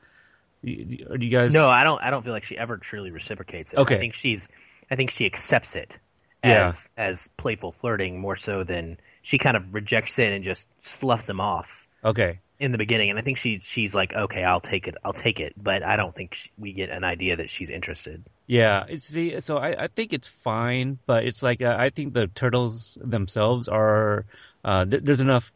You- 0.62 1.06
Are 1.10 1.16
you 1.16 1.30
guys? 1.30 1.52
No, 1.52 1.68
I 1.68 1.84
don't. 1.84 2.00
I 2.02 2.10
don't 2.10 2.22
feel 2.24 2.32
like 2.32 2.44
she 2.44 2.56
ever 2.56 2.78
truly 2.78 3.10
reciprocates 3.10 3.72
it. 3.74 3.78
Okay. 3.80 3.96
I 3.96 3.98
think 3.98 4.14
she's. 4.14 4.48
I 4.90 4.96
think 4.96 5.10
she 5.10 5.26
accepts 5.26 5.76
it 5.76 5.98
Yeah. 6.42 6.68
as 6.68 6.90
as 6.96 7.28
playful 7.36 7.72
flirting 7.72 8.18
more 8.20 8.36
so 8.36 8.64
than 8.64 8.98
she 9.22 9.38
kind 9.38 9.56
of 9.56 9.72
rejects 9.74 10.18
it 10.18 10.32
and 10.32 10.44
just 10.44 10.68
sloughs 10.82 11.28
him 11.28 11.40
off 11.40 11.86
Okay. 12.04 12.40
in 12.58 12.72
the 12.72 12.78
beginning. 12.78 13.08
And 13.10 13.18
I 13.18 13.22
think 13.22 13.38
she 13.38 13.58
she's 13.60 13.94
like, 13.94 14.12
okay, 14.14 14.44
I'll 14.44 14.60
take 14.60 14.86
it, 14.88 14.94
I'll 15.04 15.14
take 15.14 15.40
it. 15.40 15.54
But 15.56 15.82
I 15.82 15.96
don't 15.96 16.14
think 16.14 16.34
she, 16.34 16.50
we 16.58 16.72
get 16.72 16.90
an 16.90 17.02
idea 17.04 17.36
that 17.36 17.48
she's 17.50 17.70
interested. 17.70 18.22
Yeah, 18.46 18.84
see, 18.98 19.40
so 19.40 19.56
I, 19.56 19.84
I 19.84 19.86
think 19.88 20.12
it's 20.12 20.28
fine, 20.28 20.98
but 21.06 21.24
it's 21.24 21.42
like 21.42 21.62
uh, 21.62 21.76
I 21.78 21.88
think 21.90 22.12
the 22.12 22.26
turtles 22.28 22.98
themselves 23.00 23.68
are 23.68 24.26
uh, 24.62 24.84
th- 24.84 25.02
there's 25.02 25.20
enough 25.20 25.52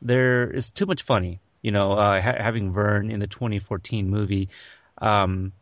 there 0.00 0.50
is 0.50 0.70
too 0.70 0.86
much 0.86 1.02
funny, 1.02 1.40
you 1.62 1.72
know, 1.72 1.92
uh, 1.92 2.20
ha- 2.20 2.42
having 2.42 2.72
Vern 2.72 3.10
in 3.10 3.20
the 3.20 3.26
2014 3.26 4.08
movie. 4.10 4.48
Um, 4.98 5.52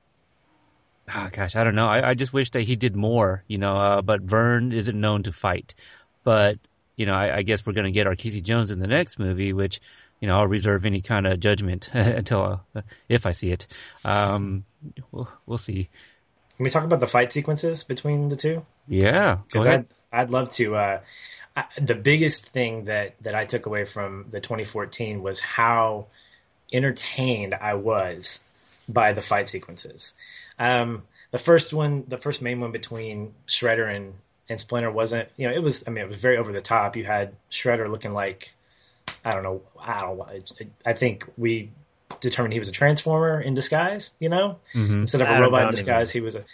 ah, 1.09 1.29
gosh, 1.33 1.57
I 1.57 1.65
don't 1.65 1.75
know. 1.75 1.87
I, 1.89 2.11
I 2.11 2.15
just 2.15 2.33
wish 2.33 2.51
that 2.51 2.63
he 2.63 2.77
did 2.77 2.97
more, 2.97 3.45
you 3.49 3.59
know. 3.59 3.77
Uh, 3.77 4.03
but 4.03 4.23
Vern 4.23 4.73
isn't 4.73 4.99
known 5.01 5.25
to 5.25 5.33
fight, 5.33 5.75
but 6.25 6.59
you 6.97 7.07
know, 7.07 7.15
I, 7.15 7.39
I 7.39 7.43
guess 7.43 7.65
we're 7.67 7.73
gonna 7.73 7.91
get 7.91 8.07
our 8.07 8.17
Casey 8.17 8.41
Jones 8.41 8.71
in 8.71 8.79
the 8.79 8.87
next 8.87 9.19
movie, 9.19 9.53
which 9.53 9.81
you 10.21 10.29
know 10.29 10.37
I'll 10.39 10.47
reserve 10.47 10.87
any 10.87 11.01
kind 11.03 11.27
of 11.27 11.41
judgment 11.41 11.91
until 11.95 12.65
uh, 12.75 12.83
if 13.09 13.27
I 13.27 13.33
see 13.33 13.51
it. 13.53 13.67
Um, 14.05 14.65
we'll, 15.11 15.29
we'll 15.47 15.59
see. 15.59 15.91
Can 16.57 16.65
we 16.65 16.71
talk 16.71 16.85
about 16.85 17.01
the 17.01 17.07
fight 17.07 17.33
sequences 17.33 17.85
between 17.85 18.29
the 18.29 18.37
two? 18.37 18.65
Yeah, 18.87 19.39
Because. 19.51 19.67
I'd, 19.67 19.87
I'd 20.13 20.31
love 20.31 20.51
to. 20.51 20.77
Uh, 20.77 21.01
I, 21.57 21.65
the 21.81 21.95
biggest 21.95 22.49
thing 22.49 22.87
that, 22.87 23.15
that 23.23 23.35
I 23.35 23.45
took 23.45 23.67
away 23.67 23.85
from 23.85 24.27
the 24.31 24.41
2014 24.41 25.23
was 25.23 25.41
how 25.41 26.07
entertained 26.73 27.55
I 27.55 27.75
was 27.75 28.45
by 28.89 29.13
the 29.13 29.23
fight 29.23 29.49
sequences. 29.49 30.15
Um, 30.59 31.03
the 31.31 31.39
first 31.39 31.73
one, 31.73 32.05
the 32.09 32.19
first 32.19 32.43
main 32.43 32.61
one 32.61 32.73
between 32.73 33.35
Shredder 33.47 33.95
and, 33.95 34.15
and 34.49 34.61
Splinter 34.61 34.91
wasn't, 34.91 35.29
you 35.37 35.49
know, 35.49 35.55
it 35.55 35.63
was, 35.63 35.87
I 35.87 35.91
mean, 35.91 36.05
it 36.05 36.09
was 36.09 36.17
very 36.17 36.37
over 36.37 36.53
the 36.53 36.61
top. 36.61 36.97
You 36.97 37.05
had 37.05 37.35
Shredder 37.51 37.89
looking 37.89 38.13
like, 38.13 38.55
I 39.25 39.33
don't 39.33 39.43
know, 39.43 39.63
I 39.81 40.01
don't. 40.01 40.21
I, 40.21 40.39
I 40.91 40.93
think 40.93 41.27
we 41.37 41.71
determined 42.23 42.55
he 42.55 42.59
was 42.59 42.71
a 42.71 42.73
transformer 42.73 43.39
in 43.41 43.53
disguise, 43.53 44.13
you 44.19 44.31
know, 44.31 44.59
instead 45.03 45.21
of 45.21 45.29
I 45.29 45.33
a 45.33 45.35
don't 45.35 45.43
robot 45.43 45.65
in 45.65 45.71
disguise, 45.73 46.11
he 46.11 46.23
was 46.23 46.37
a, 46.37 46.45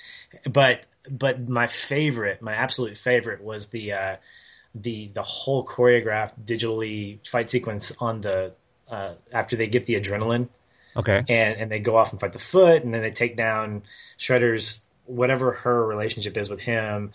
but, 0.50 0.84
but 1.08 1.48
my 1.48 1.68
favorite, 1.68 2.42
my 2.42 2.54
absolute 2.54 2.98
favorite 2.98 3.40
was 3.40 3.68
the, 3.68 3.92
uh, 3.92 4.16
the, 4.74 5.10
the 5.14 5.22
whole 5.22 5.64
choreographed 5.64 6.32
digitally 6.44 7.26
fight 7.28 7.48
sequence 7.48 7.96
on 8.00 8.20
the, 8.20 8.52
uh, 8.90 9.14
after 9.32 9.54
they 9.54 9.68
get 9.68 9.86
the 9.86 9.94
adrenaline. 9.94 10.48
Okay. 10.96 11.22
and 11.28 11.60
and 11.60 11.70
they 11.70 11.78
go 11.78 11.96
off 11.96 12.10
and 12.10 12.20
fight 12.20 12.32
the 12.32 12.40
foot, 12.40 12.82
and 12.82 12.92
then 12.92 13.02
they 13.02 13.12
take 13.12 13.36
down 13.36 13.82
Shredder's 14.18 14.82
whatever 15.04 15.52
her 15.52 15.86
relationship 15.86 16.36
is 16.36 16.50
with 16.50 16.60
him, 16.60 17.12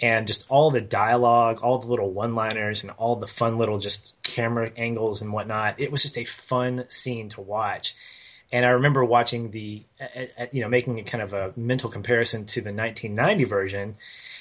and 0.00 0.26
just 0.26 0.46
all 0.48 0.70
the 0.70 0.80
dialogue, 0.80 1.60
all 1.62 1.78
the 1.78 1.86
little 1.86 2.10
one-liners, 2.10 2.82
and 2.82 2.90
all 2.92 3.16
the 3.16 3.26
fun 3.26 3.58
little 3.58 3.78
just 3.78 4.14
camera 4.22 4.70
angles 4.76 5.22
and 5.22 5.32
whatnot. 5.32 5.80
It 5.80 5.92
was 5.92 6.02
just 6.02 6.18
a 6.18 6.24
fun 6.24 6.84
scene 6.88 7.28
to 7.30 7.40
watch. 7.40 7.94
And 8.52 8.64
I 8.64 8.70
remember 8.70 9.04
watching 9.04 9.50
the, 9.50 9.82
you 10.52 10.60
know, 10.60 10.68
making 10.68 10.98
a 10.98 11.02
kind 11.02 11.22
of 11.22 11.32
a 11.32 11.52
mental 11.56 11.90
comparison 11.90 12.46
to 12.46 12.60
the 12.60 12.72
1990 12.72 13.44
version. 13.44 13.96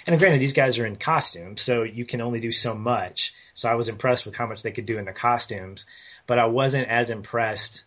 And 0.05 0.19
granted, 0.19 0.41
these 0.41 0.53
guys 0.53 0.77
are 0.77 0.85
in 0.85 0.97
costumes, 0.97 1.61
so 1.61 1.83
you 1.83 2.05
can 2.05 2.21
only 2.21 2.39
do 2.39 2.51
so 2.51 2.75
much. 2.75 3.33
So 3.53 3.69
I 3.69 3.75
was 3.75 3.89
impressed 3.89 4.25
with 4.25 4.35
how 4.35 4.45
much 4.45 4.61
they 4.61 4.71
could 4.71 4.85
do 4.85 4.97
in 4.97 5.05
the 5.05 5.13
costumes, 5.13 5.85
but 6.27 6.37
I 6.39 6.45
wasn't 6.45 6.89
as 6.89 7.09
impressed 7.09 7.85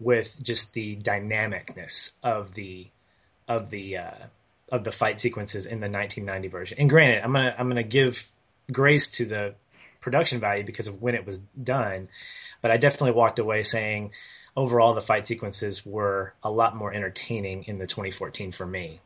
with 0.00 0.38
just 0.42 0.74
the 0.74 0.96
dynamicness 0.96 2.12
of 2.22 2.54
the 2.54 2.86
of 3.48 3.70
the 3.70 3.96
uh, 3.98 4.26
of 4.70 4.84
the 4.84 4.92
fight 4.92 5.20
sequences 5.20 5.66
in 5.66 5.80
the 5.80 5.90
1990 5.90 6.48
version. 6.48 6.78
And 6.78 6.90
granted, 6.90 7.22
I'm 7.22 7.32
gonna 7.32 7.54
I'm 7.58 7.68
gonna 7.68 7.82
give 7.82 8.28
grace 8.70 9.08
to 9.08 9.24
the 9.24 9.54
production 10.00 10.40
value 10.40 10.64
because 10.64 10.86
of 10.86 11.02
when 11.02 11.14
it 11.14 11.26
was 11.26 11.38
done, 11.38 12.08
but 12.62 12.70
I 12.70 12.76
definitely 12.76 13.12
walked 13.12 13.38
away 13.38 13.62
saying 13.62 14.12
overall 14.56 14.94
the 14.94 15.00
fight 15.00 15.26
sequences 15.26 15.86
were 15.86 16.34
a 16.42 16.50
lot 16.50 16.76
more 16.76 16.92
entertaining 16.92 17.64
in 17.64 17.78
the 17.78 17.86
2014 17.86 18.52
for 18.52 18.66
me. 18.66 19.00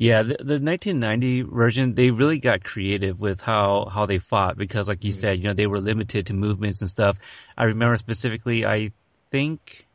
Yeah, 0.00 0.22
the, 0.22 0.36
the 0.36 0.60
1990 0.60 1.42
version, 1.42 1.94
they 1.94 2.12
really 2.12 2.38
got 2.38 2.62
creative 2.62 3.18
with 3.18 3.40
how, 3.40 3.86
how 3.86 4.06
they 4.06 4.18
fought 4.18 4.56
because, 4.56 4.86
like 4.86 5.02
you 5.02 5.10
mm-hmm. 5.10 5.20
said, 5.20 5.38
you 5.38 5.44
know, 5.48 5.54
they 5.54 5.66
were 5.66 5.80
limited 5.80 6.26
to 6.26 6.34
movements 6.34 6.82
and 6.82 6.88
stuff. 6.88 7.18
I 7.56 7.64
remember 7.64 7.96
specifically, 7.96 8.64
I 8.64 8.92
think, 9.30 9.86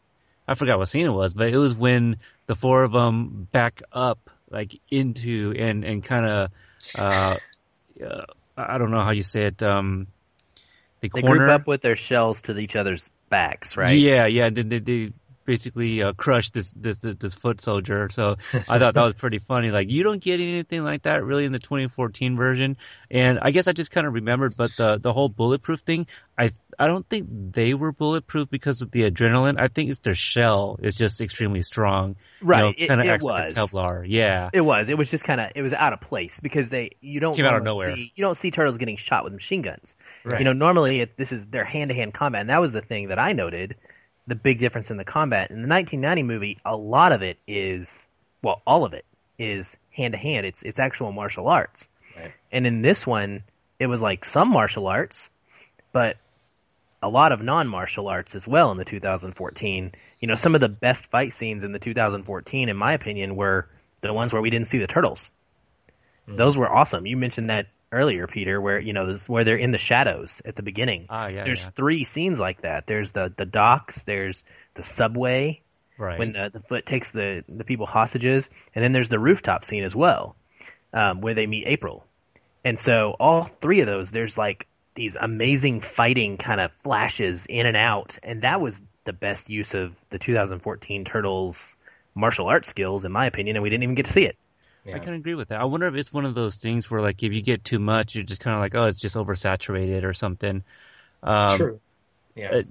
I 0.46 0.56
forgot 0.56 0.78
what 0.78 0.90
scene 0.90 1.06
it 1.06 1.10
was, 1.12 1.34
but 1.34 1.48
it 1.48 1.58
was 1.58 1.74
when 1.74 2.18
the 2.48 2.56
four 2.56 2.84
of 2.84 2.92
them 2.92 3.48
back 3.54 3.82
up, 3.94 4.30
like, 4.54 4.80
into 4.90 5.54
and, 5.58 5.84
and 5.84 6.04
kind 6.04 6.26
of, 6.26 6.52
uh, 6.96 7.38
uh, 8.06 8.26
I 8.56 8.78
don't 8.78 8.92
know 8.92 9.04
how 9.04 9.12
you 9.12 9.24
say 9.24 9.46
it, 9.46 9.62
um, 9.64 10.08
they, 11.02 11.10
They 11.10 11.22
corner. 11.22 11.40
group 11.40 11.62
up 11.62 11.68
with 11.68 11.82
their 11.82 11.96
shells 11.96 12.44
to 12.44 12.58
each 12.58 12.76
other's 12.76 13.10
backs, 13.30 13.76
right? 13.76 13.98
Yeah, 13.98 14.28
yeah. 14.28 14.50
They, 14.50 14.62
they, 14.62 14.80
they 14.80 15.14
basically 15.46 16.04
uh, 16.04 16.14
crushed 16.14 16.54
this, 16.54 16.72
this 16.72 16.98
this 17.00 17.34
foot 17.34 17.62
soldier. 17.62 18.10
So 18.10 18.38
I 18.54 18.80
thought 18.80 18.94
that 18.94 19.04
was 19.04 19.14
pretty 19.14 19.40
funny. 19.40 19.72
Like 19.72 19.90
you 19.90 20.04
don't 20.04 20.22
get 20.22 20.40
anything 20.40 20.84
like 20.84 21.04
that 21.04 21.24
really 21.24 21.46
in 21.46 21.52
the 21.52 21.60
2014 21.60 22.36
version. 22.36 22.78
And 23.12 23.40
I 23.42 23.52
guess 23.52 23.68
I 23.68 23.74
just 23.74 23.92
kind 23.92 24.08
of 24.08 24.14
remembered, 24.14 24.56
but 24.58 24.72
the 24.76 24.98
the 24.98 25.14
whole 25.14 25.30
bulletproof 25.30 25.82
thing, 25.82 26.08
I 26.38 26.52
I 26.80 26.88
don't 26.88 27.08
think 27.08 27.28
they 27.30 27.74
were 27.74 27.92
bulletproof 27.92 28.50
because 28.50 28.82
of 28.82 28.92
the 28.92 29.10
adrenaline. 29.10 29.60
I 29.60 29.68
think 29.68 29.90
it's 29.90 30.00
their 30.00 30.16
shell 30.16 30.80
is 30.82 30.96
just 30.96 31.22
extremely 31.22 31.62
strong. 31.64 32.16
Right, 32.42 32.74
it- 32.78 32.88
kind 32.88 33.00
of 33.00 33.08
it 33.08 33.10
acts 33.10 33.24
like. 33.24 33.54
Kevlar. 33.54 34.06
Yeah. 34.08 34.50
It 34.54 34.62
was. 34.62 34.90
It 34.90 34.98
was 34.98 35.10
just 35.10 35.24
kind 35.24 35.40
of. 35.42 35.52
It 35.56 35.62
was 35.62 35.74
out 35.74 35.94
of 35.94 36.02
place 36.02 36.40
because 36.40 36.70
they. 36.70 36.92
You 37.02 37.20
don't 37.20 37.36
Came 37.36 37.46
out 37.46 37.56
of 37.56 37.64
nowhere. 37.64 37.96
See, 37.96 38.12
you 38.16 38.24
don't 38.24 38.36
see 38.36 38.52
turtles 38.52 38.78
getting 38.78 38.98
shot 38.98 39.24
with 39.24 39.34
machine 39.34 39.62
guns. 39.62 39.96
Right. 40.24 40.40
You 40.40 40.46
know, 40.46 40.54
normally 40.54 41.02
it, 41.02 41.18
this 41.18 41.32
is 41.32 41.48
their 41.48 41.66
hand 41.66 41.90
to 41.90 41.96
hand 41.96 42.14
combat, 42.14 42.42
and 42.42 42.50
that 42.50 42.62
was 42.62 42.74
the 42.74 42.82
thing 42.82 43.10
that 43.10 43.20
I 43.20 43.34
noted. 43.34 43.76
The 44.28 44.36
big 44.36 44.60
difference 44.60 44.90
in 44.90 44.98
the 44.98 45.04
combat 45.06 45.50
in 45.52 45.62
the 45.62 45.68
1990 45.68 46.24
movie, 46.24 46.58
a 46.64 46.76
lot 46.76 47.12
of 47.12 47.22
it 47.24 47.38
is, 47.48 48.08
well, 48.42 48.62
all 48.66 48.86
of 48.86 48.94
it 48.94 49.06
is 49.38 49.76
hand 49.92 50.14
to 50.14 50.18
hand. 50.18 50.46
It's 50.46 50.64
it's 50.64 50.80
actual 50.80 51.12
martial 51.12 51.48
arts, 51.50 51.90
Right. 52.18 52.32
and 52.52 52.66
in 52.66 52.82
this 52.82 53.06
one, 53.06 53.44
it 53.80 53.88
was 53.88 54.02
like 54.02 54.24
some 54.24 54.50
martial 54.50 54.88
arts, 54.88 55.30
but 55.92 56.18
a 57.02 57.10
lot 57.10 57.34
of 57.34 57.42
non-martial 57.42 58.08
arts 58.08 58.34
as 58.34 58.48
well 58.48 58.72
in 58.72 58.78
the 58.78 58.86
2014. 58.86 59.92
You 60.22 60.28
know, 60.28 60.36
some 60.36 60.56
of 60.56 60.62
the 60.62 60.70
best 60.70 61.08
fight 61.08 61.34
scenes 61.34 61.66
in 61.66 61.74
the 61.74 61.80
2014, 61.80 62.70
in 62.70 62.78
my 62.78 62.94
opinion, 62.94 63.36
were 63.36 63.68
the 64.02 64.14
ones 64.14 64.32
where 64.32 64.42
we 64.42 64.50
didn't 64.50 64.68
see 64.70 64.78
the 64.78 64.88
turtles. 64.88 65.32
Hmm. 66.28 66.38
Those 66.38 66.56
were 66.56 66.72
awesome. 66.72 67.06
You 67.06 67.18
mentioned 67.18 67.50
that 67.50 67.68
earlier, 67.94 68.28
Peter, 68.28 68.60
where 68.60 68.80
you 68.80 68.92
know 68.94 69.08
this, 69.08 69.30
where 69.30 69.44
they're 69.44 69.56
in 69.58 69.72
the 69.72 69.78
shadows 69.78 70.42
at 70.44 70.56
the 70.56 70.64
beginning. 70.64 71.06
Ah, 71.10 71.28
yeah, 71.28 71.44
There's 71.44 71.64
yeah. 71.64 71.70
three 71.70 72.04
scenes 72.04 72.40
like 72.40 72.62
that. 72.62 72.88
There's 72.88 73.12
the 73.14 73.34
the 73.36 73.46
docks. 73.46 74.04
There's 74.04 74.44
the 74.74 74.84
subway 74.84 75.62
Right. 75.98 76.18
when 76.18 76.34
the, 76.34 76.50
the 76.52 76.60
foot 76.60 76.86
takes 76.88 77.12
the 77.12 77.44
the 77.48 77.64
people 77.64 77.86
hostages, 77.86 78.50
and 78.74 78.84
then 78.84 78.92
there's 78.94 79.10
the 79.10 79.20
rooftop 79.20 79.64
scene 79.64 79.84
as 79.84 79.96
well, 79.96 80.36
um, 80.92 81.22
where 81.22 81.36
they 81.36 81.46
meet 81.48 81.68
April. 81.68 82.06
And 82.66 82.80
so 82.80 83.16
all 83.20 83.44
three 83.44 83.82
of 83.82 83.88
those, 83.88 84.10
there's 84.12 84.38
like 84.38 84.68
these 84.96 85.16
amazing 85.20 85.82
fighting 85.82 86.38
kind 86.38 86.60
of 86.62 86.72
flashes 86.82 87.46
in 87.46 87.66
and 87.68 87.78
out, 87.78 88.18
and 88.24 88.42
that 88.42 88.60
was 88.60 88.82
the 89.06 89.14
best 89.14 89.50
use 89.50 89.74
of 89.74 89.94
the 90.10 90.18
2014 90.18 91.06
Turtles 91.06 91.76
martial 92.16 92.48
arts 92.48 92.70
skills, 92.70 93.06
in 93.06 93.12
my 93.12 93.26
opinion, 93.26 93.56
and 93.56 93.64
we 93.64 93.70
didn't 93.70 93.84
even 93.84 93.96
get 93.96 94.06
to 94.06 94.12
see 94.12 94.26
it. 94.26 94.36
Yeah. 94.86 94.96
I 94.96 95.00
can 95.00 95.14
agree 95.14 95.36
with 95.36 95.50
that. 95.50 95.62
I 95.62 95.66
wonder 95.66 95.88
if 95.88 95.96
it's 95.96 96.14
one 96.14 96.26
of 96.26 96.36
those 96.36 96.56
things 96.56 96.90
where, 96.90 97.02
like, 97.02 97.24
if 97.24 97.34
you 97.34 97.42
get 97.42 97.64
too 97.64 97.80
much, 97.80 98.16
you're 98.16 98.24
just 98.24 98.42
kind 98.42 98.56
of 98.56 98.62
like, 98.62 98.76
oh, 98.76 98.86
it's 98.86 99.00
just 99.00 99.16
oversaturated 99.16 100.04
or 100.04 100.14
something. 100.14 100.64
Um, 101.22 101.58
True. 101.58 101.80
Yeah. 102.36 102.50
uh, 102.52 102.64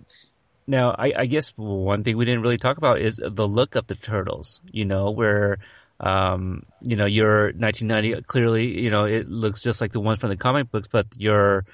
Now, 0.66 0.90
I, 0.90 1.12
I 1.16 1.26
guess 1.26 1.52
one 1.56 2.04
thing 2.04 2.16
we 2.16 2.24
didn't 2.24 2.42
really 2.42 2.58
talk 2.58 2.78
about 2.78 3.00
is 3.00 3.16
the 3.16 3.48
look 3.48 3.74
of 3.74 3.86
the 3.86 3.94
turtles. 3.94 4.60
You 4.70 4.84
know, 4.84 5.10
where 5.10 5.58
um, 6.00 6.64
you 6.82 6.96
know 6.96 7.06
your 7.06 7.52
1990 7.52 8.22
clearly, 8.22 8.80
you 8.80 8.90
know, 8.90 9.04
it 9.04 9.28
looks 9.28 9.60
just 9.60 9.80
like 9.80 9.92
the 9.92 10.00
ones 10.00 10.18
from 10.18 10.30
the 10.30 10.36
comic 10.36 10.70
books, 10.70 10.88
but 10.88 11.06
your 11.16 11.64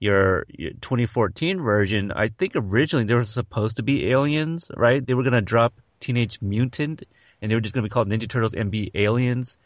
your, 0.00 0.46
your 0.48 0.70
2014 0.80 1.60
version, 1.60 2.12
I 2.12 2.28
think 2.28 2.52
originally 2.54 3.04
there 3.04 3.16
were 3.16 3.24
supposed 3.24 3.76
to 3.76 3.82
be 3.82 4.10
aliens, 4.10 4.70
right? 4.76 5.04
They 5.04 5.14
were 5.14 5.24
gonna 5.24 5.42
drop 5.42 5.74
Teenage 6.00 6.40
Mutant, 6.40 7.02
and 7.42 7.50
they 7.50 7.54
were 7.56 7.60
just 7.60 7.74
gonna 7.74 7.84
be 7.86 7.90
called 7.90 8.08
Ninja 8.08 8.28
Turtles 8.28 8.54
and 8.54 8.70
be 8.70 8.90
aliens. 8.94 9.58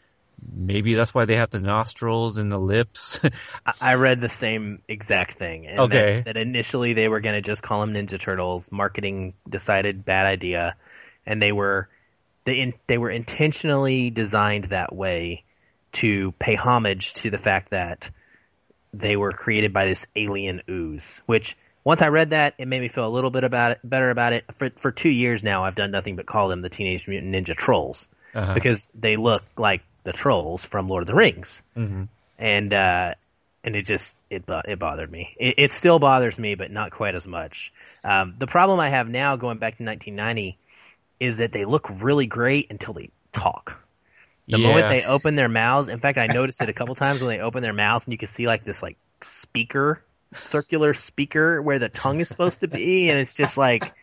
Maybe 0.55 0.93
that's 0.95 1.13
why 1.13 1.25
they 1.25 1.37
have 1.37 1.49
the 1.51 1.59
nostrils 1.59 2.37
and 2.37 2.51
the 2.51 2.57
lips. 2.59 3.19
I- 3.81 3.95
read 3.95 4.21
the 4.21 4.29
same 4.29 4.81
exact 4.87 5.35
thing. 5.35 5.67
And 5.67 5.79
Okay. 5.81 6.15
That, 6.25 6.25
that 6.35 6.37
initially 6.37 6.93
they 6.93 7.07
were 7.07 7.19
going 7.21 7.35
to 7.35 7.41
just 7.41 7.61
call 7.63 7.81
them 7.81 7.93
Ninja 7.93 8.19
Turtles. 8.19 8.71
Marketing 8.71 9.33
decided 9.49 10.05
bad 10.05 10.25
idea, 10.25 10.75
and 11.25 11.41
they 11.41 11.51
were 11.51 11.87
they 12.45 12.59
in, 12.59 12.73
they 12.87 12.97
were 12.97 13.09
intentionally 13.09 14.09
designed 14.09 14.65
that 14.65 14.93
way 14.93 15.43
to 15.93 16.31
pay 16.39 16.55
homage 16.55 17.13
to 17.13 17.29
the 17.29 17.37
fact 17.37 17.69
that 17.69 18.09
they 18.93 19.15
were 19.15 19.31
created 19.31 19.73
by 19.73 19.85
this 19.85 20.05
alien 20.15 20.61
ooze, 20.69 21.21
which 21.25 21.55
once 21.85 22.01
I 22.01 22.07
read 22.07 22.29
that, 22.31 22.53
it 22.57 22.67
made 22.67 22.79
me 22.81 22.87
feel 22.87 23.05
a 23.07 23.09
little 23.09 23.29
bit 23.31 23.43
about 23.43 23.71
it, 23.73 23.79
better 23.83 24.09
about 24.09 24.33
it. 24.33 24.45
For 24.57 24.69
for 24.77 24.91
two 24.91 25.09
years 25.09 25.43
now, 25.43 25.63
I've 25.65 25.75
done 25.75 25.91
nothing 25.91 26.15
but 26.15 26.25
call 26.25 26.47
them 26.49 26.61
the 26.61 26.69
Teenage 26.69 27.07
Mutant 27.07 27.33
Ninja 27.33 27.55
Trolls 27.55 28.07
Uh-huh. 28.33 28.53
because 28.53 28.87
they 28.93 29.15
look 29.17 29.43
like 29.57 29.81
the 30.03 30.13
trolls 30.13 30.65
from 30.65 30.89
Lord 30.89 31.03
of 31.03 31.07
the 31.07 31.15
Rings, 31.15 31.63
Mhm. 31.75 32.07
and 32.37 32.73
uh, 32.73 33.13
and 33.63 33.75
it 33.75 33.83
just 33.85 34.17
it 34.29 34.43
it 34.65 34.79
bothered 34.79 35.11
me. 35.11 35.35
It, 35.39 35.55
it 35.57 35.71
still 35.71 35.99
bothers 35.99 36.37
me, 36.37 36.55
but 36.55 36.71
not 36.71 36.91
quite 36.91 37.15
as 37.15 37.25
much. 37.25 37.71
Um, 38.03 38.35
the 38.37 38.47
problem 38.47 38.79
I 38.79 38.89
have 38.89 39.07
now, 39.07 39.35
going 39.35 39.57
back 39.57 39.77
to 39.77 39.83
1990, 39.83 40.57
is 41.19 41.37
that 41.37 41.51
they 41.53 41.65
look 41.65 41.89
really 42.01 42.25
great 42.25 42.69
until 42.69 42.93
they 42.93 43.09
talk. 43.31 43.79
The 44.47 44.59
yeah. 44.59 44.67
moment 44.67 44.89
they 44.89 45.03
open 45.05 45.35
their 45.35 45.47
mouths, 45.47 45.87
in 45.87 45.99
fact, 45.99 46.17
I 46.17 46.27
noticed 46.39 46.61
it 46.61 46.67
a 46.69 46.73
couple 46.73 46.95
times 46.95 47.21
when 47.21 47.29
they 47.29 47.39
open 47.39 47.63
their 47.63 47.73
mouths, 47.73 48.05
and 48.05 48.11
you 48.11 48.17
can 48.17 48.27
see 48.27 48.47
like 48.47 48.63
this 48.65 48.83
like 48.83 48.97
speaker, 49.21 50.03
circular 50.33 50.93
speaker 50.93 51.61
where 51.61 51.79
the 51.79 51.89
tongue 51.89 52.19
is 52.19 52.27
supposed 52.27 52.59
to 52.61 52.67
be, 52.67 53.09
and 53.09 53.19
it's 53.19 53.35
just 53.35 53.57
like 53.57 53.93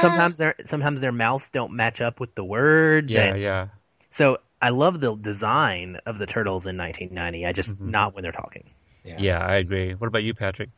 sometimes 0.00 0.38
their 0.38 0.54
sometimes 0.64 1.02
their 1.02 1.12
mouths 1.12 1.50
don't 1.50 1.72
match 1.72 2.00
up 2.00 2.18
with 2.20 2.34
the 2.34 2.44
words. 2.44 3.12
yeah, 3.12 3.34
yeah. 3.34 3.68
So 4.10 4.38
I 4.62 4.70
love 4.70 5.00
the 5.00 5.14
design 5.16 5.98
of 6.06 6.18
the 6.18 6.26
turtles 6.26 6.66
in 6.66 6.76
1990. 6.76 7.46
I 7.46 7.52
just 7.52 7.72
Mhm. 7.72 7.90
not 7.90 8.14
when 8.14 8.22
they're 8.22 8.32
talking. 8.32 8.64
Yeah, 9.02 9.44
I 9.44 9.56
agree. 9.56 9.94
What 9.94 10.08
about 10.08 10.22
you, 10.24 10.34
Patrick? 10.34 10.68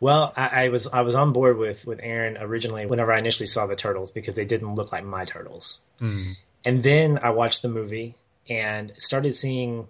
Well, 0.00 0.32
I, 0.36 0.64
I 0.64 0.68
was 0.68 0.88
I 0.88 1.02
was 1.02 1.14
on 1.14 1.32
board 1.32 1.56
with 1.58 1.86
with 1.86 2.00
Aaron 2.02 2.36
originally 2.36 2.86
whenever 2.86 3.12
I 3.12 3.18
initially 3.18 3.46
saw 3.46 3.66
the 3.66 3.76
turtles 3.76 4.10
because 4.10 4.34
they 4.34 4.44
didn't 4.44 4.74
look 4.74 4.90
like 4.92 5.04
my 5.04 5.24
turtles, 5.24 5.80
Mm. 6.00 6.36
and 6.64 6.82
then 6.82 7.18
I 7.22 7.30
watched 7.30 7.62
the 7.62 7.68
movie 7.68 8.16
and 8.50 8.92
started 8.98 9.34
seeing 9.36 9.86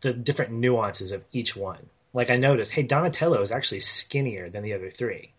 the 0.00 0.14
different 0.14 0.52
nuances 0.52 1.12
of 1.12 1.22
each 1.32 1.54
one. 1.54 1.90
Like 2.14 2.30
I 2.30 2.36
noticed, 2.36 2.72
hey, 2.72 2.82
Donatello 2.82 3.40
is 3.42 3.52
actually 3.52 3.80
skinnier 3.80 4.48
than 4.48 4.62
the 4.62 4.72
other 4.72 4.90
three, 4.90 5.32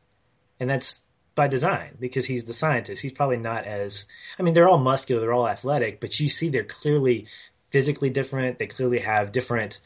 and 0.60 0.70
that's 0.70 1.02
by 1.42 1.48
design 1.48 1.98
because 2.00 2.24
he's 2.28 2.46
the 2.46 2.54
scientist. 2.54 3.02
He's 3.02 3.12
probably 3.12 3.38
not 3.38 3.66
as 3.66 4.06
I 4.38 4.44
mean, 4.44 4.54
they're 4.54 4.70
all 4.70 4.78
muscular, 4.78 5.22
they're 5.22 5.34
all 5.34 5.48
athletic, 5.48 6.00
but 6.00 6.20
you 6.20 6.30
see 6.30 6.50
they're 6.50 6.64
clearly 6.64 7.26
physically 7.72 8.12
different. 8.12 8.60
They 8.60 8.68
clearly 8.68 9.00
have 9.00 9.32
different 9.32 9.80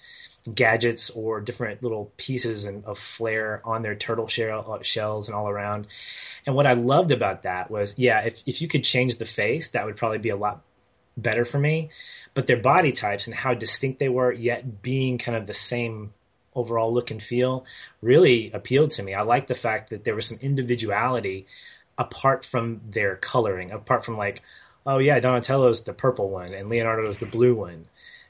gadgets 0.54 1.10
or 1.12 1.40
different 1.40 1.82
little 1.82 2.12
pieces 2.18 2.66
and, 2.66 2.84
of 2.84 2.98
flair 2.98 3.62
on 3.64 3.84
their 3.84 3.96
turtle 3.96 4.28
shell, 4.28 4.70
uh, 4.70 4.84
shells 4.84 5.30
and 5.30 5.36
all 5.36 5.50
around. 5.50 5.88
And 6.46 6.56
what 6.58 6.68
I 6.68 6.74
loved 6.74 7.12
about 7.12 7.44
that 7.44 7.72
was, 7.72 7.98
yeah, 7.98 8.20
if, 8.26 8.44
if 8.46 8.62
you 8.62 8.68
could 8.68 8.84
change 8.84 9.16
the 9.16 9.24
face, 9.24 9.70
that 9.72 9.86
would 9.86 9.96
probably 9.96 10.18
be 10.18 10.32
a 10.32 10.36
lot 10.36 10.62
better 11.16 11.46
for 11.46 11.58
me. 11.58 11.90
But 12.34 12.48
their 12.48 12.62
body 12.62 12.92
types 12.92 13.28
and 13.28 13.36
how 13.36 13.54
distinct 13.54 14.00
they 14.00 14.10
were, 14.10 14.34
yet 14.34 14.82
being 14.82 15.20
kind 15.20 15.38
of 15.38 15.48
the 15.48 15.54
same 15.54 16.14
overall 16.56 16.94
look 16.94 17.12
and 17.12 17.22
feel, 17.22 17.66
really 18.02 18.52
appealed 18.54 18.92
to 18.92 19.04
me. 19.04 19.14
I 19.14 19.22
like 19.22 19.48
the 19.48 19.56
fact 19.56 19.90
that 19.90 20.04
there 20.04 20.16
was 20.16 20.28
some 20.28 20.40
individuality 20.42 21.48
apart 21.98 22.44
from 22.44 22.82
their 22.86 23.16
coloring, 23.16 23.72
apart 23.72 24.04
from 24.04 24.16
like, 24.16 24.42
oh 24.86 24.98
yeah, 24.98 25.20
Donatello's 25.20 25.84
the 25.84 25.94
purple 25.94 26.30
one 26.30 26.54
and 26.54 26.70
Leonardo's 26.70 27.20
the 27.20 27.26
blue 27.26 27.56
one 27.56 27.84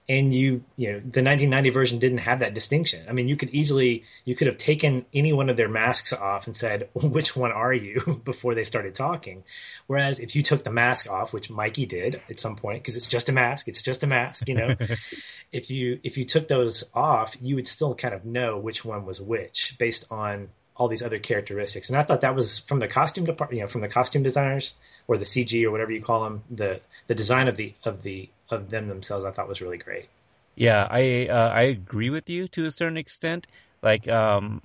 and 0.07 0.33
you 0.33 0.63
you 0.77 0.87
know 0.87 0.99
the 0.99 1.23
1990 1.23 1.69
version 1.71 1.99
didn't 1.99 2.19
have 2.19 2.39
that 2.39 2.53
distinction. 2.53 3.03
I 3.09 3.13
mean 3.13 3.27
you 3.27 3.35
could 3.35 3.49
easily 3.49 4.03
you 4.23 4.35
could 4.35 4.47
have 4.47 4.57
taken 4.57 5.05
any 5.13 5.33
one 5.33 5.49
of 5.49 5.57
their 5.57 5.69
masks 5.69 6.13
off 6.13 6.45
and 6.45 6.55
said 6.55 6.89
which 6.93 7.35
one 7.35 7.51
are 7.51 7.73
you? 7.73 8.21
before 8.23 8.55
they 8.55 8.63
started 8.63 8.95
talking. 8.95 9.43
Whereas 9.87 10.19
if 10.19 10.35
you 10.35 10.43
took 10.43 10.63
the 10.63 10.71
mask 10.71 11.09
off 11.09 11.33
which 11.33 11.49
mikey 11.49 11.85
did 11.85 12.21
at 12.29 12.39
some 12.39 12.55
point 12.55 12.83
because 12.83 12.97
it's 12.97 13.07
just 13.07 13.29
a 13.29 13.31
mask 13.31 13.67
it's 13.67 13.81
just 13.81 14.03
a 14.03 14.07
mask 14.07 14.47
you 14.47 14.55
know 14.55 14.75
if 15.51 15.69
you 15.69 15.99
if 16.03 16.17
you 16.17 16.25
took 16.25 16.47
those 16.47 16.89
off 16.93 17.35
you 17.41 17.55
would 17.55 17.67
still 17.67 17.95
kind 17.95 18.13
of 18.13 18.25
know 18.25 18.57
which 18.57 18.85
one 18.85 19.05
was 19.05 19.21
which 19.21 19.75
based 19.79 20.05
on 20.11 20.49
all 20.77 20.89
these 20.89 21.01
other 21.01 21.19
characteristics. 21.19 21.89
And 21.89 21.97
i 21.97 22.03
thought 22.03 22.21
that 22.21 22.35
was 22.35 22.59
from 22.59 22.79
the 22.79 22.87
costume 22.87 23.25
department 23.25 23.57
you 23.57 23.63
know 23.63 23.67
from 23.67 23.81
the 23.81 23.87
costume 23.87 24.23
designers 24.23 24.75
or 25.07 25.17
the 25.17 25.25
cg 25.25 25.63
or 25.63 25.71
whatever 25.71 25.91
you 25.91 26.01
call 26.01 26.23
them 26.23 26.43
the 26.51 26.81
the 27.07 27.15
design 27.15 27.47
of 27.47 27.55
the 27.55 27.73
of 27.83 28.03
the 28.03 28.29
of 28.49 28.69
them 28.69 28.87
themselves 28.87 29.25
i 29.25 29.31
thought 29.31 29.47
was 29.47 29.61
really 29.61 29.77
great 29.77 30.07
Yeah, 30.55 30.87
I 30.89 31.27
uh, 31.29 31.49
I 31.49 31.63
agree 31.63 32.09
with 32.09 32.29
you 32.29 32.47
to 32.49 32.65
a 32.65 32.71
certain 32.71 32.97
extent. 32.97 33.47
Like 33.81 34.07
um, 34.07 34.61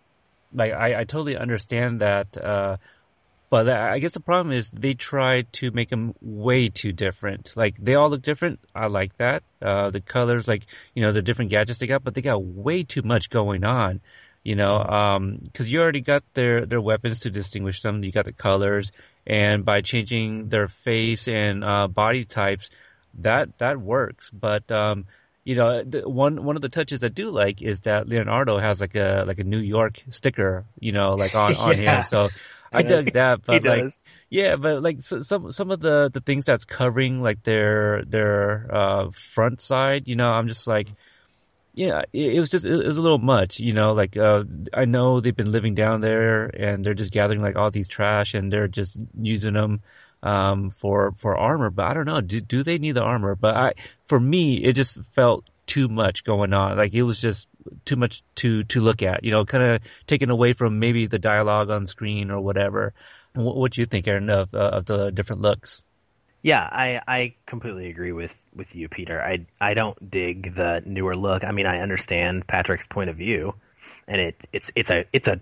like 0.55 0.73
I, 0.73 1.01
I 1.01 1.05
totally 1.05 1.37
understand 1.37 2.01
that. 2.01 2.37
Uh, 2.37 2.77
but 3.51 3.69
I 3.69 3.99
guess 3.99 4.13
the 4.13 4.21
problem 4.21 4.53
is 4.53 4.71
they 4.71 4.95
tried 4.95 5.53
to 5.55 5.73
make 5.73 5.91
them 5.91 6.15
way 6.21 6.69
too 6.69 6.93
different. 6.93 7.53
Like 7.57 7.77
they 7.77 7.97
all 7.97 8.09
look 8.09 8.23
different. 8.23 8.61
I 8.73 8.87
like 8.87 9.17
that. 9.17 9.43
Uh, 9.61 9.91
the 9.91 10.01
colors, 10.01 10.47
like 10.47 10.67
you 10.95 11.03
know, 11.03 11.11
the 11.11 11.23
different 11.23 11.51
gadgets 11.51 11.81
they 11.81 11.89
got, 11.89 12.05
but 12.05 12.15
they 12.15 12.23
got 12.23 12.45
way 12.45 12.85
too 12.85 13.03
much 13.03 13.29
going 13.29 13.65
on. 13.65 14.01
You 14.45 14.55
know, 14.55 14.79
um, 14.79 15.41
because 15.43 15.71
you 15.71 15.81
already 15.83 16.01
got 16.01 16.23
their 16.35 16.65
their 16.65 16.81
weapons 16.81 17.21
to 17.21 17.31
distinguish 17.31 17.83
them. 17.83 18.05
You 18.05 18.13
got 18.13 18.27
the 18.27 18.33
colors, 18.33 18.93
and 19.27 19.65
by 19.65 19.81
changing 19.81 20.49
their 20.49 20.69
face 20.69 21.27
and 21.27 21.65
uh, 21.65 21.89
body 21.89 22.25
types, 22.25 22.71
that 23.15 23.59
that 23.59 23.81
works. 23.81 24.31
But 24.31 24.71
um, 24.71 25.07
you 25.45 25.55
know, 25.57 25.83
the, 25.85 26.09
one 26.09 26.45
one 26.45 26.57
of 26.57 26.63
the 26.63 26.69
touches 26.69 27.03
I 27.05 27.09
do 27.09 27.31
like 27.31 27.63
is 27.63 27.81
that 27.83 28.09
Leonardo 28.09 28.59
has 28.59 28.81
like 28.81 28.95
a 28.97 29.25
like 29.27 29.39
a 29.39 29.45
New 29.45 29.59
York 29.61 30.03
sticker, 30.09 30.67
you 30.79 30.93
know, 30.93 31.15
like 31.17 31.35
on 31.35 31.55
on 31.57 31.79
Yeah. 31.79 31.79
him. 31.79 32.03
So 32.05 32.31
I 32.73 32.83
dug 32.83 33.13
that. 33.13 33.45
But 33.45 33.49
he 33.51 33.59
like, 33.65 33.87
does. 33.87 34.07
yeah, 34.31 34.57
but 34.57 34.83
like 34.83 35.03
so, 35.03 35.21
some 35.21 35.51
some 35.51 35.71
of 35.71 35.81
the 35.81 36.11
the 36.13 36.21
things 36.21 36.45
that's 36.45 36.65
covering 36.65 37.23
like 37.23 37.43
their 37.43 38.05
their 38.05 38.69
uh 38.75 39.11
front 39.13 39.61
side, 39.61 40.09
you 40.09 40.17
know, 40.17 40.31
I'm 40.33 40.49
just 40.49 40.67
like 40.67 40.95
yeah, 41.73 42.03
it, 42.13 42.35
it 42.37 42.41
was 42.41 42.51
just 42.51 42.65
it, 42.65 42.87
was 42.87 42.97
a 42.99 43.03
little 43.03 43.19
much, 43.19 43.61
you 43.61 43.73
know, 43.73 43.93
like 43.93 44.17
uh 44.17 44.45
I 44.75 44.85
know 44.87 45.21
they've 45.21 45.37
been 45.37 45.53
living 45.53 45.75
down 45.75 46.01
there 46.01 46.47
and 46.47 46.85
they're 46.85 46.95
just 46.95 47.13
gathering 47.13 47.43
like 47.43 47.57
all 47.57 47.71
these 47.71 47.89
trash 47.89 48.35
and 48.35 48.53
they're 48.53 48.69
just 48.69 48.97
using 49.21 49.55
them 49.55 49.83
um 50.23 50.71
for 50.71 51.13
for 51.17 51.37
armor, 51.37 51.71
but 51.71 51.87
I 51.87 51.95
don't 51.95 52.07
know, 52.07 52.21
do 52.21 52.41
do 52.41 52.63
they 52.63 52.79
need 52.79 52.93
the 52.93 53.03
armor? 53.03 53.35
But 53.35 53.57
I 53.57 53.75
for 54.07 54.21
me 54.21 54.57
it 54.57 54.75
just 54.75 55.03
felt 55.05 55.49
too 55.67 55.89
much 55.89 56.25
going 56.25 56.53
on. 56.53 56.77
Like 56.77 56.93
it 56.95 57.03
was 57.05 57.21
just 57.21 57.49
too 57.85 57.97
much 57.97 58.23
to 58.37 58.65
to 58.65 58.81
look 58.81 59.03
at, 59.03 59.25
you 59.25 59.31
know, 59.31 59.45
kind 59.45 59.63
of 59.65 59.83
taken 60.07 60.31
away 60.31 60.53
from 60.53 60.79
maybe 60.79 61.07
the 61.07 61.19
dialogue 61.19 61.71
on 61.71 61.87
screen 61.87 62.31
or 62.31 62.41
whatever. 62.41 62.93
What, 63.35 63.57
what 63.57 63.73
do 63.73 63.81
you 63.81 63.87
think, 63.87 64.09
Aaron, 64.09 64.29
of 64.31 64.53
uh, 64.55 64.59
of 64.59 64.87
the 64.87 65.13
different 65.13 65.43
looks? 65.43 65.83
Yeah, 66.43 66.63
I, 66.63 67.03
I 67.07 67.35
completely 67.45 67.91
agree 67.91 68.13
with, 68.13 68.35
with 68.55 68.75
you, 68.75 68.89
Peter. 68.89 69.23
I 69.23 69.47
I 69.61 69.75
don't 69.75 70.11
dig 70.11 70.55
the 70.55 70.83
newer 70.85 71.15
look. 71.15 71.45
I 71.45 71.53
mean, 71.53 71.67
I 71.67 71.81
understand 71.81 72.47
Patrick's 72.47 72.87
point 72.87 73.11
of 73.11 73.17
view, 73.17 73.55
and 74.09 74.21
it 74.21 74.45
it's 74.53 74.73
it's 74.75 74.91
a 74.91 75.05
it's 75.13 75.29
a 75.29 75.41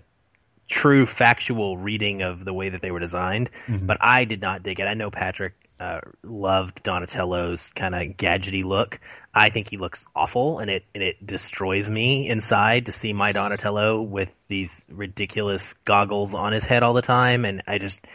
true 0.69 1.05
factual 1.05 1.77
reading 1.77 2.21
of 2.21 2.45
the 2.45 2.53
way 2.53 2.69
that 2.69 2.81
they 2.81 2.91
were 2.91 2.99
designed. 2.99 3.49
Mhm. 3.67 3.87
But 3.87 3.97
I 3.99 4.23
did 4.25 4.39
not 4.41 4.63
dig 4.63 4.79
it. 4.79 4.85
I 4.85 4.93
know 4.93 5.09
Patrick 5.11 5.53
uh, 5.79 6.01
loved 6.23 6.83
Donatello's 6.83 7.71
kind 7.73 7.95
of 7.95 8.01
gadgety 8.17 8.63
look. 8.65 8.99
I 9.33 9.49
think 9.49 9.69
he 9.69 9.77
looks 9.77 10.05
awful, 10.15 10.59
and 10.59 10.69
it 10.69 10.85
and 10.93 11.01
it 11.03 11.25
destroys 11.25 11.89
me 11.89 12.27
inside 12.27 12.87
to 12.87 12.91
see 12.91 13.13
my 13.13 13.31
Donatello 13.31 14.01
with 14.01 14.29
these 14.49 14.85
ridiculous 14.89 15.73
goggles 15.85 16.33
on 16.33 16.51
his 16.51 16.65
head 16.65 16.83
all 16.83 16.93
the 16.93 17.01
time, 17.01 17.45
and 17.45 17.63
I 17.67 17.77
just. 17.77 18.05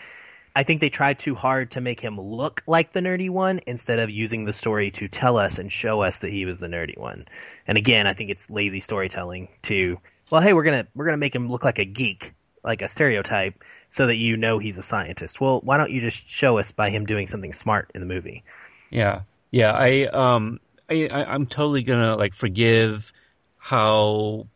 I 0.57 0.63
think 0.63 0.81
they 0.81 0.89
tried 0.89 1.19
too 1.19 1.35
hard 1.35 1.73
to 1.73 1.81
make 1.81 1.99
him 1.99 2.17
look 2.21 2.63
like 2.69 2.93
the 2.93 3.01
nerdy 3.01 3.29
one 3.29 3.59
instead 3.67 3.99
of 3.99 4.09
using 4.09 4.45
the 4.45 4.53
story 4.53 4.93
to 4.93 5.09
tell 5.09 5.37
us 5.37 5.59
and 5.59 5.73
show 5.73 6.03
us 6.03 6.21
that 6.21 6.31
he 6.31 6.45
was 6.47 6.59
the 6.59 6.69
nerdy 6.69 6.97
one. 6.97 7.27
And 7.67 7.77
again, 7.77 8.07
I 8.07 8.15
think 8.15 8.31
it's 8.31 8.49
lazy 8.49 8.79
storytelling 8.79 9.49
to, 9.63 9.99
well, 10.31 10.41
hey, 10.41 10.53
we're 10.53 10.63
gonna 10.63 10.87
we're 10.95 11.07
gonna 11.07 11.17
make 11.17 11.35
him 11.35 11.51
look 11.51 11.65
like 11.65 11.81
a 11.81 11.85
geek, 11.85 12.35
like 12.65 12.83
a 12.83 12.89
stereotype, 12.89 13.63
so 13.89 14.07
that 14.07 14.17
you 14.17 14.37
know 14.37 14.59
he's 14.59 14.79
a 14.79 14.83
scientist. 14.83 15.41
Well, 15.41 15.61
why 15.63 15.77
don't 15.77 15.91
you 15.91 16.01
just 16.01 16.27
show 16.27 16.59
us 16.59 16.73
by 16.73 16.91
him 16.91 17.07
doing 17.07 17.27
something 17.27 17.53
smart 17.53 17.91
in 17.95 18.01
the 18.01 18.07
movie? 18.07 18.43
Yeah, 18.91 19.23
yeah. 19.51 19.73
I 19.73 20.07
um, 20.07 20.61
I, 20.89 21.09
I 21.11 21.25
I'm 21.33 21.47
totally 21.47 21.83
gonna 21.83 22.17
like 22.17 22.35
forgive 22.35 23.13
how 23.59 24.47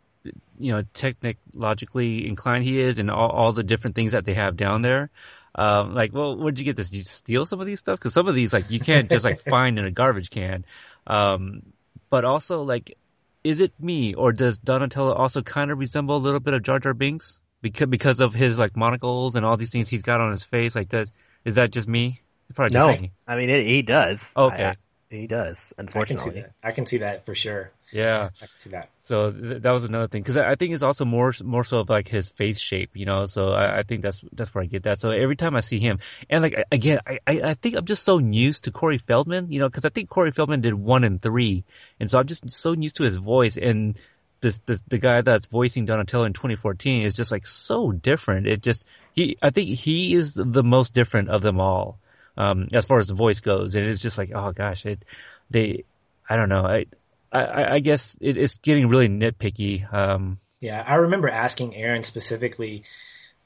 you 0.59 0.73
know 0.73 0.85
technologically 0.93 2.27
inclined 2.27 2.65
he 2.65 2.81
is 2.81 2.99
and 2.99 3.11
all, 3.11 3.31
all 3.31 3.53
the 3.53 3.63
different 3.63 3.97
things 3.97 4.13
that 4.13 4.25
they 4.25 4.35
have 4.35 4.57
down 4.57 4.83
there. 4.83 5.11
Um, 5.55 5.95
like, 5.95 6.15
well, 6.15 6.37
where'd 6.37 6.59
you 6.59 6.65
get 6.65 6.77
this? 6.77 6.91
Did 6.91 6.99
you 6.99 7.03
steal 7.03 7.45
some 7.45 7.61
of 7.61 7.67
these 7.67 7.81
stuff? 7.81 7.99
Because 7.99 8.15
some 8.15 8.29
of 8.29 8.35
these, 8.37 8.53
like, 8.53 8.71
you 8.71 8.79
can't 8.79 9.11
just 9.11 9.25
like 9.25 9.41
find 9.51 9.79
in 9.79 9.85
a 9.85 9.91
garbage 9.91 10.31
can. 10.31 10.65
Um, 11.07 11.63
but 12.11 12.25
also, 12.25 12.63
like, 12.63 12.97
is 13.43 13.61
it 13.61 13.73
me 13.81 14.15
or 14.15 14.33
does 14.33 14.59
Donatello 14.59 15.15
also 15.15 15.43
kind 15.43 15.71
of 15.71 15.79
resemble 15.79 16.17
a 16.17 16.19
little 16.19 16.39
bit 16.39 16.55
of 16.55 16.63
Jar 16.63 16.79
Jar 16.79 16.95
Binks 16.95 17.41
because 17.63 17.89
because 17.89 18.21
of 18.21 18.35
his 18.35 18.59
like 18.59 18.77
monocles 18.77 19.35
and 19.35 19.45
all 19.45 19.57
these 19.57 19.71
things 19.71 19.89
he's 19.89 20.03
got 20.03 20.21
on 20.21 20.31
his 20.31 20.43
face? 20.43 20.75
Like, 20.75 20.91
that 20.91 21.11
is 21.45 21.57
that 21.57 21.71
just 21.71 21.89
me? 21.89 22.21
It's 22.49 22.57
probably 22.57 22.75
just 22.75 22.87
No, 22.87 22.97
me. 22.97 23.13
I 23.27 23.37
mean 23.37 23.51
it, 23.51 23.65
he 23.67 23.83
does. 23.83 24.33
Okay. 24.37 24.67
I- 24.67 24.77
he 25.11 25.27
does. 25.27 25.73
I 25.79 25.81
can 25.81 25.87
see 25.87 25.99
Unfortunately, 25.99 26.41
that. 26.43 26.53
I 26.63 26.73
can 26.73 26.85
see 26.85 26.99
that 26.99 27.25
for 27.25 27.35
sure. 27.35 27.71
Yeah. 27.93 28.29
I 28.37 28.45
can 28.45 28.59
see 28.59 28.71
that. 28.71 28.91
So 29.05 29.33
th- 29.33 29.63
that 29.63 29.71
was 29.71 29.85
another 29.85 30.07
thing 30.07 30.21
because 30.21 30.37
I 30.37 30.51
I 30.51 30.55
think 30.55 30.75
it's 30.75 30.83
also 30.83 31.07
more 31.07 31.33
more 31.43 31.65
so 31.65 31.79
of 31.79 31.89
like 31.89 32.09
his 32.09 32.29
face 32.29 32.59
shape, 32.59 32.91
you 32.93 33.07
know. 33.07 33.25
So 33.27 33.55
I, 33.55 33.79
I 33.79 33.83
think 33.85 34.03
that's 34.03 34.23
that's 34.33 34.55
where 34.55 34.63
I 34.63 34.67
get 34.67 34.83
that. 34.83 35.01
So 35.01 35.09
every 35.11 35.37
time 35.37 35.57
I 35.57 35.61
see 35.61 35.79
him, 35.79 36.01
and 36.29 36.43
like 36.43 36.63
again, 36.71 37.01
I 37.07 37.21
I 37.27 37.41
I 37.43 37.55
think 37.55 37.77
I'm 37.77 37.87
just 37.87 38.03
so 38.05 38.19
used 38.19 38.65
to 38.65 38.71
Corey 38.71 38.99
Feldman, 38.99 39.51
you 39.51 39.61
know, 39.61 39.69
because 39.71 39.87
I 39.87 39.89
think 39.89 40.11
Corey 40.11 40.31
Feldman 40.31 40.61
did 40.61 40.75
one 40.75 41.05
and 41.05 41.23
three, 41.23 41.65
and 41.99 42.11
so 42.11 42.19
I'm 42.19 42.27
just 42.27 42.51
so 42.51 42.73
used 42.73 42.97
to 42.97 43.05
his 43.05 43.17
voice. 43.17 43.57
And 43.57 43.99
this, 44.41 44.59
this 44.59 44.83
the 44.89 44.99
guy 44.99 45.21
that's 45.23 45.47
voicing 45.47 45.87
Donatello 45.87 46.25
in 46.25 46.33
2014 46.33 47.03
is 47.03 47.15
just 47.15 47.33
like 47.33 47.47
so 47.47 47.93
different. 47.93 48.47
It 48.47 48.63
just 48.63 48.85
he 49.13 49.37
I 49.43 49.51
think 49.51 49.69
he 49.69 50.15
is 50.15 50.35
the 50.35 50.65
most 50.65 50.95
different 50.95 51.29
of 51.29 51.43
them 51.43 51.61
all 51.61 51.99
um, 52.37 52.69
as 52.73 52.87
far 52.87 52.99
as 52.99 53.09
the 53.09 53.15
voice 53.15 53.41
goes, 53.41 53.75
and 53.75 53.87
it's 53.87 54.01
just 54.01 54.19
like 54.19 54.31
oh 54.35 54.53
gosh, 54.53 54.87
it 54.87 55.05
they 55.51 55.85
I 56.29 56.37
don't 56.37 56.49
know 56.49 56.65
I 56.65 56.87
I, 57.33 57.75
I 57.75 57.79
guess 57.81 58.17
it, 58.21 58.37
it's 58.37 58.59
getting 58.59 58.89
really 58.89 59.09
nitpicky. 59.09 59.93
Um, 59.93 60.39
yeah, 60.61 60.83
I 60.87 60.95
remember 60.97 61.29
asking 61.29 61.77
Aaron 61.77 62.03
specifically 62.03 62.85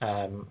um, 0.01 0.49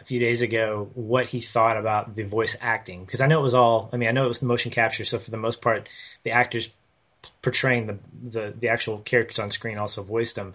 a 0.00 0.04
few 0.04 0.18
days 0.18 0.42
ago 0.42 0.90
what 0.94 1.26
he 1.26 1.40
thought 1.40 1.76
about 1.76 2.16
the 2.16 2.24
voice 2.24 2.56
acting 2.60 3.04
because 3.04 3.20
I 3.20 3.26
know 3.26 3.40
it 3.40 3.44
was 3.44 3.54
all. 3.54 3.90
I 3.92 3.96
mean, 3.96 4.08
I 4.08 4.12
know 4.12 4.24
it 4.24 4.28
was 4.28 4.42
motion 4.42 4.70
capture, 4.70 5.04
so 5.04 5.18
for 5.18 5.30
the 5.30 5.36
most 5.36 5.62
part, 5.62 5.88
the 6.24 6.32
actors 6.32 6.70
portraying 7.42 7.86
the 7.86 7.98
the, 8.22 8.54
the 8.58 8.68
actual 8.68 8.98
characters 8.98 9.38
on 9.38 9.50
screen 9.50 9.78
also 9.78 10.02
voiced 10.02 10.36
them. 10.36 10.54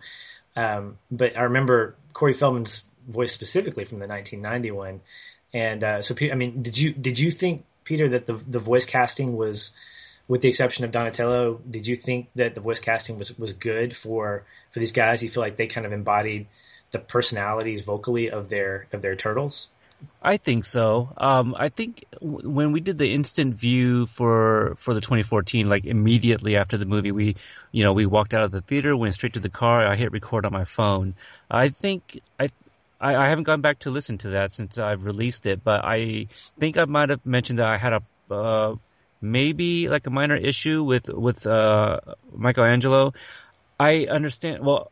Um, 0.56 0.98
but 1.12 1.38
I 1.38 1.44
remember 1.44 1.96
Corey 2.14 2.34
Feldman's 2.34 2.86
voice 3.08 3.32
specifically 3.32 3.86
from 3.86 3.98
the 3.98 4.08
1991. 4.08 5.02
and 5.54 5.84
uh, 5.84 6.02
so 6.02 6.16
I 6.32 6.36
mean, 6.36 6.62
did 6.62 6.78
you 6.78 6.94
did 6.94 7.20
you 7.20 7.32
think 7.32 7.66
Peter 7.84 8.10
that 8.10 8.26
the 8.26 8.34
the 8.34 8.60
voice 8.60 8.86
casting 8.86 9.36
was, 9.36 9.74
with 10.28 10.42
the 10.42 10.48
exception 10.48 10.86
of 10.86 10.92
Donatello, 10.92 11.60
did 11.70 11.88
you 11.88 11.96
think 11.96 12.30
that 12.36 12.56
the 12.56 12.62
voice 12.62 12.80
casting 12.80 13.18
was 13.18 13.38
was 13.38 13.54
good 13.54 13.96
for 13.96 14.44
for 14.72 14.80
these 14.80 14.92
guys? 14.92 15.24
You 15.24 15.30
feel 15.30 15.42
like 15.42 15.58
they 15.58 15.68
kind 15.68 15.86
of 15.86 15.94
embodied 15.94 16.48
the 16.92 17.00
personalities 17.00 17.82
vocally 17.82 18.30
of 18.30 18.50
their 18.50 18.88
of 18.92 19.02
their 19.02 19.16
turtles? 19.16 19.70
I 20.22 20.38
think 20.38 20.66
so. 20.66 21.14
Um, 21.18 21.56
I 21.58 21.70
think 21.70 22.06
w- 22.22 22.50
when 22.50 22.72
we 22.72 22.80
did 22.82 22.98
the 22.98 23.14
instant 23.14 23.56
view 23.56 24.06
for 24.06 24.76
for 24.78 24.94
the 24.94 25.02
2014, 25.02 25.70
like 25.70 25.86
immediately 25.86 26.56
after 26.58 26.78
the 26.78 26.86
movie, 26.86 27.12
we 27.12 27.36
you 27.72 27.84
know 27.84 27.94
we 27.94 28.06
walked 28.06 28.34
out 28.34 28.44
of 28.44 28.52
the 28.52 28.62
theater, 28.62 28.96
went 28.98 29.14
straight 29.14 29.34
to 29.34 29.40
the 29.40 29.50
car. 29.50 29.86
I 29.86 29.96
hit 29.96 30.12
record 30.12 30.46
on 30.46 30.54
my 30.54 30.66
phone. 30.66 31.16
I 31.50 31.70
think 31.70 32.20
I. 32.40 32.50
I, 33.02 33.28
haven't 33.28 33.46
gone 33.46 33.62
back 33.62 33.80
to 33.80 33.92
listen 33.92 34.18
to 34.20 34.32
that 34.32 34.52
since 34.52 34.78
I've 34.78 35.06
released 35.06 35.46
it, 35.46 35.64
but 35.64 35.86
I 35.86 36.28
think 36.60 36.78
I 36.78 36.84
might 36.84 37.08
have 37.08 37.26
mentioned 37.26 37.60
that 37.60 37.68
I 37.68 37.78
had 37.78 37.94
a 37.94 38.04
uh, 38.30 38.76
maybe 39.22 39.88
like 39.88 40.06
a 40.06 40.10
minor 40.10 40.36
issue 40.36 40.84
with 40.84 41.08
with 41.08 41.48
uh, 41.48 42.00
Michelangelo. 42.34 43.14
I 43.80 44.06
understand. 44.08 44.66
Well, 44.66 44.92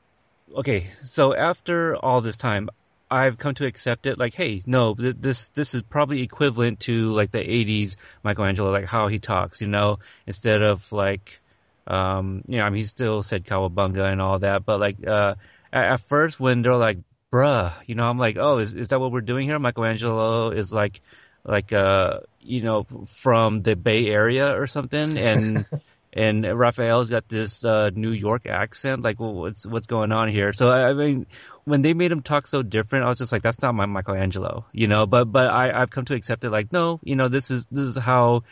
okay. 0.55 0.89
So 1.03 1.35
after 1.35 1.97
all 1.97 2.21
this 2.21 2.37
time, 2.37 2.69
I've 3.09 3.37
come 3.37 3.53
to 3.55 3.65
accept 3.65 4.05
it. 4.05 4.17
Like, 4.17 4.33
hey, 4.33 4.61
no, 4.65 4.93
this 4.93 5.49
this 5.49 5.73
is 5.73 5.81
probably 5.81 6.21
equivalent 6.21 6.81
to 6.81 7.13
like 7.13 7.31
the 7.31 7.39
'80s 7.39 7.95
Michelangelo, 8.23 8.71
like 8.71 8.85
how 8.85 9.07
he 9.07 9.19
talks. 9.19 9.61
You 9.61 9.67
know, 9.67 9.99
instead 10.25 10.61
of 10.61 10.91
like, 10.91 11.39
um, 11.87 12.43
you 12.47 12.57
know, 12.57 12.63
I 12.63 12.69
mean, 12.69 12.79
he 12.79 12.85
still 12.85 13.23
said 13.23 13.45
"cowabunga" 13.45 14.11
and 14.11 14.21
all 14.21 14.39
that, 14.39 14.65
but 14.65 14.79
like, 14.79 15.05
uh, 15.05 15.35
at, 15.71 15.85
at 15.93 15.99
first 16.01 16.39
when 16.39 16.61
they're 16.61 16.75
like, 16.75 16.99
"Bruh," 17.31 17.71
you 17.85 17.95
know, 17.95 18.05
I'm 18.05 18.17
like, 18.17 18.37
oh, 18.37 18.57
is 18.57 18.75
is 18.75 18.89
that 18.89 18.99
what 18.99 19.11
we're 19.11 19.21
doing 19.21 19.47
here? 19.47 19.59
Michelangelo 19.59 20.49
is 20.49 20.73
like, 20.73 21.01
like, 21.45 21.71
uh, 21.71 22.19
you 22.41 22.61
know, 22.61 22.83
from 23.07 23.61
the 23.61 23.75
Bay 23.75 24.07
Area 24.07 24.59
or 24.59 24.67
something, 24.67 25.17
and. 25.17 25.65
and 26.17 26.43
Raphael's 26.43 27.11
got 27.11 27.29
this 27.29 27.63
uh, 27.63 27.91
New 27.93 28.09
York 28.09 28.47
accent. 28.47 29.03
Like, 29.03 29.19
well, 29.19 29.33
what's 29.33 29.67
what's 29.67 29.85
going 29.85 30.11
on 30.11 30.29
here? 30.29 30.51
So 30.51 30.71
I 30.71 30.93
mean, 30.93 31.27
when 31.63 31.83
they 31.83 31.93
made 31.93 32.11
him 32.11 32.23
talk 32.23 32.47
so 32.47 32.63
different, 32.63 33.05
I 33.05 33.07
was 33.07 33.19
just 33.19 33.31
like, 33.31 33.43
that's 33.43 33.61
not 33.61 33.75
my 33.75 33.85
Michelangelo, 33.85 34.65
you 34.71 34.87
know. 34.87 35.05
But 35.05 35.25
but 35.25 35.49
I 35.51 35.79
I've 35.79 35.91
come 35.91 36.05
to 36.05 36.15
accept 36.15 36.43
it. 36.43 36.49
Like, 36.49 36.73
no, 36.73 36.99
you 37.03 37.15
know, 37.15 37.27
this 37.27 37.51
is 37.51 37.67
this 37.67 37.83
is 37.83 37.97
how 37.97 38.43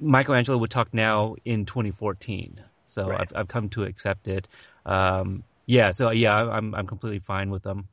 Michelangelo 0.00 0.56
would 0.56 0.70
talk 0.70 0.94
now 0.94 1.36
in 1.44 1.66
2014. 1.66 2.62
So 2.86 3.08
right. 3.08 3.20
I've 3.20 3.32
I've 3.36 3.48
come 3.48 3.68
to 3.70 3.84
accept 3.84 4.26
it. 4.26 4.48
Um, 4.86 5.44
yeah. 5.66 5.90
So 5.90 6.10
yeah, 6.10 6.34
I'm 6.34 6.74
I'm 6.74 6.86
completely 6.86 7.18
fine 7.18 7.50
with 7.50 7.64
them. 7.64 7.86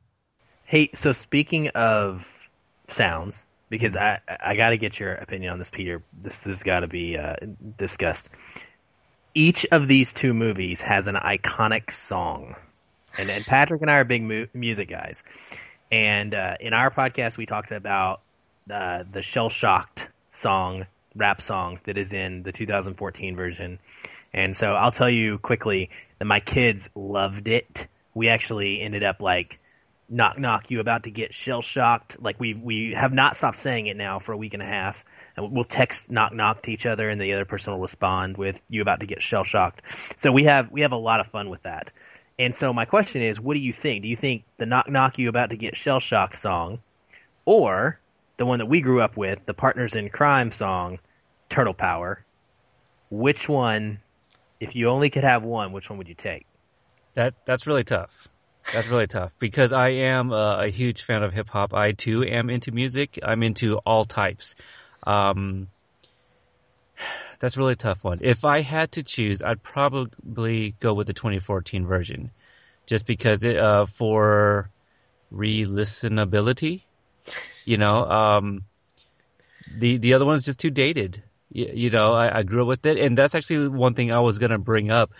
Hey, 0.64 0.90
so 0.94 1.12
speaking 1.12 1.68
of 1.68 2.48
sounds, 2.88 3.44
because 3.68 3.94
I 3.94 4.20
I 4.28 4.56
got 4.56 4.70
to 4.70 4.78
get 4.78 4.98
your 4.98 5.12
opinion 5.12 5.52
on 5.52 5.58
this, 5.58 5.68
Peter. 5.68 6.02
This 6.22 6.38
this 6.38 6.56
has 6.56 6.62
got 6.62 6.80
to 6.80 6.88
be 6.88 7.18
uh, 7.18 7.36
discussed 7.76 8.30
each 9.34 9.66
of 9.70 9.86
these 9.86 10.12
two 10.12 10.34
movies 10.34 10.80
has 10.80 11.06
an 11.06 11.14
iconic 11.14 11.90
song. 11.90 12.56
And, 13.18 13.28
Patrick 13.46 13.82
and 13.82 13.90
I 13.90 13.96
are 13.98 14.04
big 14.04 14.22
mu- 14.22 14.46
music 14.54 14.88
guys. 14.88 15.24
And 15.90 16.34
uh, 16.34 16.56
in 16.60 16.72
our 16.72 16.90
podcast, 16.90 17.36
we 17.36 17.46
talked 17.46 17.72
about 17.72 18.20
uh, 18.70 19.04
the 19.10 19.22
shell 19.22 19.48
shocked 19.48 20.08
song, 20.30 20.86
rap 21.16 21.42
song 21.42 21.80
that 21.84 21.98
is 21.98 22.12
in 22.12 22.42
the 22.42 22.52
2014 22.52 23.36
version. 23.36 23.78
And 24.32 24.56
so 24.56 24.68
I'll 24.68 24.92
tell 24.92 25.10
you 25.10 25.38
quickly 25.38 25.90
that 26.18 26.24
my 26.24 26.40
kids 26.40 26.88
loved 26.94 27.48
it. 27.48 27.88
We 28.14 28.28
actually 28.28 28.80
ended 28.80 29.02
up 29.02 29.20
like, 29.20 29.58
knock 30.08 30.38
knock, 30.38 30.70
you 30.70 30.80
about 30.80 31.04
to 31.04 31.10
get 31.10 31.34
shell 31.34 31.62
shocked. 31.62 32.20
Like 32.20 32.38
we 32.38 32.54
we 32.54 32.94
have 32.96 33.12
not 33.12 33.36
stopped 33.36 33.56
saying 33.56 33.86
it 33.86 33.96
now 33.96 34.18
for 34.18 34.32
a 34.32 34.36
week 34.36 34.54
and 34.54 34.62
a 34.62 34.66
half 34.66 35.04
and 35.36 35.52
we'll 35.52 35.64
text 35.64 36.10
knock 36.10 36.32
knock 36.32 36.62
to 36.62 36.72
each 36.72 36.86
other, 36.86 37.08
and 37.08 37.20
the 37.20 37.32
other 37.32 37.44
person 37.44 37.72
will 37.72 37.80
respond 37.80 38.36
with 38.36 38.60
"you 38.68 38.82
about 38.82 39.00
to 39.00 39.06
get 39.06 39.22
shell 39.22 39.44
shocked." 39.44 39.82
So 40.16 40.32
we 40.32 40.44
have 40.44 40.70
we 40.70 40.82
have 40.82 40.92
a 40.92 40.96
lot 40.96 41.20
of 41.20 41.26
fun 41.28 41.50
with 41.50 41.62
that. 41.62 41.92
And 42.38 42.54
so 42.54 42.72
my 42.72 42.86
question 42.86 43.20
is, 43.20 43.38
what 43.38 43.54
do 43.54 43.60
you 43.60 43.72
think? 43.72 44.02
Do 44.02 44.08
you 44.08 44.16
think 44.16 44.44
the 44.56 44.66
knock 44.66 44.88
knock 44.88 45.18
you 45.18 45.28
about 45.28 45.50
to 45.50 45.56
get 45.56 45.76
shell 45.76 46.00
shocked 46.00 46.36
song, 46.36 46.80
or 47.44 48.00
the 48.38 48.46
one 48.46 48.60
that 48.60 48.66
we 48.66 48.80
grew 48.80 49.02
up 49.02 49.16
with, 49.16 49.44
the 49.44 49.52
Partners 49.52 49.94
in 49.94 50.08
Kryme 50.08 50.52
song, 50.52 50.98
Turtle 51.50 51.74
Power? 51.74 52.24
Which 53.10 53.48
one, 53.48 53.98
if 54.58 54.74
you 54.74 54.88
only 54.88 55.10
could 55.10 55.24
have 55.24 55.44
one, 55.44 55.72
which 55.72 55.90
one 55.90 55.98
would 55.98 56.08
you 56.08 56.14
take? 56.14 56.46
That 57.14 57.34
that's 57.44 57.66
really 57.66 57.84
tough. 57.84 58.28
That's 58.72 58.88
really 58.88 59.06
tough 59.06 59.32
because 59.38 59.72
I 59.72 59.88
am 59.88 60.32
a, 60.32 60.58
a 60.60 60.68
huge 60.68 61.02
fan 61.02 61.22
of 61.22 61.32
hip 61.32 61.48
hop. 61.48 61.74
I 61.74 61.92
too 61.92 62.22
am 62.24 62.50
into 62.50 62.72
music. 62.72 63.18
I'm 63.22 63.42
into 63.42 63.78
all 63.78 64.04
types. 64.04 64.54
Um, 65.04 65.68
that's 67.38 67.56
a 67.56 67.60
really 67.60 67.76
tough 67.76 68.04
one. 68.04 68.18
If 68.20 68.44
I 68.44 68.60
had 68.60 68.92
to 68.92 69.02
choose, 69.02 69.42
I'd 69.42 69.62
probably 69.62 70.74
go 70.78 70.94
with 70.94 71.06
the 71.06 71.14
2014 71.14 71.86
version, 71.86 72.30
just 72.86 73.06
because 73.06 73.42
it 73.42 73.56
uh, 73.56 73.86
for 73.86 74.70
re-listenability. 75.30 76.82
You 77.64 77.78
know, 77.78 78.04
um, 78.04 78.64
the 79.74 79.96
the 79.98 80.14
other 80.14 80.26
one's 80.26 80.44
just 80.44 80.58
too 80.58 80.70
dated. 80.70 81.22
You, 81.50 81.70
you 81.72 81.90
know, 81.90 82.12
I, 82.12 82.38
I, 82.38 82.42
grew 82.42 82.62
up 82.62 82.68
with 82.68 82.86
it, 82.86 82.98
and 82.98 83.16
that's 83.16 83.34
actually 83.34 83.68
one 83.68 83.94
thing 83.94 84.12
I 84.12 84.20
was 84.20 84.38
gonna 84.38 84.58
bring 84.58 84.90
up. 84.90 85.12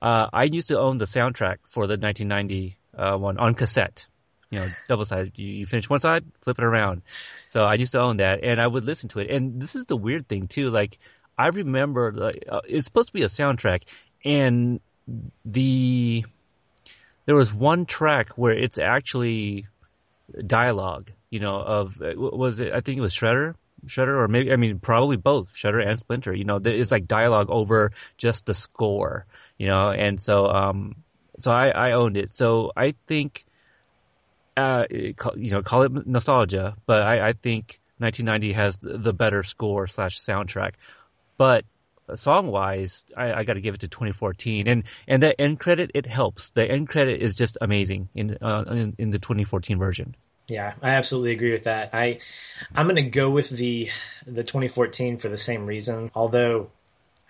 Uh, 0.00 0.28
I 0.32 0.44
used 0.44 0.68
to 0.68 0.78
own 0.78 0.98
the 0.98 1.06
soundtrack 1.06 1.58
for 1.64 1.86
the 1.86 1.96
1990 1.96 2.76
uh, 2.96 3.16
one 3.16 3.38
on 3.38 3.54
cassette 3.54 4.06
you 4.50 4.58
know, 4.58 4.66
double 4.88 5.04
sided. 5.04 5.32
You, 5.36 5.46
you, 5.46 5.66
finish 5.66 5.88
one 5.88 6.00
side, 6.00 6.24
flip 6.40 6.58
it 6.58 6.64
around. 6.64 7.02
So 7.50 7.64
I 7.64 7.74
used 7.74 7.92
to 7.92 8.00
own 8.00 8.18
that, 8.18 8.42
and 8.42 8.60
I 8.60 8.66
would 8.66 8.84
listen 8.84 9.08
to 9.10 9.20
it. 9.20 9.30
And 9.30 9.60
this 9.60 9.76
is 9.76 9.86
the 9.86 9.96
weird 9.96 10.28
thing 10.28 10.48
too. 10.48 10.70
Like 10.70 10.98
I 11.36 11.48
remember, 11.48 12.12
like, 12.12 12.44
uh, 12.48 12.62
it's 12.66 12.86
supposed 12.86 13.08
to 13.08 13.12
be 13.12 13.22
a 13.22 13.26
soundtrack, 13.26 13.82
and 14.24 14.80
the 15.44 16.24
there 17.26 17.34
was 17.34 17.52
one 17.52 17.86
track 17.86 18.32
where 18.32 18.52
it's 18.52 18.78
actually 18.78 19.66
dialogue. 20.46 21.12
You 21.30 21.40
know, 21.40 21.56
of 21.56 22.00
uh, 22.00 22.12
was 22.16 22.58
it? 22.58 22.72
I 22.72 22.80
think 22.80 22.98
it 22.98 23.02
was 23.02 23.14
Shredder. 23.14 23.54
Shredder, 23.86 24.16
or 24.16 24.28
maybe 24.28 24.52
I 24.52 24.56
mean 24.56 24.78
probably 24.80 25.16
both 25.16 25.54
Shredder 25.54 25.86
and 25.86 25.98
Splinter. 25.98 26.34
You 26.34 26.44
know, 26.44 26.56
it's 26.56 26.90
like 26.90 27.06
dialogue 27.06 27.50
over 27.50 27.92
just 28.16 28.46
the 28.46 28.54
score. 28.54 29.26
You 29.58 29.66
know, 29.66 29.90
and 29.90 30.20
so 30.20 30.48
um, 30.48 30.96
so 31.38 31.52
I, 31.52 31.68
I 31.68 31.92
owned 31.92 32.16
it. 32.16 32.32
So 32.32 32.72
I 32.76 32.94
think 33.06 33.44
uh, 34.58 34.86
you 34.90 35.50
know, 35.50 35.62
call 35.62 35.82
it 35.82 36.06
nostalgia, 36.06 36.76
but 36.86 37.02
I, 37.02 37.28
I 37.28 37.32
think 37.32 37.80
1990 37.98 38.52
has 38.52 38.76
the 38.80 39.12
better 39.12 39.42
score 39.42 39.86
slash 39.86 40.20
soundtrack. 40.20 40.72
But 41.36 41.64
song 42.14 42.48
wise, 42.48 43.04
I, 43.16 43.32
I 43.32 43.44
got 43.44 43.54
to 43.54 43.60
give 43.60 43.74
it 43.74 43.80
to 43.80 43.88
2014, 43.88 44.66
and 44.66 44.84
and 45.06 45.22
the 45.22 45.38
end 45.40 45.60
credit 45.60 45.92
it 45.94 46.06
helps. 46.06 46.50
The 46.50 46.68
end 46.68 46.88
credit 46.88 47.22
is 47.22 47.34
just 47.34 47.58
amazing 47.60 48.08
in 48.14 48.36
uh, 48.40 48.64
in, 48.68 48.94
in 48.98 49.10
the 49.10 49.18
2014 49.18 49.78
version. 49.78 50.16
Yeah, 50.48 50.72
I 50.82 50.90
absolutely 50.90 51.32
agree 51.32 51.52
with 51.52 51.64
that. 51.64 51.90
I 51.92 52.20
I'm 52.74 52.86
going 52.86 52.96
to 52.96 53.02
go 53.02 53.30
with 53.30 53.50
the 53.50 53.90
the 54.26 54.42
2014 54.42 55.18
for 55.18 55.28
the 55.28 55.36
same 55.36 55.66
reason. 55.66 56.08
Although 56.14 56.70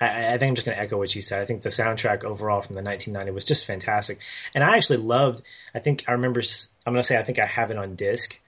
I, 0.01 0.35
I 0.35 0.39
think 0.39 0.51
I'm 0.51 0.55
just 0.55 0.67
going 0.67 0.77
to 0.77 0.83
echo 0.83 0.97
what 0.97 1.15
you 1.15 1.23
said. 1.23 1.43
I 1.43 1.45
think 1.45 1.63
the 1.63 1.69
soundtrack 1.69 2.25
overall 2.25 2.61
from 2.61 2.75
the 2.75 2.83
1990 2.83 3.33
was 3.33 3.45
just 3.45 3.67
fantastic, 3.67 4.19
and 4.55 4.63
I 4.63 4.77
actually 4.77 4.99
loved. 4.99 5.43
I 5.75 5.79
think 5.79 6.05
I 6.09 6.13
remember. 6.13 6.41
I'm 6.87 6.93
going 6.93 7.03
to 7.03 7.07
say 7.07 7.19
I 7.19 7.23
think 7.23 7.39
I 7.39 7.47
have 7.47 7.71
it 7.71 7.77
on 7.77 7.97
disc, 7.97 8.39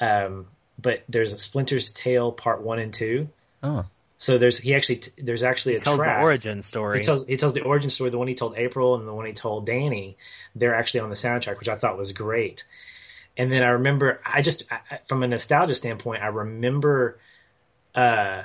um, 0.00 0.46
but 0.80 1.04
there's 1.08 1.32
a 1.32 1.38
Splinter's 1.38 1.90
Tale 1.90 2.32
Part 2.32 2.62
One 2.62 2.78
and 2.78 2.92
Two. 2.92 3.28
Oh. 3.62 3.86
So 4.16 4.38
there's 4.38 4.58
he 4.58 4.74
actually 4.74 5.02
there's 5.18 5.42
actually 5.42 5.74
a 5.74 5.78
he 5.78 5.84
tells 5.84 5.98
track. 5.98 6.18
the 6.18 6.22
origin 6.22 6.62
story. 6.62 6.98
He 6.98 7.04
tells 7.04 7.26
he 7.26 7.36
tells 7.36 7.52
the 7.52 7.62
origin 7.62 7.90
story. 7.90 8.10
The 8.10 8.18
one 8.18 8.28
he 8.28 8.34
told 8.34 8.56
April 8.56 8.94
and 8.94 9.06
the 9.06 9.12
one 9.12 9.26
he 9.26 9.32
told 9.32 9.66
Danny. 9.66 10.16
They're 10.54 10.74
actually 10.74 11.00
on 11.00 11.10
the 11.10 11.16
soundtrack, 11.16 11.58
which 11.58 11.68
I 11.68 11.76
thought 11.76 11.98
was 11.98 12.12
great. 12.12 12.64
And 13.36 13.50
then 13.50 13.62
I 13.62 13.70
remember, 13.70 14.20
I 14.24 14.42
just 14.42 14.64
from 15.06 15.22
a 15.22 15.28
nostalgia 15.28 15.74
standpoint, 15.74 16.22
I 16.22 16.28
remember 16.28 17.18
uh, 17.94 18.42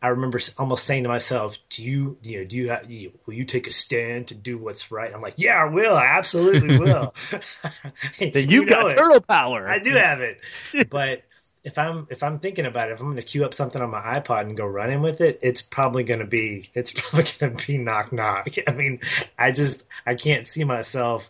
I 0.00 0.08
remember 0.08 0.38
almost 0.58 0.84
saying 0.84 1.02
to 1.02 1.08
myself, 1.08 1.58
"Do 1.70 1.82
you, 1.82 2.18
you 2.22 2.38
know, 2.38 2.44
do 2.44 2.56
you, 2.56 2.70
have, 2.70 2.90
you 2.90 3.12
will 3.26 3.34
you 3.34 3.44
take 3.44 3.66
a 3.66 3.72
stand 3.72 4.28
to 4.28 4.34
do 4.34 4.56
what's 4.56 4.92
right?" 4.92 5.12
I'm 5.12 5.20
like, 5.20 5.34
"Yeah, 5.36 5.56
I 5.56 5.64
will. 5.64 5.96
I 5.96 6.06
absolutely 6.06 6.78
will." 6.78 7.14
then 8.20 8.48
you've 8.48 8.68
got 8.68 8.96
turtle 8.96 9.20
power. 9.20 9.68
I 9.68 9.80
do 9.80 9.94
have 9.94 10.20
it, 10.20 10.40
but 10.90 11.22
if 11.64 11.78
I'm 11.78 12.06
if 12.10 12.22
I'm 12.22 12.38
thinking 12.38 12.66
about 12.66 12.90
it, 12.90 12.92
if 12.92 13.00
I'm 13.00 13.06
going 13.06 13.16
to 13.16 13.22
queue 13.22 13.44
up 13.44 13.54
something 13.54 13.82
on 13.82 13.90
my 13.90 14.00
iPod 14.00 14.42
and 14.42 14.56
go 14.56 14.66
running 14.66 15.02
with 15.02 15.20
it, 15.20 15.40
it's 15.42 15.62
probably 15.62 16.04
going 16.04 16.20
to 16.20 16.26
be 16.26 16.70
it's 16.74 16.92
probably 16.92 17.30
going 17.38 17.56
to 17.56 17.66
be 17.66 17.78
knock 17.78 18.12
knock. 18.12 18.48
I 18.66 18.72
mean, 18.72 19.00
I 19.38 19.50
just 19.50 19.86
I 20.06 20.14
can't 20.14 20.46
see 20.46 20.64
myself, 20.64 21.28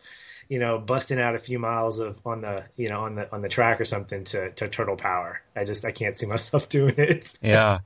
you 0.49 0.59
know, 0.59 0.79
busting 0.79 1.19
out 1.19 1.35
a 1.35 1.39
few 1.39 1.59
miles 1.59 1.99
of 1.99 2.21
on 2.27 2.43
the 2.43 2.65
you 2.77 2.89
know 2.89 3.01
on 3.01 3.15
the 3.15 3.33
on 3.33 3.41
the 3.41 3.49
track 3.49 3.81
or 3.81 3.85
something 3.87 4.25
to 4.25 4.51
to 4.53 4.69
turtle 4.69 4.97
power. 4.97 5.41
I 5.57 5.65
just 5.65 5.85
I 5.85 5.91
can't 5.91 6.19
see 6.19 6.27
myself 6.27 6.69
doing 6.69 6.95
it. 6.99 7.39
yeah. 7.43 7.79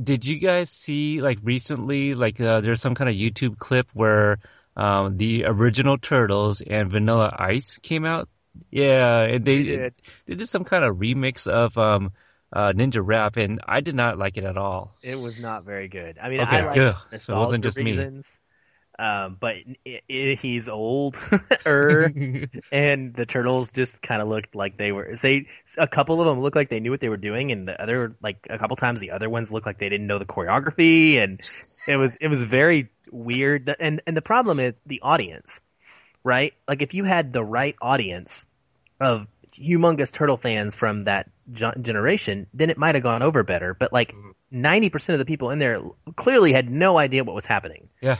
Did 0.00 0.24
you 0.24 0.38
guys 0.38 0.70
see 0.70 1.20
like 1.20 1.38
recently 1.42 2.14
like 2.14 2.40
uh, 2.40 2.60
there's 2.60 2.80
some 2.80 2.94
kind 2.94 3.10
of 3.10 3.16
YouTube 3.16 3.58
clip 3.58 3.90
where 3.94 4.38
um, 4.76 5.16
the 5.18 5.44
original 5.44 5.98
Turtles 5.98 6.60
and 6.60 6.90
Vanilla 6.90 7.34
Ice 7.38 7.78
came 7.78 8.04
out 8.04 8.28
yeah, 8.70 9.22
and 9.22 9.44
they 9.44 9.62
they 9.62 9.76
did. 9.76 9.94
they 10.26 10.34
did 10.34 10.48
some 10.48 10.64
kind 10.64 10.84
of 10.84 10.96
remix 10.96 11.46
of 11.46 11.76
um 11.78 12.12
uh, 12.52 12.72
Ninja 12.72 13.00
Rap, 13.02 13.36
and 13.36 13.60
I 13.66 13.80
did 13.80 13.94
not 13.94 14.18
like 14.18 14.36
it 14.36 14.44
at 14.44 14.56
all. 14.58 14.92
It 15.02 15.18
was 15.18 15.40
not 15.40 15.64
very 15.64 15.88
good. 15.88 16.18
I 16.20 16.28
mean, 16.28 16.40
okay, 16.40 16.58
I 16.58 16.66
like 16.66 16.76
it 16.76 17.28
wasn't 17.28 17.64
just 17.64 17.76
reasons, 17.78 18.38
me. 18.40 18.51
Um, 18.98 19.36
but 19.40 19.56
it, 19.84 20.04
it, 20.08 20.38
he's 20.38 20.68
old, 20.68 21.18
er, 21.66 22.12
and 22.72 23.14
the 23.14 23.26
turtles 23.26 23.72
just 23.72 24.02
kind 24.02 24.20
of 24.20 24.28
looked 24.28 24.54
like 24.54 24.76
they 24.76 24.92
were. 24.92 25.16
They 25.20 25.48
a 25.78 25.88
couple 25.88 26.20
of 26.20 26.26
them 26.26 26.40
looked 26.40 26.56
like 26.56 26.68
they 26.68 26.80
knew 26.80 26.90
what 26.90 27.00
they 27.00 27.08
were 27.08 27.16
doing, 27.16 27.52
and 27.52 27.66
the 27.66 27.80
other 27.80 28.14
like 28.22 28.46
a 28.50 28.58
couple 28.58 28.76
times 28.76 29.00
the 29.00 29.12
other 29.12 29.30
ones 29.30 29.52
looked 29.52 29.66
like 29.66 29.78
they 29.78 29.88
didn't 29.88 30.06
know 30.06 30.18
the 30.18 30.26
choreography, 30.26 31.16
and 31.16 31.40
it 31.88 31.96
was 31.96 32.16
it 32.16 32.28
was 32.28 32.44
very 32.44 32.90
weird. 33.10 33.74
And 33.80 34.02
and 34.06 34.16
the 34.16 34.22
problem 34.22 34.60
is 34.60 34.80
the 34.86 35.00
audience 35.02 35.60
right? 36.24 36.54
Like 36.68 36.82
if 36.82 36.94
you 36.94 37.04
had 37.04 37.32
the 37.32 37.44
right 37.44 37.76
audience 37.80 38.46
of 39.00 39.26
humongous 39.52 40.12
turtle 40.12 40.36
fans 40.36 40.74
from 40.74 41.04
that 41.04 41.28
generation, 41.52 42.46
then 42.54 42.70
it 42.70 42.78
might 42.78 42.94
have 42.94 43.02
gone 43.02 43.22
over 43.22 43.42
better. 43.42 43.74
But 43.74 43.92
like 43.92 44.12
mm-hmm. 44.12 44.30
ninety 44.50 44.88
percent 44.88 45.14
of 45.14 45.18
the 45.18 45.24
people 45.24 45.50
in 45.50 45.58
there 45.58 45.82
clearly 46.16 46.52
had 46.52 46.70
no 46.70 46.98
idea 46.98 47.24
what 47.24 47.34
was 47.34 47.46
happening. 47.46 47.88
Yeah. 48.00 48.16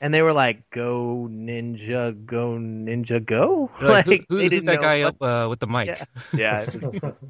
And 0.00 0.14
they 0.14 0.22
were 0.22 0.32
like, 0.32 0.70
"Go 0.70 1.28
ninja, 1.30 2.24
go 2.24 2.56
ninja, 2.56 3.24
go!" 3.24 3.70
Like, 3.80 4.06
like 4.06 4.26
who, 4.28 4.38
who, 4.38 4.48
who's 4.48 4.64
that 4.64 4.80
guy 4.80 5.02
up 5.02 5.20
uh, 5.20 5.46
with 5.50 5.60
the 5.60 5.66
mic? 5.66 5.88
Yeah, 5.88 6.04
yeah 6.34 6.62
it 6.62 7.02
was, 7.02 7.20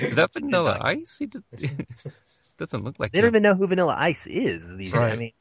is 0.00 0.14
that 0.16 0.32
Vanilla 0.32 0.78
Ice? 0.80 1.16
He 1.18 1.26
doesn't 2.58 2.84
look 2.84 2.98
like. 2.98 3.12
They 3.12 3.18
him. 3.18 3.24
don't 3.24 3.32
even 3.32 3.42
know 3.42 3.54
who 3.54 3.66
Vanilla 3.66 3.94
Ice 3.98 4.26
is. 4.26 4.76
These, 4.76 4.92
right. 4.92 5.12
I 5.12 5.16
mean, 5.16 5.32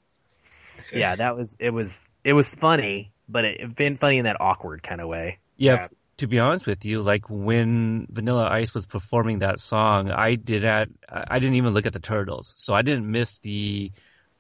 yeah, 0.92 1.16
that 1.16 1.36
was 1.36 1.56
it. 1.60 1.72
Was 1.72 2.10
it 2.24 2.34
was 2.34 2.54
funny, 2.54 3.12
but 3.28 3.46
it 3.46 3.76
been 3.76 3.98
funny 3.98 4.18
in 4.18 4.26
that 4.26 4.40
awkward 4.40 4.84
kind 4.84 5.02
of 5.02 5.08
way. 5.08 5.40
Yeah, 5.58 5.74
yeah. 5.74 5.88
To 6.18 6.28
be 6.28 6.40
honest 6.40 6.68
with 6.68 6.86
you, 6.86 7.02
like 7.02 7.30
when 7.30 8.08
Vanilla 8.12 8.48
Ice 8.50 8.76
was 8.76 8.86
performing 8.86 9.40
that 9.40 9.60
song, 9.60 10.12
I 10.12 10.36
did 10.36 10.64
not, 10.64 10.88
I 11.10 11.40
didn't 11.40 11.56
even 11.56 11.74
look 11.74 11.88
at 11.88 11.94
the 11.94 12.00
turtles, 12.00 12.54
so 12.56 12.74
I 12.74 12.84
didn't 12.84 13.10
miss 13.10 13.40
the 13.40 13.92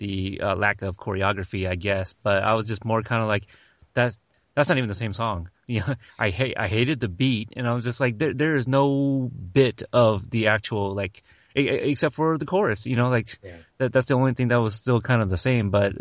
the 0.03 0.41
uh, 0.41 0.55
lack 0.55 0.81
of 0.81 0.97
choreography, 0.97 1.67
I 1.67 1.75
guess. 1.75 2.13
But 2.21 2.43
I 2.43 2.53
was 2.55 2.67
just 2.67 2.83
more 2.83 3.01
kind 3.01 3.21
of 3.21 3.27
like, 3.29 3.45
that's 3.93 4.19
that's 4.55 4.69
not 4.69 4.77
even 4.77 4.89
the 4.89 5.03
same 5.03 5.13
song. 5.13 5.49
You 5.65 5.79
know, 5.79 5.95
I 6.19 6.29
hate 6.29 6.55
I 6.57 6.67
hated 6.67 6.99
the 6.99 7.07
beat, 7.07 7.53
and 7.55 7.65
I 7.65 7.73
was 7.73 7.85
just 7.85 8.01
like, 8.01 8.17
there 8.17 8.33
there 8.33 8.57
is 8.57 8.67
no 8.67 9.31
bit 9.31 9.81
of 9.93 10.29
the 10.29 10.47
actual 10.47 10.93
like 10.93 11.23
except 11.55 12.15
for 12.15 12.37
the 12.37 12.45
chorus. 12.45 12.85
You 12.85 12.97
know, 12.97 13.07
like 13.07 13.39
yeah. 13.41 13.55
that 13.77 13.93
that's 13.93 14.07
the 14.07 14.15
only 14.15 14.33
thing 14.33 14.49
that 14.49 14.59
was 14.59 14.75
still 14.75 14.99
kind 14.99 15.21
of 15.21 15.29
the 15.29 15.37
same. 15.37 15.69
But 15.69 15.93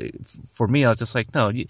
for 0.49 0.67
me, 0.67 0.85
I 0.85 0.89
was 0.89 0.99
just 0.99 1.15
like, 1.15 1.33
no, 1.33 1.51
you, 1.51 1.67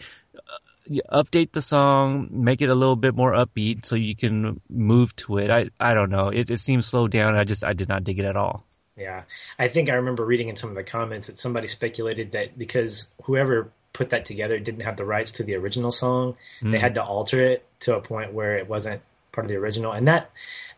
you 0.86 1.02
update 1.12 1.52
the 1.52 1.60
song, 1.60 2.28
make 2.30 2.62
it 2.62 2.70
a 2.70 2.74
little 2.74 2.96
bit 2.96 3.14
more 3.14 3.32
upbeat 3.32 3.84
so 3.84 3.94
you 3.94 4.16
can 4.16 4.58
move 4.70 5.14
to 5.16 5.36
it. 5.36 5.50
I 5.50 5.68
I 5.78 5.92
don't 5.92 6.10
know. 6.10 6.28
It 6.28 6.50
it 6.50 6.60
seems 6.60 6.86
slowed 6.86 7.12
down. 7.12 7.34
I 7.34 7.44
just 7.44 7.62
I 7.62 7.74
did 7.74 7.90
not 7.90 8.04
dig 8.04 8.18
it 8.18 8.24
at 8.24 8.38
all. 8.38 8.64
Yeah, 9.02 9.22
I 9.58 9.68
think 9.68 9.90
I 9.90 9.94
remember 9.94 10.24
reading 10.24 10.48
in 10.48 10.56
some 10.56 10.70
of 10.70 10.76
the 10.76 10.84
comments 10.84 11.26
that 11.26 11.38
somebody 11.38 11.66
speculated 11.66 12.32
that 12.32 12.58
because 12.58 13.12
whoever 13.24 13.70
put 13.92 14.10
that 14.10 14.24
together 14.24 14.58
didn't 14.58 14.82
have 14.82 14.96
the 14.96 15.04
rights 15.04 15.32
to 15.32 15.44
the 15.44 15.54
original 15.54 15.90
song, 15.90 16.36
mm. 16.60 16.72
they 16.72 16.78
had 16.78 16.94
to 16.94 17.02
alter 17.02 17.40
it 17.40 17.66
to 17.80 17.96
a 17.96 18.00
point 18.00 18.32
where 18.32 18.56
it 18.56 18.68
wasn't 18.68 19.02
part 19.32 19.46
of 19.46 19.48
the 19.48 19.56
original, 19.56 19.92
and 19.92 20.08
that 20.08 20.30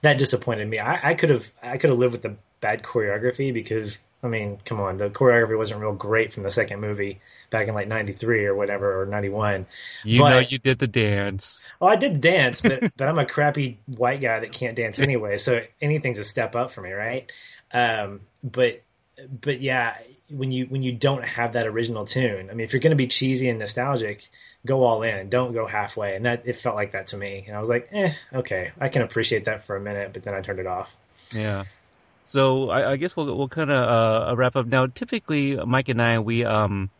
that 0.02 0.18
disappointed 0.18 0.68
me. 0.68 0.80
I 0.80 1.14
could 1.14 1.30
have 1.30 1.52
I 1.62 1.78
could 1.78 1.90
have 1.90 1.98
lived 1.98 2.12
with 2.12 2.22
the 2.22 2.36
bad 2.60 2.82
choreography 2.82 3.52
because 3.52 3.98
I 4.24 4.28
mean, 4.28 4.58
come 4.64 4.80
on, 4.80 4.96
the 4.96 5.10
choreography 5.10 5.58
wasn't 5.58 5.82
real 5.82 5.92
great 5.92 6.32
from 6.32 6.44
the 6.44 6.50
second 6.50 6.80
movie 6.80 7.20
back 7.50 7.68
in 7.68 7.74
like 7.74 7.88
'93 7.88 8.46
or 8.46 8.54
whatever 8.54 9.02
or 9.02 9.06
'91. 9.06 9.66
You 10.02 10.18
but, 10.18 10.30
know, 10.30 10.38
you 10.38 10.58
did 10.58 10.78
the 10.78 10.86
dance. 10.86 11.60
Well, 11.78 11.90
I 11.90 11.96
did 11.96 12.22
dance, 12.22 12.62
but 12.62 12.80
but 12.96 13.06
I'm 13.08 13.18
a 13.18 13.26
crappy 13.26 13.80
white 13.86 14.22
guy 14.22 14.40
that 14.40 14.52
can't 14.52 14.76
dance 14.76 14.98
anyway, 14.98 15.36
so 15.36 15.62
anything's 15.80 16.18
a 16.18 16.24
step 16.24 16.56
up 16.56 16.70
for 16.70 16.80
me, 16.80 16.92
right? 16.92 17.30
Um, 17.74 18.20
but 18.42 18.82
but 19.40 19.60
yeah, 19.60 19.96
when 20.30 20.50
you 20.50 20.66
when 20.66 20.82
you 20.82 20.92
don't 20.92 21.24
have 21.24 21.52
that 21.52 21.66
original 21.66 22.06
tune, 22.06 22.48
I 22.50 22.54
mean, 22.54 22.64
if 22.64 22.72
you're 22.72 22.80
going 22.80 22.90
to 22.90 22.96
be 22.96 23.06
cheesy 23.06 23.48
and 23.48 23.58
nostalgic, 23.58 24.28
go 24.64 24.84
all 24.84 25.02
in. 25.02 25.28
Don't 25.28 25.52
go 25.52 25.66
halfway. 25.66 26.16
And 26.16 26.24
that 26.24 26.46
it 26.46 26.56
felt 26.56 26.76
like 26.76 26.92
that 26.92 27.08
to 27.08 27.16
me. 27.16 27.44
And 27.46 27.56
I 27.56 27.60
was 27.60 27.68
like, 27.68 27.88
eh, 27.92 28.12
okay, 28.32 28.72
I 28.80 28.88
can 28.88 29.02
appreciate 29.02 29.44
that 29.44 29.62
for 29.62 29.76
a 29.76 29.80
minute, 29.80 30.12
but 30.12 30.22
then 30.22 30.34
I 30.34 30.40
turned 30.40 30.60
it 30.60 30.66
off. 30.66 30.96
Yeah. 31.34 31.64
So 32.26 32.70
I, 32.70 32.92
I 32.92 32.96
guess 32.96 33.16
we'll 33.16 33.36
we'll 33.36 33.48
kind 33.48 33.70
of 33.70 34.28
uh, 34.30 34.36
wrap 34.36 34.56
up 34.56 34.66
now. 34.66 34.86
Typically, 34.86 35.56
Mike 35.56 35.88
and 35.88 36.00
I 36.00 36.18
we 36.20 36.44
um 36.44 36.90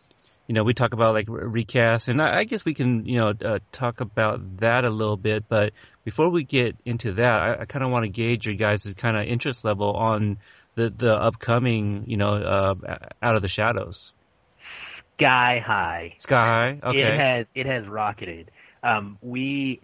you 0.46 0.54
know 0.54 0.62
we 0.62 0.74
talk 0.74 0.92
about 0.92 1.14
like 1.14 1.26
recast, 1.28 2.08
and 2.08 2.20
I, 2.20 2.40
I 2.40 2.44
guess 2.44 2.64
we 2.64 2.74
can 2.74 3.06
you 3.06 3.18
know 3.18 3.32
uh, 3.42 3.58
talk 3.72 4.00
about 4.00 4.58
that 4.58 4.84
a 4.84 4.90
little 4.90 5.16
bit. 5.16 5.48
But 5.48 5.72
before 6.04 6.28
we 6.28 6.44
get 6.44 6.76
into 6.84 7.14
that, 7.14 7.40
I, 7.40 7.62
I 7.62 7.64
kind 7.64 7.84
of 7.84 7.90
want 7.90 8.04
to 8.04 8.10
gauge 8.10 8.46
your 8.46 8.54
guys' 8.54 8.92
kind 8.98 9.16
of 9.16 9.24
interest 9.24 9.64
level 9.64 9.94
on 9.94 10.36
the 10.74 10.90
the 10.90 11.14
upcoming 11.14 12.04
you 12.06 12.16
know 12.16 12.34
uh, 12.34 12.74
out 13.22 13.36
of 13.36 13.42
the 13.42 13.48
shadows. 13.48 14.12
Sky 15.14 15.58
high. 15.58 16.14
Sky 16.18 16.40
high. 16.40 16.88
Okay. 16.88 17.02
It 17.02 17.18
has 17.18 17.52
it 17.54 17.66
has 17.66 17.86
rocketed. 17.86 18.50
Um, 18.82 19.18
we 19.22 19.80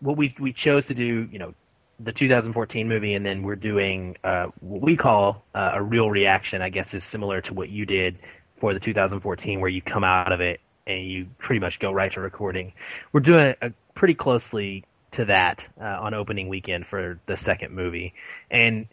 what 0.00 0.16
we 0.16 0.34
we 0.38 0.52
chose 0.52 0.86
to 0.86 0.94
do, 0.94 1.28
you 1.30 1.38
know, 1.38 1.54
the 2.00 2.12
2014 2.12 2.88
movie, 2.88 3.14
and 3.14 3.24
then 3.24 3.42
we're 3.42 3.56
doing 3.56 4.16
uh, 4.24 4.46
what 4.60 4.82
we 4.82 4.96
call 4.96 5.44
uh, 5.54 5.72
a 5.74 5.82
real 5.82 6.10
reaction. 6.10 6.62
I 6.62 6.70
guess 6.70 6.94
is 6.94 7.04
similar 7.04 7.40
to 7.42 7.54
what 7.54 7.68
you 7.68 7.86
did 7.86 8.18
for 8.60 8.74
the 8.74 8.80
2014, 8.80 9.60
where 9.60 9.70
you 9.70 9.82
come 9.82 10.04
out 10.04 10.32
of 10.32 10.40
it 10.40 10.60
and 10.86 11.06
you 11.06 11.26
pretty 11.38 11.60
much 11.60 11.78
go 11.78 11.90
right 11.90 12.12
to 12.12 12.20
recording. 12.20 12.72
We're 13.12 13.20
doing 13.20 13.54
a 13.60 13.72
pretty 13.94 14.14
closely 14.14 14.84
to 15.12 15.26
that 15.26 15.66
uh, 15.80 15.84
on 15.84 16.14
opening 16.14 16.48
weekend 16.48 16.86
for 16.86 17.20
the 17.26 17.36
second 17.36 17.74
movie, 17.74 18.14
and 18.50 18.86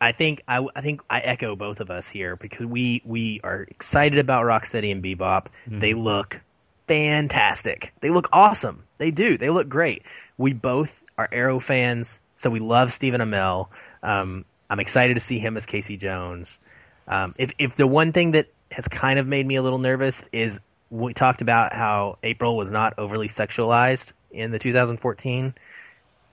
I 0.00 0.12
think 0.12 0.42
I, 0.48 0.66
I, 0.74 0.80
think 0.80 1.02
I 1.10 1.20
echo 1.20 1.56
both 1.56 1.80
of 1.80 1.90
us 1.90 2.08
here 2.08 2.36
because 2.36 2.66
we 2.66 3.02
we 3.04 3.40
are 3.44 3.62
excited 3.62 4.18
about 4.18 4.44
Rocksteady 4.44 4.92
and 4.92 5.02
Bebop. 5.02 5.46
Mm-hmm. 5.66 5.80
They 5.80 5.94
look 5.94 6.40
fantastic. 6.86 7.92
They 8.00 8.10
look 8.10 8.28
awesome. 8.32 8.84
They 8.96 9.10
do. 9.10 9.36
They 9.36 9.50
look 9.50 9.68
great. 9.68 10.02
We 10.38 10.54
both 10.54 10.98
are 11.18 11.28
Arrow 11.30 11.60
fans, 11.60 12.20
so 12.34 12.48
we 12.48 12.60
love 12.60 12.92
Stephen 12.92 13.20
Amell. 13.20 13.68
Um, 14.02 14.44
I'm 14.70 14.80
excited 14.80 15.14
to 15.14 15.20
see 15.20 15.38
him 15.38 15.56
as 15.56 15.66
Casey 15.66 15.96
Jones. 15.96 16.60
Um, 17.06 17.34
if 17.36 17.52
if 17.58 17.76
the 17.76 17.86
one 17.86 18.12
thing 18.12 18.32
that 18.32 18.48
has 18.72 18.88
kind 18.88 19.18
of 19.18 19.26
made 19.26 19.44
me 19.44 19.56
a 19.56 19.62
little 19.62 19.78
nervous 19.78 20.24
is 20.32 20.60
we 20.90 21.12
talked 21.12 21.42
about 21.42 21.72
how 21.72 22.18
April 22.22 22.56
was 22.56 22.70
not 22.70 22.94
overly 22.98 23.28
sexualized 23.28 24.12
in 24.30 24.50
the 24.50 24.58
2014. 24.58 25.54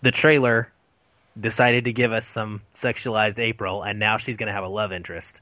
The 0.01 0.11
trailer 0.11 0.71
decided 1.39 1.85
to 1.85 1.93
give 1.93 2.13
us 2.13 2.25
some 2.25 2.61
sexualized 2.73 3.39
April, 3.39 3.83
and 3.83 3.99
now 3.99 4.17
she's 4.17 4.37
going 4.37 4.47
to 4.47 4.53
have 4.53 4.63
a 4.63 4.69
love 4.69 4.91
interest. 4.91 5.41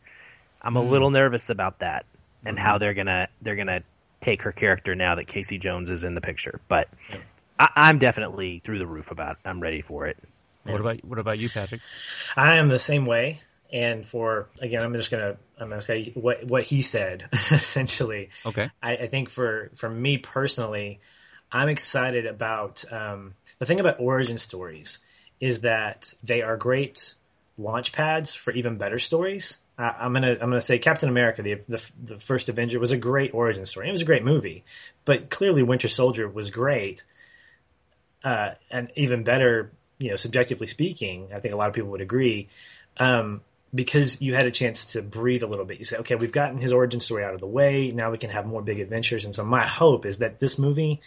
I'm 0.62 0.74
mm. 0.74 0.82
a 0.82 0.84
hmm. 0.84 0.92
little 0.92 1.10
nervous 1.10 1.50
about 1.50 1.80
that 1.80 2.06
and 2.46 2.58
mm-hmm. 2.58 2.66
how 2.66 2.78
they're 2.78 2.94
gonna 2.94 3.28
they're 3.42 3.56
gonna 3.56 3.84
take 4.22 4.44
her 4.44 4.52
character 4.52 4.96
now 4.96 5.16
that 5.16 5.28
Casey 5.28 5.58
Jones 5.58 5.90
is 5.90 6.04
in 6.04 6.14
the 6.14 6.22
picture. 6.22 6.60
But 6.68 6.90
I, 7.60 7.90
am 7.90 8.00
definitely 8.00 8.62
through 8.64 8.80
the 8.80 8.88
roof 8.88 9.12
about. 9.12 9.34
It. 9.34 9.48
I'm 9.48 9.60
ready 9.60 9.82
for 9.82 10.08
it. 10.08 10.18
What 10.64 10.82
about 10.82 11.04
what 11.06 11.20
about 11.20 11.38
you, 11.38 11.50
Patrick? 11.50 11.82
I 12.36 12.56
am 12.56 12.70
the 12.70 12.80
same 12.80 13.06
way. 13.06 13.42
And 13.72 14.06
for 14.06 14.48
again, 14.62 14.84
I'm 14.84 14.94
just 14.94 15.12
gonna 15.12 15.38
I'm 15.60 15.70
gonna 15.70 15.82
say 15.82 16.12
what 16.16 16.46
what 16.46 16.64
he 16.64 16.82
said 16.82 17.28
essentially. 17.34 18.30
Okay. 18.46 18.70
I, 18.82 18.96
I, 18.98 19.08
think 19.08 19.30
for 19.30 19.72
for 19.76 19.90
me 19.90 20.18
personally, 20.18 21.00
I'm 21.52 21.70
excited 21.70 22.26
about 22.26 22.84
um, 22.92 23.34
the 23.60 23.66
thing 23.66 23.80
about 23.80 24.00
origin 24.00 24.38
stories 24.38 25.00
is 25.40 25.62
that 25.62 26.14
they 26.24 26.42
are 26.42 26.58
great 26.58 27.16
launch 27.58 27.94
pads 27.94 28.34
for 28.34 28.52
even 28.52 28.78
better 28.78 29.00
stories. 29.00 29.60
Uh, 29.78 29.92
I'm 29.98 30.14
gonna 30.14 30.32
I'm 30.32 30.50
gonna 30.50 30.62
say 30.62 30.80
Captain 30.80 31.10
America, 31.10 31.42
the, 31.42 31.56
the, 31.68 31.92
the 32.02 32.20
first 32.20 32.50
Avenger, 32.50 32.80
was 32.80 32.92
a 32.92 32.98
great 32.98 33.34
origin 33.34 33.66
story. 33.66 33.90
It 33.90 33.92
was 33.92 34.02
a 34.02 34.06
great 34.06 34.24
movie, 34.24 34.64
but 35.04 35.30
clearly 35.30 35.64
Winter 35.64 35.88
Soldier 35.88 36.28
was 36.30 36.50
great 36.50 37.04
uh, 38.26 38.56
and 38.72 38.92
even 38.96 39.24
better, 39.24 39.72
you 40.00 40.10
know, 40.10 40.16
subjectively 40.16 40.68
speaking, 40.68 41.30
I 41.34 41.40
think 41.40 41.54
a 41.54 41.58
lot 41.58 41.70
of 41.70 41.76
people 41.76 41.92
would 41.92 42.02
agree. 42.02 42.50
Um, 42.98 43.42
because 43.74 44.22
you 44.22 44.34
had 44.34 44.46
a 44.46 44.52
chance 44.52 44.94
to 44.94 45.02
breathe 45.02 45.44
a 45.44 45.48
little 45.48 45.66
bit. 45.66 45.80
You 45.80 45.86
say, 45.86 45.98
okay, 45.98 46.16
we've 46.16 46.32
gotten 46.32 46.58
his 46.58 46.72
origin 46.72 47.00
story 47.00 47.24
out 47.24 47.34
of 47.34 47.40
the 47.40 47.48
way. 47.48 47.92
Now 47.92 48.10
we 48.10 48.18
can 48.18 48.30
have 48.30 48.46
more 48.46 48.62
big 48.62 48.80
adventures. 48.80 49.26
And 49.26 49.36
so 49.36 49.46
my 49.46 49.68
hope 49.68 50.06
is 50.06 50.20
that 50.20 50.40
this 50.40 50.58
movie, 50.58 51.02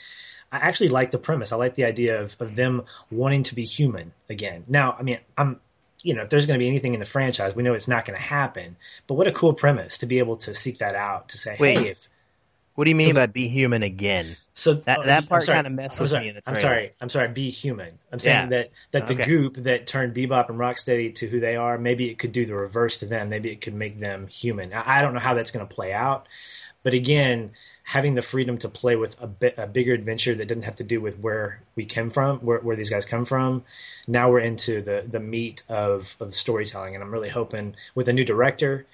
I 0.51 0.59
actually 0.59 0.89
like 0.89 1.11
the 1.11 1.19
premise. 1.19 1.53
I 1.53 1.57
like 1.57 1.75
the 1.75 1.85
idea 1.85 2.21
of, 2.23 2.37
of 2.41 2.57
them 2.57 2.85
wanting 3.11 3.43
to 3.45 3.55
be 3.55 3.65
human 3.65 4.13
again. 4.31 4.65
Now, 4.67 4.97
I 4.99 5.03
mean, 5.03 5.19
I'm, 5.37 5.61
you 6.03 6.15
know, 6.15 6.23
if 6.23 6.31
there's 6.31 6.47
going 6.47 6.59
to 6.59 6.63
be 6.65 6.69
anything 6.69 6.95
in 6.95 7.01
the 7.01 7.07
franchise, 7.07 7.55
we 7.55 7.63
know 7.63 7.75
it's 7.75 7.89
not 7.89 8.05
going 8.07 8.19
to 8.19 8.25
happen. 8.25 8.77
But 9.07 9.15
what 9.15 9.27
a 9.27 9.33
cool 9.33 9.53
premise 9.53 9.99
to 9.99 10.07
be 10.07 10.19
able 10.21 10.37
to 10.37 10.55
seek 10.55 10.79
that 10.79 10.95
out 10.95 11.29
to 11.31 11.39
say, 11.39 11.57
Wait. 11.61 11.79
hey, 11.79 11.89
if 11.91 12.09
What 12.77 12.85
do 12.85 12.91
you 12.91 12.97
mean 12.97 13.09
So- 13.09 13.15
by 13.15 13.27
be 13.27 13.49
human 13.49 13.83
again? 13.83 14.37
so 14.53 14.75
That- 14.75 14.99
oh, 15.01 15.05
that 15.05 15.29
part 15.29 15.45
kinda 15.45 15.69
messed 15.71 15.99
I'm 15.99 16.05
with 16.05 16.11
sorry. 16.13 16.23
me 16.23 16.29
in 16.31 16.35
the 16.37 16.43
I'm 16.47 16.57
sorry. 16.57 16.93
I'm 17.01 17.09
sorry. 17.09 17.29
Be 17.29 17.51
human. 17.51 17.99
I'm 18.13 18.19
saying 18.21 18.51
Yeah. 18.51 18.59
that 18.59 18.71
that 18.93 19.07
the 19.09 19.15
Okay. 19.15 19.25
goop 19.25 19.55
that 19.65 19.87
turned 19.87 20.15
Bebop 20.15 20.49
and 20.49 20.59
Rocksteady 20.59 21.15
to 21.17 21.27
who 21.29 21.41
they 21.41 21.57
are, 21.57 21.77
maybe 21.77 22.09
it 22.09 22.19
could 22.19 22.33
do 22.33 22.47
the 22.47 22.55
reverse 22.55 22.99
to 23.01 23.07
them. 23.07 23.29
Maybe 23.29 23.51
it 23.51 23.61
could 23.61 23.75
make 23.75 23.99
them 23.99 24.29
human. 24.29 24.73
I, 24.73 24.99
I 24.99 25.03
don't 25.03 25.13
know 25.15 25.21
how 25.21 25.35
that's 25.35 25.51
going 25.51 25.67
to 25.67 25.75
play 25.75 25.93
out, 25.93 26.27
but 26.85 26.95
again, 26.95 27.51
having 27.89 28.15
the 28.15 28.21
freedom 28.21 28.59
to 28.59 28.69
play 28.69 28.97
with 28.97 29.19
a 29.19 29.27
bit 29.27 29.55
a 29.57 29.67
bigger 29.67 29.95
adventure 29.95 30.35
that 30.35 30.47
didn't 30.47 30.65
have 30.65 30.77
to 30.77 30.85
do 30.85 31.01
with 31.01 31.19
where 31.21 31.63
we 31.75 31.87
came 31.87 32.11
from, 32.11 32.39
where, 32.41 32.59
where 32.59 32.77
these 32.77 32.91
guys 32.91 33.07
come 33.07 33.25
from. 33.25 33.65
Now 34.07 34.31
we're 34.31 34.41
into 34.41 34.83
the 34.83 35.03
the 35.11 35.21
meat 35.21 35.63
of 35.71 36.15
of 36.21 36.35
storytelling, 36.35 36.95
and 36.95 37.03
I'm 37.03 37.11
really 37.11 37.31
hoping 37.31 37.77
with 37.95 38.07
a 38.09 38.13
new 38.13 38.27
director 38.27 38.85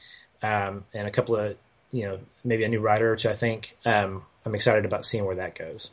um, 0.43 0.85
and 0.95 1.09
a 1.09 1.11
couple 1.11 1.35
of 1.35 1.57
you 1.91 2.05
know 2.05 2.21
maybe 2.45 2.63
a 2.63 2.69
new 2.69 2.79
writer 2.79 3.13
or 3.13 3.17
two. 3.17 3.31
I 3.31 3.35
think 3.35 3.77
um, 3.85 4.23
I'm 4.47 4.55
excited 4.55 4.85
about 4.85 5.05
seeing 5.05 5.25
where 5.25 5.37
that 5.37 5.59
goes. 5.59 5.91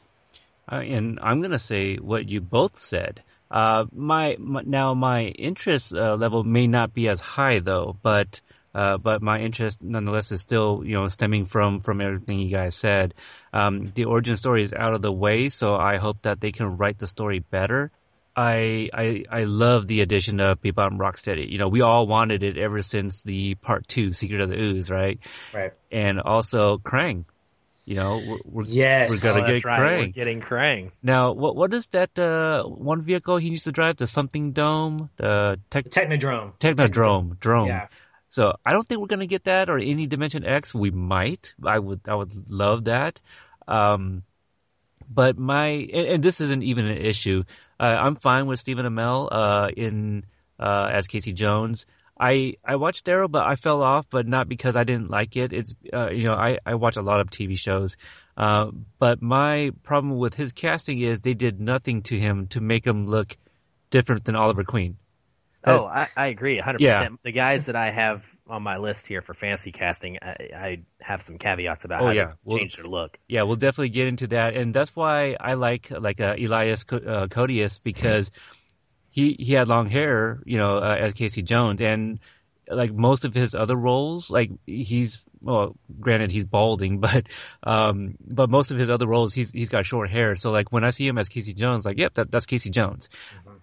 Uh, 0.71 0.75
and 0.75 1.19
I'm 1.23 1.39
going 1.39 1.51
to 1.51 1.59
say 1.59 1.95
what 1.95 2.29
you 2.29 2.39
both 2.39 2.77
said. 2.77 3.23
Uh, 3.49 3.85
my, 3.91 4.37
my 4.39 4.61
now 4.63 4.93
my 4.93 5.23
interest 5.23 5.93
uh, 5.95 6.15
level 6.15 6.43
may 6.43 6.67
not 6.67 6.93
be 6.93 7.09
as 7.09 7.19
high 7.19 7.59
though, 7.59 7.97
but 8.03 8.41
uh, 8.73 8.97
but 8.97 9.21
my 9.21 9.39
interest 9.39 9.83
nonetheless 9.83 10.31
is 10.31 10.41
still 10.41 10.83
you 10.85 10.93
know 10.93 11.07
stemming 11.07 11.45
from 11.45 11.79
from 11.81 12.01
everything 12.01 12.39
you 12.39 12.49
guys 12.49 12.75
said. 12.75 13.13
Um, 13.53 13.85
the 13.95 14.05
origin 14.05 14.37
story 14.37 14.63
is 14.63 14.73
out 14.73 14.93
of 14.93 15.01
the 15.01 15.11
way, 15.11 15.49
so 15.49 15.75
I 15.75 15.97
hope 15.97 16.21
that 16.23 16.39
they 16.39 16.51
can 16.51 16.77
write 16.77 16.99
the 16.99 17.07
story 17.07 17.39
better. 17.39 17.91
I 18.35 18.89
I 18.93 19.25
I 19.29 19.43
love 19.43 19.87
the 19.87 19.99
addition 20.01 20.39
of 20.39 20.61
Bebop 20.61 20.87
and 20.87 20.99
Rocksteady. 20.99 21.49
You 21.49 21.57
know, 21.57 21.67
we 21.67 21.81
all 21.81 22.07
wanted 22.07 22.43
it 22.43 22.57
ever 22.57 22.81
since 22.81 23.21
the 23.23 23.55
part 23.55 23.87
two, 23.89 24.13
Secret 24.13 24.39
of 24.39 24.49
the 24.49 24.57
Ooze, 24.57 24.89
right? 24.89 25.19
Right. 25.53 25.73
And 25.91 26.21
also 26.21 26.77
Krang. 26.77 27.25
You 27.83 27.95
know, 27.95 28.21
we're, 28.25 28.37
we're 28.45 28.63
Yes. 28.67 29.09
We're 29.11 29.33
gonna 29.33 29.43
Oh, 29.43 29.53
get 29.53 29.65
right. 29.65 29.79
We're 29.79 30.05
Krang. 30.07 30.13
getting 30.13 30.39
Krang. 30.39 30.91
Now, 31.03 31.33
what 31.33 31.57
what 31.57 31.73
is 31.73 31.87
that 31.87 32.17
uh, 32.17 32.63
one 32.63 33.01
vehicle 33.01 33.35
he 33.35 33.49
needs 33.49 33.63
to 33.65 33.73
drive? 33.73 33.97
The 33.97 34.07
something 34.07 34.53
dome, 34.53 35.09
the 35.17 35.59
tech, 35.69 35.85
Technodrome. 35.89 36.57
Technodrome, 36.59 37.37
drone. 37.39 37.67
Yeah. 37.67 37.87
So 38.31 38.55
I 38.65 38.71
don't 38.71 38.87
think 38.87 39.01
we're 39.01 39.07
gonna 39.07 39.27
get 39.27 39.43
that 39.43 39.69
or 39.69 39.77
any 39.77 40.07
Dimension 40.07 40.45
X. 40.45 40.73
We 40.73 40.89
might. 40.89 41.53
I 41.63 41.77
would. 41.77 42.07
I 42.07 42.15
would 42.15 42.49
love 42.49 42.85
that. 42.85 43.19
Um, 43.67 44.23
but 45.13 45.37
my 45.37 45.67
and, 45.67 46.07
and 46.07 46.23
this 46.23 46.39
isn't 46.39 46.63
even 46.63 46.87
an 46.87 46.97
issue. 46.97 47.43
Uh, 47.77 47.97
I'm 47.99 48.15
fine 48.15 48.45
with 48.45 48.61
Stephen 48.61 48.85
Amell 48.85 49.27
uh, 49.29 49.69
in 49.75 50.23
uh, 50.57 50.87
as 50.93 51.07
Casey 51.07 51.33
Jones. 51.33 51.85
I 52.17 52.55
I 52.63 52.77
watched 52.77 53.09
Arrow, 53.09 53.27
but 53.27 53.45
I 53.45 53.57
fell 53.57 53.83
off, 53.83 54.09
but 54.09 54.25
not 54.25 54.47
because 54.47 54.77
I 54.77 54.85
didn't 54.85 55.09
like 55.09 55.35
it. 55.35 55.51
It's 55.51 55.75
uh, 55.91 56.11
you 56.11 56.23
know 56.23 56.35
I 56.35 56.59
I 56.65 56.75
watch 56.75 56.95
a 56.95 57.01
lot 57.01 57.19
of 57.19 57.31
TV 57.31 57.59
shows, 57.59 57.97
uh, 58.37 58.71
but 58.97 59.21
my 59.21 59.71
problem 59.83 60.17
with 60.17 60.35
his 60.35 60.53
casting 60.53 60.99
is 60.99 61.19
they 61.19 61.33
did 61.33 61.59
nothing 61.59 62.03
to 62.03 62.17
him 62.17 62.47
to 62.47 62.61
make 62.61 62.87
him 62.87 63.07
look 63.07 63.35
different 63.89 64.23
than 64.23 64.37
Oliver 64.37 64.63
Queen. 64.63 64.95
Oh, 65.63 65.85
I, 65.85 66.07
I 66.17 66.27
agree, 66.27 66.59
100%. 66.59 66.77
Yeah. 66.79 67.07
The 67.23 67.31
guys 67.31 67.67
that 67.67 67.75
I 67.75 67.91
have 67.91 68.25
on 68.47 68.63
my 68.63 68.77
list 68.77 69.05
here 69.07 69.21
for 69.21 69.33
fantasy 69.33 69.71
casting, 69.71 70.17
I, 70.21 70.35
I 70.55 70.81
have 70.99 71.21
some 71.21 71.37
caveats 71.37 71.85
about 71.85 72.01
Oh, 72.01 72.05
how 72.07 72.11
yeah. 72.11 72.25
to 72.25 72.37
Well- 72.43 72.57
change 72.57 72.75
their 72.75 72.85
look. 72.85 73.19
Yeah, 73.27 73.43
we'll 73.43 73.55
definitely 73.57 73.89
get 73.89 74.07
into 74.07 74.27
that, 74.27 74.55
and 74.55 74.73
that's 74.73 74.95
why 74.95 75.35
I 75.39 75.53
like 75.53 75.91
like 75.91 76.19
uh, 76.19 76.35
Elias 76.39 76.83
uh, 76.91 77.27
Koteas 77.29 77.79
because 77.83 78.31
he 79.09 79.35
he 79.39 79.53
had 79.53 79.67
long 79.67 79.89
hair, 79.89 80.41
you 80.45 80.57
know, 80.57 80.77
uh, 80.77 80.95
as 80.99 81.13
Casey 81.13 81.41
Jones, 81.43 81.81
and 81.81 82.19
like 82.67 82.93
most 82.93 83.25
of 83.25 83.33
his 83.33 83.53
other 83.53 83.75
roles, 83.75 84.29
like 84.29 84.51
he's 84.65 85.23
well, 85.43 85.75
granted 85.99 86.31
he's 86.31 86.45
balding, 86.45 86.99
but 87.01 87.27
um, 87.63 88.15
but 88.25 88.49
most 88.49 88.71
of 88.71 88.77
his 88.77 88.89
other 88.89 89.07
roles, 89.07 89.33
he's 89.33 89.51
he's 89.51 89.69
got 89.69 89.85
short 89.85 90.09
hair. 90.09 90.35
So 90.35 90.51
like 90.51 90.71
when 90.71 90.83
I 90.83 90.89
see 90.91 91.07
him 91.07 91.17
as 91.17 91.29
Casey 91.29 91.53
Jones, 91.53 91.85
like 91.85 91.97
yep, 91.97 92.13
that, 92.15 92.31
that's 92.31 92.45
Casey 92.45 92.69
Jones. 92.69 93.09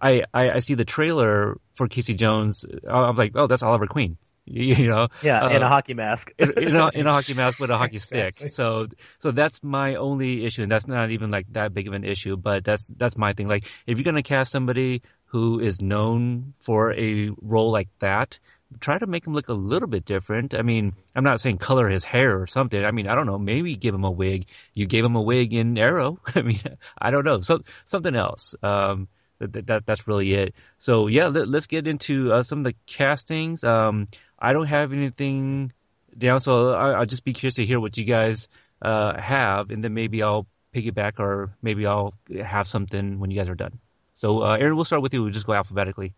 I, 0.01 0.23
I 0.33 0.51
I 0.51 0.59
see 0.59 0.75
the 0.75 0.85
trailer 0.85 1.57
for 1.75 1.87
Casey 1.87 2.13
Jones, 2.13 2.65
I'm 2.89 3.15
like, 3.15 3.33
oh, 3.35 3.47
that's 3.47 3.63
Oliver 3.63 3.87
Queen, 3.87 4.17
you, 4.45 4.87
know. 4.87 5.07
Yeah, 5.21 5.45
Uh, 5.45 5.49
in 5.49 5.61
a 5.61 5.67
hockey 5.67 5.93
mask. 5.93 6.31
in, 6.37 6.51
in, 6.57 6.75
a, 6.75 6.89
in 6.93 7.07
a 7.07 7.11
hockey 7.11 7.33
mask 7.33 7.59
with 7.59 7.69
a 7.69 7.77
hockey 7.77 7.99
stick. 8.07 8.51
So, 8.51 8.87
so 9.19 9.31
that's 9.31 9.63
my 9.63 9.95
only 9.95 10.45
issue, 10.45 10.63
and 10.63 10.71
that's 10.71 10.87
not 10.87 11.11
even 11.11 11.29
like 11.29 11.47
that 11.53 11.73
big 11.73 11.87
of 11.87 11.93
an 11.93 12.03
issue. 12.03 12.35
But 12.37 12.63
that's 12.63 12.87
that's 12.97 13.17
my 13.17 13.33
thing. 13.33 13.47
Like, 13.47 13.65
if 13.87 13.97
you're 13.97 14.05
gonna 14.05 14.23
cast 14.23 14.51
somebody 14.51 15.01
who 15.25 15.59
is 15.59 15.81
known 15.81 16.53
for 16.59 16.91
a 16.93 17.29
role 17.41 17.71
like 17.71 17.89
that, 17.99 18.39
try 18.79 18.97
to 18.97 19.07
make 19.07 19.25
him 19.25 19.33
look 19.33 19.49
a 19.49 19.53
little 19.53 19.87
bit 19.87 20.05
different. 20.05 20.53
I 20.53 20.61
mean, 20.63 20.93
I'm 21.15 21.23
not 21.23 21.39
saying 21.41 21.57
color 21.59 21.87
his 21.87 22.03
hair 22.03 22.41
or 22.41 22.47
something. 22.47 22.83
I 22.83 22.91
mean, 22.91 23.07
I 23.07 23.15
don't 23.15 23.25
know. 23.27 23.37
Maybe 23.37 23.75
give 23.75 23.93
him 23.95 24.03
a 24.03 24.11
wig. 24.11 24.47
You 24.73 24.85
gave 24.87 25.05
him 25.05 25.15
a 25.15 25.21
wig 25.21 25.53
in 25.53 25.77
Arrow. 25.77 26.19
I 26.35 26.41
mean, 26.41 26.59
I 26.97 27.11
don't 27.11 27.25
know. 27.25 27.41
So 27.41 27.61
something 27.85 28.15
else. 28.15 28.55
Um, 28.63 29.07
that, 29.39 29.67
that 29.67 29.85
that's 29.85 30.07
really 30.07 30.33
it. 30.33 30.53
So 30.77 31.07
yeah, 31.07 31.27
let, 31.27 31.53
us 31.53 31.67
get 31.67 31.87
into 31.87 32.31
uh, 32.33 32.43
some 32.43 32.59
of 32.59 32.63
the 32.65 32.75
castings. 32.85 33.63
Um, 33.63 34.07
I 34.37 34.53
don't 34.53 34.67
have 34.67 34.93
anything 34.93 35.73
down, 36.17 36.39
so 36.39 36.73
I, 36.73 36.91
I'll 36.91 37.05
just 37.05 37.23
be 37.23 37.33
curious 37.33 37.55
to 37.55 37.65
hear 37.65 37.79
what 37.79 37.97
you 37.97 38.05
guys 38.05 38.47
uh, 38.81 39.19
have, 39.19 39.71
and 39.71 39.83
then 39.83 39.93
maybe 39.93 40.23
I'll 40.23 40.47
piggyback 40.73 41.19
or 41.19 41.51
maybe 41.61 41.85
I'll 41.85 42.13
have 42.43 42.67
something 42.67 43.19
when 43.19 43.31
you 43.31 43.37
guys 43.37 43.49
are 43.49 43.55
done. 43.55 43.79
So 44.15 44.43
uh, 44.43 44.57
Aaron, 44.59 44.75
we'll 44.75 44.85
start 44.85 45.01
with 45.01 45.13
you. 45.13 45.23
We'll 45.23 45.31
just 45.31 45.47
go 45.47 45.53
alphabetically. 45.53 46.13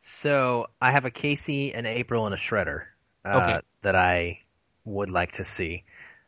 So 0.00 0.66
I 0.80 0.90
have 0.90 1.04
a 1.04 1.10
Casey, 1.10 1.72
an 1.72 1.86
April, 1.86 2.26
and 2.26 2.34
a 2.34 2.38
Shredder 2.38 2.84
uh, 3.24 3.38
Okay. 3.38 3.60
that 3.82 3.96
I 3.96 4.40
would 4.84 5.10
like 5.10 5.32
to 5.32 5.44
see. 5.44 5.84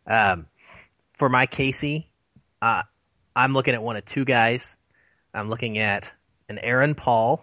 Um, 0.06 0.46
for 1.14 1.28
my 1.28 1.46
Casey, 1.46 2.08
uh, 2.62 2.82
I'm 3.34 3.52
looking 3.52 3.74
at 3.74 3.82
one 3.82 3.96
of 3.96 4.04
two 4.04 4.24
guys. 4.24 4.76
I'm 5.34 5.50
looking 5.50 5.78
at 5.78 6.10
an 6.48 6.58
Aaron 6.58 6.94
Paul 6.94 7.42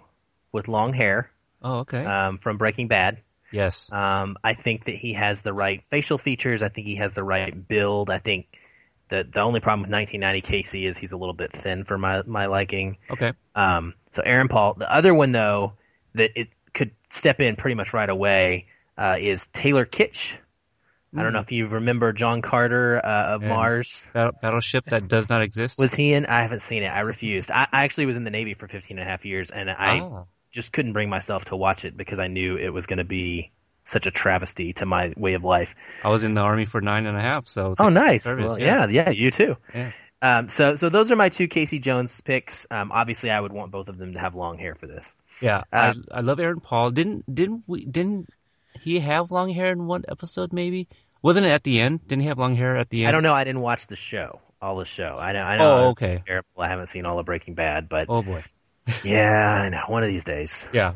with 0.51 0.67
long 0.67 0.93
hair 0.93 1.29
Oh, 1.61 1.79
okay. 1.79 2.03
um, 2.05 2.37
from 2.39 2.57
Breaking 2.57 2.87
Bad. 2.87 3.21
yes. 3.51 3.91
Um, 3.91 4.37
I 4.43 4.53
think 4.53 4.85
that 4.85 4.95
he 4.95 5.13
has 5.13 5.41
the 5.41 5.53
right 5.53 5.83
facial 5.89 6.17
features. 6.17 6.61
I 6.61 6.69
think 6.69 6.87
he 6.87 6.95
has 6.95 7.13
the 7.15 7.23
right 7.23 7.67
build. 7.67 8.09
I 8.09 8.19
think 8.19 8.47
that 9.09 9.31
the 9.31 9.41
only 9.41 9.59
problem 9.59 9.81
with 9.81 9.91
1990 9.91 10.41
Casey 10.41 10.85
is 10.85 10.97
he's 10.97 11.11
a 11.11 11.17
little 11.17 11.33
bit 11.33 11.53
thin 11.53 11.83
for 11.83 11.97
my 11.97 12.21
my 12.25 12.47
liking. 12.47 12.97
Okay. 13.11 13.33
Um, 13.55 13.93
so 14.11 14.23
Aaron 14.23 14.47
Paul. 14.47 14.73
The 14.75 14.91
other 14.93 15.13
one 15.13 15.31
though 15.31 15.73
that 16.15 16.31
it 16.39 16.49
could 16.73 16.91
step 17.09 17.39
in 17.39 17.55
pretty 17.55 17.75
much 17.75 17.93
right 17.93 18.09
away 18.09 18.67
uh, 18.97 19.17
is 19.19 19.47
Taylor 19.47 19.85
Kitsch. 19.85 20.37
I 21.15 21.23
don't 21.23 21.33
know 21.33 21.39
if 21.39 21.51
you 21.51 21.67
remember 21.67 22.11
John 22.13 22.41
Carter 22.41 22.99
uh, 23.05 23.35
of 23.35 23.41
Yes. 23.43 23.49
Mars. 23.49 24.07
Bat- 24.13 24.41
battleship 24.41 24.85
that 24.85 25.07
does 25.07 25.29
not 25.29 25.41
exist. 25.41 25.77
Was 25.79 25.93
he 25.93 26.13
in? 26.13 26.25
I 26.25 26.41
haven't 26.41 26.61
seen 26.61 26.83
it. 26.83 26.87
I 26.87 27.01
refused. 27.01 27.51
I, 27.51 27.67
I 27.71 27.83
actually 27.83 28.05
was 28.07 28.17
in 28.17 28.23
the 28.23 28.31
Navy 28.31 28.53
for 28.55 28.67
15 28.67 28.97
and 28.97 29.07
a 29.07 29.09
half 29.09 29.23
years, 29.25 29.51
and 29.51 29.69
I 29.69 29.99
Ah. 29.99 30.23
just 30.51 30.73
couldn't 30.73 30.93
bring 30.93 31.09
myself 31.09 31.45
to 31.45 31.55
watch 31.55 31.85
it 31.85 31.95
because 31.95 32.19
I 32.19 32.27
knew 32.27 32.57
it 32.57 32.69
was 32.69 32.85
going 32.87 32.97
to 32.97 33.03
be 33.03 33.51
such 33.83 34.07
a 34.07 34.11
travesty 34.11 34.73
to 34.73 34.85
my 34.85 35.13
way 35.17 35.33
of 35.33 35.43
life. 35.43 35.75
I 36.03 36.09
was 36.09 36.23
in 36.23 36.33
the 36.33 36.41
army 36.41 36.65
for 36.65 36.79
nine 36.81 37.05
and 37.05 37.17
a 37.17 37.21
half. 37.21 37.47
So 37.47 37.71
Oh, 37.71 37.75
thank 37.75 37.79
you 37.79 37.85
for 37.85 37.91
nice. 37.91 38.23
service, 38.23 38.45
Well, 38.51 38.59
yeah. 38.59 38.87
yeah, 38.87 39.09
you 39.09 39.29
too. 39.29 39.57
Yeah. 39.73 39.91
Um, 40.21 40.47
so, 40.47 40.77
so 40.77 40.87
those 40.87 41.11
are 41.11 41.17
my 41.17 41.27
two 41.27 41.49
Casey 41.49 41.79
Jones 41.79 42.21
picks. 42.21 42.65
Um, 42.71 42.93
obviously, 42.93 43.29
I 43.29 43.41
would 43.41 43.51
want 43.51 43.71
both 43.71 43.89
of 43.89 43.97
them 43.97 44.13
to 44.13 44.19
have 44.19 44.35
long 44.35 44.57
hair 44.57 44.73
for 44.73 44.87
this. 44.87 45.15
Yeah, 45.41 45.63
Uh, 45.73 45.93
I 46.11 46.19
I 46.19 46.21
love 46.21 46.39
Aaron 46.39 46.61
Paul. 46.61 46.91
Didn't 46.91 47.25
didn't 47.35 47.65
we 47.67 47.83
didn't 47.83 48.29
he 48.81 48.99
have 48.99 49.31
long 49.31 49.49
hair 49.49 49.71
in 49.73 49.85
one 49.85 50.03
episode? 50.07 50.53
Maybe 50.53 50.87
wasn't 51.23 51.47
it 51.47 51.49
at 51.49 51.63
the 51.63 51.81
end? 51.81 52.07
Didn't 52.07 52.21
he 52.21 52.27
have 52.27 52.37
long 52.37 52.53
hair 52.55 52.77
at 52.77 52.89
the 52.91 53.05
end? 53.05 53.09
I 53.09 53.11
don't 53.11 53.23
know. 53.23 53.33
I 53.33 53.43
didn't 53.43 53.61
watch 53.61 53.87
the 53.87 53.95
show, 53.95 54.39
all 54.61 54.77
the 54.77 54.85
show. 54.85 55.17
I 55.19 55.31
know. 55.33 55.41
I 55.41 55.57
know. 55.57 55.73
Oh, 55.77 55.89
okay. 55.89 56.21
terrible. 56.27 56.47
I 56.59 56.67
haven't 56.67 56.87
seen 56.87 57.05
all 57.07 57.17
of 57.17 57.25
Breaking 57.25 57.55
Bad, 57.55 57.89
but 57.89 58.05
Oh 58.09 58.21
boy. 58.21 58.43
yeah, 59.03 59.63
I 59.63 59.69
know. 59.69 59.81
One 59.87 60.03
of 60.03 60.09
these 60.09 60.23
days. 60.25 60.69
Yeah. 60.71 60.95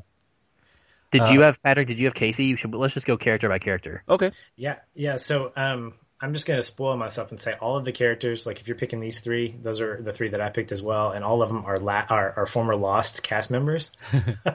Did 1.09 1.21
Uh, 1.21 1.29
you 1.31 1.41
have 1.41 1.63
Patrick? 1.63 1.87
Did 1.87 1.99
you 1.99 2.05
have 2.05 2.13
Casey? 2.13 2.45
You 2.45 2.57
should, 2.57 2.75
let's 2.75 2.93
just 2.93 3.07
go 3.07 3.15
character 3.17 3.47
by 3.47 3.59
character. 3.59 4.03
Okay. 4.09 4.31
Yeah, 4.57 4.75
yeah. 4.93 5.15
So 5.15 5.51
um, 5.55 5.93
I'm 6.19 6.33
just 6.33 6.47
gonna 6.47 6.63
spoil 6.63 6.97
myself 6.97 7.29
and 7.29 7.39
say 7.39 7.53
all 7.61 7.77
of 7.77 7.85
the 7.85 7.91
characters. 7.91 8.45
Like 8.47 8.59
if 8.59 8.67
you're 8.67 8.77
picking 8.77 8.99
these 8.99 9.19
three, 9.19 9.55
those 9.61 9.81
are 9.81 10.01
the 10.01 10.11
three 10.11 10.29
that 10.29 10.41
I 10.41 10.49
picked 10.49 10.71
as 10.71 10.81
well, 10.81 11.11
and 11.11 11.23
all 11.23 11.41
of 11.43 11.49
them 11.49 11.63
are 11.65 11.77
la- 11.77 12.05
are, 12.09 12.33
are 12.35 12.45
former 12.47 12.75
Lost 12.75 13.21
cast 13.21 13.51
members. 13.51 13.91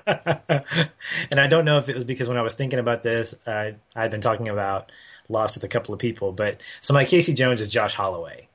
and 0.07 1.41
I 1.41 1.47
don't 1.47 1.65
know 1.65 1.77
if 1.77 1.89
it 1.89 1.95
was 1.95 2.05
because 2.05 2.29
when 2.29 2.37
I 2.37 2.43
was 2.43 2.55
thinking 2.55 2.79
about 2.79 3.03
this, 3.03 3.35
uh, 3.47 3.73
I'd 3.95 4.11
been 4.11 4.21
talking 4.21 4.49
about 4.49 4.91
Lost 5.29 5.57
with 5.57 5.65
a 5.65 5.69
couple 5.69 5.95
of 5.95 6.01
people, 6.01 6.33
but 6.33 6.61
so 6.81 6.95
my 6.95 7.05
Casey 7.05 7.33
Jones 7.35 7.61
is 7.61 7.71
Josh 7.71 7.95
Holloway. 7.95 8.49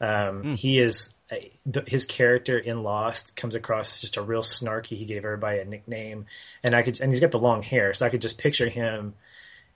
Um, 0.00 0.56
He 0.56 0.78
is 0.78 1.14
uh, 1.30 1.36
the, 1.66 1.82
his 1.86 2.04
character 2.04 2.58
in 2.58 2.82
Lost 2.82 3.36
comes 3.36 3.54
across 3.54 4.00
just 4.00 4.16
a 4.16 4.22
real 4.22 4.42
snarky. 4.42 4.96
He 4.96 5.04
gave 5.04 5.24
everybody 5.24 5.60
a 5.60 5.64
nickname, 5.64 6.26
and 6.62 6.74
I 6.74 6.82
could, 6.82 7.00
and 7.00 7.10
he's 7.10 7.20
got 7.20 7.30
the 7.30 7.38
long 7.38 7.62
hair, 7.62 7.94
so 7.94 8.04
I 8.06 8.10
could 8.10 8.20
just 8.22 8.38
picture 8.38 8.68
him, 8.68 9.14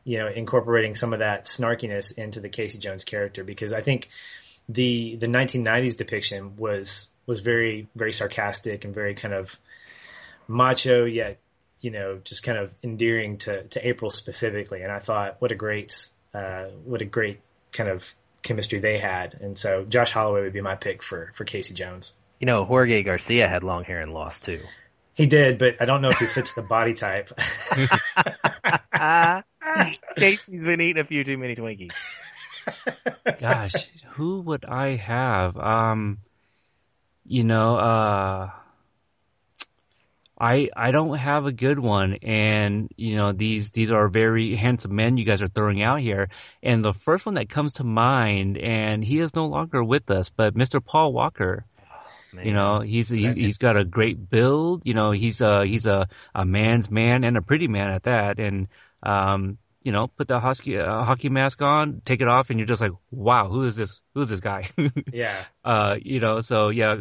you 0.05 0.19
know, 0.19 0.29
incorporating 0.29 0.95
some 0.95 1.13
of 1.13 1.19
that 1.19 1.45
snarkiness 1.45 2.17
into 2.17 2.41
the 2.41 2.49
Casey 2.49 2.79
Jones 2.79 3.05
character 3.05 3.45
because 3.45 3.73
I 3.73 3.83
think 3.83 4.11
the 4.69 5.17
the 5.17 5.27
1990s 5.27 5.97
depiction 5.97 6.57
was 6.57 7.09
was 7.27 7.41
very 7.41 7.89
very 7.97 8.13
sarcastic 8.13 8.85
and 8.85 8.95
very 8.95 9.15
kind 9.15 9.35
of 9.35 9.59
macho 10.47 11.05
yet 11.05 11.39
you 11.85 11.91
know 11.91 12.19
just 12.25 12.43
kind 12.43 12.57
of 12.57 12.75
endearing 12.83 13.37
to 13.37 13.65
to 13.65 13.87
April 13.87 14.11
specifically, 14.11 14.81
and 14.81 14.91
I 14.91 14.99
thought 14.99 15.37
what 15.41 15.53
a 15.53 15.55
great 15.55 16.09
uh, 16.33 16.65
what 16.85 17.03
a 17.03 17.05
great 17.05 17.41
kind 17.73 17.91
of 17.91 18.15
chemistry 18.43 18.79
they 18.79 18.99
had. 18.99 19.35
And 19.41 19.57
so 19.57 19.85
Josh 19.85 20.13
Holloway 20.13 20.43
would 20.43 20.53
be 20.53 20.63
my 20.63 20.77
pick 20.77 21.03
for 21.03 21.31
for 21.35 21.45
Casey 21.45 21.75
Jones. 21.75 22.15
You 22.41 22.47
know, 22.47 22.65
Jorge 22.65 23.03
Garcia 23.03 23.47
had 23.49 23.63
long 23.63 23.85
hair 23.85 24.01
and 24.01 24.15
Lost 24.15 24.45
too. 24.45 24.61
He 25.15 25.27
did, 25.27 25.59
but 25.59 25.81
I 25.81 25.85
don't 25.85 26.03
know 26.03 26.09
if 26.09 26.19
he 26.19 26.27
fits 26.27 26.55
the 26.55 26.63
body 26.63 26.95
type. 26.95 27.31
Casey's 30.17 30.65
been 30.65 30.81
eating 30.81 31.01
a 31.01 31.05
few 31.05 31.23
too 31.25 31.39
many 31.39 31.55
Twinkies. 31.55 31.95
Gosh, 33.39 33.75
who 34.11 34.41
would 34.43 34.65
I 34.65 34.97
have? 34.97 35.57
Um, 35.57 36.19
you 37.27 37.45
know, 37.45 37.77
uh, 37.77 38.51
I 40.39 40.69
I 40.77 40.91
don't 40.91 41.17
have 41.17 41.47
a 41.47 41.53
good 41.53 41.79
one, 41.79 42.15
and 42.23 42.91
you 42.97 43.17
know 43.17 43.33
these 43.33 43.71
these 43.71 43.91
are 43.91 44.09
very 44.09 44.57
handsome 44.57 44.97
men 44.97 45.17
you 45.17 45.25
guys 45.25 45.43
are 45.43 45.49
throwing 45.49 45.83
out 45.83 46.01
here. 46.01 46.29
And 46.63 46.85
the 46.85 46.93
first 46.93 47.25
one 47.25 47.37
that 47.37 47.49
comes 47.49 47.75
to 47.75 47.85
mind, 47.85 48.59
and 48.59 49.05
he 49.05 49.21
is 49.21 49.35
no 49.35 49.47
longer 49.47 49.83
with 49.85 50.11
us, 50.11 50.31
but 50.31 50.55
Mr. 50.55 50.85
Paul 50.85 51.13
Walker. 51.13 51.65
Oh, 52.39 52.43
you 52.43 52.53
know 52.53 52.81
he's 52.81 53.09
he's, 53.09 53.35
he's 53.35 53.59
got 53.59 53.77
a 53.77 53.85
great 53.85 54.31
build. 54.31 54.83
You 54.85 54.95
know 54.95 55.11
he's 55.11 55.41
a 55.41 55.65
he's 55.65 55.87
a 55.87 56.09
a 56.35 56.45
man's 56.45 56.91
man 56.91 57.25
and 57.25 57.37
a 57.37 57.43
pretty 57.43 57.69
man 57.69 57.91
at 57.91 58.05
that. 58.05 58.39
And 58.39 58.69
um, 59.03 59.59
you 59.85 59.93
know, 59.93 60.09
put 60.09 60.29
the 60.29 60.41
hockey 60.41 60.79
uh, 60.79 61.05
hockey 61.05 61.29
mask 61.29 61.61
on, 61.61 62.01
take 62.07 62.23
it 62.23 62.29
off, 62.29 62.49
and 62.49 62.59
you're 62.59 62.67
just 62.67 62.81
like, 62.81 62.93
wow, 63.11 63.49
who 63.49 63.65
is 63.65 63.77
this? 63.77 64.01
Who 64.15 64.23
is 64.23 64.31
this 64.31 64.41
guy? 64.41 64.69
yeah. 65.13 65.45
Uh, 65.63 65.97
you 66.01 66.21
know, 66.21 66.41
so 66.41 66.71
yeah, 66.71 66.97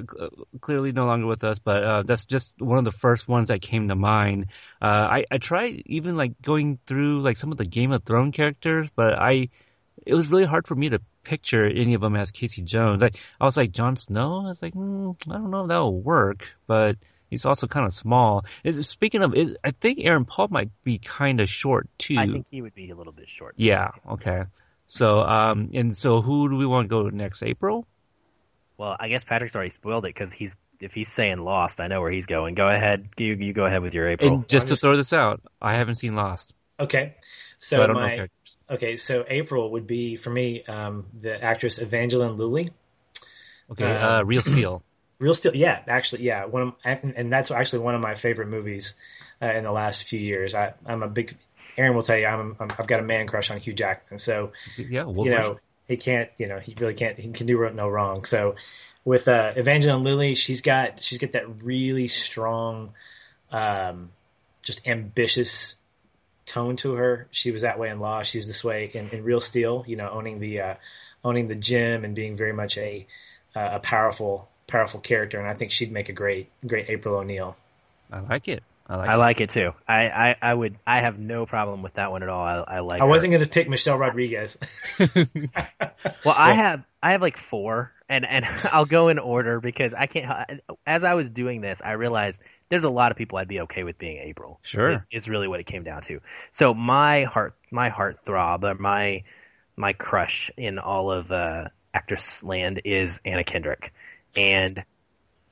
clearly 0.60 0.92
no 0.92 1.06
longer 1.06 1.26
with 1.26 1.46
us, 1.46 1.60
but 1.60 1.84
uh, 1.84 2.04
that's 2.04 2.26
just 2.26 2.54
one 2.62 2.78
of 2.78 2.84
the 2.84 2.92
first 2.92 3.30
ones 3.30 3.48
that 3.48 3.62
came 3.62 3.88
to 3.88 3.96
mind. 3.96 4.48
Uh, 4.82 5.08
I 5.10 5.26
I 5.32 5.38
tried 5.38 5.84
even 5.86 6.18
like 6.18 6.42
going 6.42 6.78
through 6.86 7.22
like 7.22 7.38
some 7.38 7.54
of 7.54 7.58
the 7.58 7.66
Game 7.66 7.94
of 7.94 8.04
Thrones 8.04 8.36
characters, 8.36 8.92
but 8.94 9.18
I 9.18 9.48
it 10.06 10.14
was 10.14 10.30
really 10.30 10.46
hard 10.46 10.68
for 10.68 10.76
me 10.76 10.90
to 10.90 11.00
picture 11.24 11.66
any 11.66 11.94
of 11.94 12.02
them 12.02 12.16
as 12.16 12.32
Casey 12.32 12.62
Jones. 12.62 13.02
Like 13.02 13.18
I 13.40 13.46
was 13.46 13.58
like 13.58 13.72
Jon 13.72 13.96
Snow. 13.96 14.46
I 14.46 14.50
was 14.50 14.62
like, 14.62 14.74
mm, 14.74 15.16
I 15.30 15.34
don't 15.34 15.52
know 15.52 15.64
if 15.64 15.68
that'll 15.70 16.02
work, 16.02 16.46
but 16.68 16.98
He's 17.34 17.48
also 17.48 17.66
kind 17.66 17.88
of 17.88 17.94
small. 17.94 18.46
Is 18.64 18.88
speaking 18.88 19.24
of, 19.24 19.34
is 19.34 19.58
I 19.64 19.72
think 19.72 19.98
Aaron 20.04 20.24
Paul 20.24 20.50
might 20.52 20.70
be 20.84 21.00
kind 21.00 21.42
of 21.42 21.50
short 21.50 21.90
too. 21.98 22.16
I 22.16 22.28
think 22.28 22.46
he 22.52 22.62
would 22.62 22.76
be 22.76 22.92
a 22.92 22.96
little 22.96 23.12
bit 23.12 23.28
short. 23.28 23.56
Yeah. 23.58 23.90
Okay. 24.08 24.44
So, 24.86 25.24
um, 25.24 25.72
and 25.74 25.98
so 25.98 26.22
who 26.22 26.48
do 26.48 26.58
we 26.58 26.68
want 26.68 26.86
to 26.86 26.90
go 26.90 27.10
next? 27.10 27.42
April. 27.42 27.88
Well, 28.78 28.96
I 29.00 29.08
guess 29.08 29.24
Patrick's 29.24 29.56
already 29.56 29.72
spoiled 29.72 30.06
it 30.06 30.10
because 30.10 30.32
he's 30.32 30.56
if 30.80 30.94
he's 30.94 31.12
saying 31.12 31.40
Lost, 31.40 31.82
I 31.82 31.88
know 31.88 32.02
where 32.02 32.12
he's 32.12 32.28
going. 32.28 32.54
Go 32.54 32.70
ahead, 32.70 33.10
you 33.18 33.34
you 33.34 33.52
go 33.52 33.66
ahead 33.66 33.82
with 33.82 33.96
your 33.96 34.08
April. 34.10 34.32
And 34.32 34.48
just 34.48 34.68
to 34.68 34.76
throw 34.76 34.96
this 34.96 35.12
out, 35.12 35.42
I 35.60 35.74
haven't 35.74 35.96
seen 35.96 36.16
Lost. 36.16 36.54
Okay, 36.80 37.16
so, 37.58 37.86
so 37.86 37.94
my 37.94 38.28
okay, 38.70 38.98
so 38.98 39.26
April 39.28 39.72
would 39.72 39.88
be 39.88 40.16
for 40.16 40.30
me 40.30 40.64
um, 40.64 41.06
the 41.20 41.42
actress 41.44 41.80
Evangeline 41.80 42.38
Lilly. 42.38 42.72
Okay, 43.72 43.92
uh, 43.92 44.20
uh, 44.20 44.24
Real 44.24 44.42
Steel. 44.42 44.84
Real 45.20 45.34
Steel, 45.34 45.56
yeah, 45.56 45.82
actually, 45.88 46.24
yeah, 46.24 46.46
one 46.46 46.74
of, 46.84 47.00
and 47.16 47.32
that's 47.32 47.50
actually 47.50 47.80
one 47.80 47.96
of 47.96 48.02
my 48.02 48.14
favorite 48.14 48.50
movies 48.50 48.96
uh, 49.42 49.54
in 49.54 49.64
the 49.64 49.72
last 49.72 50.04
few 50.04 50.20
years. 50.20 50.54
I, 50.54 50.74
I'm 50.86 51.02
a 51.02 51.08
big 51.08 51.38
Aaron 51.78 51.96
will 51.96 52.04
tell 52.04 52.18
you 52.18 52.26
I'm, 52.26 52.58
i 52.60 52.68
have 52.78 52.88
got 52.88 53.00
a 53.00 53.04
man 53.04 53.28
crush 53.28 53.50
on 53.50 53.58
Hugh 53.58 53.74
Jackman, 53.74 54.18
so 54.18 54.52
yeah, 54.78 55.08
you 55.08 55.30
know 55.30 55.60
he 55.88 55.98
can't, 55.98 56.30
you 56.38 56.48
know, 56.48 56.60
he 56.60 56.76
really 56.80 56.94
can't, 56.94 57.20
he 57.20 57.32
can 57.32 57.48
do 57.48 57.70
no 57.72 57.90
wrong. 57.90 58.26
So 58.26 58.56
with 59.04 59.28
uh, 59.28 59.54
Evangeline 59.56 60.04
Lilly, 60.04 60.36
she's 60.36 60.62
got 60.62 61.00
she's 61.00 61.18
got 61.18 61.34
that 61.34 61.64
really 61.64 62.08
strong, 62.08 62.94
um, 63.52 64.12
just 64.62 64.88
ambitious 64.88 65.76
tone 66.46 66.76
to 66.78 66.94
her. 66.96 67.28
She 67.32 67.52
was 67.52 67.62
that 67.62 67.80
way 67.80 67.90
in 67.90 68.00
Law. 68.00 68.24
She's 68.24 68.48
this 68.48 68.64
way 68.64 68.90
in, 68.94 69.10
in 69.10 69.24
Real 69.24 69.40
Steel. 69.40 69.84
You 69.88 69.96
know, 69.96 70.10
owning 70.10 70.40
the 70.40 70.62
uh, 70.62 70.76
owning 71.24 71.48
the 71.48 71.56
gym 71.56 72.04
and 72.04 72.16
being 72.16 72.36
very 72.36 72.54
much 72.54 72.78
a 72.78 73.06
uh, 73.56 73.70
a 73.74 73.80
powerful 73.80 74.50
powerful 74.68 75.00
character, 75.00 75.40
and 75.40 75.48
I 75.48 75.54
think 75.54 75.72
she'd 75.72 75.92
make 75.92 76.10
a 76.10 76.14
great 76.14 76.50
great 76.66 76.90
April 76.90 77.16
O'Neil. 77.16 77.56
I 78.12 78.20
like 78.20 78.48
it. 78.48 78.64
I 78.88 78.98
like, 78.98 79.10
I 79.10 79.14
it. 79.14 79.18
like 79.18 79.42
it 79.42 79.50
too. 79.50 79.72
I, 79.88 80.10
I, 80.10 80.36
I, 80.42 80.54
would 80.54 80.76
I 80.86 81.00
have 81.00 81.18
no 81.18 81.46
problem 81.46 81.84
with 81.84 81.94
that 81.94 82.12
one 82.12 82.22
at 82.22 82.28
all. 82.28 82.44
I, 82.44 82.76
I 82.76 82.80
like. 82.82 83.02
I 83.02 83.06
wasn't 83.06 83.32
going 83.32 83.44
to 83.44 83.50
pick 83.50 83.70
Michelle 83.70 83.98
Rodriguez. 83.98 84.58
well, 85.00 86.36
I 86.36 86.54
have 86.54 86.84
I 87.02 87.12
have 87.14 87.22
like 87.22 87.38
four, 87.38 87.93
and 88.10 88.26
and 88.26 88.46
I'll 88.72 88.86
go 88.86 89.10
in 89.10 89.20
order 89.20 89.60
because 89.60 89.94
I 89.94 90.08
can't. 90.08 90.62
As 90.86 91.04
I 91.04 91.14
was 91.14 91.30
doing 91.30 91.62
this, 91.62 91.82
I 91.84 91.94
realized 91.94 92.42
there's 92.70 92.84
a 92.84 92.90
lot 92.90 93.12
of 93.12 93.18
people 93.18 93.38
I'd 93.38 93.48
be 93.48 93.62
okay 93.62 93.84
with 93.84 93.98
being 93.98 94.18
April. 94.18 94.60
Sure, 94.64 94.92
is, 94.92 95.06
is 95.12 95.30
really 95.30 95.48
what 95.48 95.60
it 95.60 95.66
came 95.66 95.84
down 95.84 96.02
to. 96.04 96.20
So 96.52 96.74
my 96.74 97.24
heart 97.24 97.56
my 97.72 97.90
heart 97.90 98.26
throb, 98.26 98.66
my 98.80 99.24
my 99.76 99.94
crush 99.94 100.52
in 100.58 100.80
all 100.80 101.12
of 101.12 101.32
uh, 101.32 101.70
actress 101.94 102.44
land 102.44 102.82
is 102.86 103.22
Anna 103.26 103.44
Kendrick 103.44 103.94
and 104.36 104.84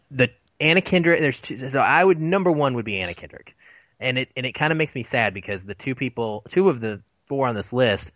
the 0.09 0.29
Anna 0.59 0.81
Kendrick. 0.81 1.19
There's 1.19 1.41
two, 1.41 1.69
so 1.69 1.79
I 1.79 2.03
would 2.03 2.19
number 2.19 2.51
one 2.51 2.75
would 2.75 2.85
be 2.85 2.99
Anna 2.99 3.13
Kendrick, 3.13 3.55
and 3.99 4.17
it 4.17 4.29
and 4.35 4.45
it 4.45 4.53
kind 4.53 4.71
of 4.71 4.77
makes 4.77 4.95
me 4.95 5.03
sad 5.03 5.33
because 5.33 5.63
the 5.63 5.75
two 5.75 5.95
people, 5.95 6.43
two 6.49 6.69
of 6.69 6.79
the 6.79 7.01
four 7.27 7.47
on 7.47 7.55
this 7.55 7.73
list, 7.73 8.11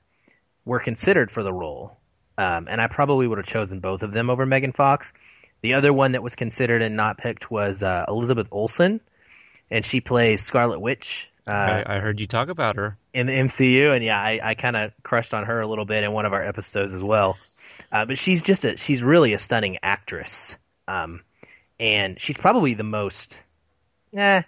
were 0.65 0.79
considered 0.79 1.31
for 1.31 1.43
the 1.43 1.53
role, 1.53 1.97
um, 2.37 2.67
and 2.69 2.81
I 2.81 2.87
probably 2.87 3.27
would 3.27 3.37
have 3.37 3.47
chosen 3.47 3.79
both 3.79 4.03
of 4.03 4.11
them 4.11 4.29
over 4.29 4.45
Megan 4.45 4.73
Fox. 4.73 5.13
The 5.61 5.75
other 5.75 5.93
one 5.93 6.11
that 6.11 6.21
was 6.21 6.35
considered 6.35 6.81
and 6.81 6.95
not 6.95 7.17
picked 7.17 7.49
was 7.49 7.81
uh, 7.81 8.05
Elizabeth 8.07 8.47
Olsen, 8.51 9.01
and 9.71 9.85
she 9.85 10.01
plays 10.01 10.41
Scarlet 10.41 10.79
Witch. 10.79 11.31
Uh, 11.47 11.51
I, 11.51 11.97
I, 11.97 11.99
heard 11.99 12.19
you 12.19 12.27
talk 12.27 12.49
about 12.49 12.75
her 12.75 12.97
in 13.13 13.27
the 13.27 13.33
MCU, 13.33 13.95
and 13.95 14.03
yeah, 14.03 14.19
I, 14.19 14.39
I 14.43 14.55
kind 14.55 14.75
of 14.75 14.91
crushed 15.03 15.33
on 15.33 15.45
her 15.45 15.61
a 15.61 15.67
little 15.67 15.85
bit 15.85 16.03
in 16.03 16.11
one 16.11 16.25
of 16.25 16.33
our 16.33 16.43
episodes 16.43 16.93
as 16.93 17.03
well. 17.03 17.37
Uh, 17.91 18.05
but 18.05 18.17
she's 18.17 18.41
just 18.41 18.65
a 18.65 18.77
she's 18.77 19.03
really 19.03 19.33
a 19.33 19.39
stunning 19.39 19.77
actress, 19.83 20.57
um, 20.87 21.21
and 21.79 22.19
she's 22.19 22.37
probably 22.37 22.73
the 22.73 22.83
most. 22.83 23.41
Eh, 24.15 24.41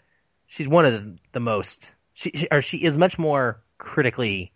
she's 0.47 0.67
one 0.67 0.85
of 0.85 0.93
the, 0.93 1.17
the 1.33 1.39
most. 1.39 1.91
She, 2.13 2.31
she 2.33 2.47
or 2.51 2.61
she 2.61 2.77
is 2.77 2.97
much 2.97 3.19
more 3.19 3.61
critically 3.77 4.51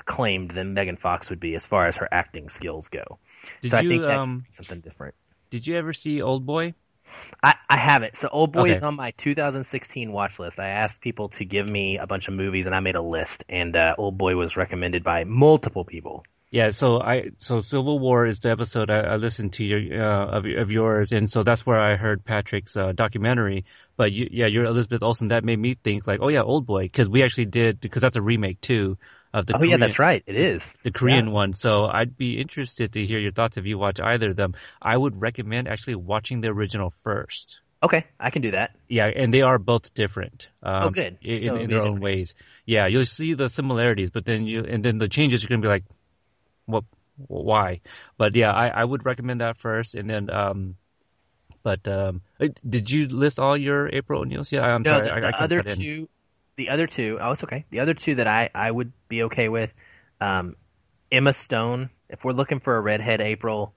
acclaimed 0.00 0.50
than 0.50 0.74
Megan 0.74 0.96
Fox 0.96 1.30
would 1.30 1.40
be 1.40 1.54
as 1.54 1.66
far 1.66 1.86
as 1.86 1.96
her 1.96 2.08
acting 2.10 2.48
skills 2.48 2.88
go. 2.88 3.18
Did 3.60 3.70
so 3.70 3.80
you, 3.80 3.88
I 3.88 3.92
think 3.92 4.02
that's 4.02 4.24
um, 4.24 4.44
something 4.50 4.80
different. 4.80 5.14
Did 5.50 5.66
you 5.66 5.76
ever 5.76 5.92
see 5.92 6.22
Old 6.22 6.46
Boy? 6.46 6.74
I, 7.42 7.56
I 7.68 7.76
haven't. 7.76 8.16
So 8.16 8.28
Old 8.28 8.52
Boy 8.52 8.62
okay. 8.62 8.72
is 8.72 8.82
on 8.82 8.94
my 8.94 9.10
2016 9.12 10.12
watch 10.12 10.38
list. 10.38 10.60
I 10.60 10.68
asked 10.68 11.00
people 11.00 11.28
to 11.30 11.44
give 11.44 11.66
me 11.66 11.98
a 11.98 12.06
bunch 12.06 12.28
of 12.28 12.34
movies, 12.34 12.66
and 12.66 12.74
I 12.74 12.80
made 12.80 12.96
a 12.96 13.02
list. 13.02 13.44
And 13.48 13.76
uh, 13.76 13.94
Old 13.98 14.16
Boy 14.16 14.36
was 14.36 14.56
recommended 14.56 15.02
by 15.02 15.24
multiple 15.24 15.84
people. 15.84 16.24
Yeah, 16.52 16.70
so 16.70 17.00
I 17.00 17.30
so 17.38 17.60
Civil 17.60 18.00
War 18.00 18.26
is 18.26 18.40
the 18.40 18.50
episode 18.50 18.90
I, 18.90 19.00
I 19.00 19.16
listened 19.16 19.52
to 19.54 19.64
your 19.64 20.02
uh, 20.02 20.26
of 20.26 20.46
of 20.46 20.72
yours, 20.72 21.12
and 21.12 21.30
so 21.30 21.44
that's 21.44 21.64
where 21.64 21.78
I 21.78 21.94
heard 21.94 22.24
Patrick's 22.24 22.76
uh, 22.76 22.90
documentary. 22.90 23.66
But 23.96 24.10
you, 24.10 24.28
yeah, 24.32 24.46
you're 24.46 24.64
Elizabeth 24.64 25.00
Olsen. 25.02 25.28
That 25.28 25.44
made 25.44 25.60
me 25.60 25.74
think 25.74 26.08
like, 26.08 26.18
oh 26.20 26.28
yeah, 26.28 26.42
Old 26.42 26.66
Boy, 26.66 26.82
because 26.82 27.08
we 27.08 27.22
actually 27.22 27.44
did 27.44 27.80
because 27.80 28.02
that's 28.02 28.16
a 28.16 28.22
remake 28.22 28.60
too 28.60 28.98
of 29.32 29.46
the. 29.46 29.54
Oh 29.54 29.58
Korean, 29.58 29.80
yeah, 29.80 29.86
that's 29.86 29.98
right. 29.98 30.22
It 30.26 30.36
is 30.36 30.80
the 30.82 30.90
Korean 30.90 31.26
yeah. 31.26 31.32
one. 31.32 31.52
So 31.52 31.86
I'd 31.86 32.16
be 32.16 32.40
interested 32.40 32.92
to 32.92 33.06
hear 33.06 33.18
your 33.18 33.32
thoughts 33.32 33.56
if 33.56 33.66
you 33.66 33.78
watch 33.78 34.00
either 34.00 34.30
of 34.30 34.36
them. 34.36 34.54
I 34.80 34.96
would 34.96 35.20
recommend 35.20 35.68
actually 35.68 35.96
watching 35.96 36.40
the 36.40 36.48
original 36.48 36.90
first. 36.90 37.60
Okay, 37.82 38.04
I 38.18 38.28
can 38.28 38.42
do 38.42 38.50
that. 38.50 38.76
Yeah, 38.88 39.06
and 39.06 39.32
they 39.32 39.40
are 39.40 39.58
both 39.58 39.94
different. 39.94 40.48
Um, 40.62 40.84
oh, 40.84 40.90
good. 40.90 41.16
In, 41.22 41.42
so 41.42 41.56
in 41.56 41.70
their 41.70 41.82
own 41.82 42.00
ways. 42.00 42.34
Yeah, 42.66 42.86
you'll 42.86 43.06
see 43.06 43.32
the 43.32 43.48
similarities, 43.48 44.10
but 44.10 44.26
then 44.26 44.46
you 44.46 44.64
and 44.64 44.84
then 44.84 44.98
the 44.98 45.08
changes. 45.08 45.42
You're 45.42 45.48
gonna 45.48 45.62
be 45.62 45.68
like, 45.68 45.84
what 46.66 46.84
why. 47.26 47.80
But 48.18 48.34
yeah, 48.34 48.52
I, 48.52 48.68
I 48.68 48.84
would 48.84 49.06
recommend 49.06 49.40
that 49.40 49.56
first, 49.56 49.94
and 49.94 50.10
then 50.10 50.28
um, 50.28 50.76
but 51.62 51.86
um, 51.88 52.22
uh, 52.40 52.48
did 52.68 52.90
you 52.90 53.08
list 53.08 53.38
all 53.38 53.56
your 53.56 53.88
April 53.88 54.22
O'Neils? 54.22 54.52
Yeah, 54.52 54.62
I'm 54.62 54.82
no, 54.82 54.90
sorry. 54.90 55.20
The, 55.20 55.26
I, 55.26 55.30
I 55.30 55.44
other 55.44 55.62
two, 55.62 56.08
the 56.60 56.68
other 56.68 56.86
two, 56.86 57.16
oh, 57.18 57.30
it's 57.30 57.42
okay. 57.42 57.64
The 57.70 57.80
other 57.80 57.94
two 57.94 58.16
that 58.16 58.26
I 58.26 58.50
I 58.54 58.70
would 58.70 58.92
be 59.08 59.22
okay 59.24 59.48
with, 59.48 59.72
um, 60.20 60.56
Emma 61.10 61.32
Stone. 61.32 61.88
If 62.10 62.22
we're 62.22 62.34
looking 62.34 62.60
for 62.60 62.76
a 62.76 62.80
redhead 62.80 63.22
April, 63.22 63.72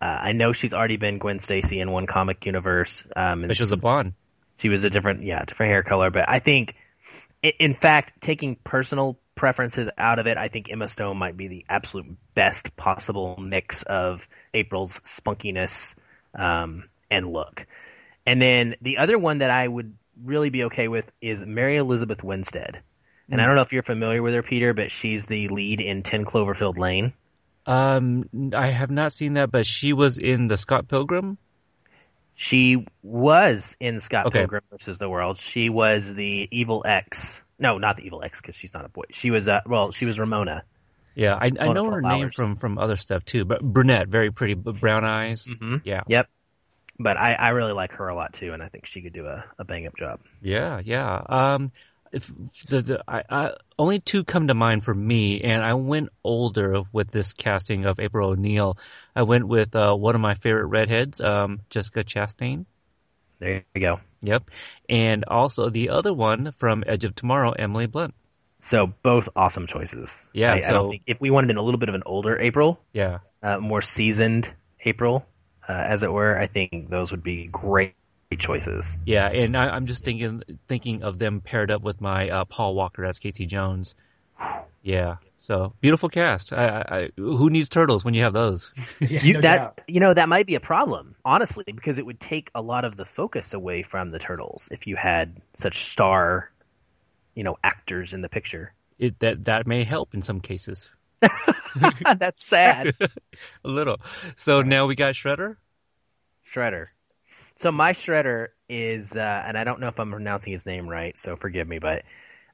uh, 0.00 0.18
I 0.20 0.32
know 0.32 0.52
she's 0.52 0.74
already 0.74 0.96
been 0.96 1.18
Gwen 1.18 1.38
Stacy 1.38 1.78
in 1.78 1.92
one 1.92 2.08
comic 2.08 2.44
universe. 2.44 3.06
Um, 3.14 3.42
but 3.42 3.56
she 3.56 3.62
was 3.62 3.70
a 3.70 3.76
blonde. 3.76 4.14
She 4.56 4.68
was 4.68 4.82
a 4.82 4.90
different, 4.90 5.22
yeah, 5.22 5.44
different 5.44 5.70
hair 5.70 5.84
color. 5.84 6.10
But 6.10 6.28
I 6.28 6.40
think, 6.40 6.74
in 7.40 7.72
fact, 7.72 8.20
taking 8.20 8.56
personal 8.56 9.16
preferences 9.36 9.88
out 9.96 10.18
of 10.18 10.26
it, 10.26 10.36
I 10.36 10.48
think 10.48 10.72
Emma 10.72 10.88
Stone 10.88 11.16
might 11.16 11.36
be 11.36 11.46
the 11.46 11.64
absolute 11.68 12.16
best 12.34 12.74
possible 12.74 13.36
mix 13.40 13.84
of 13.84 14.28
April's 14.52 14.98
spunkiness, 15.04 15.94
um, 16.34 16.88
and 17.12 17.32
look. 17.32 17.64
And 18.26 18.42
then 18.42 18.74
the 18.82 18.98
other 18.98 19.18
one 19.18 19.38
that 19.38 19.52
I 19.52 19.68
would 19.68 19.94
really 20.22 20.50
be 20.50 20.64
okay 20.64 20.88
with 20.88 21.10
is 21.20 21.44
Mary 21.44 21.76
Elizabeth 21.76 22.22
Winstead. 22.22 22.80
And 23.30 23.40
I 23.40 23.46
don't 23.46 23.56
know 23.56 23.62
if 23.62 23.72
you're 23.72 23.82
familiar 23.82 24.22
with 24.22 24.34
her, 24.34 24.42
Peter, 24.42 24.74
but 24.74 24.92
she's 24.92 25.24
the 25.24 25.48
lead 25.48 25.80
in 25.80 26.02
10 26.02 26.26
Cloverfield 26.26 26.76
Lane. 26.76 27.14
Um, 27.66 28.28
I 28.54 28.66
have 28.66 28.90
not 28.90 29.12
seen 29.12 29.34
that, 29.34 29.50
but 29.50 29.66
she 29.66 29.94
was 29.94 30.18
in 30.18 30.46
the 30.46 30.58
Scott 30.58 30.88
Pilgrim. 30.88 31.38
She 32.34 32.84
was 33.02 33.76
in 33.80 34.00
Scott 34.00 34.26
Okay. 34.26 34.40
Pilgrim 34.40 34.62
versus 34.70 34.98
the 34.98 35.08
World. 35.08 35.38
She 35.38 35.70
was 35.70 36.12
the 36.12 36.48
evil 36.50 36.82
X. 36.84 37.42
No, 37.58 37.78
not 37.78 37.96
the 37.96 38.04
evil 38.04 38.22
X 38.22 38.40
because 38.40 38.56
she's 38.56 38.74
not 38.74 38.84
a 38.84 38.88
boy. 38.88 39.04
She 39.12 39.30
was 39.30 39.48
uh, 39.48 39.60
well, 39.66 39.92
she 39.92 40.04
was 40.04 40.18
Ramona. 40.18 40.64
Yeah, 41.14 41.34
I, 41.40 41.52
I 41.58 41.72
know 41.72 41.88
her 41.90 42.02
the 42.02 42.08
name 42.08 42.30
from 42.30 42.56
from 42.56 42.76
other 42.76 42.96
stuff 42.96 43.24
too. 43.24 43.44
But 43.44 43.62
brunette, 43.62 44.08
very 44.08 44.32
pretty, 44.32 44.54
brown 44.54 45.04
eyes. 45.04 45.44
Mm-hmm. 45.44 45.76
Yeah, 45.84 46.02
Yep. 46.08 46.28
But 46.98 47.16
I, 47.16 47.34
I 47.34 47.48
really 47.50 47.72
like 47.72 47.92
her 47.94 48.08
a 48.08 48.14
lot 48.14 48.32
too, 48.32 48.52
and 48.52 48.62
I 48.62 48.68
think 48.68 48.86
she 48.86 49.02
could 49.02 49.12
do 49.12 49.26
a, 49.26 49.44
a 49.58 49.64
bang 49.64 49.86
up 49.86 49.96
job. 49.96 50.20
yeah, 50.40 50.80
yeah. 50.84 51.22
Um, 51.28 51.72
if 52.12 52.32
the, 52.68 52.80
the 52.82 53.04
I, 53.08 53.22
I 53.28 53.50
only 53.76 53.98
two 53.98 54.22
come 54.22 54.46
to 54.46 54.54
mind 54.54 54.84
for 54.84 54.94
me, 54.94 55.40
and 55.40 55.64
I 55.64 55.74
went 55.74 56.10
older 56.22 56.82
with 56.92 57.10
this 57.10 57.32
casting 57.32 57.84
of 57.86 57.98
April 57.98 58.30
O'Neil. 58.30 58.78
I 59.16 59.22
went 59.24 59.48
with 59.48 59.74
uh, 59.74 59.94
one 59.94 60.14
of 60.14 60.20
my 60.20 60.34
favorite 60.34 60.66
redheads, 60.66 61.20
um, 61.20 61.62
Jessica 61.70 62.04
Chastain. 62.04 62.66
There 63.40 63.64
you 63.74 63.80
go. 63.80 64.00
Yep, 64.22 64.50
and 64.88 65.24
also 65.26 65.70
the 65.70 65.90
other 65.90 66.14
one 66.14 66.52
from 66.52 66.84
Edge 66.86 67.02
of 67.02 67.16
Tomorrow, 67.16 67.50
Emily 67.52 67.86
Blunt. 67.86 68.14
So 68.60 68.86
both 69.02 69.28
awesome 69.36 69.66
choices. 69.66 70.30
Yeah, 70.32 70.52
I, 70.52 70.56
I 70.56 70.60
so- 70.60 70.70
don't 70.70 70.90
think 70.90 71.02
if 71.08 71.20
we 71.20 71.30
wanted 71.30 71.56
a 71.56 71.60
little 71.62 71.78
bit 71.80 71.88
of 71.88 71.96
an 71.96 72.04
older 72.06 72.38
April, 72.40 72.80
Yeah, 72.92 73.18
uh, 73.42 73.58
more 73.58 73.82
seasoned 73.82 74.48
April, 74.84 75.26
uh, 75.68 75.72
as 75.72 76.02
it 76.02 76.12
were, 76.12 76.38
I 76.38 76.46
think 76.46 76.90
those 76.90 77.10
would 77.10 77.22
be 77.22 77.46
great 77.46 77.94
choices. 78.38 78.98
Yeah, 79.06 79.28
and 79.28 79.56
I, 79.56 79.68
I'm 79.68 79.86
just 79.86 80.04
thinking 80.04 80.42
thinking 80.68 81.02
of 81.02 81.18
them 81.18 81.40
paired 81.40 81.70
up 81.70 81.82
with 81.82 82.00
my 82.00 82.30
uh, 82.30 82.44
Paul 82.44 82.74
Walker 82.74 83.04
as 83.04 83.18
Casey 83.18 83.46
Jones. 83.46 83.94
Yeah, 84.86 85.16
so 85.38 85.72
beautiful 85.80 86.10
cast. 86.10 86.52
I, 86.52 86.66
I, 86.66 86.96
I, 86.98 87.10
who 87.16 87.48
needs 87.48 87.70
turtles 87.70 88.04
when 88.04 88.12
you 88.12 88.22
have 88.24 88.34
those? 88.34 88.70
Yeah, 89.00 89.22
You, 89.22 89.32
no 89.32 89.40
that 89.40 89.56
doubt. 89.56 89.80
you 89.88 90.00
know 90.00 90.12
that 90.12 90.28
might 90.28 90.46
be 90.46 90.56
a 90.56 90.60
problem, 90.60 91.14
honestly, 91.24 91.64
because 91.66 91.98
it 91.98 92.04
would 92.04 92.20
take 92.20 92.50
a 92.54 92.60
lot 92.60 92.84
of 92.84 92.94
the 92.96 93.06
focus 93.06 93.54
away 93.54 93.82
from 93.82 94.10
the 94.10 94.18
turtles 94.18 94.68
if 94.70 94.86
you 94.86 94.96
had 94.96 95.40
such 95.54 95.86
star, 95.90 96.50
you 97.34 97.44
know, 97.44 97.56
actors 97.64 98.12
in 98.12 98.20
the 98.20 98.28
picture. 98.28 98.74
It 98.98 99.18
that 99.20 99.46
that 99.46 99.66
may 99.66 99.84
help 99.84 100.12
in 100.14 100.20
some 100.20 100.40
cases 100.40 100.90
That's 102.18 102.44
sad. 102.44 102.94
a 103.64 103.68
little. 103.68 104.00
So 104.36 104.62
now 104.62 104.86
we 104.86 104.94
got 104.94 105.14
Shredder. 105.14 105.56
Shredder. 106.46 106.86
So 107.56 107.70
my 107.72 107.92
Shredder 107.92 108.48
is, 108.68 109.14
uh, 109.14 109.42
and 109.46 109.56
I 109.56 109.64
don't 109.64 109.80
know 109.80 109.88
if 109.88 109.98
I'm 109.98 110.10
pronouncing 110.10 110.52
his 110.52 110.66
name 110.66 110.88
right, 110.88 111.16
so 111.18 111.36
forgive 111.36 111.68
me, 111.68 111.78
but 111.78 112.02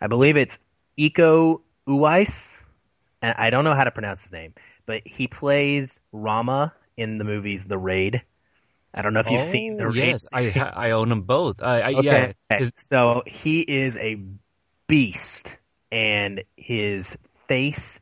I 0.01 0.07
believe 0.07 0.37
it's 0.37 0.59
Iko 0.99 1.61
Uwais, 1.89 2.63
and 3.23 3.35
I 3.39 3.51
don't 3.51 3.65
know 3.65 3.75
how 3.75 3.85
to 3.85 3.91
pronounce 3.91 4.23
his 4.23 4.33
name, 4.33 4.55
but 4.87 5.07
he 5.07 5.27
plays 5.27 6.01
Rama 6.13 6.75
in 6.97 7.19
the 7.19 7.25
movies 7.25 7.65
The 7.65 7.79
Raid. 7.79 8.23
I 8.95 9.03
don't 9.03 9.15
know 9.15 9.21
if 9.21 9.31
you've 9.31 9.41
seen 9.41 9.77
The 9.77 9.87
Oh, 9.87 9.93
Raid. 9.93 10.17
yes, 10.17 10.29
I 10.33 10.71
I 10.75 10.91
own 10.93 11.09
them 11.09 11.23
both. 11.23 11.63
I, 11.63 11.81
I 11.81 11.89
Okay. 11.91 12.35
yeah. 12.51 12.59
His- 12.59 12.73
so 12.77 13.23
he 13.27 13.61
is 13.61 13.97
a 13.97 14.21
beast, 14.89 15.57
and 15.93 16.43
his 16.57 17.17
face 17.49 18.01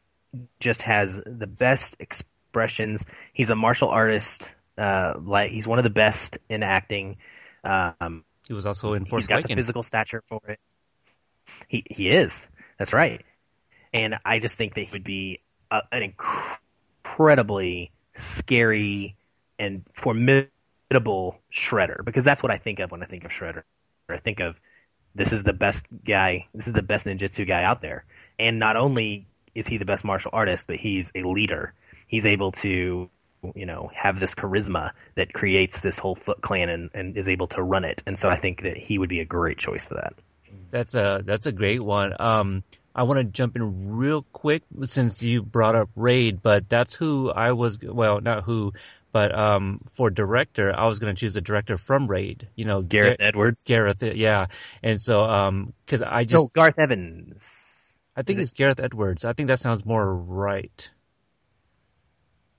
just 0.60 0.82
has 0.82 1.20
the 1.24 1.46
best 1.46 1.96
expressions. 2.00 3.06
He's 3.32 3.50
a 3.50 3.56
martial 3.56 3.88
artist. 3.88 4.54
Uh, 4.76 5.14
like 5.20 5.50
he's 5.50 5.66
one 5.66 5.78
of 5.78 5.84
the 5.84 5.90
best 5.90 6.38
in 6.48 6.62
acting. 6.62 7.16
Um, 7.64 8.24
he 8.46 8.54
was 8.54 8.66
also 8.66 8.94
in 8.94 9.04
Force 9.04 9.24
he's 9.24 9.28
got 9.28 9.42
the 9.42 9.54
physical 9.54 9.82
stature 9.82 10.22
for 10.26 10.40
it. 10.46 10.60
He 11.66 11.84
he 11.90 12.08
is. 12.10 12.48
That's 12.78 12.92
right. 12.92 13.24
And 13.92 14.18
I 14.24 14.38
just 14.38 14.56
think 14.56 14.74
that 14.74 14.82
he 14.82 14.90
would 14.92 15.04
be 15.04 15.40
a, 15.70 15.80
an 15.90 16.12
inc- 16.12 16.58
incredibly 17.08 17.90
scary 18.14 19.16
and 19.58 19.84
formidable 19.92 21.38
shredder 21.52 22.04
because 22.04 22.24
that's 22.24 22.42
what 22.42 22.52
I 22.52 22.58
think 22.58 22.80
of 22.80 22.92
when 22.92 23.02
I 23.02 23.06
think 23.06 23.24
of 23.24 23.30
shredder. 23.30 23.62
I 24.08 24.18
think 24.18 24.40
of 24.40 24.60
this 25.14 25.32
is 25.32 25.42
the 25.42 25.52
best 25.52 25.86
guy. 26.04 26.46
This 26.54 26.66
is 26.66 26.72
the 26.72 26.82
best 26.82 27.06
ninjutsu 27.06 27.46
guy 27.46 27.64
out 27.64 27.82
there. 27.82 28.04
And 28.38 28.58
not 28.58 28.76
only 28.76 29.26
is 29.58 29.66
he 29.66 29.76
the 29.76 29.84
best 29.84 30.04
martial 30.04 30.30
artist, 30.32 30.66
but 30.66 30.76
he's 30.76 31.10
a 31.14 31.22
leader. 31.24 31.74
He's 32.06 32.26
able 32.26 32.52
to 32.52 33.10
you 33.54 33.66
know 33.66 33.90
have 33.94 34.18
this 34.18 34.34
charisma 34.34 34.92
that 35.14 35.32
creates 35.32 35.80
this 35.80 35.98
whole 35.98 36.14
Foot 36.14 36.40
Clan 36.40 36.68
and, 36.68 36.90
and 36.94 37.16
is 37.16 37.28
able 37.28 37.48
to 37.48 37.62
run 37.62 37.84
it. 37.84 38.02
And 38.06 38.18
so 38.18 38.28
I 38.28 38.36
think 38.36 38.62
that 38.62 38.76
he 38.76 38.98
would 38.98 39.08
be 39.08 39.20
a 39.20 39.24
great 39.24 39.58
choice 39.58 39.84
for 39.84 39.94
that. 39.94 40.14
That's 40.70 40.94
a 40.94 41.22
that's 41.24 41.46
a 41.46 41.52
great 41.52 41.80
one. 41.80 42.14
Um, 42.18 42.62
I 42.94 43.02
want 43.04 43.18
to 43.18 43.24
jump 43.24 43.56
in 43.56 43.96
real 43.96 44.22
quick 44.32 44.62
since 44.84 45.22
you 45.22 45.42
brought 45.42 45.74
up 45.74 45.90
Raid, 45.94 46.42
but 46.42 46.68
that's 46.68 46.94
who 46.94 47.30
I 47.30 47.52
was. 47.52 47.78
Well, 47.80 48.20
not 48.20 48.44
who, 48.44 48.72
but 49.12 49.36
um, 49.36 49.80
for 49.92 50.10
director, 50.10 50.74
I 50.74 50.86
was 50.86 50.98
going 50.98 51.14
to 51.14 51.18
choose 51.18 51.36
a 51.36 51.40
director 51.40 51.78
from 51.78 52.08
Raid. 52.08 52.48
You 52.56 52.64
know, 52.64 52.82
Gareth 52.82 53.18
Ga- 53.18 53.26
Edwards. 53.26 53.64
Gareth, 53.64 54.02
yeah. 54.02 54.46
And 54.82 55.00
so, 55.00 55.22
um, 55.22 55.72
because 55.84 56.02
I 56.02 56.24
just 56.24 56.42
no, 56.42 56.50
Garth 56.52 56.78
Evans. 56.78 57.77
I 58.18 58.22
think 58.22 58.40
it's 58.40 58.50
Gareth 58.50 58.80
Edwards. 58.80 59.24
I 59.24 59.32
think 59.32 59.46
that 59.46 59.60
sounds 59.60 59.86
more 59.86 60.12
right. 60.12 60.90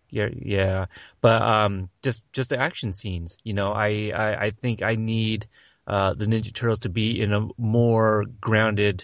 Yeah, 0.09 0.29
yeah, 0.33 0.85
but 1.19 1.41
um, 1.41 1.89
just 2.01 2.23
just 2.31 2.51
the 2.51 2.59
action 2.59 2.93
scenes. 2.93 3.37
You 3.43 3.53
know, 3.53 3.73
I 3.73 4.13
I, 4.15 4.45
I 4.45 4.51
think 4.51 4.81
I 4.81 4.95
need 4.95 5.47
uh, 5.85 6.13
the 6.13 6.27
Ninja 6.27 6.53
Turtles 6.53 6.79
to 6.79 6.89
be 6.89 7.19
in 7.19 7.33
a 7.33 7.49
more 7.57 8.23
grounded, 8.39 9.03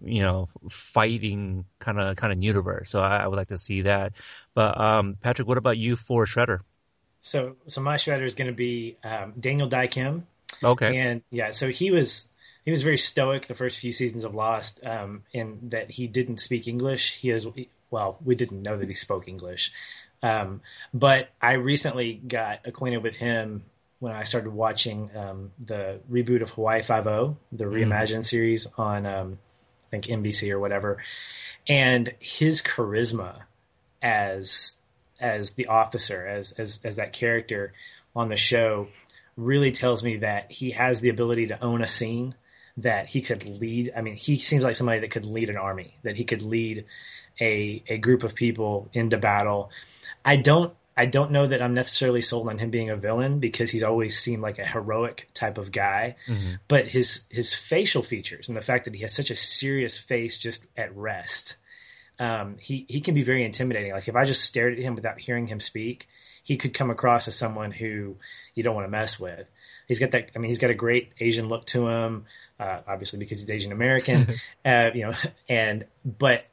you 0.00 0.22
know, 0.22 0.48
fighting 0.70 1.64
kind 1.80 1.98
of 1.98 2.14
kind 2.14 2.32
of 2.32 2.40
universe. 2.40 2.90
So 2.90 3.00
I, 3.00 3.16
I 3.16 3.26
would 3.26 3.36
like 3.36 3.48
to 3.48 3.58
see 3.58 3.82
that. 3.82 4.12
But 4.54 4.80
um, 4.80 5.16
Patrick, 5.20 5.48
what 5.48 5.58
about 5.58 5.76
you 5.76 5.96
for 5.96 6.24
Shredder? 6.24 6.60
So, 7.20 7.56
so 7.66 7.80
my 7.80 7.96
shredder 7.96 8.24
is 8.24 8.36
going 8.36 8.48
to 8.48 8.54
be 8.54 8.96
um, 9.02 9.32
Daniel 9.40 9.68
Kim, 9.88 10.26
Okay, 10.62 10.98
and 10.98 11.22
yeah, 11.30 11.50
so 11.50 11.68
he 11.68 11.90
was 11.90 12.28
he 12.64 12.70
was 12.70 12.82
very 12.82 12.96
stoic 12.96 13.46
the 13.46 13.54
first 13.54 13.78
few 13.78 13.92
seasons 13.92 14.24
of 14.24 14.34
Lost, 14.34 14.84
um, 14.84 15.22
in 15.32 15.58
that 15.70 15.90
he 15.90 16.06
didn't 16.06 16.38
speak 16.38 16.66
English. 16.66 17.14
He 17.16 17.30
is 17.30 17.46
well, 17.90 18.18
we 18.24 18.34
didn't 18.34 18.62
know 18.62 18.76
that 18.76 18.88
he 18.88 18.94
spoke 18.94 19.28
English, 19.28 19.72
um, 20.22 20.62
but 20.92 21.28
I 21.40 21.52
recently 21.52 22.14
got 22.14 22.66
acquainted 22.66 23.02
with 23.02 23.16
him 23.16 23.64
when 24.00 24.12
I 24.12 24.24
started 24.24 24.50
watching 24.50 25.10
um, 25.16 25.52
the 25.64 26.00
reboot 26.10 26.42
of 26.42 26.50
Hawaii 26.50 26.82
Five 26.82 27.06
O, 27.06 27.36
the 27.52 27.64
reimagined 27.64 28.24
series 28.24 28.66
on 28.76 29.06
um, 29.06 29.38
I 29.86 29.88
think 29.88 30.04
NBC 30.04 30.50
or 30.50 30.58
whatever, 30.58 31.02
and 31.68 32.14
his 32.20 32.62
charisma 32.62 33.42
as 34.02 34.78
as 35.20 35.52
the 35.52 35.66
officer, 35.66 36.26
as 36.26 36.52
as 36.52 36.80
as 36.84 36.96
that 36.96 37.12
character 37.12 37.72
on 38.16 38.28
the 38.28 38.36
show, 38.36 38.88
really 39.36 39.72
tells 39.72 40.04
me 40.04 40.16
that 40.18 40.50
he 40.52 40.72
has 40.72 41.00
the 41.00 41.08
ability 41.08 41.48
to 41.48 41.62
own 41.62 41.82
a 41.82 41.88
scene. 41.88 42.34
That 42.78 43.06
he 43.06 43.20
could 43.22 43.46
lead. 43.46 43.92
I 43.96 44.00
mean, 44.00 44.16
he 44.16 44.38
seems 44.38 44.64
like 44.64 44.74
somebody 44.74 45.00
that 45.00 45.10
could 45.10 45.26
lead 45.26 45.50
an 45.50 45.56
army. 45.56 45.96
That 46.02 46.16
he 46.16 46.24
could 46.24 46.42
lead 46.42 46.86
a 47.40 47.82
a 47.88 47.98
group 47.98 48.24
of 48.24 48.34
people 48.34 48.88
into 48.92 49.18
battle. 49.18 49.70
I 50.24 50.36
don't. 50.36 50.74
I 50.96 51.06
don't 51.06 51.32
know 51.32 51.44
that 51.44 51.60
I'm 51.60 51.74
necessarily 51.74 52.22
sold 52.22 52.48
on 52.48 52.58
him 52.58 52.70
being 52.70 52.88
a 52.88 52.96
villain 52.96 53.40
because 53.40 53.68
he's 53.68 53.82
always 53.82 54.16
seemed 54.16 54.42
like 54.42 54.60
a 54.60 54.66
heroic 54.66 55.28
type 55.34 55.58
of 55.58 55.72
guy. 55.72 56.14
But 56.68 56.86
his 56.86 57.26
his 57.30 57.52
facial 57.52 58.02
features 58.02 58.48
and 58.48 58.56
the 58.56 58.62
fact 58.62 58.84
that 58.84 58.94
he 58.94 59.02
has 59.02 59.12
such 59.12 59.30
a 59.30 59.34
serious 59.34 59.98
face 59.98 60.38
just 60.38 60.66
at 60.76 60.94
rest 60.96 61.56
um, 62.18 62.56
he 62.60 62.86
he 62.88 63.00
can 63.00 63.14
be 63.14 63.22
very 63.22 63.44
intimidating. 63.44 63.92
Like 63.92 64.08
if 64.08 64.16
I 64.16 64.24
just 64.24 64.44
stared 64.44 64.74
at 64.74 64.78
him 64.78 64.94
without 64.94 65.20
hearing 65.20 65.46
him 65.46 65.60
speak, 65.60 66.08
he 66.42 66.56
could 66.56 66.74
come 66.74 66.90
across 66.90 67.26
as 67.28 67.36
someone 67.36 67.72
who 67.72 68.16
you 68.54 68.62
don't 68.62 68.74
want 68.74 68.86
to 68.86 68.90
mess 68.90 69.18
with. 69.18 69.50
He's 69.88 69.98
got 69.98 70.12
that. 70.12 70.30
I 70.34 70.38
mean, 70.38 70.48
he's 70.48 70.58
got 70.58 70.70
a 70.70 70.74
great 70.74 71.12
Asian 71.18 71.48
look 71.48 71.66
to 71.66 71.88
him, 71.88 72.26
uh, 72.64 72.80
obviously 72.88 73.18
because 73.18 73.40
he's 73.40 73.50
Asian 73.50 73.72
American. 73.72 74.34
uh, 74.64 74.90
you 74.94 75.02
know, 75.02 75.12
and 75.48 75.84
but 76.04 76.46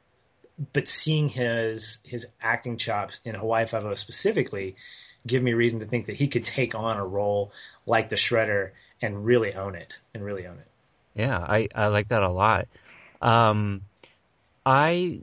but 0.72 0.86
seeing 0.86 1.28
his 1.28 2.00
his 2.04 2.26
acting 2.40 2.76
chops 2.76 3.20
in 3.24 3.34
Hawaii 3.34 3.66
Five 3.66 3.84
O 3.84 3.94
specifically 3.94 4.76
give 5.26 5.42
me 5.42 5.54
reason 5.54 5.80
to 5.80 5.86
think 5.86 6.06
that 6.06 6.16
he 6.16 6.28
could 6.28 6.44
take 6.44 6.74
on 6.74 6.96
a 6.96 7.06
role 7.06 7.52
like 7.86 8.08
the 8.08 8.16
Shredder 8.16 8.70
and 9.00 9.24
really 9.24 9.54
own 9.54 9.74
it 9.74 10.00
and 10.12 10.24
really 10.24 10.46
own 10.46 10.58
it. 10.58 10.66
Yeah, 11.14 11.38
I, 11.38 11.68
I 11.74 11.86
like 11.88 12.08
that 12.08 12.22
a 12.22 12.30
lot. 12.30 12.68
Um, 13.20 13.82
I 14.66 15.20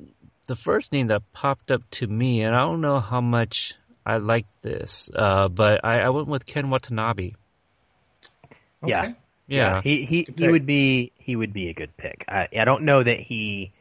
the 0.47 0.55
first 0.55 0.91
name 0.91 1.07
that 1.07 1.21
popped 1.31 1.69
up 1.71 1.81
to 1.91 2.07
me, 2.07 2.41
and 2.41 2.55
I 2.55 2.61
don't 2.61 2.81
know 2.81 2.99
how 2.99 3.21
much 3.21 3.75
I 4.05 4.17
like 4.17 4.47
this, 4.61 5.09
uh, 5.15 5.47
but 5.49 5.83
I, 5.83 6.01
I 6.01 6.09
went 6.09 6.27
with 6.27 6.45
Ken 6.45 6.69
Watanabe. 6.69 7.33
Yeah. 8.85 9.13
Yeah, 9.49 9.81
he 9.81 10.05
he, 10.05 10.23
That's 10.23 10.29
a 10.29 10.31
good 10.33 10.45
he 10.45 10.51
would 10.51 10.65
be 10.65 11.11
he 11.17 11.35
would 11.35 11.53
be 11.53 11.69
a 11.69 11.73
good 11.73 11.95
pick. 11.97 12.25
I 12.27 12.47
I 12.57 12.65
don't 12.65 12.83
know 12.83 13.01
that 13.01 13.19
he. 13.19 13.71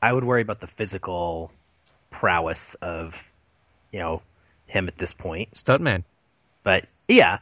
I 0.00 0.12
would 0.12 0.24
worry 0.24 0.42
about 0.42 0.58
the 0.58 0.66
physical 0.66 1.52
prowess 2.10 2.74
of, 2.82 3.22
you 3.92 4.00
know, 4.00 4.22
him 4.66 4.88
at 4.88 4.98
this 4.98 5.12
point. 5.12 5.52
Stuntman. 5.52 6.04
But 6.62 6.86
yeah, 7.08 7.38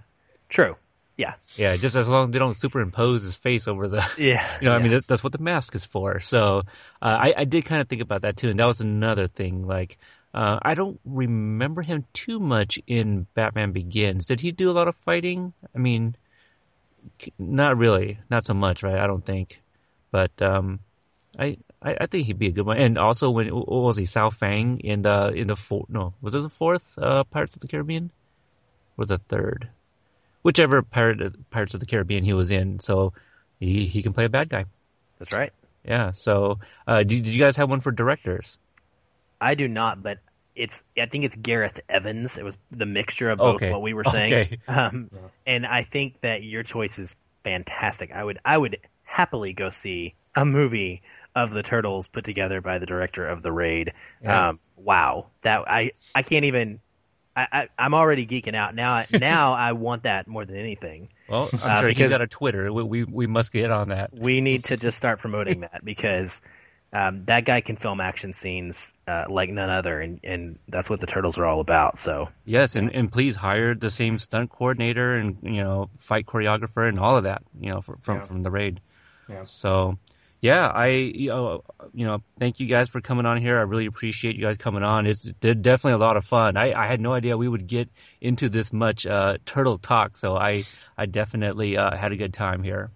true. 0.48 0.77
Yeah. 1.16 1.35
Yeah, 1.56 1.77
just 1.77 1.97
as 1.97 2.09
long 2.09 2.28
as 2.28 2.31
they 2.31 2.39
don't 2.39 2.56
superimpose 2.56 3.22
his 3.22 3.36
face 3.36 3.68
over 3.68 3.89
the. 3.89 4.06
Yeah. 4.18 4.47
You 4.60 4.68
know, 4.68 4.74
I 4.74 4.78
mean, 4.78 4.93
that's, 4.93 5.06
that's 5.06 5.22
what 5.22 5.32
the 5.32 5.39
mask 5.39 5.74
is 5.74 5.85
for. 5.85 6.20
So 6.20 6.62
uh, 7.02 7.18
I, 7.20 7.35
I 7.39 7.44
did 7.44 7.66
kind 7.66 7.82
of 7.82 7.89
think 7.89 8.01
about 8.01 8.22
that 8.22 8.39
too, 8.39 8.48
and 8.48 8.59
that 8.59 8.64
was 8.64 8.81
another 8.81 9.27
thing. 9.28 9.66
Like, 9.66 9.98
uh, 10.32 10.59
I 10.62 10.74
don't 10.74 10.98
remember 11.05 11.82
him 11.82 12.06
too 12.14 12.40
much 12.40 12.78
in 12.86 13.27
Batman 13.35 13.72
Begins. 13.72 14.24
Did 14.27 14.40
he 14.40 14.52
do 14.52 14.70
a 14.70 14.72
lot 14.72 14.89
of 14.89 14.97
fighting? 14.97 15.52
I 15.74 15.78
mean, 15.78 16.16
not 17.39 17.77
really, 17.77 18.18
not 18.31 18.44
so 18.44 18.55
much, 18.55 18.82
right? 18.82 18.98
I 18.98 19.06
don't 19.06 19.24
think. 19.24 19.60
But 20.10 20.31
um, 20.43 20.81
I, 21.39 21.59
I, 21.82 21.97
I 22.02 22.06
think 22.06 22.27
he'd 22.27 22.39
be 22.39 22.48
a 22.48 22.52
good 22.52 22.66
one. 22.66 22.78
And 22.78 22.98
also, 22.98 23.31
when 23.31 23.48
what 23.48 23.68
was 23.68 23.97
he, 23.97 24.06
Sao 24.06 24.31
Feng 24.31 24.81
in 24.81 25.02
the 25.02 25.28
in 25.28 25.47
the 25.47 25.56
four? 25.56 25.86
No, 25.89 26.14
was 26.20 26.35
it 26.35 26.43
the 26.43 26.48
fourth 26.48 26.98
uh, 26.98 27.24
Pirates 27.24 27.55
of 27.55 27.60
the 27.60 27.68
Caribbean, 27.68 28.10
or 28.97 29.06
the 29.06 29.18
third? 29.18 29.68
Whichever 30.43 30.82
Pirate, 30.82 31.51
Pirates 31.51 31.74
of 31.74 31.81
the 31.81 31.86
Caribbean 31.86 32.24
he 32.24 32.32
was 32.32 32.51
in, 32.51 32.81
so 32.81 33.12
he 33.60 33.86
he 33.86 34.02
can 34.02 34.12
play 34.12 34.24
a 34.24 34.28
bad 34.28 34.48
guy. 34.48 34.64
That's 35.18 35.32
right. 35.32 35.52
Yeah. 35.85 36.12
So, 36.12 36.59
uh, 36.86 36.98
did, 36.98 37.24
did 37.24 37.28
you 37.28 37.39
guys 37.39 37.56
have 37.56 37.70
one 37.70 37.81
for 37.81 37.93
directors? 37.93 38.59
I 39.40 39.55
do 39.55 39.68
not, 39.68 40.02
but 40.02 40.18
it's 40.56 40.82
I 40.98 41.06
think 41.06 41.24
it's 41.24 41.35
Gareth 41.36 41.81
Evans. 41.89 42.39
It 42.39 42.44
was 42.44 42.56
the 42.70 42.86
mixture 42.86 43.31
of 43.31 43.39
both 43.39 43.56
Okay. 43.56 43.70
what 43.70 43.82
we 43.82 43.94
were 43.94 44.05
saying. 44.05 44.32
Okay. 44.32 44.59
Um, 44.68 45.10
and 45.47 45.66
I 45.66 45.82
think 45.82 46.20
that 46.22 46.43
your 46.43 46.62
choice 46.62 46.98
is 46.98 47.14
fantastic. 47.44 48.12
I 48.12 48.22
would 48.24 48.39
I 48.44 48.56
would 48.56 48.78
happily 49.05 49.52
go 49.52 49.70
see 49.70 50.14
a 50.35 50.44
movie 50.44 51.02
of 51.35 51.51
the 51.51 51.62
turtles 51.62 52.09
put 52.09 52.24
together 52.24 52.60
by 52.60 52.78
the 52.78 52.86
director 52.86 53.27
of 53.27 53.43
the 53.43 53.52
raid. 53.52 53.93
Yeah. 54.22 54.48
Um, 54.51 54.59
wow, 54.77 55.27
that 55.43 55.62
I 55.68 55.93
I 56.14 56.22
can't 56.22 56.44
even. 56.44 56.81
I, 57.36 57.47
I, 57.52 57.68
I'm 57.78 57.94
already 57.94 58.27
geeking 58.27 58.56
out 58.56 58.74
now. 58.74 59.05
Now 59.12 59.52
I 59.55 59.70
want 59.72 60.02
that 60.02 60.27
more 60.27 60.44
than 60.44 60.56
anything. 60.56 61.09
Well, 61.28 61.48
I'm 61.52 61.60
Uh, 61.62 61.81
sure 61.81 61.90
he's 61.90 62.09
got 62.09 62.20
a 62.20 62.27
Twitter. 62.27 62.72
We, 62.72 62.82
we 62.82 63.05
we 63.05 63.27
must 63.28 63.52
get 63.52 63.70
on 63.70 63.90
that. 63.90 64.12
We 64.12 64.40
need 64.40 64.64
to 64.64 64.77
just 64.77 64.97
start 64.97 65.20
promoting 65.20 65.60
that 65.60 65.85
because 65.85 66.43
um, 66.92 67.24
that 67.26 67.44
guy 67.44 67.60
can 67.60 67.76
film 67.76 68.00
action 68.00 68.32
scenes 68.32 68.92
uh, 69.06 69.24
like 69.28 69.48
none 69.50 69.70
other, 69.70 70.00
and, 70.00 70.20
and 70.24 70.58
that's 70.68 70.90
what 70.90 71.00
the 71.00 71.06
turtles 71.06 71.38
are 71.38 71.46
all 71.46 71.60
about. 71.60 71.96
So 71.98 72.28
Yes, 72.44 72.74
and, 72.76 72.92
and 72.94 73.10
please 73.12 73.36
hire 73.36 73.74
the 73.74 73.90
same 73.90 74.18
stunt 74.18 74.50
coordinator 74.50 75.14
and 75.16 75.36
you 75.42 75.62
know 75.62 75.88
fight 76.00 76.26
choreographer 76.26 76.88
and 76.88 76.98
all 76.98 77.16
of 77.16 77.24
that. 77.24 77.42
You 77.60 77.70
know, 77.70 77.80
fr- 77.80 77.94
from 78.00 78.16
Yeah. 78.18 78.22
from 78.24 78.42
the 78.42 78.50
raid. 78.50 78.80
Yeah. 79.28 79.44
So, 79.44 79.98
yeah, 80.40 80.66
I 80.66 80.86
you 80.88 81.28
know 81.28 81.62
you 81.94 82.06
know 82.06 82.22
thank 82.40 82.58
you 82.58 82.66
guys 82.66 82.88
for 82.88 83.00
coming 83.00 83.24
on 83.26 83.36
here. 83.40 83.56
I 83.58 83.62
really 83.62 83.86
appreciate 83.86 84.34
you 84.34 84.42
guys 84.42 84.56
coming 84.56 84.82
on. 84.82 85.06
It's 85.06 85.22
definitely 85.22 85.92
a 85.92 85.98
lot 85.98 86.16
of 86.16 86.24
fun. 86.24 86.56
I, 86.56 86.72
I 86.72 86.86
had 86.88 87.00
no 87.00 87.12
idea 87.12 87.36
we 87.36 87.46
would 87.46 87.68
get 87.68 87.88
into 88.20 88.48
this 88.48 88.72
much 88.72 89.06
uh, 89.06 89.38
turtle 89.46 89.78
talk, 89.78 90.16
so 90.16 90.36
I 90.36 90.64
I 90.98 91.06
definitely 91.06 91.76
uh, 91.76 91.96
had 91.96 92.10
a 92.10 92.16
good 92.16 92.34
time 92.34 92.64
here. 92.64 92.90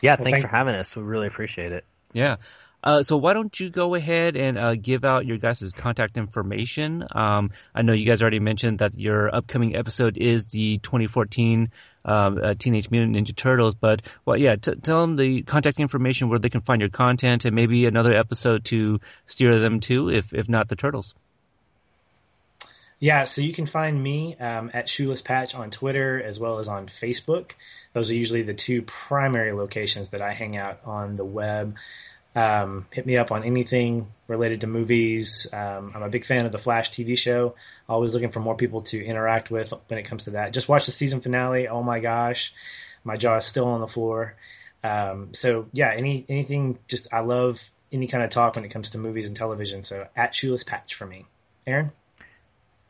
yeah, 0.00 0.12
Well, 0.16 0.24
thanks 0.24 0.40
thank- 0.42 0.50
for 0.50 0.56
having 0.56 0.76
us. 0.76 0.94
We 0.94 1.02
really 1.02 1.26
appreciate 1.26 1.72
it. 1.72 1.84
Yeah. 2.12 2.36
Uh, 2.82 3.02
so 3.02 3.16
why 3.16 3.32
don't 3.32 3.58
you 3.60 3.70
go 3.70 3.94
ahead 3.94 4.36
and 4.36 4.58
uh, 4.58 4.74
give 4.74 5.04
out 5.04 5.24
your 5.24 5.38
guys' 5.38 5.72
contact 5.72 6.16
information? 6.16 7.04
Um, 7.14 7.52
I 7.74 7.82
know 7.82 7.92
you 7.92 8.06
guys 8.06 8.22
already 8.22 8.40
mentioned 8.40 8.80
that 8.80 8.98
your 8.98 9.34
upcoming 9.34 9.76
episode 9.76 10.16
is 10.16 10.46
the 10.46 10.78
2014 10.78 11.70
um, 12.04 12.40
uh, 12.42 12.54
Teenage 12.54 12.90
Mutant 12.90 13.16
Ninja 13.16 13.36
Turtles, 13.36 13.76
but 13.76 14.02
well, 14.24 14.36
yeah, 14.36 14.56
t- 14.56 14.74
tell 14.74 15.02
them 15.02 15.16
the 15.16 15.42
contact 15.42 15.78
information 15.78 16.28
where 16.28 16.38
they 16.38 16.48
can 16.48 16.62
find 16.62 16.80
your 16.80 16.90
content 16.90 17.44
and 17.44 17.54
maybe 17.54 17.86
another 17.86 18.12
episode 18.12 18.64
to 18.66 19.00
steer 19.26 19.58
them 19.60 19.78
to, 19.80 20.10
if 20.10 20.34
if 20.34 20.48
not 20.48 20.68
the 20.68 20.76
Turtles. 20.76 21.14
Yeah, 22.98 23.24
so 23.24 23.42
you 23.42 23.52
can 23.52 23.66
find 23.66 24.00
me 24.00 24.36
um, 24.36 24.70
at 24.72 24.88
Shoeless 24.88 25.22
Patch 25.22 25.56
on 25.56 25.70
Twitter 25.70 26.22
as 26.22 26.38
well 26.38 26.60
as 26.60 26.68
on 26.68 26.86
Facebook. 26.86 27.52
Those 27.94 28.12
are 28.12 28.14
usually 28.14 28.42
the 28.42 28.54
two 28.54 28.82
primary 28.82 29.52
locations 29.52 30.10
that 30.10 30.22
I 30.22 30.32
hang 30.32 30.56
out 30.56 30.80
on 30.84 31.16
the 31.16 31.24
web. 31.24 31.74
Um, 32.34 32.86
hit 32.90 33.04
me 33.04 33.18
up 33.18 33.30
on 33.30 33.44
anything 33.44 34.10
related 34.26 34.62
to 34.62 34.66
movies. 34.66 35.46
Um, 35.52 35.92
I'm 35.94 36.02
a 36.02 36.08
big 36.08 36.24
fan 36.24 36.46
of 36.46 36.52
the 36.52 36.58
Flash 36.58 36.90
TV 36.90 37.16
show. 37.18 37.54
Always 37.88 38.14
looking 38.14 38.30
for 38.30 38.40
more 38.40 38.56
people 38.56 38.80
to 38.82 39.04
interact 39.04 39.50
with 39.50 39.72
when 39.88 39.98
it 39.98 40.04
comes 40.04 40.24
to 40.24 40.30
that. 40.30 40.52
Just 40.52 40.68
watched 40.68 40.86
the 40.86 40.92
season 40.92 41.20
finale. 41.20 41.68
Oh 41.68 41.82
my 41.82 42.00
gosh, 42.00 42.52
my 43.04 43.16
jaw 43.16 43.36
is 43.36 43.44
still 43.44 43.66
on 43.66 43.80
the 43.80 43.88
floor. 43.88 44.34
Um, 44.82 45.34
so 45.34 45.66
yeah, 45.72 45.92
any 45.94 46.24
anything. 46.28 46.78
Just 46.88 47.12
I 47.12 47.20
love 47.20 47.62
any 47.92 48.06
kind 48.06 48.24
of 48.24 48.30
talk 48.30 48.56
when 48.56 48.64
it 48.64 48.70
comes 48.70 48.90
to 48.90 48.98
movies 48.98 49.28
and 49.28 49.36
television. 49.36 49.82
So 49.82 50.08
at 50.16 50.34
Shoeless 50.34 50.64
Patch 50.64 50.94
for 50.94 51.06
me, 51.06 51.26
Aaron. 51.66 51.92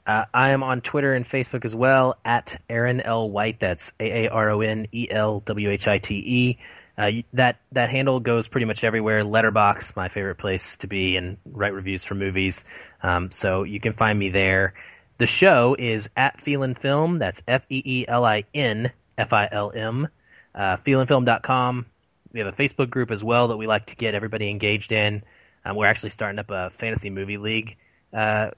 Uh, 0.05 0.24
I 0.35 0.51
am 0.51 0.62
on 0.62 0.81
Twitter 0.81 1.12
and 1.14 1.24
Facebook 1.24 1.64
as 1.64 1.74
well 1.74 2.16
at 2.24 2.60
Aaron 2.69 3.01
L 3.01 3.31
White. 3.31 3.60
That's 3.60 3.93
A 4.01 4.27
A 4.27 4.31
R 4.31 4.51
O 4.51 4.60
N 4.60 4.86
E 4.93 5.09
L 5.10 5.40
W 5.40 5.70
H 5.70 5.86
I 5.86 5.98
T 5.98 6.14
E. 6.14 6.59
Uh, 6.97 7.10
that 7.32 7.59
that 7.73 7.90
handle 7.90 8.20
goes 8.20 8.48
pretty 8.48 8.66
much 8.66 8.85
everywhere. 8.85 9.23
Letterboxd, 9.23 9.97
my 9.97 10.09
favorite 10.09 10.36
place 10.36 10.77
to 10.78 10.86
be 10.86 11.16
and 11.16 11.39
write 11.44 11.73
reviews 11.73 12.05
for 12.05 12.14
movies. 12.14 12.64
Um, 13.02 13.31
so 13.31 13.62
you 13.62 13.81
can 13.81 13.94
find 13.94 14.19
me 14.19 14.28
there. 14.28 14.74
The 15.19 15.27
show 15.27 15.74
is 15.78 16.10
at 16.16 16.39
Feelin 16.39 16.77
Film. 16.77 17.19
That's 17.19 17.43
F 17.48 17.62
E 17.70 17.82
E 17.85 18.05
L 18.06 18.24
I 18.24 18.44
N 18.55 18.90
F 19.16 19.32
I 19.32 19.48
L 19.51 19.73
M. 19.74 20.09
Uh, 20.55 20.77
feelinfilm.com. 20.78 21.86
We 22.32 22.40
have 22.40 22.48
a 22.48 22.52
Facebook 22.52 22.90
group 22.90 23.10
as 23.10 23.23
well 23.23 23.48
that 23.48 23.56
we 23.56 23.66
like 23.66 23.86
to 23.86 23.97
get 23.97 24.14
everybody 24.14 24.51
engaged 24.51 24.93
in. 24.93 25.23
Um, 25.64 25.77
we're 25.77 25.86
actually 25.86 26.10
starting 26.10 26.39
up 26.39 26.51
a 26.51 26.70
fantasy 26.70 27.10
movie 27.10 27.39
league 27.39 27.77
uh, 28.12 28.51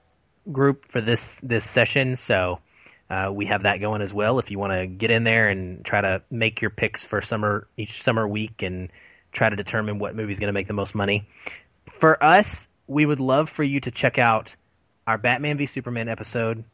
group 0.51 0.87
for 0.91 1.01
this 1.01 1.41
this 1.41 1.65
session, 1.65 2.17
so 2.17 2.61
uh, 3.11 3.31
we 3.33 3.47
have 3.47 3.65
that 3.65 3.81
going 3.81 4.03
as 4.03 4.13
well. 4.13 4.39
If 4.39 4.51
you 4.51 4.59
want 4.59 4.73
to 4.73 4.87
get 4.87 5.11
in 5.11 5.25
there 5.25 5.49
and 5.49 5.85
try 5.85 6.01
to 6.01 6.23
make 6.31 6.61
your 6.61 6.71
picks 6.71 7.05
for 7.05 7.21
summer 7.23 7.67
each 7.77 8.03
summer 8.03 8.27
week 8.27 8.63
and 8.63 8.91
try 9.33 9.51
to 9.51 9.57
determine 9.57 9.99
what 9.99 10.15
movie 10.15 10.33
is 10.33 10.39
going 10.39 10.49
to 10.49 10.55
make 10.55 10.69
the 10.69 10.75
most 10.75 10.95
money. 10.95 11.29
For 11.87 12.23
us, 12.23 12.67
we 12.87 13.05
would 13.05 13.21
love 13.21 13.51
for 13.51 13.63
you 13.63 13.81
to 13.81 13.91
check 13.91 14.19
out 14.19 14.57
our 15.07 15.19
Batman 15.19 15.59
v 15.59 15.67
Superman 15.67 16.09
episode 16.09 16.65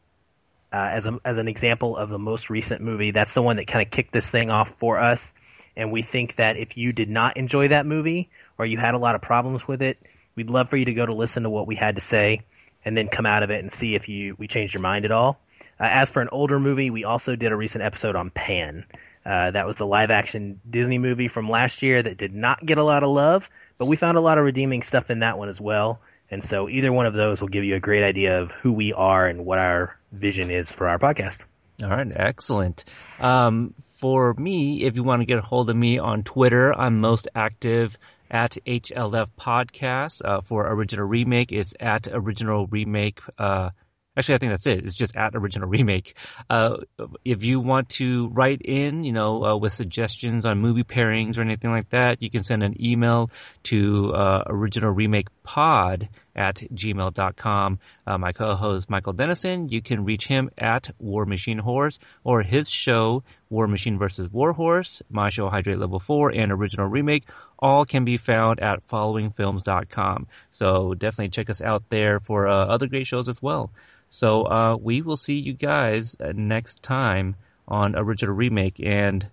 uh, 0.71 0.89
as 0.91 1.05
a, 1.05 1.19
as 1.25 1.37
an 1.37 1.47
example 1.47 1.97
of 1.97 2.09
the 2.09 2.19
most 2.19 2.49
recent 2.49 2.81
movie. 2.81 3.11
That's 3.11 3.33
the 3.33 3.41
one 3.41 3.57
that 3.57 3.67
kind 3.67 3.85
of 3.85 3.91
kicked 3.91 4.13
this 4.13 4.29
thing 4.29 4.49
off 4.49 4.69
for 4.77 4.99
us. 4.99 5.33
And 5.75 5.91
we 5.91 6.01
think 6.01 6.35
that 6.35 6.57
if 6.57 6.77
you 6.77 6.93
did 6.93 7.09
not 7.09 7.37
enjoy 7.37 7.69
that 7.69 7.85
movie 7.85 8.29
or 8.57 8.65
you 8.65 8.77
had 8.77 8.93
a 8.93 8.97
lot 8.97 9.15
of 9.15 9.21
problems 9.21 9.67
with 9.67 9.81
it, 9.81 9.97
we'd 10.35 10.49
love 10.49 10.69
for 10.69 10.77
you 10.77 10.85
to 10.85 10.93
go 10.93 11.05
to 11.05 11.13
listen 11.13 11.43
to 11.43 11.49
what 11.49 11.67
we 11.67 11.75
had 11.75 11.95
to 11.95 12.01
say 12.01 12.41
and 12.83 12.95
then 12.95 13.07
come 13.07 13.25
out 13.25 13.43
of 13.43 13.51
it 13.51 13.59
and 13.59 13.71
see 13.71 13.95
if 13.95 14.09
you 14.09 14.35
we 14.37 14.47
changed 14.47 14.73
your 14.73 14.81
mind 14.81 15.05
at 15.05 15.11
all. 15.11 15.39
Uh, 15.81 15.85
as 15.85 16.11
for 16.11 16.21
an 16.21 16.29
older 16.31 16.59
movie, 16.59 16.91
we 16.91 17.03
also 17.05 17.35
did 17.35 17.51
a 17.51 17.55
recent 17.55 17.83
episode 17.83 18.15
on 18.15 18.29
Pan. 18.29 18.85
Uh, 19.25 19.49
that 19.49 19.65
was 19.65 19.77
the 19.77 19.85
live 19.85 20.11
action 20.11 20.61
Disney 20.69 20.99
movie 20.99 21.27
from 21.27 21.49
last 21.49 21.81
year 21.81 22.01
that 22.01 22.17
did 22.17 22.35
not 22.35 22.63
get 22.63 22.77
a 22.77 22.83
lot 22.83 23.01
of 23.01 23.09
love, 23.09 23.49
but 23.79 23.87
we 23.87 23.95
found 23.95 24.17
a 24.17 24.21
lot 24.21 24.37
of 24.37 24.45
redeeming 24.45 24.83
stuff 24.83 25.09
in 25.09 25.19
that 25.19 25.39
one 25.39 25.49
as 25.49 25.59
well. 25.59 25.99
And 26.29 26.43
so 26.43 26.69
either 26.69 26.93
one 26.93 27.07
of 27.07 27.13
those 27.13 27.41
will 27.41 27.49
give 27.49 27.63
you 27.63 27.75
a 27.75 27.79
great 27.79 28.03
idea 28.03 28.41
of 28.41 28.51
who 28.51 28.71
we 28.71 28.93
are 28.93 29.27
and 29.27 29.43
what 29.43 29.57
our 29.57 29.97
vision 30.11 30.51
is 30.51 30.71
for 30.71 30.87
our 30.87 30.99
podcast. 30.99 31.45
All 31.83 31.89
right, 31.89 32.07
excellent. 32.15 32.85
Um, 33.19 33.73
for 33.95 34.35
me, 34.35 34.83
if 34.83 34.95
you 34.95 35.03
want 35.03 35.21
to 35.21 35.25
get 35.25 35.39
a 35.39 35.41
hold 35.41 35.69
of 35.71 35.75
me 35.75 35.97
on 35.97 36.23
Twitter, 36.23 36.73
I'm 36.73 37.01
most 37.01 37.27
active 37.33 37.97
at 38.29 38.57
HLF 38.65 39.29
Podcast. 39.39 40.21
Uh, 40.23 40.41
for 40.41 40.67
Original 40.67 41.05
Remake, 41.05 41.51
it's 41.51 41.73
at 41.79 42.07
Original 42.11 42.67
Remake. 42.67 43.19
Uh, 43.37 43.71
actually, 44.17 44.35
I 44.35 44.37
think 44.39 44.51
that's 44.51 44.67
it. 44.67 44.85
It's 44.85 44.95
just 44.95 45.15
at 45.15 45.35
Original 45.35 45.69
Remake. 45.69 46.15
Uh, 46.49 46.77
if 47.23 47.43
you 47.43 47.59
want 47.59 47.89
to 47.89 48.29
write 48.29 48.61
in, 48.61 49.03
you 49.03 49.11
know, 49.11 49.43
uh, 49.43 49.57
with 49.57 49.73
suggestions 49.73 50.45
on 50.45 50.59
movie 50.59 50.83
pairings 50.83 51.37
or 51.37 51.41
anything 51.41 51.71
like 51.71 51.89
that, 51.89 52.21
you 52.21 52.29
can 52.29 52.43
send 52.43 52.63
an 52.63 52.75
email 52.83 53.29
to 53.63 54.13
uh, 54.13 54.43
Original 54.47 54.91
Remake 54.91 55.27
Pod 55.43 56.09
at 56.35 56.55
gmail.com. 56.55 57.79
Uh, 58.07 58.17
my 58.17 58.31
co-host 58.31 58.89
Michael 58.89 59.13
Dennison, 59.13 59.69
you 59.69 59.81
can 59.81 60.05
reach 60.05 60.27
him 60.27 60.49
at 60.57 60.89
War 60.99 61.25
Machine 61.25 61.57
Horse 61.57 61.99
or 62.23 62.41
his 62.41 62.69
show 62.69 63.23
War 63.49 63.67
Machine 63.67 63.97
versus 63.97 64.31
War 64.31 64.53
Horse, 64.53 65.01
my 65.09 65.29
show 65.29 65.49
Hydrate 65.49 65.77
Level 65.77 65.99
4 65.99 66.31
and 66.31 66.51
Original 66.51 66.87
Remake 66.87 67.25
all 67.59 67.85
can 67.85 68.05
be 68.05 68.17
found 68.17 68.59
at 68.59 68.87
followingfilms.com. 68.87 70.27
So 70.51 70.93
definitely 70.93 71.29
check 71.29 71.49
us 71.49 71.61
out 71.61 71.83
there 71.89 72.19
for 72.19 72.47
uh, 72.47 72.65
other 72.65 72.87
great 72.87 73.07
shows 73.07 73.29
as 73.29 73.41
well. 73.41 73.71
So 74.11 74.43
uh, 74.43 74.75
we 74.75 75.01
will 75.01 75.17
see 75.17 75.39
you 75.39 75.53
guys 75.53 76.15
uh, 76.19 76.33
next 76.35 76.83
time 76.83 77.35
on 77.67 77.95
Original 77.95 78.35
Remake 78.35 78.79
and 78.79 79.25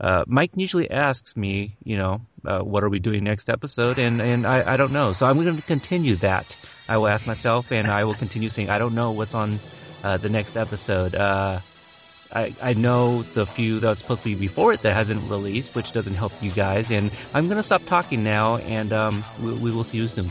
uh, 0.00 0.24
Mike 0.26 0.52
usually 0.54 0.90
asks 0.90 1.36
me, 1.36 1.76
you 1.82 1.96
know, 1.96 2.20
uh, 2.44 2.60
what 2.60 2.84
are 2.84 2.88
we 2.88 3.00
doing 3.00 3.24
next 3.24 3.50
episode? 3.50 3.98
And, 3.98 4.20
and 4.20 4.46
I, 4.46 4.74
I 4.74 4.76
don't 4.76 4.92
know. 4.92 5.12
So 5.12 5.26
I'm 5.26 5.42
going 5.42 5.56
to 5.56 5.62
continue 5.62 6.14
that. 6.16 6.56
I 6.88 6.98
will 6.98 7.08
ask 7.08 7.26
myself 7.26 7.72
and 7.72 7.88
I 7.88 8.04
will 8.04 8.14
continue 8.14 8.48
saying, 8.48 8.70
I 8.70 8.78
don't 8.78 8.94
know 8.94 9.10
what's 9.10 9.34
on 9.34 9.58
uh, 10.04 10.16
the 10.18 10.28
next 10.28 10.56
episode. 10.56 11.16
Uh, 11.16 11.58
I, 12.32 12.54
I 12.62 12.74
know 12.74 13.22
the 13.22 13.44
few 13.44 13.80
that 13.80 13.88
was 13.88 13.98
supposed 13.98 14.22
to 14.22 14.28
be 14.28 14.34
before 14.36 14.72
it 14.72 14.82
that 14.82 14.94
hasn't 14.94 15.28
released, 15.30 15.74
which 15.74 15.92
doesn't 15.92 16.14
help 16.14 16.32
you 16.42 16.52
guys. 16.52 16.92
And 16.92 17.10
I'm 17.34 17.46
going 17.46 17.56
to 17.56 17.62
stop 17.64 17.84
talking 17.86 18.22
now 18.22 18.58
and 18.58 18.92
um, 18.92 19.24
we, 19.42 19.52
we 19.54 19.72
will 19.72 19.84
see 19.84 19.98
you 19.98 20.06
soon. 20.06 20.28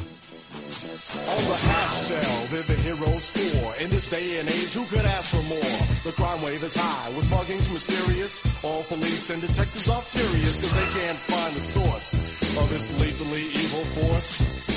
On 1.15 1.23
the 1.23 1.55
half 1.55 2.07
shell, 2.07 2.47
they're 2.51 2.63
the 2.63 2.75
heroes 2.83 3.29
for. 3.29 3.81
In 3.81 3.89
this 3.89 4.09
day 4.09 4.39
and 4.39 4.49
age, 4.49 4.73
who 4.73 4.83
could 4.85 5.05
ask 5.05 5.33
for 5.33 5.43
more? 5.43 5.77
The 6.03 6.11
crime 6.11 6.41
wave 6.41 6.61
is 6.63 6.75
high, 6.75 7.09
with 7.15 7.29
muggings 7.29 7.71
mysterious. 7.71 8.43
All 8.63 8.83
police 8.83 9.29
and 9.29 9.41
detectives 9.41 9.87
are 9.87 10.01
furious, 10.01 10.59
cause 10.59 10.75
they 10.75 10.99
can't 10.99 11.17
find 11.17 11.55
the 11.55 11.61
source 11.61 12.13
of 12.57 12.69
this 12.69 12.91
lethally 12.99 13.43
evil 13.43 13.85
force. 13.95 14.76